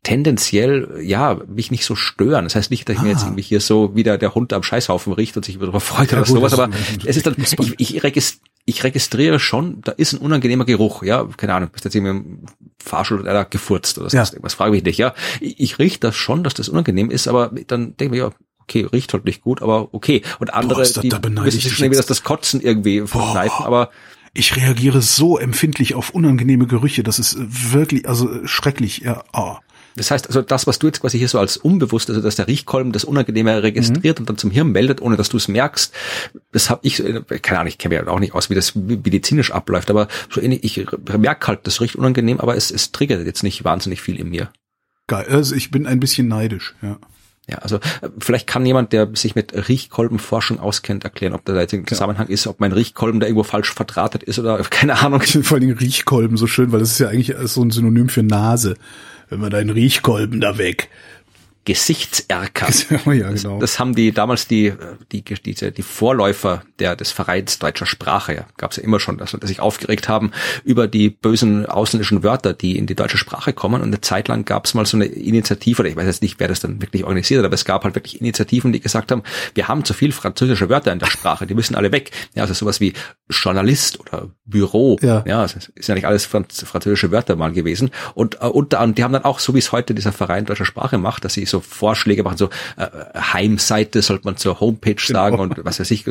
tendenziell 0.02 1.00
ja 1.02 1.40
mich 1.46 1.70
nicht 1.70 1.84
so 1.84 1.96
stören. 1.96 2.44
Das 2.44 2.54
heißt 2.54 2.70
nicht, 2.70 2.88
dass 2.88 2.96
ich 2.96 3.02
mir 3.02 3.10
jetzt 3.10 3.22
ah. 3.22 3.26
irgendwie 3.26 3.42
hier 3.42 3.60
so 3.60 3.94
wieder 3.96 4.16
der 4.16 4.34
Hund 4.34 4.52
am 4.52 4.62
Scheißhaufen 4.62 5.12
riecht 5.12 5.36
und 5.36 5.44
sich 5.44 5.58
darüber 5.58 5.80
freut 5.80 6.12
ja, 6.12 6.18
oder 6.18 6.26
gut, 6.26 6.36
sowas, 6.36 6.52
aber 6.52 6.70
es 7.04 7.16
ist 7.16 7.26
dann, 7.26 7.34
ich, 7.38 7.74
ich, 7.78 8.02
regist, 8.02 8.42
ich 8.70 8.84
registriere 8.84 9.38
schon, 9.38 9.82
da 9.82 9.92
ist 9.92 10.12
ein 10.12 10.18
unangenehmer 10.18 10.64
Geruch, 10.64 11.02
ja, 11.02 11.28
keine 11.36 11.54
Ahnung, 11.54 11.70
bist 11.72 11.84
jetzt 11.84 11.94
irgendwie 11.94 12.10
im 12.10 12.38
Fahrstuhl 12.82 13.20
oder 13.20 13.44
gefurzt 13.44 13.98
oder 13.98 14.08
ja. 14.08 14.24
was 14.40 14.54
frage 14.54 14.76
ich 14.76 14.82
dich, 14.82 14.96
ja. 14.96 15.14
Ich, 15.40 15.60
ich 15.60 15.78
rieche 15.78 15.98
das 15.98 16.16
schon, 16.16 16.44
dass 16.44 16.54
das 16.54 16.68
unangenehm 16.68 17.10
ist, 17.10 17.28
aber 17.28 17.50
dann 17.66 17.96
denke 17.96 18.04
ich 18.04 18.10
mir, 18.10 18.28
ja, 18.28 18.30
okay, 18.60 18.86
riecht 18.90 19.12
halt 19.12 19.24
nicht 19.24 19.42
gut, 19.42 19.60
aber 19.60 19.92
okay. 19.92 20.22
Und 20.38 20.54
andere, 20.54 20.82
Boah, 20.82 20.92
da, 20.94 21.00
die 21.00 21.08
da 21.08 21.20
wissen 21.44 21.60
sich 21.60 21.78
irgendwie, 21.80 21.96
dass 21.96 22.06
das 22.06 22.22
Kotzen 22.22 22.60
irgendwie 22.60 23.06
verkneifen, 23.06 23.64
aber 23.64 23.90
ich 24.32 24.56
reagiere 24.56 25.02
so 25.02 25.38
empfindlich 25.38 25.94
auf 25.94 26.10
unangenehme 26.10 26.66
Gerüche, 26.66 27.02
das 27.02 27.18
ist 27.18 27.36
wirklich, 27.72 28.08
also 28.08 28.46
schrecklich, 28.46 28.98
ja. 28.98 29.24
Oh. 29.32 29.56
Das 29.96 30.10
heißt 30.10 30.28
also, 30.28 30.42
das, 30.42 30.66
was 30.66 30.78
du 30.78 30.86
jetzt 30.86 31.00
quasi 31.00 31.18
hier 31.18 31.28
so 31.28 31.38
als 31.38 31.56
unbewusst, 31.56 32.08
also 32.08 32.20
dass 32.20 32.36
der 32.36 32.46
Riechkolben 32.46 32.92
das 32.92 33.04
Unangenehme 33.04 33.62
registriert 33.62 34.18
mhm. 34.18 34.22
und 34.22 34.30
dann 34.30 34.38
zum 34.38 34.50
Hirn 34.50 34.70
meldet, 34.70 35.00
ohne 35.00 35.16
dass 35.16 35.28
du 35.28 35.36
es 35.36 35.48
merkst, 35.48 35.92
das 36.52 36.70
habe 36.70 36.80
ich, 36.84 37.02
keine 37.42 37.60
Ahnung, 37.60 37.68
ich 37.68 37.78
kenne 37.78 38.00
mich 38.00 38.08
auch 38.08 38.20
nicht 38.20 38.34
aus, 38.34 38.50
wie 38.50 38.54
das 38.54 38.74
medizinisch 38.74 39.50
abläuft, 39.50 39.90
aber 39.90 40.08
so 40.30 40.40
ähnlich, 40.40 40.64
ich 40.64 40.86
merke 41.16 41.46
halt, 41.48 41.66
das 41.66 41.80
riecht 41.80 41.96
unangenehm, 41.96 42.40
aber 42.40 42.56
es, 42.56 42.70
es 42.70 42.92
triggert 42.92 43.24
jetzt 43.26 43.42
nicht 43.42 43.64
wahnsinnig 43.64 44.00
viel 44.00 44.18
in 44.18 44.30
mir. 44.30 44.50
Geil, 45.06 45.26
also 45.28 45.54
ich 45.54 45.70
bin 45.70 45.86
ein 45.86 46.00
bisschen 46.00 46.28
neidisch, 46.28 46.74
ja. 46.82 46.98
Ja, 47.48 47.58
also 47.58 47.76
äh, 47.76 48.10
vielleicht 48.18 48.46
kann 48.46 48.64
jemand, 48.64 48.92
der 48.92 49.08
sich 49.14 49.34
mit 49.34 49.68
Riechkolbenforschung 49.68 50.60
auskennt, 50.60 51.02
erklären, 51.02 51.32
ob 51.32 51.44
da 51.44 51.58
jetzt 51.58 51.74
ein 51.74 51.86
Zusammenhang 51.86 52.28
ist, 52.28 52.46
ob 52.46 52.60
mein 52.60 52.70
Riechkolben 52.70 53.18
da 53.18 53.26
irgendwo 53.26 53.42
falsch 53.42 53.72
verdrahtet 53.72 54.22
ist 54.22 54.38
oder 54.38 54.58
keine 54.70 55.00
Ahnung. 55.00 55.20
Ich 55.24 55.36
vor 55.44 55.58
allem 55.58 55.70
Riechkolben 55.72 56.36
so 56.36 56.46
schön, 56.46 56.70
weil 56.70 56.78
das 56.78 56.92
ist 56.92 57.00
ja 57.00 57.08
eigentlich 57.08 57.34
so 57.44 57.62
ein 57.62 57.72
Synonym 57.72 58.08
für 58.08 58.22
Nase. 58.22 58.76
Wenn 59.30 59.40
man 59.40 59.50
deinen 59.50 59.70
Riechkolben 59.70 60.40
da 60.40 60.58
weg. 60.58 60.90
Gesichtserker. 61.70 62.66
ja, 63.14 63.30
genau. 63.30 63.60
das, 63.60 63.70
das, 63.70 63.78
haben 63.78 63.94
die 63.94 64.10
damals 64.10 64.48
die, 64.48 64.72
die, 65.12 65.22
diese, 65.22 65.70
die 65.70 65.82
Vorläufer 65.82 66.64
der, 66.80 66.96
des 66.96 67.12
Vereins 67.12 67.60
deutscher 67.60 67.86
Sprache, 67.86 68.34
ja, 68.34 68.46
gab 68.56 68.72
es 68.72 68.78
ja 68.78 68.82
immer 68.82 68.98
schon, 68.98 69.18
dass, 69.18 69.30
dass 69.30 69.48
sich 69.48 69.60
aufgeregt 69.60 70.08
haben 70.08 70.32
über 70.64 70.88
die 70.88 71.10
bösen 71.10 71.66
ausländischen 71.66 72.24
Wörter, 72.24 72.54
die 72.54 72.76
in 72.76 72.88
die 72.88 72.96
deutsche 72.96 73.18
Sprache 73.18 73.52
kommen. 73.52 73.82
Und 73.82 73.86
eine 73.86 74.00
Zeit 74.00 74.26
lang 74.26 74.44
gab 74.44 74.64
es 74.64 74.74
mal 74.74 74.84
so 74.84 74.96
eine 74.96 75.04
Initiative, 75.04 75.82
oder 75.82 75.88
ich 75.88 75.94
weiß 75.94 76.06
jetzt 76.06 76.22
nicht, 76.22 76.40
wer 76.40 76.48
das 76.48 76.58
dann 76.58 76.82
wirklich 76.82 77.04
organisiert 77.04 77.38
hat, 77.38 77.44
aber 77.44 77.54
es 77.54 77.64
gab 77.64 77.84
halt 77.84 77.94
wirklich 77.94 78.20
Initiativen, 78.20 78.72
die 78.72 78.80
gesagt 78.80 79.12
haben, 79.12 79.22
wir 79.54 79.68
haben 79.68 79.84
zu 79.84 79.94
viel 79.94 80.10
französische 80.10 80.68
Wörter 80.68 80.92
in 80.92 80.98
der 80.98 81.06
Sprache, 81.06 81.46
die 81.46 81.54
müssen 81.54 81.76
alle 81.76 81.92
weg. 81.92 82.10
Ja, 82.34 82.42
also 82.42 82.54
sowas 82.54 82.80
wie 82.80 82.94
Journalist 83.28 84.00
oder 84.00 84.30
Büro. 84.44 84.98
Ja, 85.02 85.22
ja 85.24 85.42
das 85.42 85.70
ist 85.72 85.88
ja 85.88 85.94
nicht 85.94 86.06
alles 86.06 86.24
französische 86.24 87.12
Wörter 87.12 87.36
mal 87.36 87.52
gewesen. 87.52 87.92
Und 88.14 88.42
äh, 88.42 88.46
unter 88.46 88.80
anderem, 88.80 88.96
die 88.96 89.04
haben 89.04 89.12
dann 89.12 89.24
auch, 89.24 89.38
so 89.38 89.54
wie 89.54 89.60
es 89.60 89.70
heute 89.70 89.94
dieser 89.94 90.10
Verein 90.10 90.46
deutscher 90.46 90.64
Sprache 90.64 90.98
macht, 90.98 91.24
dass 91.24 91.34
sie 91.34 91.46
so 91.46 91.59
Vorschläge 91.60 92.22
machen, 92.22 92.36
so 92.36 92.50
äh, 92.76 92.88
Heimseite 93.16 94.02
sollte 94.02 94.24
man 94.24 94.36
zur 94.36 94.60
Homepage 94.60 94.94
genau. 94.94 95.18
sagen 95.18 95.36
genau. 95.36 95.54
und 95.54 95.64
was 95.64 95.80
weiß 95.80 95.90
ich, 95.90 96.04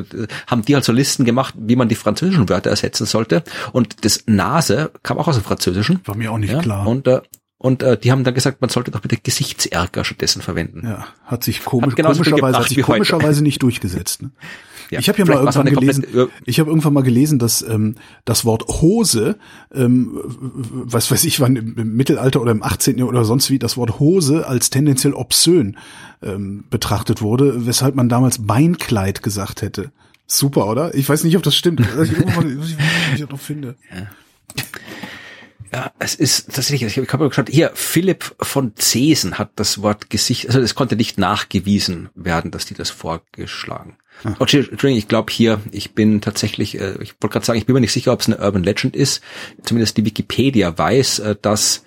haben 0.48 0.64
die 0.64 0.76
halt 0.76 0.86
so 0.86 0.92
Listen 0.92 1.26
gemacht, 1.26 1.54
wie 1.58 1.76
man 1.76 1.90
die 1.90 1.96
französischen 1.96 2.50
Wörter 2.50 2.70
ersetzen 2.70 3.06
sollte. 3.06 3.44
Und 3.72 4.06
das 4.06 4.24
Nase 4.28 4.92
kam 5.04 5.18
auch 5.18 5.28
aus 5.28 5.36
dem 5.36 5.44
Französischen. 5.44 6.02
War 6.06 6.16
mir 6.16 6.32
auch 6.32 6.38
nicht 6.38 6.54
ja, 6.54 6.62
klar. 6.62 6.88
Und 6.88 7.08
äh, 7.08 7.22
und 7.62 7.84
äh, 7.84 7.98
die 7.98 8.12
haben 8.12 8.24
dann 8.24 8.34
gesagt, 8.34 8.62
man 8.62 8.70
sollte 8.70 8.90
doch 8.90 9.02
bitte 9.02 9.18
Gesichtserker 9.18 10.06
stattdessen 10.06 10.42
verwenden. 10.42 10.82
Ja, 10.86 11.08
hat 11.26 11.44
sich 11.44 11.66
komisch, 11.66 11.94
hat 11.98 12.06
komischerweise, 12.06 12.58
hat 12.58 12.70
sich 12.70 12.82
komischerweise 12.82 13.44
nicht 13.44 13.62
durchgesetzt. 13.62 14.22
Ne? 14.22 14.32
Ja, 14.90 15.00
ich 15.00 15.10
habe 15.10 15.20
ja 15.20 15.26
mal 15.26 15.36
irgendwann 15.36 15.66
gelesen, 15.66 16.06
ich 16.46 16.60
habe 16.62 16.70
irgendwann 16.70 16.94
mal 16.94 17.04
gelesen, 17.04 17.38
dass 17.38 17.62
ähm, 17.62 17.96
das 18.24 18.46
Wort 18.46 18.66
Hose, 18.82 19.38
ähm, 19.76 20.22
was 20.24 21.12
weiß 21.12 21.26
ich, 21.26 21.42
wann 21.42 21.58
im, 21.58 21.78
im 21.78 21.96
Mittelalter 21.98 22.42
oder 22.42 22.52
im 22.54 22.64
18. 22.64 23.04
oder 23.04 23.26
sonst 23.26 23.50
wie, 23.50 23.60
das 23.60 23.76
Wort 23.76 24.00
Hose 24.00 24.48
als 24.48 24.70
tendenziell 24.70 25.14
obszön 25.14 25.78
ähm, 26.24 26.64
betrachtet 26.70 27.22
wurde, 27.22 27.68
weshalb 27.68 27.94
man 27.94 28.08
damals 28.08 28.48
Beinkleid 28.48 29.22
gesagt 29.22 29.62
hätte. 29.62 29.92
Super, 30.28 30.68
oder? 30.68 30.96
Ich 30.96 31.10
weiß 31.10 31.26
nicht, 31.26 31.36
ob 31.36 31.44
das 31.44 31.58
stimmt. 31.58 31.82
ich, 32.04 32.12
ich, 32.12 32.18
ich, 33.16 33.22
ich 33.22 33.30
noch 33.30 33.40
finde. 33.40 33.76
Ja. 33.94 34.08
Ja, 35.72 35.92
es 36.00 36.16
ist 36.16 36.48
tatsächlich, 36.48 36.82
ich 36.84 36.98
habe 36.98 37.08
hab 37.12 37.30
geschaut, 37.30 37.50
hier, 37.50 37.72
Philipp 37.76 38.36
von 38.42 38.76
Zesen 38.76 39.38
hat 39.38 39.52
das 39.56 39.82
Wort 39.82 40.10
Gesicht, 40.10 40.48
also 40.48 40.60
es 40.60 40.74
konnte 40.74 40.96
nicht 40.96 41.20
nachgewiesen 41.20 42.10
werden, 42.16 42.50
dass 42.50 42.66
die 42.66 42.74
das 42.74 42.90
vorgeschlagen. 42.90 43.98
Ah. 44.24 44.36
Oh, 44.40 44.42
Entschuldigung, 44.42 44.98
ich 44.98 45.08
glaube 45.08 45.32
hier, 45.32 45.62
ich 45.72 45.94
bin 45.94 46.22
tatsächlich, 46.22 46.80
äh, 46.80 46.94
ich 47.02 47.14
wollte 47.22 47.34
gerade 47.34 47.46
sagen, 47.46 47.60
ich 47.60 47.66
bin 47.66 47.74
mir 47.74 47.82
nicht 47.82 47.94
sicher, 47.94 48.12
ob 48.12 48.22
es 48.22 48.28
eine 48.28 48.38
Urban 48.40 48.64
Legend 48.64 48.96
ist. 48.96 49.22
Zumindest 49.64 49.96
die 49.98 50.06
Wikipedia 50.06 50.78
weiß, 50.78 51.20
äh, 51.20 51.36
dass 51.42 51.84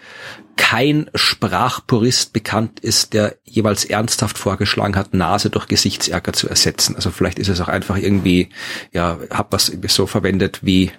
kein 0.57 1.11
Sprachpurist 1.15 2.33
bekannt 2.33 2.81
ist, 2.81 3.15
der 3.15 3.37
jeweils 3.45 3.85
ernsthaft 3.85 4.39
vorgeschlagen 4.39 4.97
hat, 4.97 5.15
Nase 5.15 5.51
durch 5.51 5.67
Gesichtserker 5.67 6.33
zu 6.33 6.49
ersetzen. 6.49 6.95
Also 6.95 7.11
vielleicht 7.11 7.39
ist 7.39 7.49
es 7.49 7.61
auch 7.61 7.69
einfach 7.69 7.97
irgendwie, 7.97 8.51
ja, 8.93 9.19
hab 9.31 9.53
was 9.53 9.73
so 9.89 10.07
verwendet 10.07 10.61
wie 10.63 10.93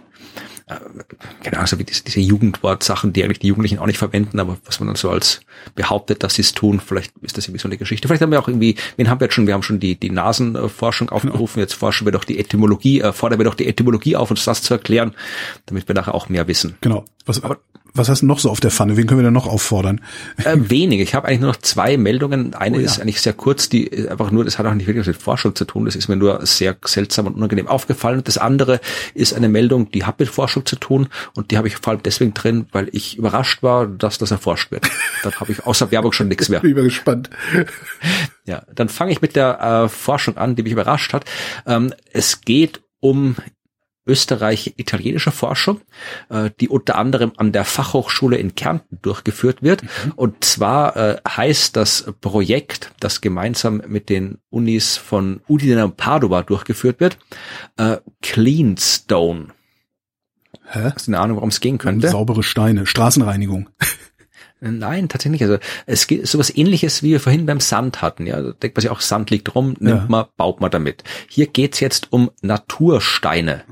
keine 0.65 1.57
Ahnung, 1.57 1.67
so 1.67 1.79
wie 1.79 1.83
diese, 1.83 2.03
diese 2.03 2.21
Jugendwortsachen, 2.21 3.11
die 3.13 3.23
eigentlich 3.23 3.39
die 3.39 3.47
Jugendlichen 3.47 3.79
auch 3.79 3.85
nicht 3.85 3.97
verwenden, 3.97 4.39
aber 4.39 4.57
was 4.65 4.79
man 4.79 4.87
dann 4.87 4.95
so 4.95 5.09
als 5.09 5.41
behauptet, 5.75 6.23
dass 6.23 6.35
sie 6.35 6.41
es 6.41 6.53
tun, 6.53 6.79
vielleicht 6.79 7.13
ist 7.21 7.37
das 7.37 7.45
irgendwie 7.45 7.61
so 7.61 7.67
eine 7.67 7.77
Geschichte. 7.77 8.07
Vielleicht 8.07 8.21
haben 8.21 8.31
wir 8.31 8.39
auch 8.39 8.47
irgendwie, 8.47 8.75
wen 8.95 9.09
haben 9.09 9.19
wir 9.19 9.25
jetzt 9.25 9.33
schon, 9.33 9.47
wir 9.47 9.53
haben 9.53 9.63
schon 9.63 9.79
die, 9.79 9.95
die 9.95 10.09
Nasenforschung 10.09 11.09
aufgerufen, 11.09 11.59
jetzt 11.59 11.73
forschen 11.73 12.05
wir 12.05 12.11
doch 12.11 12.23
die 12.23 12.39
Etymologie, 12.39 13.01
äh, 13.01 13.11
fordern 13.11 13.39
wir 13.39 13.45
doch 13.45 13.55
die 13.55 13.67
Etymologie 13.67 14.15
auf, 14.15 14.31
uns 14.31 14.45
das 14.45 14.61
zu 14.61 14.73
erklären, 14.73 15.13
damit 15.65 15.87
wir 15.87 15.95
nachher 15.95 16.15
auch 16.15 16.29
mehr 16.29 16.47
wissen. 16.47 16.77
Genau. 16.81 17.05
Was, 17.25 17.43
aber, 17.43 17.59
was 17.93 18.09
hast 18.09 18.23
du 18.23 18.25
noch 18.25 18.39
so 18.39 18.49
auf 18.49 18.59
der 18.59 18.71
Pfanne? 18.71 18.97
Wen 18.97 19.05
können 19.05 19.19
wir 19.19 19.23
denn 19.23 19.33
noch 19.33 19.47
auffordern? 19.47 20.01
Äh, 20.43 20.57
wenig. 20.57 20.99
Ich 20.99 21.13
habe 21.13 21.27
eigentlich 21.27 21.41
nur 21.41 21.49
noch 21.49 21.57
zwei 21.57 21.95
Meldungen. 21.95 22.55
Eine 22.55 22.77
oh, 22.77 22.79
ja. 22.79 22.85
ist 22.85 22.99
eigentlich 22.99 23.21
sehr 23.21 23.33
kurz, 23.33 23.69
die 23.69 24.09
einfach 24.09 24.31
nur, 24.31 24.43
das 24.43 24.57
hat 24.57 24.65
auch 24.65 24.73
nicht 24.73 24.87
wirklich 24.87 25.05
mit 25.05 25.17
Forschung 25.17 25.55
zu 25.55 25.65
tun. 25.65 25.85
Das 25.85 25.95
ist 25.95 26.07
mir 26.07 26.15
nur 26.15 26.45
sehr 26.45 26.75
seltsam 26.85 27.27
und 27.27 27.35
unangenehm 27.35 27.67
aufgefallen. 27.67 28.17
Und 28.17 28.27
das 28.27 28.37
andere 28.37 28.81
ist 29.13 29.33
eine 29.33 29.47
Meldung, 29.47 29.91
die 29.91 30.05
hat 30.05 30.19
mit 30.19 30.29
Forschung 30.29 30.65
zu 30.65 30.75
tun 30.75 31.07
und 31.35 31.51
die 31.51 31.57
habe 31.57 31.67
ich 31.67 31.77
vor 31.77 31.93
allem 31.93 32.03
deswegen 32.03 32.33
drin, 32.33 32.65
weil 32.71 32.89
ich 32.91 33.17
überrascht 33.17 33.61
war, 33.61 33.85
dass 33.85 34.17
das 34.17 34.31
erforscht 34.31 34.71
wird. 34.71 34.89
Dann 35.21 35.33
habe 35.35 35.51
ich 35.51 35.65
außer 35.65 35.91
Werbung 35.91 36.13
schon 36.13 36.27
nichts 36.27 36.49
mehr. 36.49 36.61
Bin 36.61 36.77
ich 36.77 36.83
gespannt. 36.83 37.29
Ja, 38.45 38.63
dann 38.75 38.89
fange 38.89 39.13
ich 39.13 39.21
mit 39.21 39.37
der 39.37 39.85
äh, 39.85 39.87
Forschung 39.87 40.35
an, 40.35 40.57
die 40.57 40.63
mich 40.63 40.73
überrascht 40.73 41.13
hat. 41.13 41.23
Ähm, 41.65 41.93
es 42.11 42.41
geht 42.41 42.81
um 42.99 43.37
österreich-italienische 44.05 45.31
Forschung, 45.31 45.81
äh, 46.29 46.49
die 46.59 46.69
unter 46.69 46.97
anderem 46.97 47.31
an 47.37 47.51
der 47.51 47.65
Fachhochschule 47.65 48.37
in 48.37 48.55
Kärnten 48.55 48.99
durchgeführt 49.01 49.63
wird. 49.63 49.83
Mhm. 49.83 50.11
Und 50.15 50.43
zwar 50.43 50.95
äh, 50.97 51.17
heißt 51.27 51.75
das 51.75 52.13
Projekt, 52.21 52.91
das 52.99 53.21
gemeinsam 53.21 53.81
mit 53.87 54.09
den 54.09 54.39
Unis 54.49 54.97
von 54.97 55.41
Udine 55.47 55.85
und 55.85 55.97
Padova 55.97 56.43
durchgeführt 56.43 56.99
wird, 56.99 57.17
äh, 57.77 57.97
Cleanstone. 58.21 59.47
Hä? 60.65 60.91
Hast 60.95 61.07
du 61.07 61.11
eine 61.11 61.19
Ahnung, 61.19 61.37
worum 61.37 61.49
es 61.49 61.59
gehen 61.59 61.77
könnte? 61.77 62.09
Saubere 62.09 62.43
Steine, 62.43 62.85
Straßenreinigung. 62.85 63.69
Nein, 64.59 65.09
tatsächlich. 65.09 65.43
Also 65.43 65.57
es 65.85 66.07
geht 66.07 66.25
sowas 66.25 66.55
ähnliches, 66.55 67.03
wie 67.03 67.11
wir 67.11 67.19
vorhin 67.19 67.45
beim 67.45 67.59
Sand 67.59 68.01
hatten. 68.01 68.25
Ja, 68.25 68.41
da 68.41 68.51
denkt 68.53 68.77
man 68.77 68.81
sich 68.81 68.89
auch, 68.89 69.01
Sand 69.01 69.29
liegt 69.29 69.53
rum, 69.55 69.75
nimmt 69.79 70.03
ja. 70.03 70.05
man, 70.07 70.25
baut 70.37 70.61
man 70.61 70.71
damit. 70.71 71.03
Hier 71.27 71.47
geht's 71.47 71.81
jetzt 71.81 72.13
um 72.13 72.31
Natursteine. 72.41 73.63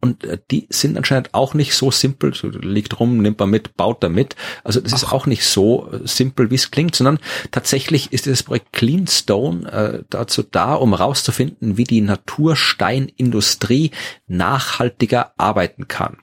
Und 0.00 0.24
äh, 0.24 0.38
die 0.50 0.66
sind 0.70 0.96
anscheinend 0.96 1.34
auch 1.34 1.54
nicht 1.54 1.74
so 1.74 1.90
simpel, 1.90 2.34
so 2.34 2.48
liegt 2.48 2.98
rum, 3.00 3.18
nimmt 3.18 3.38
man 3.38 3.50
mit, 3.50 3.76
baut 3.76 4.02
damit. 4.02 4.34
Also 4.64 4.80
das 4.80 4.92
Ach. 4.92 4.98
ist 4.98 5.12
auch 5.12 5.26
nicht 5.26 5.44
so 5.44 5.90
äh, 5.92 6.06
simpel, 6.06 6.50
wie 6.50 6.54
es 6.54 6.70
klingt, 6.70 6.94
sondern 6.96 7.18
tatsächlich 7.50 8.12
ist 8.12 8.26
dieses 8.26 8.42
Projekt 8.42 8.72
Cleanstone 8.72 9.70
äh, 9.70 10.02
dazu 10.08 10.42
da, 10.42 10.74
um 10.74 10.94
rauszufinden, 10.94 11.76
wie 11.76 11.84
die 11.84 12.00
Natursteinindustrie 12.00 13.90
nachhaltiger 14.26 15.32
arbeiten 15.36 15.86
kann. 15.88 16.16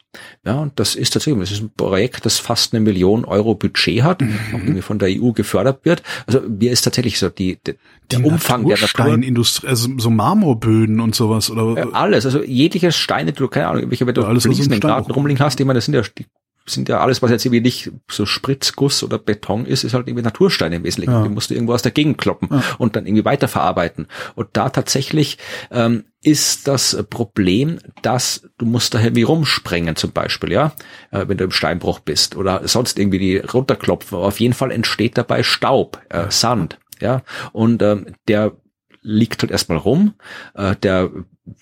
Ja, 0.45 0.55
und 0.55 0.79
das 0.79 0.95
ist 0.95 1.11
tatsächlich, 1.13 1.39
das 1.41 1.51
ist 1.51 1.61
ein 1.61 1.71
Projekt, 1.75 2.25
das 2.25 2.39
fast 2.39 2.73
eine 2.73 2.81
Million 2.81 3.25
Euro 3.25 3.55
Budget 3.55 4.03
hat, 4.03 4.21
mhm. 4.21 4.81
von 4.81 4.99
der 4.99 5.09
EU 5.09 5.31
gefördert 5.31 5.83
wird. 5.83 6.03
Also 6.25 6.41
mir 6.41 6.71
ist 6.71 6.83
tatsächlich 6.83 7.19
so 7.19 7.29
die, 7.29 7.57
die 7.65 7.75
der 8.11 8.25
Umfang 8.25 8.61
der 8.61 8.77
Natursteinindustrie, 8.77 9.67
also 9.67 9.89
so 9.97 10.09
Marmorböden 10.09 10.99
und 10.99 11.15
sowas 11.15 11.49
oder 11.51 11.93
alles, 11.93 12.25
also 12.25 12.43
jegliches 12.43 12.95
Steine, 12.95 13.33
du 13.33 13.47
keine 13.47 13.67
Ahnung, 13.67 13.89
welche 13.89 14.07
wenn 14.07 14.15
du 14.15 14.21
ja, 14.21 14.27
alles, 14.27 14.43
Fliesen 14.43 14.73
im 14.73 14.79
Garten 14.79 15.11
rumliegen 15.11 15.43
hast, 15.43 15.59
ich 15.59 15.65
meine, 15.65 15.77
das 15.77 15.85
sind 15.85 15.93
ja 15.93 16.01
die 16.17 16.25
sind 16.69 16.89
ja 16.89 16.99
alles, 16.99 17.21
was 17.21 17.31
jetzt 17.31 17.45
irgendwie 17.45 17.61
nicht 17.61 17.91
so 18.09 18.25
Spritzguss 18.25 19.03
oder 19.03 19.17
Beton 19.17 19.65
ist, 19.65 19.83
ist 19.83 19.93
halt 19.93 20.07
irgendwie 20.07 20.23
Natursteine 20.23 20.77
im 20.77 20.83
Wesentlichen. 20.83 21.13
Ja. 21.13 21.23
Die 21.23 21.29
musst 21.29 21.49
du 21.49 21.53
irgendwo 21.53 21.73
aus 21.73 21.81
der 21.81 21.91
Gegend 21.91 22.17
kloppen 22.17 22.49
ja. 22.51 22.63
und 22.77 22.95
dann 22.95 23.05
irgendwie 23.05 23.25
weiterverarbeiten. 23.25 24.07
Und 24.35 24.49
da 24.53 24.69
tatsächlich 24.69 25.37
ähm, 25.71 26.05
ist 26.21 26.67
das 26.67 27.05
Problem, 27.09 27.79
dass 28.01 28.47
du 28.57 28.65
musst 28.65 28.93
da 28.93 29.01
irgendwie 29.01 29.23
rumsprengen 29.23 29.95
zum 29.95 30.11
Beispiel, 30.11 30.51
ja, 30.51 30.73
äh, 31.11 31.27
wenn 31.27 31.37
du 31.37 31.45
im 31.45 31.51
Steinbruch 31.51 31.99
bist 31.99 32.35
oder 32.35 32.67
sonst 32.67 32.99
irgendwie 32.99 33.19
die 33.19 33.37
runterklopfen. 33.37 34.17
Aber 34.17 34.27
auf 34.27 34.39
jeden 34.39 34.53
Fall 34.53 34.71
entsteht 34.71 35.17
dabei 35.17 35.43
Staub, 35.43 36.01
äh, 36.09 36.29
Sand, 36.29 36.79
ja, 36.99 37.23
und 37.53 37.81
ähm, 37.81 38.15
der 38.27 38.53
liegt 39.01 39.41
halt 39.41 39.51
erstmal 39.51 39.77
rum, 39.77 40.15
äh, 40.53 40.75
der 40.75 41.11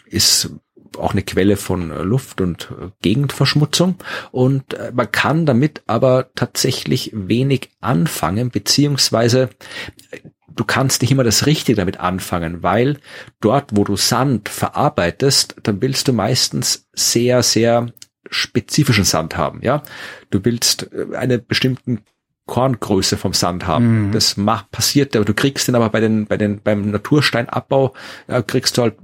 ist 0.07 0.49
auch 0.97 1.11
eine 1.11 1.23
Quelle 1.23 1.57
von 1.57 1.91
äh, 1.91 2.01
Luft- 2.03 2.41
und 2.41 2.71
äh, 2.71 2.89
Gegendverschmutzung. 3.01 3.95
Und 4.31 4.73
äh, 4.73 4.91
man 4.93 5.11
kann 5.11 5.45
damit 5.45 5.83
aber 5.87 6.29
tatsächlich 6.35 7.11
wenig 7.13 7.71
anfangen, 7.81 8.49
beziehungsweise 8.49 9.49
du 10.47 10.63
kannst 10.63 11.01
nicht 11.01 11.11
immer 11.11 11.23
das 11.23 11.45
Richtige 11.45 11.75
damit 11.75 11.99
anfangen, 11.99 12.63
weil 12.63 12.97
dort, 13.41 13.71
wo 13.73 13.83
du 13.83 13.97
Sand 13.97 14.49
verarbeitest, 14.49 15.55
dann 15.63 15.81
willst 15.81 16.07
du 16.07 16.13
meistens 16.13 16.87
sehr, 16.93 17.43
sehr 17.43 17.91
spezifischen 18.29 19.03
Sand 19.03 19.37
haben, 19.37 19.59
ja. 19.61 19.83
Du 20.31 20.43
willst 20.43 20.89
eine 21.13 21.37
bestimmten 21.37 22.01
Korngröße 22.45 23.17
vom 23.17 23.33
Sand 23.33 23.65
haben. 23.67 24.07
Mhm. 24.07 24.11
Das 24.11 24.37
macht, 24.37 24.71
passiert, 24.71 25.15
aber 25.15 25.25
du 25.25 25.33
kriegst 25.33 25.67
den 25.67 25.75
aber 25.75 25.89
bei 25.89 25.99
den, 25.99 26.25
bei 26.27 26.37
den, 26.37 26.61
beim 26.61 26.91
Natursteinabbau, 26.91 27.93
ja, 28.27 28.41
kriegst 28.41 28.77
du 28.77 28.83
halt 28.83 28.95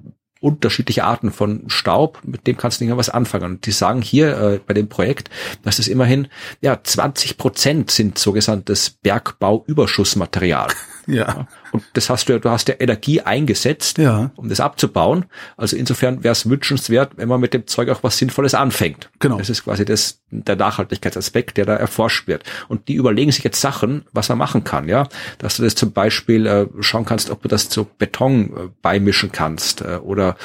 unterschiedliche 0.41 1.03
Arten 1.05 1.31
von 1.31 1.63
Staub, 1.68 2.19
mit 2.23 2.47
dem 2.47 2.57
kannst 2.57 2.80
du 2.80 2.84
nicht 2.84 2.89
mehr 2.89 2.97
was 2.97 3.09
anfangen. 3.09 3.45
Und 3.45 3.65
die 3.65 3.72
sagen 3.72 4.01
hier 4.01 4.38
äh, 4.38 4.59
bei 4.65 4.73
dem 4.73 4.89
Projekt, 4.89 5.30
dass 5.63 5.80
es 5.80 5.88
immerhin 5.88 6.27
ja 6.59 6.80
20 6.84 7.38
Prozent 7.38 7.91
sind 7.91 8.18
sogenanntes 8.18 8.89
Bergbauüberschussmaterial. 8.89 10.68
Ja. 11.07 11.47
Und 11.72 11.84
das 11.93 12.10
hast 12.10 12.27
du 12.27 12.34
ja, 12.34 12.39
du 12.39 12.49
hast 12.49 12.68
ja 12.68 12.76
Energie 12.80 13.22
eingesetzt, 13.22 13.98
ja. 13.98 14.31
um 14.35 14.49
das 14.49 14.60
abzubauen. 14.60 15.26
Also 15.57 15.76
insofern 15.76 16.23
wäre 16.23 16.34
es 16.34 16.49
wünschenswert, 16.49 17.14
wenn 17.18 17.27
man 17.27 17.39
mit 17.39 17.53
dem 17.53 17.68
Zeug 17.68 17.89
auch 17.89 18.03
was 18.03 18.18
Sinnvolles 18.18 18.53
anfängt. 18.53 19.10
Genau. 19.19 19.38
Das 19.38 19.49
ist 19.49 19.64
quasi 19.64 19.85
das, 19.85 20.22
der 20.30 20.56
Nachhaltigkeitsaspekt, 20.56 21.57
der 21.57 21.65
da 21.65 21.76
erforscht 21.76 22.27
wird. 22.27 22.43
Und 22.68 22.88
die 22.88 22.95
überlegen 22.95 23.31
sich 23.31 23.43
jetzt 23.43 23.61
Sachen, 23.61 24.06
was 24.11 24.30
man 24.30 24.38
machen 24.38 24.64
kann, 24.64 24.88
ja. 24.88 25.07
Dass 25.38 25.57
du 25.57 25.64
das 25.64 25.76
zum 25.76 25.91
Beispiel 25.91 26.45
äh, 26.45 26.68
schauen 26.81 27.06
kannst, 27.06 27.30
ob 27.30 27.41
du 27.41 27.48
das 27.48 27.69
zu 27.69 27.85
Beton 27.85 28.45
äh, 28.45 28.69
beimischen 28.81 29.31
kannst 29.31 29.81
äh, 29.81 29.98
oder 29.98 30.35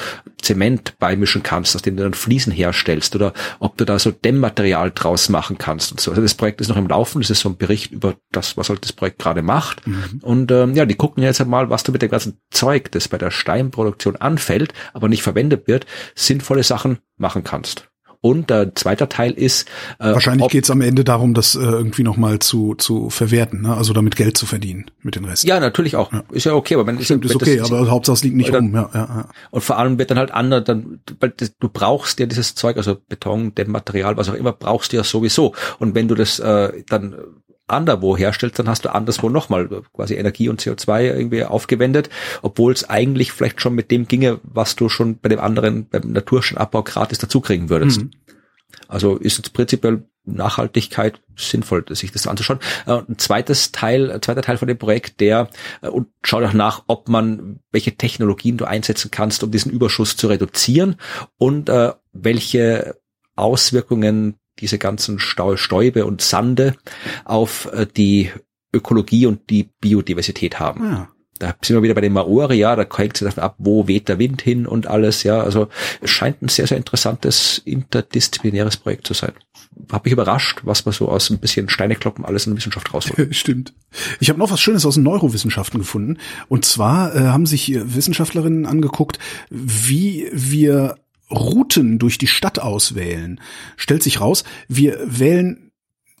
Zement 0.41 0.97
beimischen 0.99 1.43
kannst, 1.43 1.75
aus 1.75 1.81
dem 1.81 1.97
du 1.97 2.03
dann 2.03 2.13
Fliesen 2.13 2.53
herstellst 2.53 3.15
oder 3.15 3.33
ob 3.59 3.77
du 3.77 3.85
da 3.85 3.97
so 3.99 4.11
Dämmmaterial 4.11 4.91
draus 4.91 5.29
machen 5.29 5.57
kannst 5.57 5.91
und 5.91 5.99
so. 5.99 6.11
Also 6.11 6.21
das 6.21 6.35
Projekt 6.35 6.61
ist 6.61 6.67
noch 6.67 6.77
im 6.77 6.87
Laufen. 6.87 7.21
Das 7.21 7.29
ist 7.29 7.39
so 7.39 7.49
ein 7.49 7.57
Bericht 7.57 7.91
über 7.91 8.15
das, 8.31 8.57
was 8.57 8.69
halt 8.69 8.83
das 8.83 8.93
Projekt 8.93 9.19
gerade 9.19 9.41
macht. 9.41 9.85
Mhm. 9.87 10.19
Und 10.21 10.51
ähm, 10.51 10.75
ja, 10.75 10.85
die 10.85 10.95
gucken 10.95 11.16
jetzt 11.23 11.41
einmal, 11.41 11.69
was 11.69 11.83
du 11.83 11.91
mit 11.91 12.01
dem 12.01 12.09
ganzen 12.09 12.39
Zeug, 12.51 12.91
das 12.91 13.07
bei 13.07 13.17
der 13.17 13.31
Steinproduktion 13.31 14.15
anfällt, 14.15 14.73
aber 14.93 15.09
nicht 15.09 15.23
verwendet 15.23 15.67
wird, 15.67 15.85
sinnvolle 16.15 16.63
Sachen 16.63 16.99
machen 17.17 17.43
kannst. 17.43 17.89
Und 18.19 18.49
der 18.49 18.73
zweite 18.75 19.07
Teil 19.07 19.31
ist 19.31 19.67
äh, 19.99 20.11
wahrscheinlich 20.11 20.47
geht 20.49 20.63
es 20.63 20.71
am 20.71 20.81
Ende 20.81 21.03
darum, 21.03 21.33
das 21.33 21.55
äh, 21.55 21.59
irgendwie 21.59 22.03
noch 22.03 22.17
mal 22.17 22.39
zu 22.39 22.73
zu 22.75 23.09
verwerten, 23.09 23.61
ne? 23.61 23.75
also 23.75 23.93
damit 23.93 24.15
Geld 24.15 24.37
zu 24.37 24.45
verdienen 24.45 24.89
mit 25.01 25.15
den 25.15 25.25
Resten. 25.25 25.47
Ja, 25.47 25.59
natürlich 25.59 25.95
auch. 25.95 26.11
Ja. 26.11 26.23
Ist 26.31 26.45
ja 26.45 26.53
okay, 26.53 26.73
aber 26.73 26.87
wenn 26.87 26.99
Stimmt, 27.01 27.25
ist 27.25 27.35
okay, 27.35 27.57
das, 27.57 27.71
aber 27.71 27.89
Hauptsache 27.89 28.15
es 28.15 28.23
liegt 28.23 28.35
nicht 28.35 28.53
dann, 28.53 28.65
rum. 28.65 28.75
Ja, 28.75 28.89
ja, 28.93 28.99
ja. 28.99 29.29
Und 29.51 29.61
vor 29.61 29.77
allem 29.77 29.99
wird 29.99 30.09
dann 30.09 30.17
halt 30.17 30.31
andere, 30.31 30.63
dann 30.63 30.99
weil 31.19 31.33
du 31.59 31.69
brauchst 31.69 32.19
ja 32.19 32.25
dieses 32.25 32.55
Zeug, 32.55 32.77
also 32.77 32.95
Beton, 33.07 33.53
Dämmmaterial, 33.53 34.17
was 34.17 34.29
auch 34.29 34.33
immer, 34.33 34.51
brauchst 34.51 34.93
du 34.93 34.97
ja 34.97 35.03
sowieso. 35.03 35.53
Und 35.77 35.93
wenn 35.93 36.07
du 36.07 36.15
das 36.15 36.39
äh, 36.39 36.83
dann 36.89 37.15
anderwo 37.67 38.17
herstellst, 38.17 38.59
dann 38.59 38.69
hast 38.69 38.85
du 38.85 38.93
anderswo 38.93 39.29
nochmal 39.29 39.67
quasi 39.93 40.15
Energie 40.15 40.49
und 40.49 40.61
CO2 40.61 41.03
irgendwie 41.03 41.43
aufgewendet, 41.43 42.09
obwohl 42.41 42.73
es 42.73 42.89
eigentlich 42.89 43.31
vielleicht 43.31 43.61
schon 43.61 43.75
mit 43.75 43.91
dem 43.91 44.07
ginge, 44.07 44.39
was 44.43 44.75
du 44.75 44.89
schon 44.89 45.19
bei 45.19 45.29
dem 45.29 45.39
anderen, 45.39 45.87
beim 45.87 46.11
Natursteinabbau 46.11 46.83
gratis 46.83 47.19
dazukriegen 47.19 47.69
würdest. 47.69 48.01
Mhm. 48.01 48.11
Also 48.87 49.15
ist 49.17 49.39
es 49.39 49.49
prinzipiell 49.49 50.03
Nachhaltigkeit 50.27 51.21
sinnvoll, 51.35 51.85
sich 51.89 52.11
das 52.11 52.27
anzuschauen. 52.27 52.59
Äh, 52.85 53.01
ein 53.07 53.17
zweites 53.17 53.71
Teil, 53.71 54.11
ein 54.11 54.21
zweiter 54.21 54.41
Teil 54.41 54.57
von 54.57 54.67
dem 54.67 54.77
Projekt, 54.77 55.19
der 55.19 55.49
äh, 55.81 55.87
und 55.87 56.07
schau 56.23 56.43
auch 56.43 56.53
nach, 56.53 56.83
ob 56.87 57.07
man 57.09 57.59
welche 57.71 57.95
Technologien 57.95 58.57
du 58.57 58.65
einsetzen 58.65 59.09
kannst, 59.09 59.43
um 59.43 59.51
diesen 59.51 59.71
Überschuss 59.71 60.17
zu 60.17 60.27
reduzieren 60.27 60.97
und 61.37 61.69
äh, 61.69 61.93
welche 62.11 62.97
Auswirkungen 63.35 64.35
diese 64.59 64.77
ganzen 64.77 65.19
Stäube 65.19 66.05
und 66.05 66.21
Sande 66.21 66.75
auf 67.25 67.71
äh, 67.73 67.85
die 67.85 68.31
Ökologie 68.73 69.25
und 69.25 69.49
die 69.49 69.69
Biodiversität 69.79 70.59
haben. 70.59 70.83
Ja. 70.83 70.91
Ah. 70.91 71.09
Da 71.39 71.55
sind 71.61 71.75
wir 71.75 71.83
wieder 71.83 71.93
bei 71.93 72.01
den 72.01 72.13
Maori, 72.13 72.55
ja, 72.55 72.75
da 72.75 72.85
hängt 72.97 73.15
es 73.15 73.19
davon 73.19 73.43
ab, 73.43 73.55
wo 73.59 73.87
weht 73.87 74.09
der 74.09 74.17
Wind 74.17 74.41
hin 74.41 74.65
und 74.65 74.87
alles, 74.87 75.23
ja. 75.23 75.41
Also 75.41 75.67
es 76.01 76.09
scheint 76.09 76.41
ein 76.41 76.47
sehr, 76.47 76.65
sehr 76.65 76.77
interessantes 76.77 77.61
interdisziplinäres 77.63 78.77
Projekt 78.77 79.05
zu 79.05 79.13
sein. 79.13 79.33
Hab 79.91 80.05
mich 80.05 80.13
überrascht, 80.13 80.61
was 80.63 80.85
man 80.85 80.93
so 80.93 81.07
aus 81.09 81.29
ein 81.29 81.37
bisschen 81.37 81.69
Steinekloppen 81.69 82.25
alles 82.25 82.47
in 82.47 82.53
der 82.53 82.57
Wissenschaft 82.57 82.91
rausholt. 82.93 83.35
Stimmt. 83.35 83.73
Ich 84.19 84.29
habe 84.29 84.39
noch 84.39 84.49
was 84.49 84.59
Schönes 84.59 84.85
aus 84.85 84.95
den 84.95 85.03
Neurowissenschaften 85.03 85.79
gefunden. 85.79 86.17
Und 86.47 86.65
zwar 86.65 87.15
äh, 87.15 87.19
haben 87.19 87.45
sich 87.45 87.71
Wissenschaftlerinnen 87.75 88.65
angeguckt, 88.65 89.19
wie 89.49 90.27
wir 90.33 90.95
Routen 91.29 91.99
durch 91.99 92.17
die 92.17 92.27
Stadt 92.27 92.59
auswählen, 92.59 93.39
stellt 93.75 94.03
sich 94.03 94.21
raus, 94.21 94.43
wir 94.67 94.99
wählen 95.03 95.66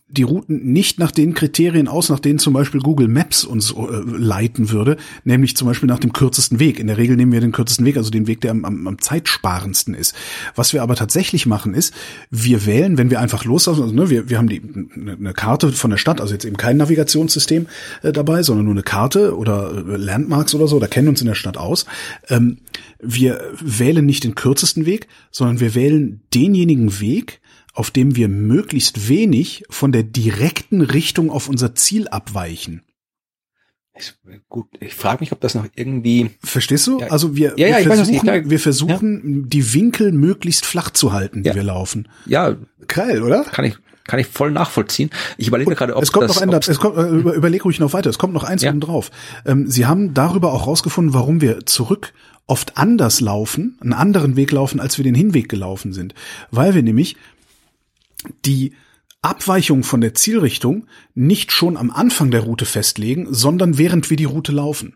die 0.09 0.23
Routen 0.23 0.71
nicht 0.71 0.99
nach 0.99 1.11
den 1.11 1.33
Kriterien 1.33 1.89
aus, 1.89 2.07
nach 2.07 2.19
denen 2.19 2.39
zum 2.39 2.53
Beispiel 2.53 2.79
Google 2.79 3.09
Maps 3.09 3.43
uns 3.43 3.71
äh, 3.71 3.75
leiten 4.05 4.71
würde, 4.71 4.95
nämlich 5.25 5.57
zum 5.57 5.67
Beispiel 5.67 5.87
nach 5.87 5.99
dem 5.99 6.13
kürzesten 6.13 6.59
Weg. 6.59 6.79
In 6.79 6.87
der 6.87 6.97
Regel 6.97 7.17
nehmen 7.17 7.33
wir 7.33 7.41
den 7.41 7.51
kürzesten 7.51 7.85
Weg, 7.85 7.97
also 7.97 8.09
den 8.09 8.25
Weg, 8.25 8.39
der 8.39 8.51
am, 8.51 8.63
am, 8.63 8.87
am 8.87 9.01
zeitsparendsten 9.01 9.93
ist. 9.93 10.15
Was 10.55 10.71
wir 10.71 10.81
aber 10.81 10.95
tatsächlich 10.95 11.45
machen 11.45 11.73
ist, 11.73 11.93
wir 12.31 12.65
wählen, 12.65 12.97
wenn 12.97 13.09
wir 13.09 13.19
einfach 13.19 13.43
loslassen, 13.43 13.81
also 13.81 13.93
ne, 13.93 14.09
wir, 14.09 14.29
wir 14.29 14.37
haben 14.37 14.47
die, 14.47 14.61
eine 14.95 15.33
Karte 15.33 15.73
von 15.73 15.89
der 15.89 15.97
Stadt, 15.97 16.21
also 16.21 16.33
jetzt 16.33 16.45
eben 16.45 16.57
kein 16.57 16.77
Navigationssystem 16.77 17.67
äh, 18.01 18.13
dabei, 18.13 18.43
sondern 18.43 18.65
nur 18.65 18.75
eine 18.75 18.83
Karte 18.83 19.35
oder 19.35 19.71
äh, 19.75 19.97
Landmarks 19.97 20.55
oder 20.55 20.69
so, 20.69 20.79
da 20.79 20.87
kennen 20.87 21.09
uns 21.09 21.19
in 21.19 21.27
der 21.27 21.35
Stadt 21.35 21.57
aus. 21.57 21.85
Ähm, 22.29 22.59
wir 22.99 23.41
wählen 23.59 24.05
nicht 24.05 24.23
den 24.23 24.35
kürzesten 24.35 24.85
Weg, 24.85 25.07
sondern 25.31 25.59
wir 25.59 25.75
wählen 25.75 26.21
denjenigen 26.33 27.01
Weg, 27.01 27.41
auf 27.77 27.91
dem 27.91 28.15
wir 28.15 28.27
möglichst 28.27 29.07
wenig 29.07 29.63
von 29.69 29.91
der 29.91 30.01
direkten 30.01 30.81
Richtung 30.81 31.29
auf 31.29 31.47
unser 31.47 31.75
Ziel 31.75 32.07
abweichen. 32.07 32.81
Ich, 33.95 34.13
gut, 34.49 34.65
ich 34.79 34.95
frage 34.95 35.19
mich, 35.19 35.31
ob 35.31 35.41
das 35.41 35.53
noch 35.53 35.67
irgendwie. 35.75 36.31
Verstehst 36.43 36.87
du? 36.87 36.99
Ja, 36.99 37.07
also 37.07 37.35
wir, 37.35 37.53
ja, 37.57 37.67
ja, 37.67 37.85
wir 37.85 37.95
versuchen, 37.95 38.27
weiß, 38.27 38.49
wir 38.49 38.59
versuchen 38.59 39.49
die 39.49 39.73
Winkel 39.73 40.11
möglichst 40.11 40.65
flach 40.65 40.89
zu 40.89 41.13
halten, 41.13 41.43
die 41.43 41.53
wir 41.53 41.63
laufen. 41.63 42.07
Ja. 42.25 42.55
Geil, 42.87 43.21
oder? 43.21 43.43
Kann 43.43 43.65
ich, 43.65 43.75
kann 44.07 44.19
ich 44.19 44.25
voll 44.27 44.51
nachvollziehen. 44.51 45.11
Ich 45.37 45.47
überlege 45.47 45.75
gerade, 45.75 45.95
ob 45.95 46.01
es 46.01 46.11
kommt 46.11 46.29
das, 46.29 46.35
noch 46.35 46.41
ein, 46.41 46.49
es 46.53 46.79
kommt, 46.79 46.97
äh, 46.97 47.09
über, 47.09 47.33
überleg 47.33 47.63
ruhig 47.63 47.79
noch 47.79 47.93
weiter. 47.93 48.09
Es 48.09 48.17
kommt 48.17 48.33
noch 48.33 48.43
eins 48.43 48.63
ja. 48.63 48.71
oben 48.71 48.79
drauf. 48.79 49.11
Ähm, 49.45 49.69
Sie 49.69 49.85
haben 49.85 50.15
darüber 50.15 50.51
auch 50.53 50.65
rausgefunden, 50.65 51.13
warum 51.13 51.41
wir 51.41 51.65
zurück 51.67 52.13
oft 52.47 52.77
anders 52.77 53.21
laufen, 53.21 53.77
einen 53.81 53.93
anderen 53.93 54.35
Weg 54.35 54.51
laufen, 54.51 54.79
als 54.79 54.97
wir 54.97 55.03
den 55.03 55.15
Hinweg 55.15 55.49
gelaufen 55.49 55.93
sind, 55.93 56.15
weil 56.49 56.73
wir 56.73 56.81
nämlich 56.81 57.17
die 58.45 58.73
Abweichung 59.21 59.83
von 59.83 60.01
der 60.01 60.13
Zielrichtung 60.13 60.87
nicht 61.13 61.51
schon 61.51 61.77
am 61.77 61.91
Anfang 61.91 62.31
der 62.31 62.41
Route 62.41 62.65
festlegen, 62.65 63.27
sondern 63.33 63.77
während 63.77 64.09
wir 64.09 64.17
die 64.17 64.25
Route 64.25 64.51
laufen. 64.51 64.95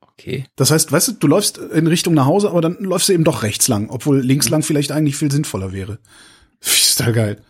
Okay. 0.00 0.44
Das 0.56 0.70
heißt, 0.70 0.90
weißt 0.90 1.08
du, 1.08 1.12
du 1.12 1.26
läufst 1.28 1.58
in 1.58 1.86
Richtung 1.86 2.14
nach 2.14 2.26
Hause, 2.26 2.50
aber 2.50 2.60
dann 2.60 2.76
läufst 2.80 3.08
du 3.08 3.12
eben 3.12 3.24
doch 3.24 3.42
rechts 3.42 3.68
lang, 3.68 3.88
obwohl 3.88 4.20
links 4.20 4.48
lang 4.48 4.62
vielleicht 4.62 4.90
eigentlich 4.92 5.16
viel 5.16 5.30
sinnvoller 5.30 5.72
wäre. 5.72 5.98
Ist 6.60 7.00
da 7.00 7.10
geil. 7.12 7.40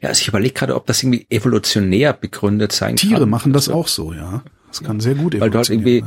Ja, 0.00 0.10
also 0.10 0.20
ich 0.20 0.28
überlege 0.28 0.54
gerade, 0.54 0.74
ob 0.74 0.86
das 0.86 1.02
irgendwie 1.02 1.26
evolutionär 1.30 2.12
begründet 2.12 2.72
sein 2.72 2.96
Tiere 2.96 3.12
kann. 3.12 3.18
Tiere 3.18 3.26
machen 3.26 3.52
das 3.52 3.68
also, 3.68 3.80
auch 3.80 3.88
so, 3.88 4.12
ja. 4.12 4.42
Das 4.68 4.82
kann 4.82 5.00
sehr 5.00 5.14
gut 5.14 5.38
Weil 5.38 5.50
du 5.50 5.58
halt 5.58 5.70
irgendwie, 5.70 6.04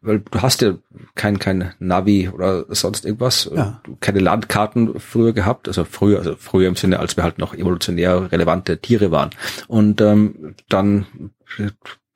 weil 0.00 0.20
du 0.20 0.40
hast 0.40 0.62
ja 0.62 0.74
kein, 1.14 1.38
kein 1.38 1.72
Navi 1.78 2.28
oder 2.28 2.66
sonst 2.68 3.04
irgendwas, 3.04 3.50
ja. 3.54 3.80
keine 4.00 4.20
Landkarten 4.20 4.98
früher 5.00 5.32
gehabt, 5.32 5.68
also 5.68 5.84
früher, 5.84 6.18
also 6.18 6.36
früher 6.36 6.68
im 6.68 6.76
Sinne, 6.76 7.00
als 7.00 7.16
wir 7.16 7.24
halt 7.24 7.38
noch 7.38 7.54
evolutionär 7.54 8.30
relevante 8.30 8.78
Tiere 8.78 9.10
waren. 9.10 9.30
Und 9.66 10.00
ähm, 10.00 10.54
dann 10.68 11.06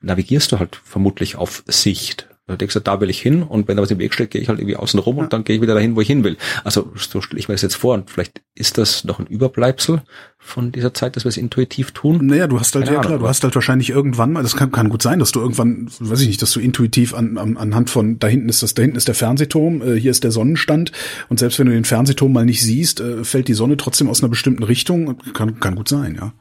navigierst 0.01 0.51
du 0.51 0.59
halt 0.59 0.75
vermutlich 0.83 1.35
auf 1.35 1.63
Sicht. 1.67 2.27
Da 2.45 2.57
denkst 2.57 2.73
du, 2.73 2.81
da 2.81 2.99
will 2.99 3.09
ich 3.09 3.21
hin 3.21 3.41
und 3.41 3.69
wenn 3.69 3.77
da 3.77 3.83
was 3.83 3.91
im 3.91 3.99
Weg 3.99 4.13
steht, 4.13 4.31
gehe 4.31 4.41
ich 4.41 4.49
halt 4.49 4.59
irgendwie 4.59 4.75
außen 4.75 4.99
rum 4.99 5.15
ja. 5.15 5.23
und 5.23 5.31
dann 5.31 5.45
gehe 5.45 5.55
ich 5.55 5.61
wieder 5.61 5.75
dahin, 5.75 5.95
wo 5.95 6.01
ich 6.01 6.07
hin 6.07 6.25
will. 6.25 6.35
Also 6.65 6.91
so 6.95 7.21
stelle 7.21 7.39
ich 7.39 7.47
mir 7.47 7.53
das 7.53 7.61
jetzt 7.61 7.75
vor 7.75 7.93
und 7.93 8.09
vielleicht 8.09 8.41
ist 8.53 8.77
das 8.77 9.05
noch 9.05 9.19
ein 9.19 9.27
Überbleibsel 9.27 10.01
von 10.37 10.73
dieser 10.73 10.93
Zeit, 10.93 11.15
dass 11.15 11.23
wir 11.23 11.29
es 11.29 11.37
intuitiv 11.37 11.91
tun. 11.91 12.27
Naja, 12.27 12.47
du 12.47 12.59
hast 12.59 12.75
halt, 12.75 12.85
Keine 12.85 12.97
ja 12.97 13.01
klar, 13.01 13.17
du 13.17 13.27
hast 13.29 13.45
halt 13.45 13.55
wahrscheinlich 13.55 13.91
irgendwann 13.91 14.33
mal, 14.33 14.43
das 14.43 14.57
kann, 14.57 14.73
kann 14.73 14.89
gut 14.89 15.01
sein, 15.01 15.19
dass 15.19 15.31
du 15.31 15.39
irgendwann, 15.39 15.89
weiß 15.99 16.19
ich 16.19 16.27
nicht, 16.27 16.41
dass 16.41 16.51
du 16.51 16.59
intuitiv 16.59 17.13
an, 17.13 17.37
an, 17.37 17.55
anhand 17.55 17.89
von, 17.89 18.19
da 18.19 18.27
hinten 18.27 18.49
ist 18.49 18.61
das, 18.61 18.73
da 18.73 18.81
hinten 18.81 18.97
ist 18.97 19.07
der 19.07 19.15
Fernsehturm, 19.15 19.81
äh, 19.81 19.95
hier 19.97 20.11
ist 20.11 20.25
der 20.25 20.31
Sonnenstand 20.31 20.91
und 21.29 21.39
selbst 21.39 21.59
wenn 21.59 21.67
du 21.67 21.71
den 21.71 21.85
Fernsehturm 21.85 22.33
mal 22.33 22.45
nicht 22.45 22.61
siehst, 22.61 22.99
äh, 22.99 23.23
fällt 23.23 23.47
die 23.47 23.53
Sonne 23.53 23.77
trotzdem 23.77 24.09
aus 24.09 24.21
einer 24.21 24.29
bestimmten 24.29 24.63
Richtung. 24.63 25.17
Kann, 25.33 25.61
kann 25.61 25.75
gut 25.75 25.87
sein, 25.87 26.15
ja. 26.19 26.33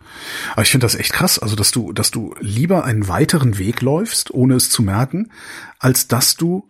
Aber 0.55 0.63
ich 0.63 0.71
finde 0.71 0.85
das 0.85 0.97
echt 0.97 1.13
krass, 1.13 1.39
also 1.39 1.55
dass 1.55 1.71
du, 1.71 1.93
dass 1.93 2.11
du 2.11 2.35
lieber 2.41 2.85
einen 2.85 3.07
weiteren 3.07 3.57
Weg 3.59 3.83
läufst, 3.83 4.35
ohne 4.35 4.55
es 4.57 4.69
zu 4.69 4.83
merken, 4.83 5.31
als 5.83 6.07
dass 6.07 6.37
du 6.37 6.69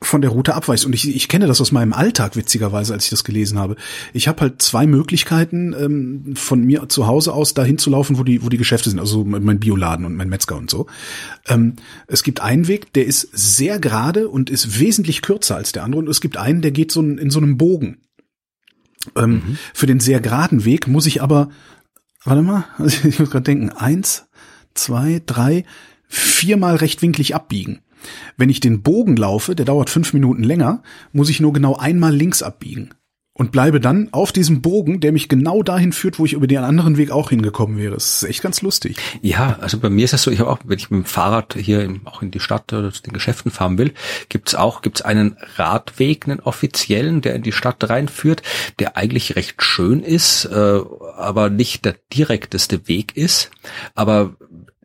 von 0.00 0.20
der 0.20 0.30
Route 0.30 0.54
abweichst. 0.54 0.86
Und 0.86 0.94
ich, 0.94 1.14
ich 1.14 1.26
kenne 1.26 1.48
das 1.48 1.60
aus 1.60 1.72
meinem 1.72 1.92
Alltag, 1.92 2.36
witzigerweise, 2.36 2.92
als 2.92 3.04
ich 3.04 3.10
das 3.10 3.24
gelesen 3.24 3.58
habe. 3.58 3.74
Ich 4.12 4.28
habe 4.28 4.42
halt 4.42 4.62
zwei 4.62 4.86
Möglichkeiten, 4.86 5.74
ähm, 5.76 6.36
von 6.36 6.62
mir 6.62 6.88
zu 6.88 7.08
Hause 7.08 7.32
aus 7.32 7.52
dahin 7.52 7.78
zu 7.78 7.90
laufen, 7.90 8.16
wo 8.16 8.22
die, 8.22 8.44
wo 8.44 8.48
die 8.48 8.58
Geschäfte 8.58 8.90
sind, 8.90 9.00
also 9.00 9.24
mein 9.24 9.58
Bioladen 9.58 10.06
und 10.06 10.14
mein 10.14 10.28
Metzger 10.28 10.56
und 10.56 10.70
so. 10.70 10.86
Ähm, 11.48 11.74
es 12.06 12.22
gibt 12.22 12.40
einen 12.40 12.68
Weg, 12.68 12.92
der 12.92 13.06
ist 13.06 13.28
sehr 13.32 13.80
gerade 13.80 14.28
und 14.28 14.50
ist 14.50 14.78
wesentlich 14.78 15.20
kürzer 15.20 15.56
als 15.56 15.72
der 15.72 15.82
andere. 15.82 16.00
Und 16.00 16.08
es 16.08 16.20
gibt 16.20 16.36
einen, 16.36 16.62
der 16.62 16.70
geht 16.70 16.92
so 16.92 17.02
in 17.02 17.30
so 17.30 17.40
einem 17.40 17.58
Bogen. 17.58 17.98
Ähm, 19.16 19.32
mhm. 19.32 19.58
Für 19.74 19.86
den 19.86 19.98
sehr 19.98 20.20
geraden 20.20 20.64
Weg 20.64 20.86
muss 20.86 21.06
ich 21.06 21.22
aber, 21.22 21.50
warte 22.22 22.42
mal, 22.42 22.66
ich 22.86 23.18
muss 23.18 23.30
gerade 23.30 23.42
denken, 23.42 23.70
eins, 23.70 24.26
zwei, 24.74 25.20
drei, 25.26 25.64
viermal 26.06 26.76
rechtwinklig 26.76 27.34
abbiegen. 27.34 27.80
Wenn 28.36 28.50
ich 28.50 28.60
den 28.60 28.82
Bogen 28.82 29.16
laufe, 29.16 29.54
der 29.54 29.66
dauert 29.66 29.90
fünf 29.90 30.12
Minuten 30.12 30.42
länger, 30.42 30.82
muss 31.12 31.30
ich 31.30 31.40
nur 31.40 31.52
genau 31.52 31.76
einmal 31.76 32.14
links 32.14 32.42
abbiegen 32.42 32.90
und 33.38 33.52
bleibe 33.52 33.80
dann 33.80 34.08
auf 34.12 34.32
diesem 34.32 34.60
Bogen, 34.60 35.00
der 35.00 35.12
mich 35.12 35.28
genau 35.28 35.62
dahin 35.62 35.92
führt, 35.92 36.18
wo 36.18 36.26
ich 36.26 36.32
über 36.32 36.48
den 36.48 36.58
anderen 36.58 36.96
Weg 36.96 37.12
auch 37.12 37.30
hingekommen 37.30 37.78
wäre. 37.78 37.94
Das 37.94 38.22
ist 38.22 38.28
echt 38.28 38.42
ganz 38.42 38.62
lustig. 38.62 38.96
Ja, 39.22 39.56
also 39.60 39.78
bei 39.78 39.88
mir 39.88 40.04
ist 40.04 40.12
es 40.12 40.22
so, 40.22 40.30
ich 40.32 40.40
habe 40.40 40.50
auch, 40.50 40.58
wenn 40.64 40.76
ich 40.76 40.90
mit 40.90 41.04
dem 41.04 41.04
Fahrrad 41.04 41.54
hier 41.54 41.82
im, 41.84 42.06
auch 42.06 42.20
in 42.20 42.32
die 42.32 42.40
Stadt 42.40 42.72
oder 42.72 42.92
zu 42.92 43.02
den 43.02 43.12
Geschäften 43.12 43.52
fahren 43.52 43.78
will, 43.78 43.94
gibt's 44.28 44.56
auch 44.56 44.82
gibt's 44.82 45.02
einen 45.02 45.36
Radweg, 45.54 46.26
einen 46.26 46.40
offiziellen, 46.40 47.20
der 47.20 47.36
in 47.36 47.42
die 47.42 47.52
Stadt 47.52 47.88
reinführt, 47.88 48.42
der 48.80 48.96
eigentlich 48.96 49.36
recht 49.36 49.62
schön 49.62 50.02
ist, 50.02 50.46
äh, 50.46 50.80
aber 51.16 51.48
nicht 51.48 51.84
der 51.84 51.94
direkteste 52.12 52.88
Weg 52.88 53.16
ist. 53.16 53.52
Aber 53.94 54.34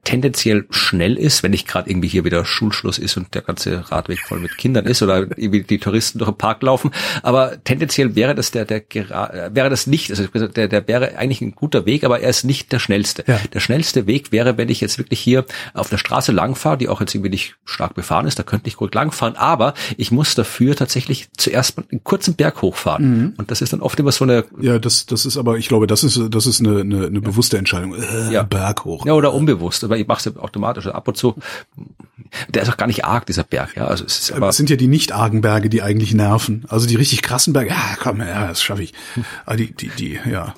tendenziell 0.03 0.65
schnell 0.69 1.17
ist, 1.17 1.43
wenn 1.43 1.51
nicht 1.51 1.67
gerade 1.67 1.89
irgendwie 1.89 2.09
hier 2.09 2.25
wieder 2.25 2.43
Schulschluss 2.43 2.97
ist 2.97 3.15
und 3.15 3.33
der 3.33 3.41
ganze 3.41 3.89
Radweg 3.89 4.19
voll 4.19 4.39
mit 4.39 4.57
Kindern 4.57 4.85
ist 4.85 5.01
oder 5.01 5.19
irgendwie 5.37 5.63
die 5.63 5.77
Touristen 5.77 6.19
durch 6.19 6.29
den 6.29 6.37
Park 6.37 6.61
laufen. 6.61 6.91
Aber 7.21 7.63
tendenziell 7.63 8.15
wäre 8.15 8.35
das 8.35 8.51
der, 8.51 8.65
der 8.65 8.83
wäre 9.53 9.69
das 9.69 9.87
nicht, 9.87 10.11
also 10.11 10.27
der, 10.27 10.67
der 10.67 10.87
wäre 10.87 11.17
eigentlich 11.17 11.41
ein 11.41 11.55
guter 11.55 11.85
Weg, 11.85 12.03
aber 12.03 12.19
er 12.19 12.29
ist 12.29 12.43
nicht 12.43 12.71
der 12.73 12.79
schnellste. 12.79 13.23
Ja. 13.27 13.39
Der 13.53 13.61
schnellste 13.61 14.05
Weg 14.05 14.33
wäre, 14.33 14.57
wenn 14.57 14.67
ich 14.67 14.81
jetzt 14.81 14.97
wirklich 14.97 15.21
hier 15.21 15.45
auf 15.73 15.89
der 15.89 15.97
Straße 15.97 16.33
langfahre, 16.33 16.77
die 16.77 16.89
auch 16.89 16.99
jetzt 16.99 17.15
irgendwie 17.15 17.29
nicht 17.29 17.55
stark 17.63 17.93
befahren 17.93 18.27
ist, 18.27 18.37
da 18.37 18.43
könnte 18.43 18.67
ich 18.67 18.75
gut 18.75 18.93
langfahren, 18.93 19.37
aber 19.37 19.73
ich 19.95 20.11
muss 20.11 20.35
dafür 20.35 20.75
tatsächlich 20.75 21.29
zuerst 21.37 21.77
mal 21.77 21.85
einen 21.89 22.03
kurzen 22.03 22.35
Berg 22.35 22.61
hochfahren. 22.61 23.17
Mhm. 23.17 23.33
Und 23.37 23.51
das 23.51 23.61
ist 23.61 23.71
dann 23.71 23.81
oft 23.81 23.97
immer 23.99 24.11
so 24.11 24.25
eine. 24.25 24.43
Ja, 24.59 24.79
das, 24.79 25.05
das 25.05 25.25
ist 25.25 25.37
aber, 25.37 25.57
ich 25.57 25.69
glaube, 25.69 25.87
das 25.87 26.03
ist, 26.03 26.19
das 26.29 26.45
ist 26.45 26.59
eine, 26.59 26.81
eine, 26.81 27.05
eine 27.05 27.21
bewusste 27.21 27.57
Entscheidung. 27.57 27.95
Äh, 27.95 28.33
ja. 28.33 28.43
Berg 28.43 28.83
hoch. 28.83 29.05
Ja, 29.05 29.13
oder 29.13 29.33
unbewusst 29.33 29.92
aber 29.93 30.01
ich 30.01 30.07
mache 30.07 30.29
es 30.29 30.37
automatisch. 30.37 30.85
Also 30.85 30.95
ab 30.95 31.07
und 31.07 31.15
zu, 31.15 31.35
der 32.49 32.63
ist 32.63 32.69
auch 32.69 32.77
gar 32.77 32.87
nicht 32.87 33.05
arg, 33.05 33.25
dieser 33.25 33.43
Berg. 33.43 33.75
Ja, 33.75 33.87
also 33.87 34.05
es 34.05 34.19
ist 34.19 34.31
aber. 34.31 34.49
Es 34.49 34.57
sind 34.57 34.69
ja 34.69 34.75
die 34.75 34.87
nicht 34.87 35.11
argen 35.11 35.41
Berge, 35.41 35.69
die 35.69 35.81
eigentlich 35.81 36.13
nerven. 36.13 36.65
Also 36.67 36.87
die 36.87 36.95
richtig 36.95 37.21
krassen 37.21 37.53
Berge, 37.53 37.69
ja, 37.69 37.97
komm, 37.99 38.19
ja, 38.19 38.47
das 38.47 38.61
schaffe 38.61 38.83
ich. 38.83 38.93
Aber 39.45 39.57
die, 39.57 39.71
die, 39.73 39.89
die, 39.89 40.19
ja. 40.29 40.53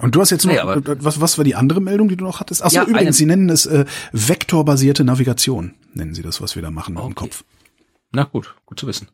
Und 0.00 0.14
du 0.14 0.20
hast 0.20 0.30
jetzt 0.30 0.44
noch, 0.44 0.52
nee, 0.52 0.82
was, 0.98 1.20
was 1.20 1.38
war 1.38 1.44
die 1.44 1.54
andere 1.54 1.80
Meldung, 1.80 2.08
die 2.08 2.16
du 2.16 2.24
noch 2.24 2.40
hattest? 2.40 2.62
Achso, 2.62 2.76
ja, 2.76 2.84
übrigens, 2.84 3.16
Sie 3.16 3.24
nennen 3.24 3.48
es 3.48 3.64
äh, 3.64 3.86
vektorbasierte 4.12 5.04
Navigation, 5.04 5.72
nennen 5.94 6.14
Sie 6.14 6.22
das, 6.22 6.42
was 6.42 6.54
wir 6.54 6.62
da 6.62 6.70
machen 6.70 6.98
okay. 6.98 7.06
im 7.06 7.14
Kopf. 7.14 7.44
Na 8.16 8.24
gut, 8.24 8.54
gut 8.64 8.80
zu 8.80 8.86
wissen. 8.86 9.08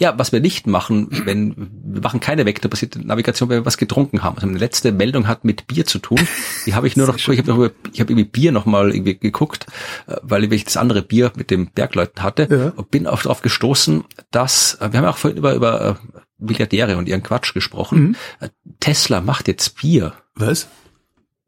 Ja, 0.00 0.18
was 0.18 0.32
wir 0.32 0.40
nicht 0.40 0.66
machen, 0.66 1.06
wenn 1.26 1.54
wir 1.84 2.00
machen 2.00 2.18
keine 2.18 2.44
vektorbasierte 2.44 2.98
Navigation, 3.06 3.48
wenn 3.48 3.60
wir 3.60 3.66
was 3.66 3.78
getrunken 3.78 4.24
haben. 4.24 4.34
Also 4.34 4.48
eine 4.48 4.58
letzte 4.58 4.90
Meldung 4.90 5.28
hat 5.28 5.44
mit 5.44 5.68
Bier 5.68 5.86
zu 5.86 6.00
tun. 6.00 6.18
Die 6.66 6.74
habe 6.74 6.88
ich 6.88 6.96
nur 6.96 7.06
noch, 7.06 7.16
ich 7.16 7.38
habe 7.38 7.48
noch 7.48 7.70
ich 7.92 8.00
habe 8.00 8.12
irgendwie 8.12 8.24
Bier 8.24 8.50
noch 8.50 8.66
mal 8.66 8.92
irgendwie 8.92 9.16
geguckt, 9.16 9.66
äh, 10.08 10.16
weil 10.22 10.52
ich 10.52 10.64
das 10.64 10.76
andere 10.76 11.02
Bier 11.02 11.30
mit 11.36 11.52
dem 11.52 11.70
Bergleuten 11.70 12.20
hatte 12.24 12.48
ja. 12.50 12.72
und 12.74 12.90
bin 12.90 13.06
auch 13.06 13.22
darauf 13.22 13.40
gestoßen, 13.40 14.02
dass 14.32 14.74
äh, 14.80 14.92
wir 14.92 14.98
haben 14.98 15.06
auch 15.06 15.18
vorhin 15.18 15.38
über 15.38 15.54
über 15.54 15.80
äh, 15.90 15.94
Milliardäre 16.38 16.96
und 16.96 17.08
ihren 17.08 17.22
Quatsch 17.22 17.54
gesprochen. 17.54 18.16
Mhm. 18.40 18.50
Tesla 18.80 19.20
macht 19.20 19.46
jetzt 19.46 19.80
Bier. 19.80 20.14
Was? 20.34 20.66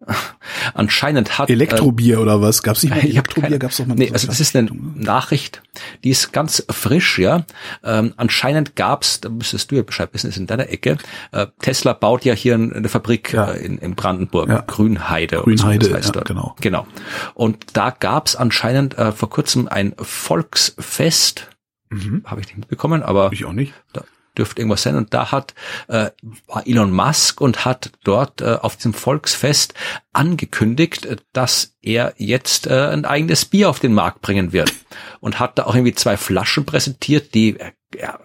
Anscheinend 0.74 1.39
hat 1.39 1.51
Elektrobier 1.51 2.16
äh, 2.16 2.20
oder 2.22 2.40
was? 2.40 2.62
Gab's 2.62 2.82
nicht 2.82 2.90
mal 2.90 3.01
Elektrobier? 3.05 3.59
Gab's 3.59 3.77
doch 3.77 3.86
mal 3.86 3.94
nee, 3.94 4.10
also 4.12 4.27
das 4.27 4.40
ist 4.40 4.56
eine 4.56 4.70
Nachricht, 4.72 5.62
die 6.05 6.10
ist 6.10 6.32
ganz 6.32 6.64
frisch, 6.70 7.18
ja. 7.18 7.44
Ähm, 7.85 8.14
anscheinend 8.16 8.77
gab's, 8.77 9.20
da 9.20 9.28
müsstest 9.28 9.70
du 9.70 9.77
ja 9.77 9.82
Bescheid 9.82 10.09
wissen, 10.12 10.28
ist 10.28 10.36
in 10.36 10.47
deiner 10.47 10.70
Ecke. 10.70 10.97
Äh, 11.32 11.47
Tesla 11.60 11.93
baut 11.93 12.24
ja 12.24 12.35
hier 12.35 12.55
eine 12.55 12.89
Fabrik 12.89 13.32
ja. 13.32 13.51
äh, 13.51 13.64
in, 13.64 13.78
in 13.78 13.94
Brandenburg, 13.94 14.48
ja. 14.48 14.64
Grünheide. 14.66 15.43
Grünheide, 15.43 15.85
so, 15.85 15.93
das 15.93 15.98
heißt 16.06 16.16
ja, 16.16 16.22
genau. 16.22 16.56
Genau. 16.60 16.86
Und 17.35 17.77
da 17.77 17.90
gab's 17.90 18.36
anscheinend 18.36 18.97
äh, 18.97 19.12
vor 19.12 19.28
kurzem 19.31 19.68
ein 19.68 19.94
Volksfest. 19.98 21.48
Mhm. 21.90 22.22
Habe 22.24 22.40
ich 22.40 22.47
nicht 22.47 22.59
mitbekommen, 22.59 23.02
aber 23.02 23.31
ich 23.32 23.44
auch 23.44 23.52
nicht. 23.52 23.74
Da, 23.93 24.05
dürfte 24.40 24.60
irgendwas 24.60 24.82
sein. 24.82 24.96
Und 24.96 25.14
da 25.14 25.30
hat 25.30 25.54
äh, 25.88 26.10
war 26.46 26.66
Elon 26.66 26.92
Musk 26.92 27.40
und 27.40 27.64
hat 27.64 27.92
dort 28.04 28.40
äh, 28.40 28.56
auf 28.60 28.76
diesem 28.76 28.94
Volksfest 28.94 29.74
angekündigt, 30.12 31.06
äh, 31.06 31.16
dass 31.32 31.76
er 31.82 32.14
jetzt 32.16 32.66
äh, 32.66 32.88
ein 32.88 33.04
eigenes 33.04 33.44
Bier 33.44 33.70
auf 33.70 33.80
den 33.80 33.94
Markt 33.94 34.20
bringen 34.22 34.52
wird. 34.52 34.72
Und 35.20 35.38
hat 35.38 35.58
da 35.58 35.64
auch 35.64 35.74
irgendwie 35.74 35.94
zwei 35.94 36.16
Flaschen 36.16 36.64
präsentiert, 36.64 37.34
die 37.34 37.60
äh, 37.60 37.72
ja, 37.98 38.18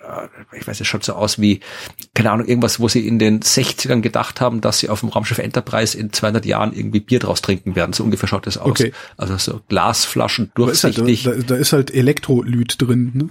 äh, 0.52 0.58
ich 0.58 0.68
weiß, 0.68 0.80
es 0.80 0.88
schaut 0.88 1.04
so 1.04 1.14
aus 1.14 1.40
wie, 1.40 1.60
keine 2.14 2.32
Ahnung, 2.32 2.48
irgendwas, 2.48 2.80
wo 2.80 2.88
sie 2.88 3.08
in 3.08 3.20
den 3.20 3.42
60ern 3.42 4.02
gedacht 4.02 4.42
haben, 4.42 4.62
dass 4.62 4.80
sie 4.80 4.90
auf 4.90 5.00
dem 5.00 5.10
Raumschiff 5.10 5.40
Enterprise 5.40 5.98
in 5.98 6.14
200 6.14 6.46
Jahren 6.46 6.74
irgendwie 6.74 7.00
Bier 7.00 7.20
draus 7.20 7.42
trinken 7.42 7.76
werden. 7.76 7.94
So 7.94 8.04
ungefähr 8.04 8.30
schaut 8.30 8.48
das 8.48 8.58
aus. 8.58 8.70
Okay. 8.70 8.94
Also 9.18 9.38
so 9.38 9.62
Glasflaschen 9.68 10.52
durchsichtig. 10.56 11.24
Da 11.24 11.32
ist 11.32 11.38
halt, 11.38 11.50
da, 11.50 11.56
da 11.56 11.60
ist 11.60 11.74
halt 11.74 11.94
Elektrolyt 11.94 12.82
drin, 12.82 13.12
ne? 13.14 13.30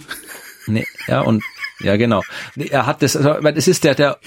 Nee, 0.67 0.87
ja, 1.07 1.21
und 1.21 1.43
ja, 1.79 1.95
genau. 1.97 2.21
Er 2.55 2.85
hat 2.85 3.01
das, 3.01 3.15
also, 3.15 3.35
es 3.47 3.67
ist 3.67 3.83
der, 3.83 3.95
der, 3.95 4.19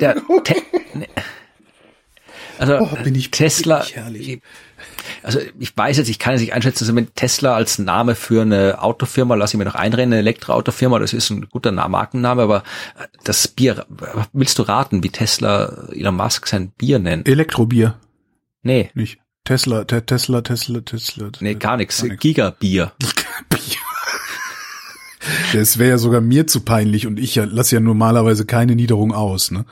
der 0.00 0.14
Te 0.44 0.56
nee. 0.94 1.08
also 2.58 2.78
oh, 2.78 2.88
bin 3.02 3.14
ich, 3.14 3.30
Tesla, 3.30 3.84
bin 4.10 4.40
also 5.22 5.40
ich 5.58 5.76
weiß 5.76 5.98
jetzt, 5.98 6.08
ich 6.08 6.18
kann 6.18 6.32
jetzt 6.32 6.40
nicht 6.40 6.52
einschätzen, 6.52 6.84
also 6.84 6.92
mit 6.92 7.14
Tesla 7.16 7.54
als 7.54 7.78
Name 7.78 8.14
für 8.14 8.42
eine 8.42 8.82
Autofirma, 8.82 9.34
lasse 9.34 9.54
ich 9.54 9.58
mir 9.58 9.64
noch 9.64 9.74
einrennen, 9.74 10.12
eine 10.12 10.20
Elektroautofirma, 10.20 10.98
das 10.98 11.12
ist 11.12 11.30
ein 11.30 11.48
guter 11.48 11.72
Markenname, 11.72 12.42
aber 12.42 12.62
das 13.24 13.48
Bier, 13.48 13.86
willst 14.32 14.58
du 14.58 14.62
raten, 14.62 15.02
wie 15.02 15.10
Tesla 15.10 15.88
Elon 15.92 16.16
Musk 16.16 16.46
sein 16.46 16.70
Bier 16.70 16.98
nennt? 16.98 17.28
Elektrobier. 17.28 17.98
Nee. 18.62 18.90
Nicht. 18.94 19.18
Tesla, 19.44 19.84
Tesla, 19.84 20.42
Tesla, 20.42 20.80
Tesla. 20.80 21.30
Nee, 21.38 21.54
gar 21.54 21.76
nichts. 21.76 22.04
Gigabier. 22.18 22.92
Gigabier. 22.98 23.85
Das 25.52 25.78
wäre 25.78 25.90
ja 25.90 25.98
sogar 25.98 26.20
mir 26.20 26.46
zu 26.46 26.60
peinlich 26.60 27.06
und 27.06 27.18
ich 27.18 27.34
ja, 27.34 27.44
lasse 27.44 27.76
ja 27.76 27.80
normalerweise 27.80 28.46
keine 28.46 28.74
Niederung 28.76 29.12
aus. 29.12 29.50
Ne? 29.50 29.64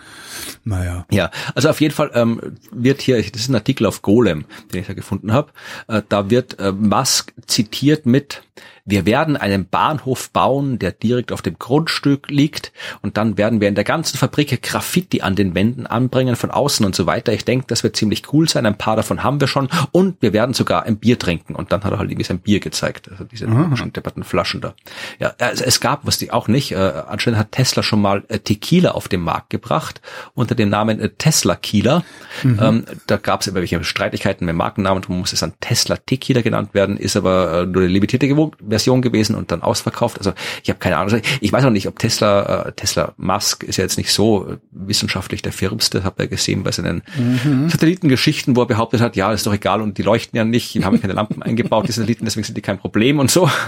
Naja. 0.65 1.07
Ja, 1.11 1.31
also 1.55 1.69
auf 1.69 1.81
jeden 1.81 1.95
Fall 1.95 2.11
ähm, 2.15 2.41
wird 2.71 3.03
hier, 3.03 3.17
das 3.17 3.43
ist 3.43 3.49
ein 3.49 3.55
Artikel 3.55 3.87
auf 3.87 4.03
Golem, 4.03 4.45
den 4.73 4.81
ich 4.81 4.87
da 4.87 4.95
gefunden 4.95 5.33
habe, 5.33 5.53
äh, 5.89 6.03
da 6.09 6.31
wird 6.31 6.59
äh, 6.59 6.73
Musk 6.73 7.33
zitiert 7.47 8.07
mit 8.07 8.43
wir 8.87 9.07
werden 9.07 9.37
einen 9.39 9.67
Bahnhof 9.67 10.31
bauen, 10.31 10.79
der 10.79 10.93
direkt 10.93 11.33
auf 11.33 11.41
dem 11.41 11.59
Grundstück 11.59 12.29
liegt 12.29 12.73
und 13.01 13.17
dann 13.17 13.39
werden 13.39 13.61
wir 13.63 13.69
in 13.69 13.75
der 13.75 13.85
ganzen 13.85 14.19
Fabrik 14.19 14.63
Graffiti 14.63 15.23
an 15.23 15.37
den 15.37 15.55
Wänden 15.55 15.87
anbringen 15.87 16.37
von 16.37 16.51
außen 16.51 16.85
und 16.85 16.95
so 16.95 17.07
weiter. 17.07 17.33
Ich 17.33 17.47
denke, 17.47 17.65
das 17.67 17.83
wird 17.83 17.97
ziemlich 17.97 18.33
cool 18.33 18.47
sein. 18.47 18.67
Ein 18.67 18.77
paar 18.77 18.97
davon 18.97 19.23
haben 19.23 19.41
wir 19.41 19.49
schon 19.49 19.69
und 19.93 20.21
wir 20.21 20.35
werden 20.35 20.55
sogar 20.55 20.83
ein 20.83 20.99
Bier 20.99 21.19
trinken. 21.19 21.55
Und 21.55 21.73
dann 21.73 21.83
hat 21.83 21.93
er 21.93 21.99
halt 21.99 22.11
irgendwie 22.11 22.27
sein 22.27 22.41
Bier 22.41 22.61
gezeigt, 22.61 23.11
also 23.11 23.25
diese 23.25 23.47
depperten 23.47 24.23
Flaschen 24.23 24.61
da. 24.61 24.75
Ja, 25.19 25.35
also 25.39 25.65
es 25.65 25.81
gab, 25.81 26.07
was 26.07 26.19
die 26.19 26.31
auch 26.31 26.49
nicht, 26.49 26.73
äh, 26.73 26.77
anscheinend 26.77 27.39
hat 27.39 27.53
Tesla 27.53 27.83
schon 27.83 28.03
mal 28.03 28.25
äh, 28.29 28.39
Tequila 28.39 28.91
auf 28.91 29.09
den 29.09 29.21
Markt 29.23 29.49
gebracht 29.49 30.03
unter 30.35 30.55
dem 30.55 30.69
Namen 30.69 31.01
äh, 31.01 31.09
Tesla 31.09 31.57
Kieler. 31.57 32.05
Mhm. 32.43 32.59
Ähm, 32.61 32.85
da 33.07 33.17
gab 33.17 33.41
es 33.41 33.47
immer 33.47 33.61
welche 33.61 33.83
Streitigkeiten 33.83 34.45
mit 34.45 34.55
Markennamen, 34.55 35.03
darum 35.03 35.21
muss 35.21 35.33
es 35.33 35.41
dann 35.41 35.55
Tesla 35.61 35.97
Tequila 35.97 36.43
genannt 36.43 36.75
werden, 36.75 36.99
ist 36.99 37.17
aber 37.17 37.63
äh, 37.63 37.67
nur 37.67 37.83
eine 37.83 37.91
limitierte 37.91 38.29
Version 38.75 39.03
gewesen 39.03 39.35
und 39.37 39.51
dann 39.51 39.63
ausverkauft. 39.63 40.19
Also 40.19 40.33
ich 40.63 40.69
habe 40.69 40.79
keine 40.79 40.97
Ahnung. 40.97 41.21
Ich 41.41 41.53
weiß 41.53 41.65
auch 41.65 41.71
nicht, 41.71 41.87
ob 41.87 41.99
Tesla, 41.99 42.67
äh, 42.67 42.73
Tesla 42.73 43.15
Musk 43.17 43.63
ist 43.63 43.77
ja 43.77 43.85
jetzt 43.85 43.97
nicht 43.97 44.13
so 44.13 44.49
äh, 44.49 44.57
wissenschaftlich 44.71 45.43
der 45.43 45.53
firmste, 45.53 46.05
habt 46.05 46.21
ihr 46.21 46.27
gesehen 46.27 46.63
bei 46.63 46.73
seinen 46.73 47.03
mhm. 47.17 47.69
Satellitengeschichten, 47.69 48.57
wo 48.57 48.63
er 48.63 48.67
behauptet 48.67 49.01
hat, 49.01 49.17
ja, 49.17 49.33
ist 49.33 49.47
doch 49.47 49.55
egal 49.55 49.81
und 49.81 49.99
die 49.99 50.03
leuchten 50.03 50.37
ja 50.37 50.45
nicht, 50.45 50.75
die 50.75 50.85
haben 50.85 51.01
keine 51.01 51.13
Lampen 51.13 51.43
eingebaut, 51.45 51.89
die 51.89 51.93
Satelliten, 51.93 52.25
deswegen 52.25 52.45
sind 52.45 52.57
die 52.57 52.63
kein 52.63 52.79
Problem 52.79 53.19
und 53.19 53.31
so. 53.31 53.51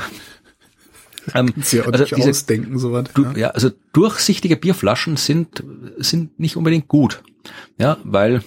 Ähm, 1.35 1.53
ja 1.73 1.83
also 1.83 2.05
diese, 2.05 2.31
ausdenken, 2.31 2.79
so 2.79 2.93
was, 2.93 3.07
ja. 3.19 3.33
ja, 3.37 3.49
also 3.49 3.71
durchsichtige 3.93 4.57
Bierflaschen 4.57 5.17
sind, 5.17 5.61
sind 5.97 6.39
nicht 6.39 6.57
unbedingt 6.57 6.87
gut. 6.87 7.21
Ja, 7.79 7.97
weil 8.05 8.43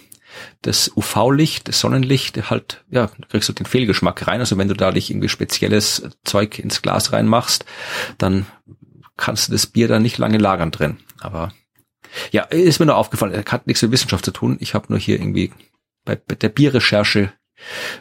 das 0.62 0.92
UV-Licht, 0.96 1.68
das 1.68 1.80
Sonnenlicht 1.80 2.50
halt, 2.50 2.84
ja, 2.90 3.10
kriegst 3.30 3.50
du 3.50 3.54
den 3.54 3.66
Fehlgeschmack 3.66 4.28
rein. 4.28 4.40
Also 4.40 4.58
wenn 4.58 4.68
du 4.68 4.76
da 4.76 4.92
nicht 4.92 5.10
irgendwie 5.10 5.30
spezielles 5.30 6.04
Zeug 6.24 6.60
ins 6.60 6.82
Glas 6.82 7.14
reinmachst, 7.14 7.66
dann 8.18 8.46
kannst 9.18 9.48
du 9.48 9.52
das 9.52 9.68
Bier 9.68 9.88
da 9.88 10.00
nicht 10.00 10.18
lange 10.18 10.38
lagern 10.38 10.72
drin. 10.72 10.98
Aber 11.20 11.52
ja, 12.32 12.44
ist 12.44 12.80
mir 12.80 12.86
nur 12.86 12.96
aufgefallen, 12.96 13.44
hat 13.46 13.68
nichts 13.68 13.82
mit 13.82 13.92
Wissenschaft 13.92 14.26
zu 14.26 14.32
tun. 14.32 14.58
Ich 14.60 14.74
habe 14.74 14.88
nur 14.90 15.00
hier 15.00 15.20
irgendwie 15.20 15.52
bei, 16.06 16.16
bei 16.16 16.36
der 16.36 16.50
Bierrecherche 16.50 17.34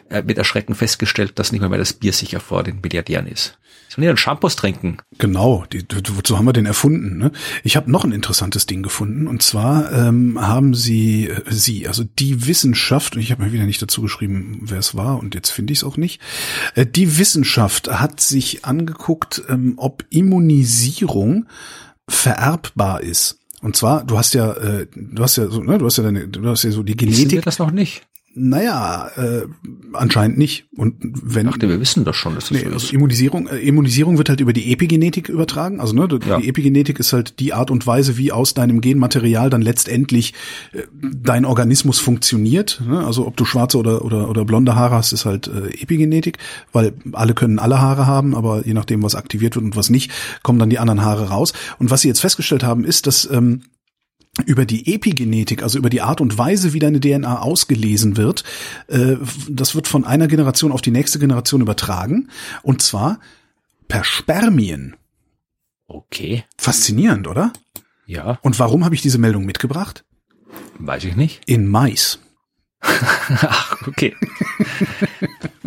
äh, 0.09 0.21
mit 0.21 0.37
Erschrecken 0.37 0.75
festgestellt, 0.75 1.39
dass 1.39 1.51
nicht 1.51 1.61
mehr, 1.61 1.69
mehr 1.69 1.79
das 1.79 1.93
Bier 1.93 2.13
sicher 2.13 2.39
vor 2.39 2.63
den 2.63 2.81
Milliardären 2.81 3.27
ist. 3.27 3.57
Sollen 3.89 4.03
die 4.03 4.07
dann 4.07 4.17
Shampoos 4.17 4.55
trinken? 4.55 4.97
Genau, 5.17 5.65
die, 5.73 5.83
wozu 6.15 6.37
haben 6.37 6.45
wir 6.45 6.53
den 6.53 6.67
erfunden? 6.67 7.17
Ne? 7.17 7.31
Ich 7.63 7.75
habe 7.75 7.89
noch 7.89 8.03
ein 8.03 8.11
interessantes 8.11 8.67
Ding 8.67 8.83
gefunden 8.83 9.27
und 9.27 9.41
zwar 9.41 9.91
ähm, 9.91 10.39
haben 10.39 10.75
sie, 10.75 11.29
äh, 11.29 11.41
sie, 11.49 11.87
also 11.87 12.03
die 12.03 12.45
Wissenschaft, 12.45 13.15
und 13.15 13.21
ich 13.21 13.31
habe 13.31 13.43
mir 13.43 13.51
wieder 13.51 13.65
nicht 13.65 13.81
dazu 13.81 14.03
geschrieben, 14.03 14.59
wer 14.61 14.77
es 14.77 14.95
war 14.95 15.17
und 15.17 15.33
jetzt 15.33 15.49
finde 15.49 15.73
ich 15.73 15.79
es 15.79 15.83
auch 15.83 15.97
nicht, 15.97 16.21
äh, 16.75 16.85
die 16.85 17.17
Wissenschaft 17.17 17.89
hat 17.89 18.21
sich 18.21 18.63
angeguckt, 18.63 19.41
ähm, 19.49 19.73
ob 19.77 20.05
Immunisierung 20.11 21.47
vererbbar 22.07 23.01
ist. 23.01 23.39
Und 23.61 23.75
zwar, 23.75 24.05
du 24.05 24.17
hast 24.17 24.33
ja, 24.33 24.53
äh, 24.53 24.87
du 24.95 25.23
hast 25.23 25.35
ja 25.35 25.47
so, 25.47 25.61
ne, 25.61 25.79
du 25.79 25.85
hast 25.85 25.97
ja 25.97 26.03
deine, 26.03 26.27
du 26.27 26.47
hast 26.47 26.63
ja 26.63 26.71
so 26.71 26.83
die 26.83 26.95
Genetik. 26.95 27.25
Wissen 27.25 27.31
wir 27.31 27.41
das 27.41 27.59
noch 27.59 27.71
nicht? 27.71 28.03
Naja, 28.35 29.09
äh, 29.17 29.41
anscheinend 29.93 30.37
nicht. 30.37 30.67
Und 30.75 30.95
wenn 31.01 31.47
dachte, 31.47 31.67
wir 31.67 31.79
wissen 31.79 32.05
das 32.05 32.15
schon, 32.15 32.35
dass 32.35 32.49
das 32.49 32.51
nee, 32.51 32.63
so 32.63 32.73
also 32.73 32.93
Immunisierung, 32.93 33.47
äh, 33.47 33.57
Immunisierung 33.57 34.17
wird 34.17 34.29
halt 34.29 34.39
über 34.39 34.53
die 34.53 34.71
Epigenetik 34.71 35.29
übertragen. 35.29 35.79
Also 35.81 35.93
ne, 35.93 36.07
die 36.07 36.27
ja. 36.27 36.39
Epigenetik 36.39 36.99
ist 36.99 37.11
halt 37.11 37.39
die 37.39 37.53
Art 37.53 37.71
und 37.71 37.87
Weise, 37.87 38.17
wie 38.17 38.31
aus 38.31 38.53
deinem 38.53 38.81
Genmaterial 38.81 39.49
dann 39.49 39.61
letztendlich 39.61 40.33
äh, 40.73 40.83
dein 41.01 41.43
Organismus 41.43 41.99
funktioniert. 41.99 42.81
Ne? 42.87 43.03
Also 43.03 43.25
ob 43.25 43.35
du 43.35 43.45
schwarze 43.45 43.77
oder 43.77 44.05
oder 44.05 44.29
oder 44.29 44.45
blonde 44.45 44.75
Haare 44.75 44.95
hast, 44.95 45.11
ist 45.11 45.25
halt 45.25 45.47
äh, 45.47 45.81
Epigenetik, 45.81 46.37
weil 46.71 46.93
alle 47.13 47.33
können 47.33 47.57
alle 47.57 47.81
Haare 47.81 48.05
haben, 48.05 48.35
aber 48.35 48.65
je 48.65 48.73
nachdem, 48.73 49.01
was 49.01 49.15
aktiviert 49.15 49.55
wird 49.55 49.65
und 49.65 49.75
was 49.75 49.89
nicht, 49.89 50.11
kommen 50.43 50.59
dann 50.59 50.69
die 50.69 50.79
anderen 50.79 51.01
Haare 51.01 51.29
raus. 51.29 51.53
Und 51.79 51.89
was 51.89 52.01
sie 52.01 52.07
jetzt 52.07 52.21
festgestellt 52.21 52.63
haben, 52.63 52.83
ist, 52.85 53.07
dass 53.07 53.29
ähm, 53.31 53.63
über 54.45 54.65
die 54.65 54.93
Epigenetik, 54.93 55.63
also 55.63 55.77
über 55.77 55.89
die 55.89 56.01
Art 56.01 56.21
und 56.21 56.37
Weise, 56.37 56.73
wie 56.73 56.79
deine 56.79 56.99
DNA 56.99 57.39
ausgelesen 57.39 58.17
wird, 58.17 58.43
äh, 58.87 59.15
das 59.49 59.75
wird 59.75 59.87
von 59.87 60.05
einer 60.05 60.27
Generation 60.27 60.71
auf 60.71 60.81
die 60.81 60.91
nächste 60.91 61.19
Generation 61.19 61.61
übertragen. 61.61 62.29
Und 62.63 62.81
zwar 62.81 63.19
per 63.87 64.03
Spermien. 64.03 64.95
Okay. 65.87 66.43
Faszinierend, 66.57 67.27
oder? 67.27 67.51
Ja. 68.05 68.39
Und 68.41 68.59
warum 68.59 68.85
habe 68.85 68.95
ich 68.95 69.01
diese 69.01 69.17
Meldung 69.17 69.45
mitgebracht? 69.45 70.05
Weiß 70.77 71.03
ich 71.03 71.15
nicht. 71.15 71.41
In 71.47 71.67
Mais. 71.67 72.19
Ach, 72.81 73.87
okay. 73.87 74.15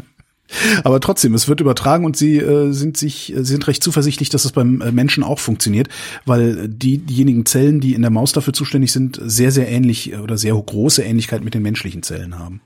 Aber 0.85 1.01
trotzdem, 1.01 1.35
es 1.35 1.49
wird 1.49 1.61
übertragen 1.61 2.05
und 2.05 2.17
sie 2.17 2.39
äh, 2.39 2.73
sind 2.73 2.97
sich 2.97 3.35
äh, 3.35 3.45
sind 3.45 3.67
recht 3.67 3.83
zuversichtlich, 3.83 4.29
dass 4.29 4.45
es 4.45 4.53
beim 4.53 4.81
äh, 4.81 4.93
Menschen 4.93 5.25
auch 5.25 5.39
funktioniert, 5.39 5.89
weil 6.25 6.69
die, 6.69 6.99
diejenigen 6.99 7.47
Zellen, 7.47 7.81
die 7.81 7.95
in 7.95 8.03
der 8.03 8.11
Maus 8.11 8.33
dafür 8.33 8.53
zuständig 8.53 8.93
sind, 8.93 9.21
sehr 9.23 9.51
sehr 9.51 9.69
ähnlich 9.69 10.13
äh, 10.13 10.17
oder 10.17 10.37
sehr 10.39 10.55
große 10.55 11.03
Ähnlichkeit 11.03 11.45
mit 11.45 11.55
den 11.55 11.63
menschlichen 11.63 12.03
Zellen 12.03 12.39
haben. 12.39 12.61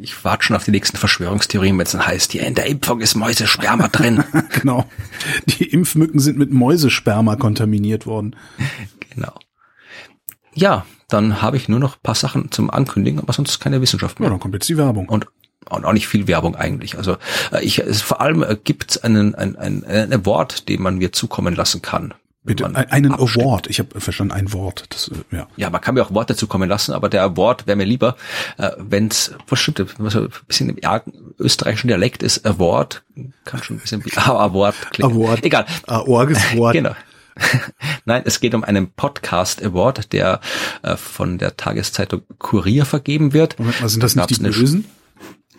Ich 0.00 0.24
warte 0.24 0.44
schon 0.44 0.56
auf 0.56 0.64
die 0.64 0.70
nächsten 0.70 0.96
Verschwörungstheorien, 0.96 1.76
wenn 1.78 1.86
es 1.86 1.92
dann 1.92 2.06
heißt, 2.06 2.34
ja, 2.34 2.42
in 2.42 2.54
der 2.54 2.66
Impfung 2.66 3.00
ist 3.00 3.14
Mäusesperma 3.14 3.88
drin. 3.88 4.24
genau. 4.50 4.86
Die 5.46 5.64
Impfmücken 5.64 6.18
sind 6.20 6.38
mit 6.38 6.50
Mäusesperma 6.50 7.36
kontaminiert 7.36 8.06
worden. 8.06 8.34
Genau. 9.14 9.34
Ja, 10.54 10.84
dann 11.08 11.42
habe 11.42 11.58
ich 11.58 11.68
nur 11.68 11.78
noch 11.78 12.02
paar 12.02 12.16
Sachen 12.16 12.50
zum 12.50 12.70
Ankündigen, 12.70 13.20
aber 13.20 13.32
sonst 13.32 13.60
keine 13.60 13.80
Wissenschaft 13.80 14.18
mehr. 14.18 14.28
Ja, 14.28 14.30
dann 14.30 14.40
kommt 14.40 14.54
jetzt 14.54 14.68
die 14.68 14.78
Werbung. 14.78 15.08
Und 15.08 15.18
und 15.18 15.26
auch 15.70 15.92
nicht 15.92 16.08
viel 16.08 16.26
Werbung 16.26 16.56
eigentlich. 16.56 16.96
Also 16.96 17.16
äh, 17.52 17.62
ich 17.62 17.78
es, 17.78 18.02
vor 18.02 18.20
allem 18.20 18.42
äh, 18.42 18.56
gibt 18.62 18.90
es 18.90 19.04
einen 19.04 19.34
ein, 19.34 19.56
ein, 19.56 19.84
ein 19.84 20.12
Award, 20.12 20.68
den 20.68 20.82
man 20.82 20.98
mir 20.98 21.12
zukommen 21.12 21.54
lassen 21.54 21.82
kann. 21.82 22.14
Bitte, 22.48 22.64
einen 22.64 23.12
abstimmt. 23.12 23.44
Award. 23.44 23.66
Ich 23.66 23.78
habe 23.78 24.00
verstanden, 24.00 24.32
ein 24.32 24.52
Wort. 24.54 24.84
Das, 24.88 25.08
äh, 25.08 25.36
ja. 25.36 25.46
ja, 25.56 25.68
man 25.68 25.82
kann 25.82 25.94
mir 25.94 26.02
auch 26.02 26.14
Worte 26.14 26.34
zukommen 26.34 26.68
lassen, 26.68 26.92
aber 26.92 27.10
der 27.10 27.22
Award 27.22 27.66
wäre 27.66 27.76
mir 27.76 27.84
lieber, 27.84 28.16
äh, 28.56 28.70
wenn 28.78 29.08
es, 29.08 29.34
was 29.48 29.60
stimmt, 29.60 29.96
was 29.98 30.16
ein 30.16 30.30
bisschen 30.46 30.70
im 30.70 30.78
österreichischen 31.38 31.88
Dialekt 31.88 32.22
ist, 32.22 32.46
Award, 32.46 33.02
kann 33.44 33.62
schon 33.62 33.76
ein 33.76 33.80
bisschen 33.80 34.04
wie 34.04 34.12
ah, 34.16 34.44
Award 34.46 34.76
klingen. 34.92 35.12
Award. 35.12 35.44
Egal. 35.44 35.66
Award. 35.86 36.72
genau. 36.72 36.94
Nein, 38.04 38.22
es 38.24 38.40
geht 38.40 38.54
um 38.54 38.64
einen 38.64 38.90
Podcast 38.92 39.62
Award, 39.62 40.12
der 40.12 40.40
äh, 40.82 40.96
von 40.96 41.36
der 41.38 41.56
Tageszeitung 41.56 42.22
Kurier 42.38 42.86
vergeben 42.86 43.32
wird. 43.34 43.58
Moment 43.58 43.80
mal, 43.80 43.88
sind 43.88 44.02
das 44.02 44.16
nicht 44.16 44.30
die 44.30 44.42
Bösen? 44.42 44.86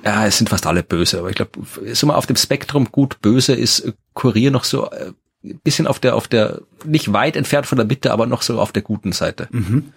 Ja, 0.04 0.26
es 0.26 0.38
sind 0.38 0.50
fast 0.50 0.66
alle 0.66 0.84
böse, 0.84 1.20
aber 1.20 1.30
ich 1.30 1.36
glaube, 1.36 1.52
so 1.94 2.08
mal 2.08 2.16
auf 2.16 2.26
dem 2.26 2.36
Spektrum 2.36 2.92
gut 2.92 3.22
böse 3.22 3.54
ist 3.54 3.94
Kurier 4.14 4.52
noch 4.52 4.64
so 4.64 4.90
ein 4.90 5.16
äh, 5.44 5.54
bisschen 5.64 5.88
auf 5.88 6.00
der, 6.00 6.16
auf 6.16 6.28
der, 6.28 6.62
nicht 6.86 7.12
weit 7.12 7.36
entfernt 7.36 7.66
von 7.66 7.78
der 7.78 7.86
Mitte, 7.86 8.12
aber 8.12 8.26
noch 8.26 8.42
so 8.42 8.60
auf 8.60 8.72
der 8.72 8.82
guten 8.82 9.12
Seite. 9.12 9.48
Mhm. 9.52 9.92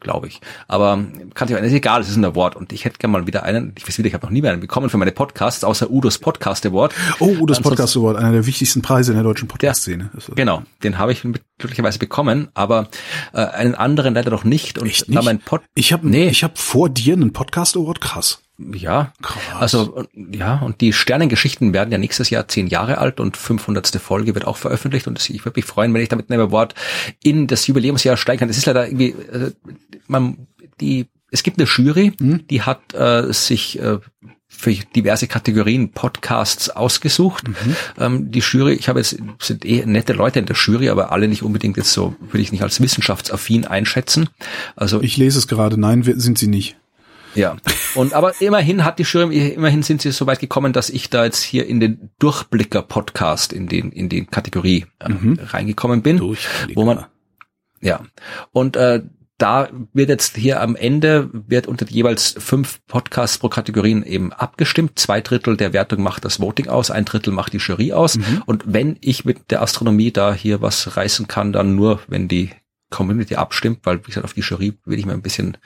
Glaube 0.00 0.26
ich. 0.26 0.40
Aber 0.68 1.02
kann 1.32 1.48
ich 1.48 1.56
auch, 1.56 1.60
ist 1.60 1.72
egal, 1.72 2.02
es 2.02 2.10
ist 2.10 2.16
ein 2.16 2.24
Award 2.26 2.56
und 2.56 2.74
ich 2.74 2.84
hätte 2.84 2.98
gerne 2.98 3.12
mal 3.12 3.26
wieder 3.26 3.42
einen, 3.42 3.72
ich 3.78 3.88
weiß 3.88 3.96
wieder, 3.96 4.08
ich 4.08 4.12
habe 4.12 4.26
noch 4.26 4.32
nie 4.32 4.42
mehr 4.42 4.52
einen 4.52 4.60
bekommen 4.60 4.90
für 4.90 4.98
meine 4.98 5.12
Podcasts, 5.12 5.64
außer 5.64 5.90
Udos 5.90 6.18
Podcast 6.18 6.66
Award. 6.66 6.94
Oh, 7.20 7.34
Udos 7.40 7.60
Podcast 7.60 7.96
Award, 7.96 8.18
einer 8.18 8.32
der 8.32 8.46
wichtigsten 8.46 8.82
Preise 8.82 9.12
in 9.12 9.16
der 9.16 9.24
deutschen 9.24 9.48
Podcast-Szene. 9.48 10.10
Genau, 10.34 10.62
den 10.82 10.98
habe 10.98 11.12
ich 11.12 11.22
glücklicherweise 11.58 11.98
bekommen, 11.98 12.48
aber 12.52 12.88
äh, 13.32 13.38
einen 13.38 13.74
anderen 13.74 14.12
leider 14.12 14.30
noch 14.30 14.44
nicht. 14.44 14.78
Und 14.78 14.88
Echt 14.88 15.08
nicht? 15.08 15.22
Mein 15.22 15.38
Pod 15.38 15.62
ich 15.74 15.94
habe 15.94 16.06
nee. 16.06 16.28
ich 16.28 16.44
hab 16.44 16.58
vor 16.58 16.90
dir 16.90 17.14
einen 17.14 17.32
Podcast 17.32 17.74
Award, 17.76 18.02
krass. 18.02 18.43
Ja, 18.56 19.12
Krass. 19.20 19.60
also 19.60 20.04
ja, 20.14 20.58
und 20.60 20.80
die 20.80 20.92
Sternengeschichten 20.92 21.72
werden 21.72 21.90
ja 21.90 21.98
nächstes 21.98 22.30
Jahr 22.30 22.46
zehn 22.46 22.68
Jahre 22.68 22.98
alt 22.98 23.18
und 23.18 23.36
500. 23.36 23.88
Folge 23.96 24.34
wird 24.34 24.46
auch 24.46 24.56
veröffentlicht 24.56 25.08
und 25.08 25.28
ich 25.28 25.44
würde 25.44 25.58
mich 25.58 25.64
freuen, 25.64 25.92
wenn 25.92 26.02
ich 26.02 26.08
damit 26.08 26.30
ein 26.30 26.50
Wort 26.52 26.74
in 27.22 27.48
das 27.48 27.66
Jubiläumsjahr 27.66 28.16
steigen 28.16 28.40
kann. 28.40 28.48
Es 28.48 28.58
ist 28.58 28.66
leider 28.66 28.86
irgendwie, 28.86 29.10
äh, 29.10 29.52
man, 30.06 30.46
die, 30.80 31.06
es 31.32 31.42
gibt 31.42 31.58
eine 31.58 31.68
Jury, 31.68 32.12
mhm. 32.20 32.46
die 32.46 32.62
hat 32.62 32.94
äh, 32.94 33.32
sich 33.32 33.80
äh, 33.80 33.98
für 34.46 34.72
diverse 34.72 35.26
Kategorien 35.26 35.90
Podcasts 35.90 36.70
ausgesucht. 36.70 37.48
Mhm. 37.48 37.76
Ähm, 37.98 38.30
die 38.30 38.38
Jury, 38.38 38.74
ich 38.74 38.88
habe 38.88 39.00
jetzt 39.00 39.18
sind 39.40 39.64
eh 39.64 39.84
nette 39.84 40.12
Leute 40.12 40.38
in 40.38 40.46
der 40.46 40.56
Jury, 40.56 40.90
aber 40.90 41.10
alle 41.10 41.26
nicht 41.26 41.42
unbedingt 41.42 41.76
jetzt 41.76 41.92
so, 41.92 42.14
würde 42.20 42.40
ich 42.40 42.52
nicht 42.52 42.62
als 42.62 42.80
wissenschaftsaffin 42.80 43.66
einschätzen. 43.66 44.28
Also 44.76 45.02
ich 45.02 45.16
lese 45.16 45.38
es 45.38 45.48
gerade. 45.48 45.78
Nein, 45.78 46.04
sind 46.04 46.38
sie 46.38 46.46
nicht. 46.46 46.76
Ja. 47.34 47.56
Und 47.94 48.12
aber 48.12 48.40
immerhin 48.40 48.84
hat 48.84 48.98
die 48.98 49.04
Jury, 49.04 49.48
immerhin 49.48 49.82
sind 49.82 50.02
sie 50.02 50.12
so 50.12 50.26
weit 50.26 50.40
gekommen, 50.40 50.72
dass 50.72 50.90
ich 50.90 51.10
da 51.10 51.24
jetzt 51.24 51.42
hier 51.42 51.66
in 51.66 51.80
den 51.80 52.10
Durchblicker-Podcast, 52.18 53.52
in 53.52 53.66
den, 53.68 53.92
in 53.92 54.08
den 54.08 54.30
Kategorie 54.30 54.86
äh, 55.00 55.08
mhm. 55.08 55.38
reingekommen 55.42 56.02
bin. 56.02 56.20
Wo 56.20 56.84
man, 56.84 57.06
ja. 57.80 58.00
Und 58.52 58.76
äh, 58.76 59.02
da 59.38 59.68
wird 59.92 60.08
jetzt 60.08 60.36
hier 60.36 60.60
am 60.60 60.76
Ende 60.76 61.28
wird 61.32 61.66
unter 61.66 61.86
jeweils 61.88 62.36
fünf 62.38 62.80
Podcasts 62.86 63.38
pro 63.38 63.48
Kategorien 63.48 64.04
eben 64.04 64.32
abgestimmt. 64.32 64.98
Zwei 64.98 65.20
Drittel 65.20 65.56
der 65.56 65.72
Wertung 65.72 66.02
macht 66.02 66.24
das 66.24 66.40
Voting 66.40 66.68
aus, 66.68 66.90
ein 66.90 67.04
Drittel 67.04 67.32
macht 67.32 67.52
die 67.52 67.58
Jury 67.58 67.92
aus. 67.92 68.16
Mhm. 68.16 68.42
Und 68.46 68.62
wenn 68.66 68.96
ich 69.00 69.24
mit 69.24 69.50
der 69.50 69.60
Astronomie 69.60 70.12
da 70.12 70.32
hier 70.32 70.62
was 70.62 70.96
reißen 70.96 71.26
kann, 71.26 71.52
dann 71.52 71.74
nur, 71.74 72.00
wenn 72.06 72.28
die 72.28 72.50
Community 72.94 73.34
abstimmt, 73.34 73.80
weil, 73.84 73.98
wie 73.98 74.08
gesagt, 74.08 74.24
auf 74.24 74.32
die 74.32 74.40
Jury 74.40 74.74
will 74.84 74.98
ich 74.98 75.06
mal 75.06 75.12
ein 75.12 75.22
bisschen, 75.22 75.56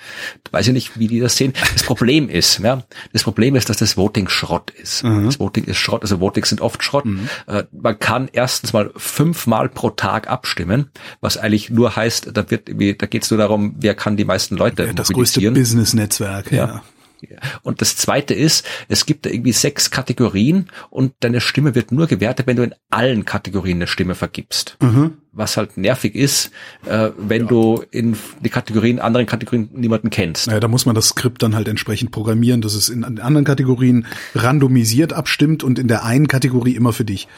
weiß 0.50 0.68
ich 0.68 0.72
nicht, 0.72 0.98
wie 0.98 1.08
die 1.08 1.20
das 1.20 1.36
sehen. 1.36 1.52
Das 1.72 1.82
Problem 1.82 2.28
ist, 2.28 2.58
ja, 2.58 2.82
das 3.12 3.22
Problem 3.22 3.54
ist, 3.54 3.68
dass 3.68 3.76
das 3.76 3.96
Voting 3.96 4.28
Schrott 4.28 4.70
ist. 4.70 5.04
Mhm. 5.04 5.26
Das 5.26 5.38
Voting 5.38 5.64
ist 5.64 5.76
Schrott, 5.76 6.02
also 6.02 6.20
Votings 6.20 6.48
sind 6.48 6.60
oft 6.60 6.82
Schrott. 6.82 7.04
Mhm. 7.04 7.28
Äh, 7.46 7.64
man 7.70 7.98
kann 7.98 8.28
erstens 8.32 8.72
mal 8.72 8.90
fünfmal 8.96 9.68
pro 9.68 9.90
Tag 9.90 10.28
abstimmen, 10.28 10.90
was 11.20 11.36
eigentlich 11.36 11.70
nur 11.70 11.94
heißt, 11.94 12.30
da 12.32 12.50
wird 12.50 12.68
da 12.68 13.06
geht 13.06 13.22
es 13.22 13.30
nur 13.30 13.38
darum, 13.38 13.76
wer 13.78 13.94
kann 13.94 14.16
die 14.16 14.24
meisten 14.24 14.56
Leute 14.56 14.84
ja, 14.84 14.92
Das 14.92 15.08
größte 15.08 15.40
Business-Netzwerk, 15.50 16.50
ja. 16.52 16.66
ja. 16.66 16.82
Und 17.62 17.80
das 17.80 17.96
zweite 17.96 18.34
ist, 18.34 18.64
es 18.88 19.06
gibt 19.06 19.26
da 19.26 19.30
irgendwie 19.30 19.52
sechs 19.52 19.90
Kategorien 19.90 20.68
und 20.90 21.12
deine 21.20 21.40
Stimme 21.40 21.74
wird 21.74 21.92
nur 21.92 22.06
gewertet, 22.06 22.46
wenn 22.46 22.56
du 22.56 22.62
in 22.62 22.74
allen 22.90 23.24
Kategorien 23.24 23.78
eine 23.78 23.86
Stimme 23.86 24.14
vergibst. 24.14 24.76
Mhm. 24.80 25.18
was 25.32 25.56
halt 25.56 25.76
nervig 25.76 26.16
ist, 26.16 26.50
äh, 26.84 27.10
wenn 27.16 27.42
ja. 27.42 27.48
du 27.48 27.84
in 27.92 28.16
die 28.40 28.48
Kategorien, 28.48 28.98
anderen 28.98 29.26
Kategorien 29.26 29.68
niemanden 29.72 30.10
kennst. 30.10 30.48
Naja, 30.48 30.58
da 30.58 30.66
muss 30.66 30.84
man 30.84 30.96
das 30.96 31.08
Skript 31.08 31.42
dann 31.44 31.54
halt 31.54 31.68
entsprechend 31.68 32.10
programmieren, 32.10 32.60
dass 32.60 32.74
es 32.74 32.88
in 32.88 33.04
anderen 33.04 33.44
Kategorien 33.44 34.06
randomisiert 34.34 35.12
abstimmt 35.12 35.62
und 35.62 35.78
in 35.78 35.86
der 35.86 36.04
einen 36.04 36.26
Kategorie 36.26 36.74
immer 36.74 36.92
für 36.92 37.04
dich. 37.04 37.28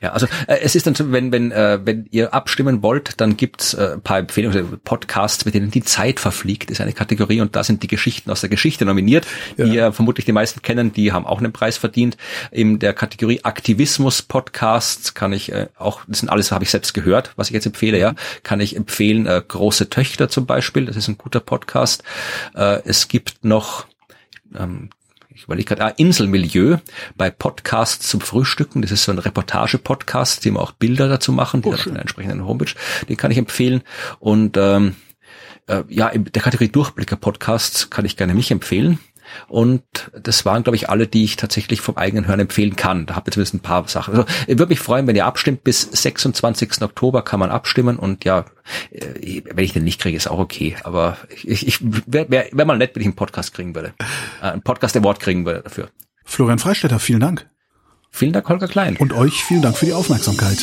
Ja, 0.00 0.12
also 0.12 0.26
äh, 0.46 0.58
es 0.62 0.74
ist 0.74 0.86
dann 0.86 0.94
so, 0.94 1.12
wenn 1.12 1.32
wenn 1.32 1.52
äh, 1.52 1.80
wenn 1.84 2.06
ihr 2.10 2.34
abstimmen 2.34 2.82
wollt, 2.82 3.20
dann 3.20 3.36
gibt's 3.36 3.74
äh, 3.74 3.92
ein 3.94 4.02
paar 4.02 4.18
Empfehlungen, 4.18 4.80
Podcasts, 4.84 5.44
mit 5.44 5.54
denen 5.54 5.70
die 5.70 5.82
Zeit 5.82 6.20
verfliegt, 6.20 6.70
ist 6.70 6.80
eine 6.80 6.92
Kategorie 6.92 7.40
und 7.40 7.56
da 7.56 7.64
sind 7.64 7.82
die 7.82 7.88
Geschichten 7.88 8.30
aus 8.30 8.40
der 8.40 8.50
Geschichte 8.50 8.84
nominiert, 8.84 9.26
ja. 9.56 9.64
die 9.64 9.78
äh, 9.78 9.92
vermutlich 9.92 10.24
die 10.24 10.32
meisten 10.32 10.62
kennen, 10.62 10.92
die 10.92 11.12
haben 11.12 11.26
auch 11.26 11.38
einen 11.38 11.52
Preis 11.52 11.76
verdient. 11.76 12.16
In 12.50 12.78
der 12.78 12.92
Kategorie 12.94 13.40
Aktivismus 13.44 14.22
Podcasts 14.22 15.14
kann 15.14 15.32
ich 15.32 15.52
äh, 15.52 15.68
auch, 15.76 16.02
das 16.06 16.20
sind 16.20 16.28
alles, 16.28 16.52
habe 16.52 16.64
ich 16.64 16.70
selbst 16.70 16.94
gehört, 16.94 17.32
was 17.36 17.48
ich 17.48 17.54
jetzt 17.54 17.66
empfehle, 17.66 17.98
ja, 17.98 18.14
kann 18.42 18.60
ich 18.60 18.76
empfehlen, 18.76 19.26
äh, 19.26 19.42
Große 19.46 19.90
Töchter 19.90 20.28
zum 20.28 20.46
Beispiel, 20.46 20.86
das 20.86 20.96
ist 20.96 21.08
ein 21.08 21.18
guter 21.18 21.40
Podcast. 21.40 22.02
Äh, 22.54 22.80
es 22.84 23.08
gibt 23.08 23.44
noch 23.44 23.86
ähm, 24.58 24.90
ich 25.42 25.46
überlege 25.46 25.74
gerade, 25.74 25.84
ah, 25.84 25.94
Inselmilieu 25.96 26.76
bei 27.16 27.28
Podcasts 27.28 28.08
zum 28.08 28.20
Frühstücken. 28.20 28.80
Das 28.80 28.92
ist 28.92 29.02
so 29.02 29.10
ein 29.10 29.18
Reportage-Podcast, 29.18 30.44
die 30.44 30.52
auch 30.52 30.70
Bilder 30.70 31.08
dazu 31.08 31.32
machen, 31.32 31.62
die 31.62 31.68
oh, 31.68 31.76
einer 31.90 31.98
entsprechenden 31.98 32.46
Homepage, 32.46 32.72
den 33.08 33.16
kann 33.16 33.32
ich 33.32 33.38
empfehlen. 33.38 33.82
Und 34.20 34.56
ähm, 34.56 34.94
äh, 35.66 35.82
ja, 35.88 36.06
in 36.08 36.26
der 36.26 36.42
Kategorie 36.42 36.70
Durchblicker-Podcasts 36.70 37.90
kann 37.90 38.04
ich 38.04 38.16
gerne 38.16 38.34
mich 38.34 38.52
empfehlen. 38.52 39.00
Und 39.48 39.82
das 40.20 40.44
waren, 40.44 40.62
glaube 40.62 40.76
ich, 40.76 40.88
alle, 40.88 41.06
die 41.06 41.24
ich 41.24 41.36
tatsächlich 41.36 41.80
vom 41.80 41.96
eigenen 41.96 42.26
Hören 42.26 42.40
empfehlen 42.40 42.76
kann. 42.76 43.06
Da 43.06 43.16
habt 43.16 43.28
ihr 43.28 43.32
zumindest 43.32 43.54
ein 43.54 43.60
paar 43.60 43.86
Sachen. 43.88 44.14
Also 44.14 44.26
ich 44.46 44.58
würde 44.58 44.70
mich 44.70 44.80
freuen, 44.80 45.06
wenn 45.06 45.16
ihr 45.16 45.26
abstimmt. 45.26 45.64
Bis 45.64 45.82
26. 45.82 46.82
Oktober 46.82 47.22
kann 47.22 47.40
man 47.40 47.50
abstimmen. 47.50 47.98
Und 47.98 48.24
ja, 48.24 48.44
äh, 48.90 49.42
wenn 49.52 49.64
ich 49.64 49.72
den 49.72 49.84
nicht 49.84 50.00
kriege, 50.00 50.16
ist 50.16 50.28
auch 50.28 50.38
okay. 50.38 50.76
Aber 50.84 51.16
ich, 51.44 51.66
ich 51.66 51.78
wäre 51.82 52.30
wär, 52.30 52.46
wär 52.52 52.64
mal 52.64 52.78
nett, 52.78 52.94
wenn 52.94 53.02
ich 53.02 53.06
einen 53.06 53.16
Podcast 53.16 53.54
kriegen 53.54 53.74
würde. 53.74 53.94
Äh, 54.40 54.46
einen 54.46 54.62
Podcast 54.62 54.96
Award 54.96 55.20
kriegen 55.20 55.44
würde 55.44 55.62
dafür. 55.62 55.88
Florian 56.24 56.58
Freistetter, 56.58 56.98
vielen 56.98 57.20
Dank. 57.20 57.48
Vielen 58.10 58.32
Dank, 58.32 58.48
Holger 58.48 58.68
Klein. 58.68 58.96
Und 58.98 59.12
euch 59.14 59.42
vielen 59.42 59.62
Dank 59.62 59.76
für 59.76 59.86
die 59.86 59.94
Aufmerksamkeit. 59.94 60.58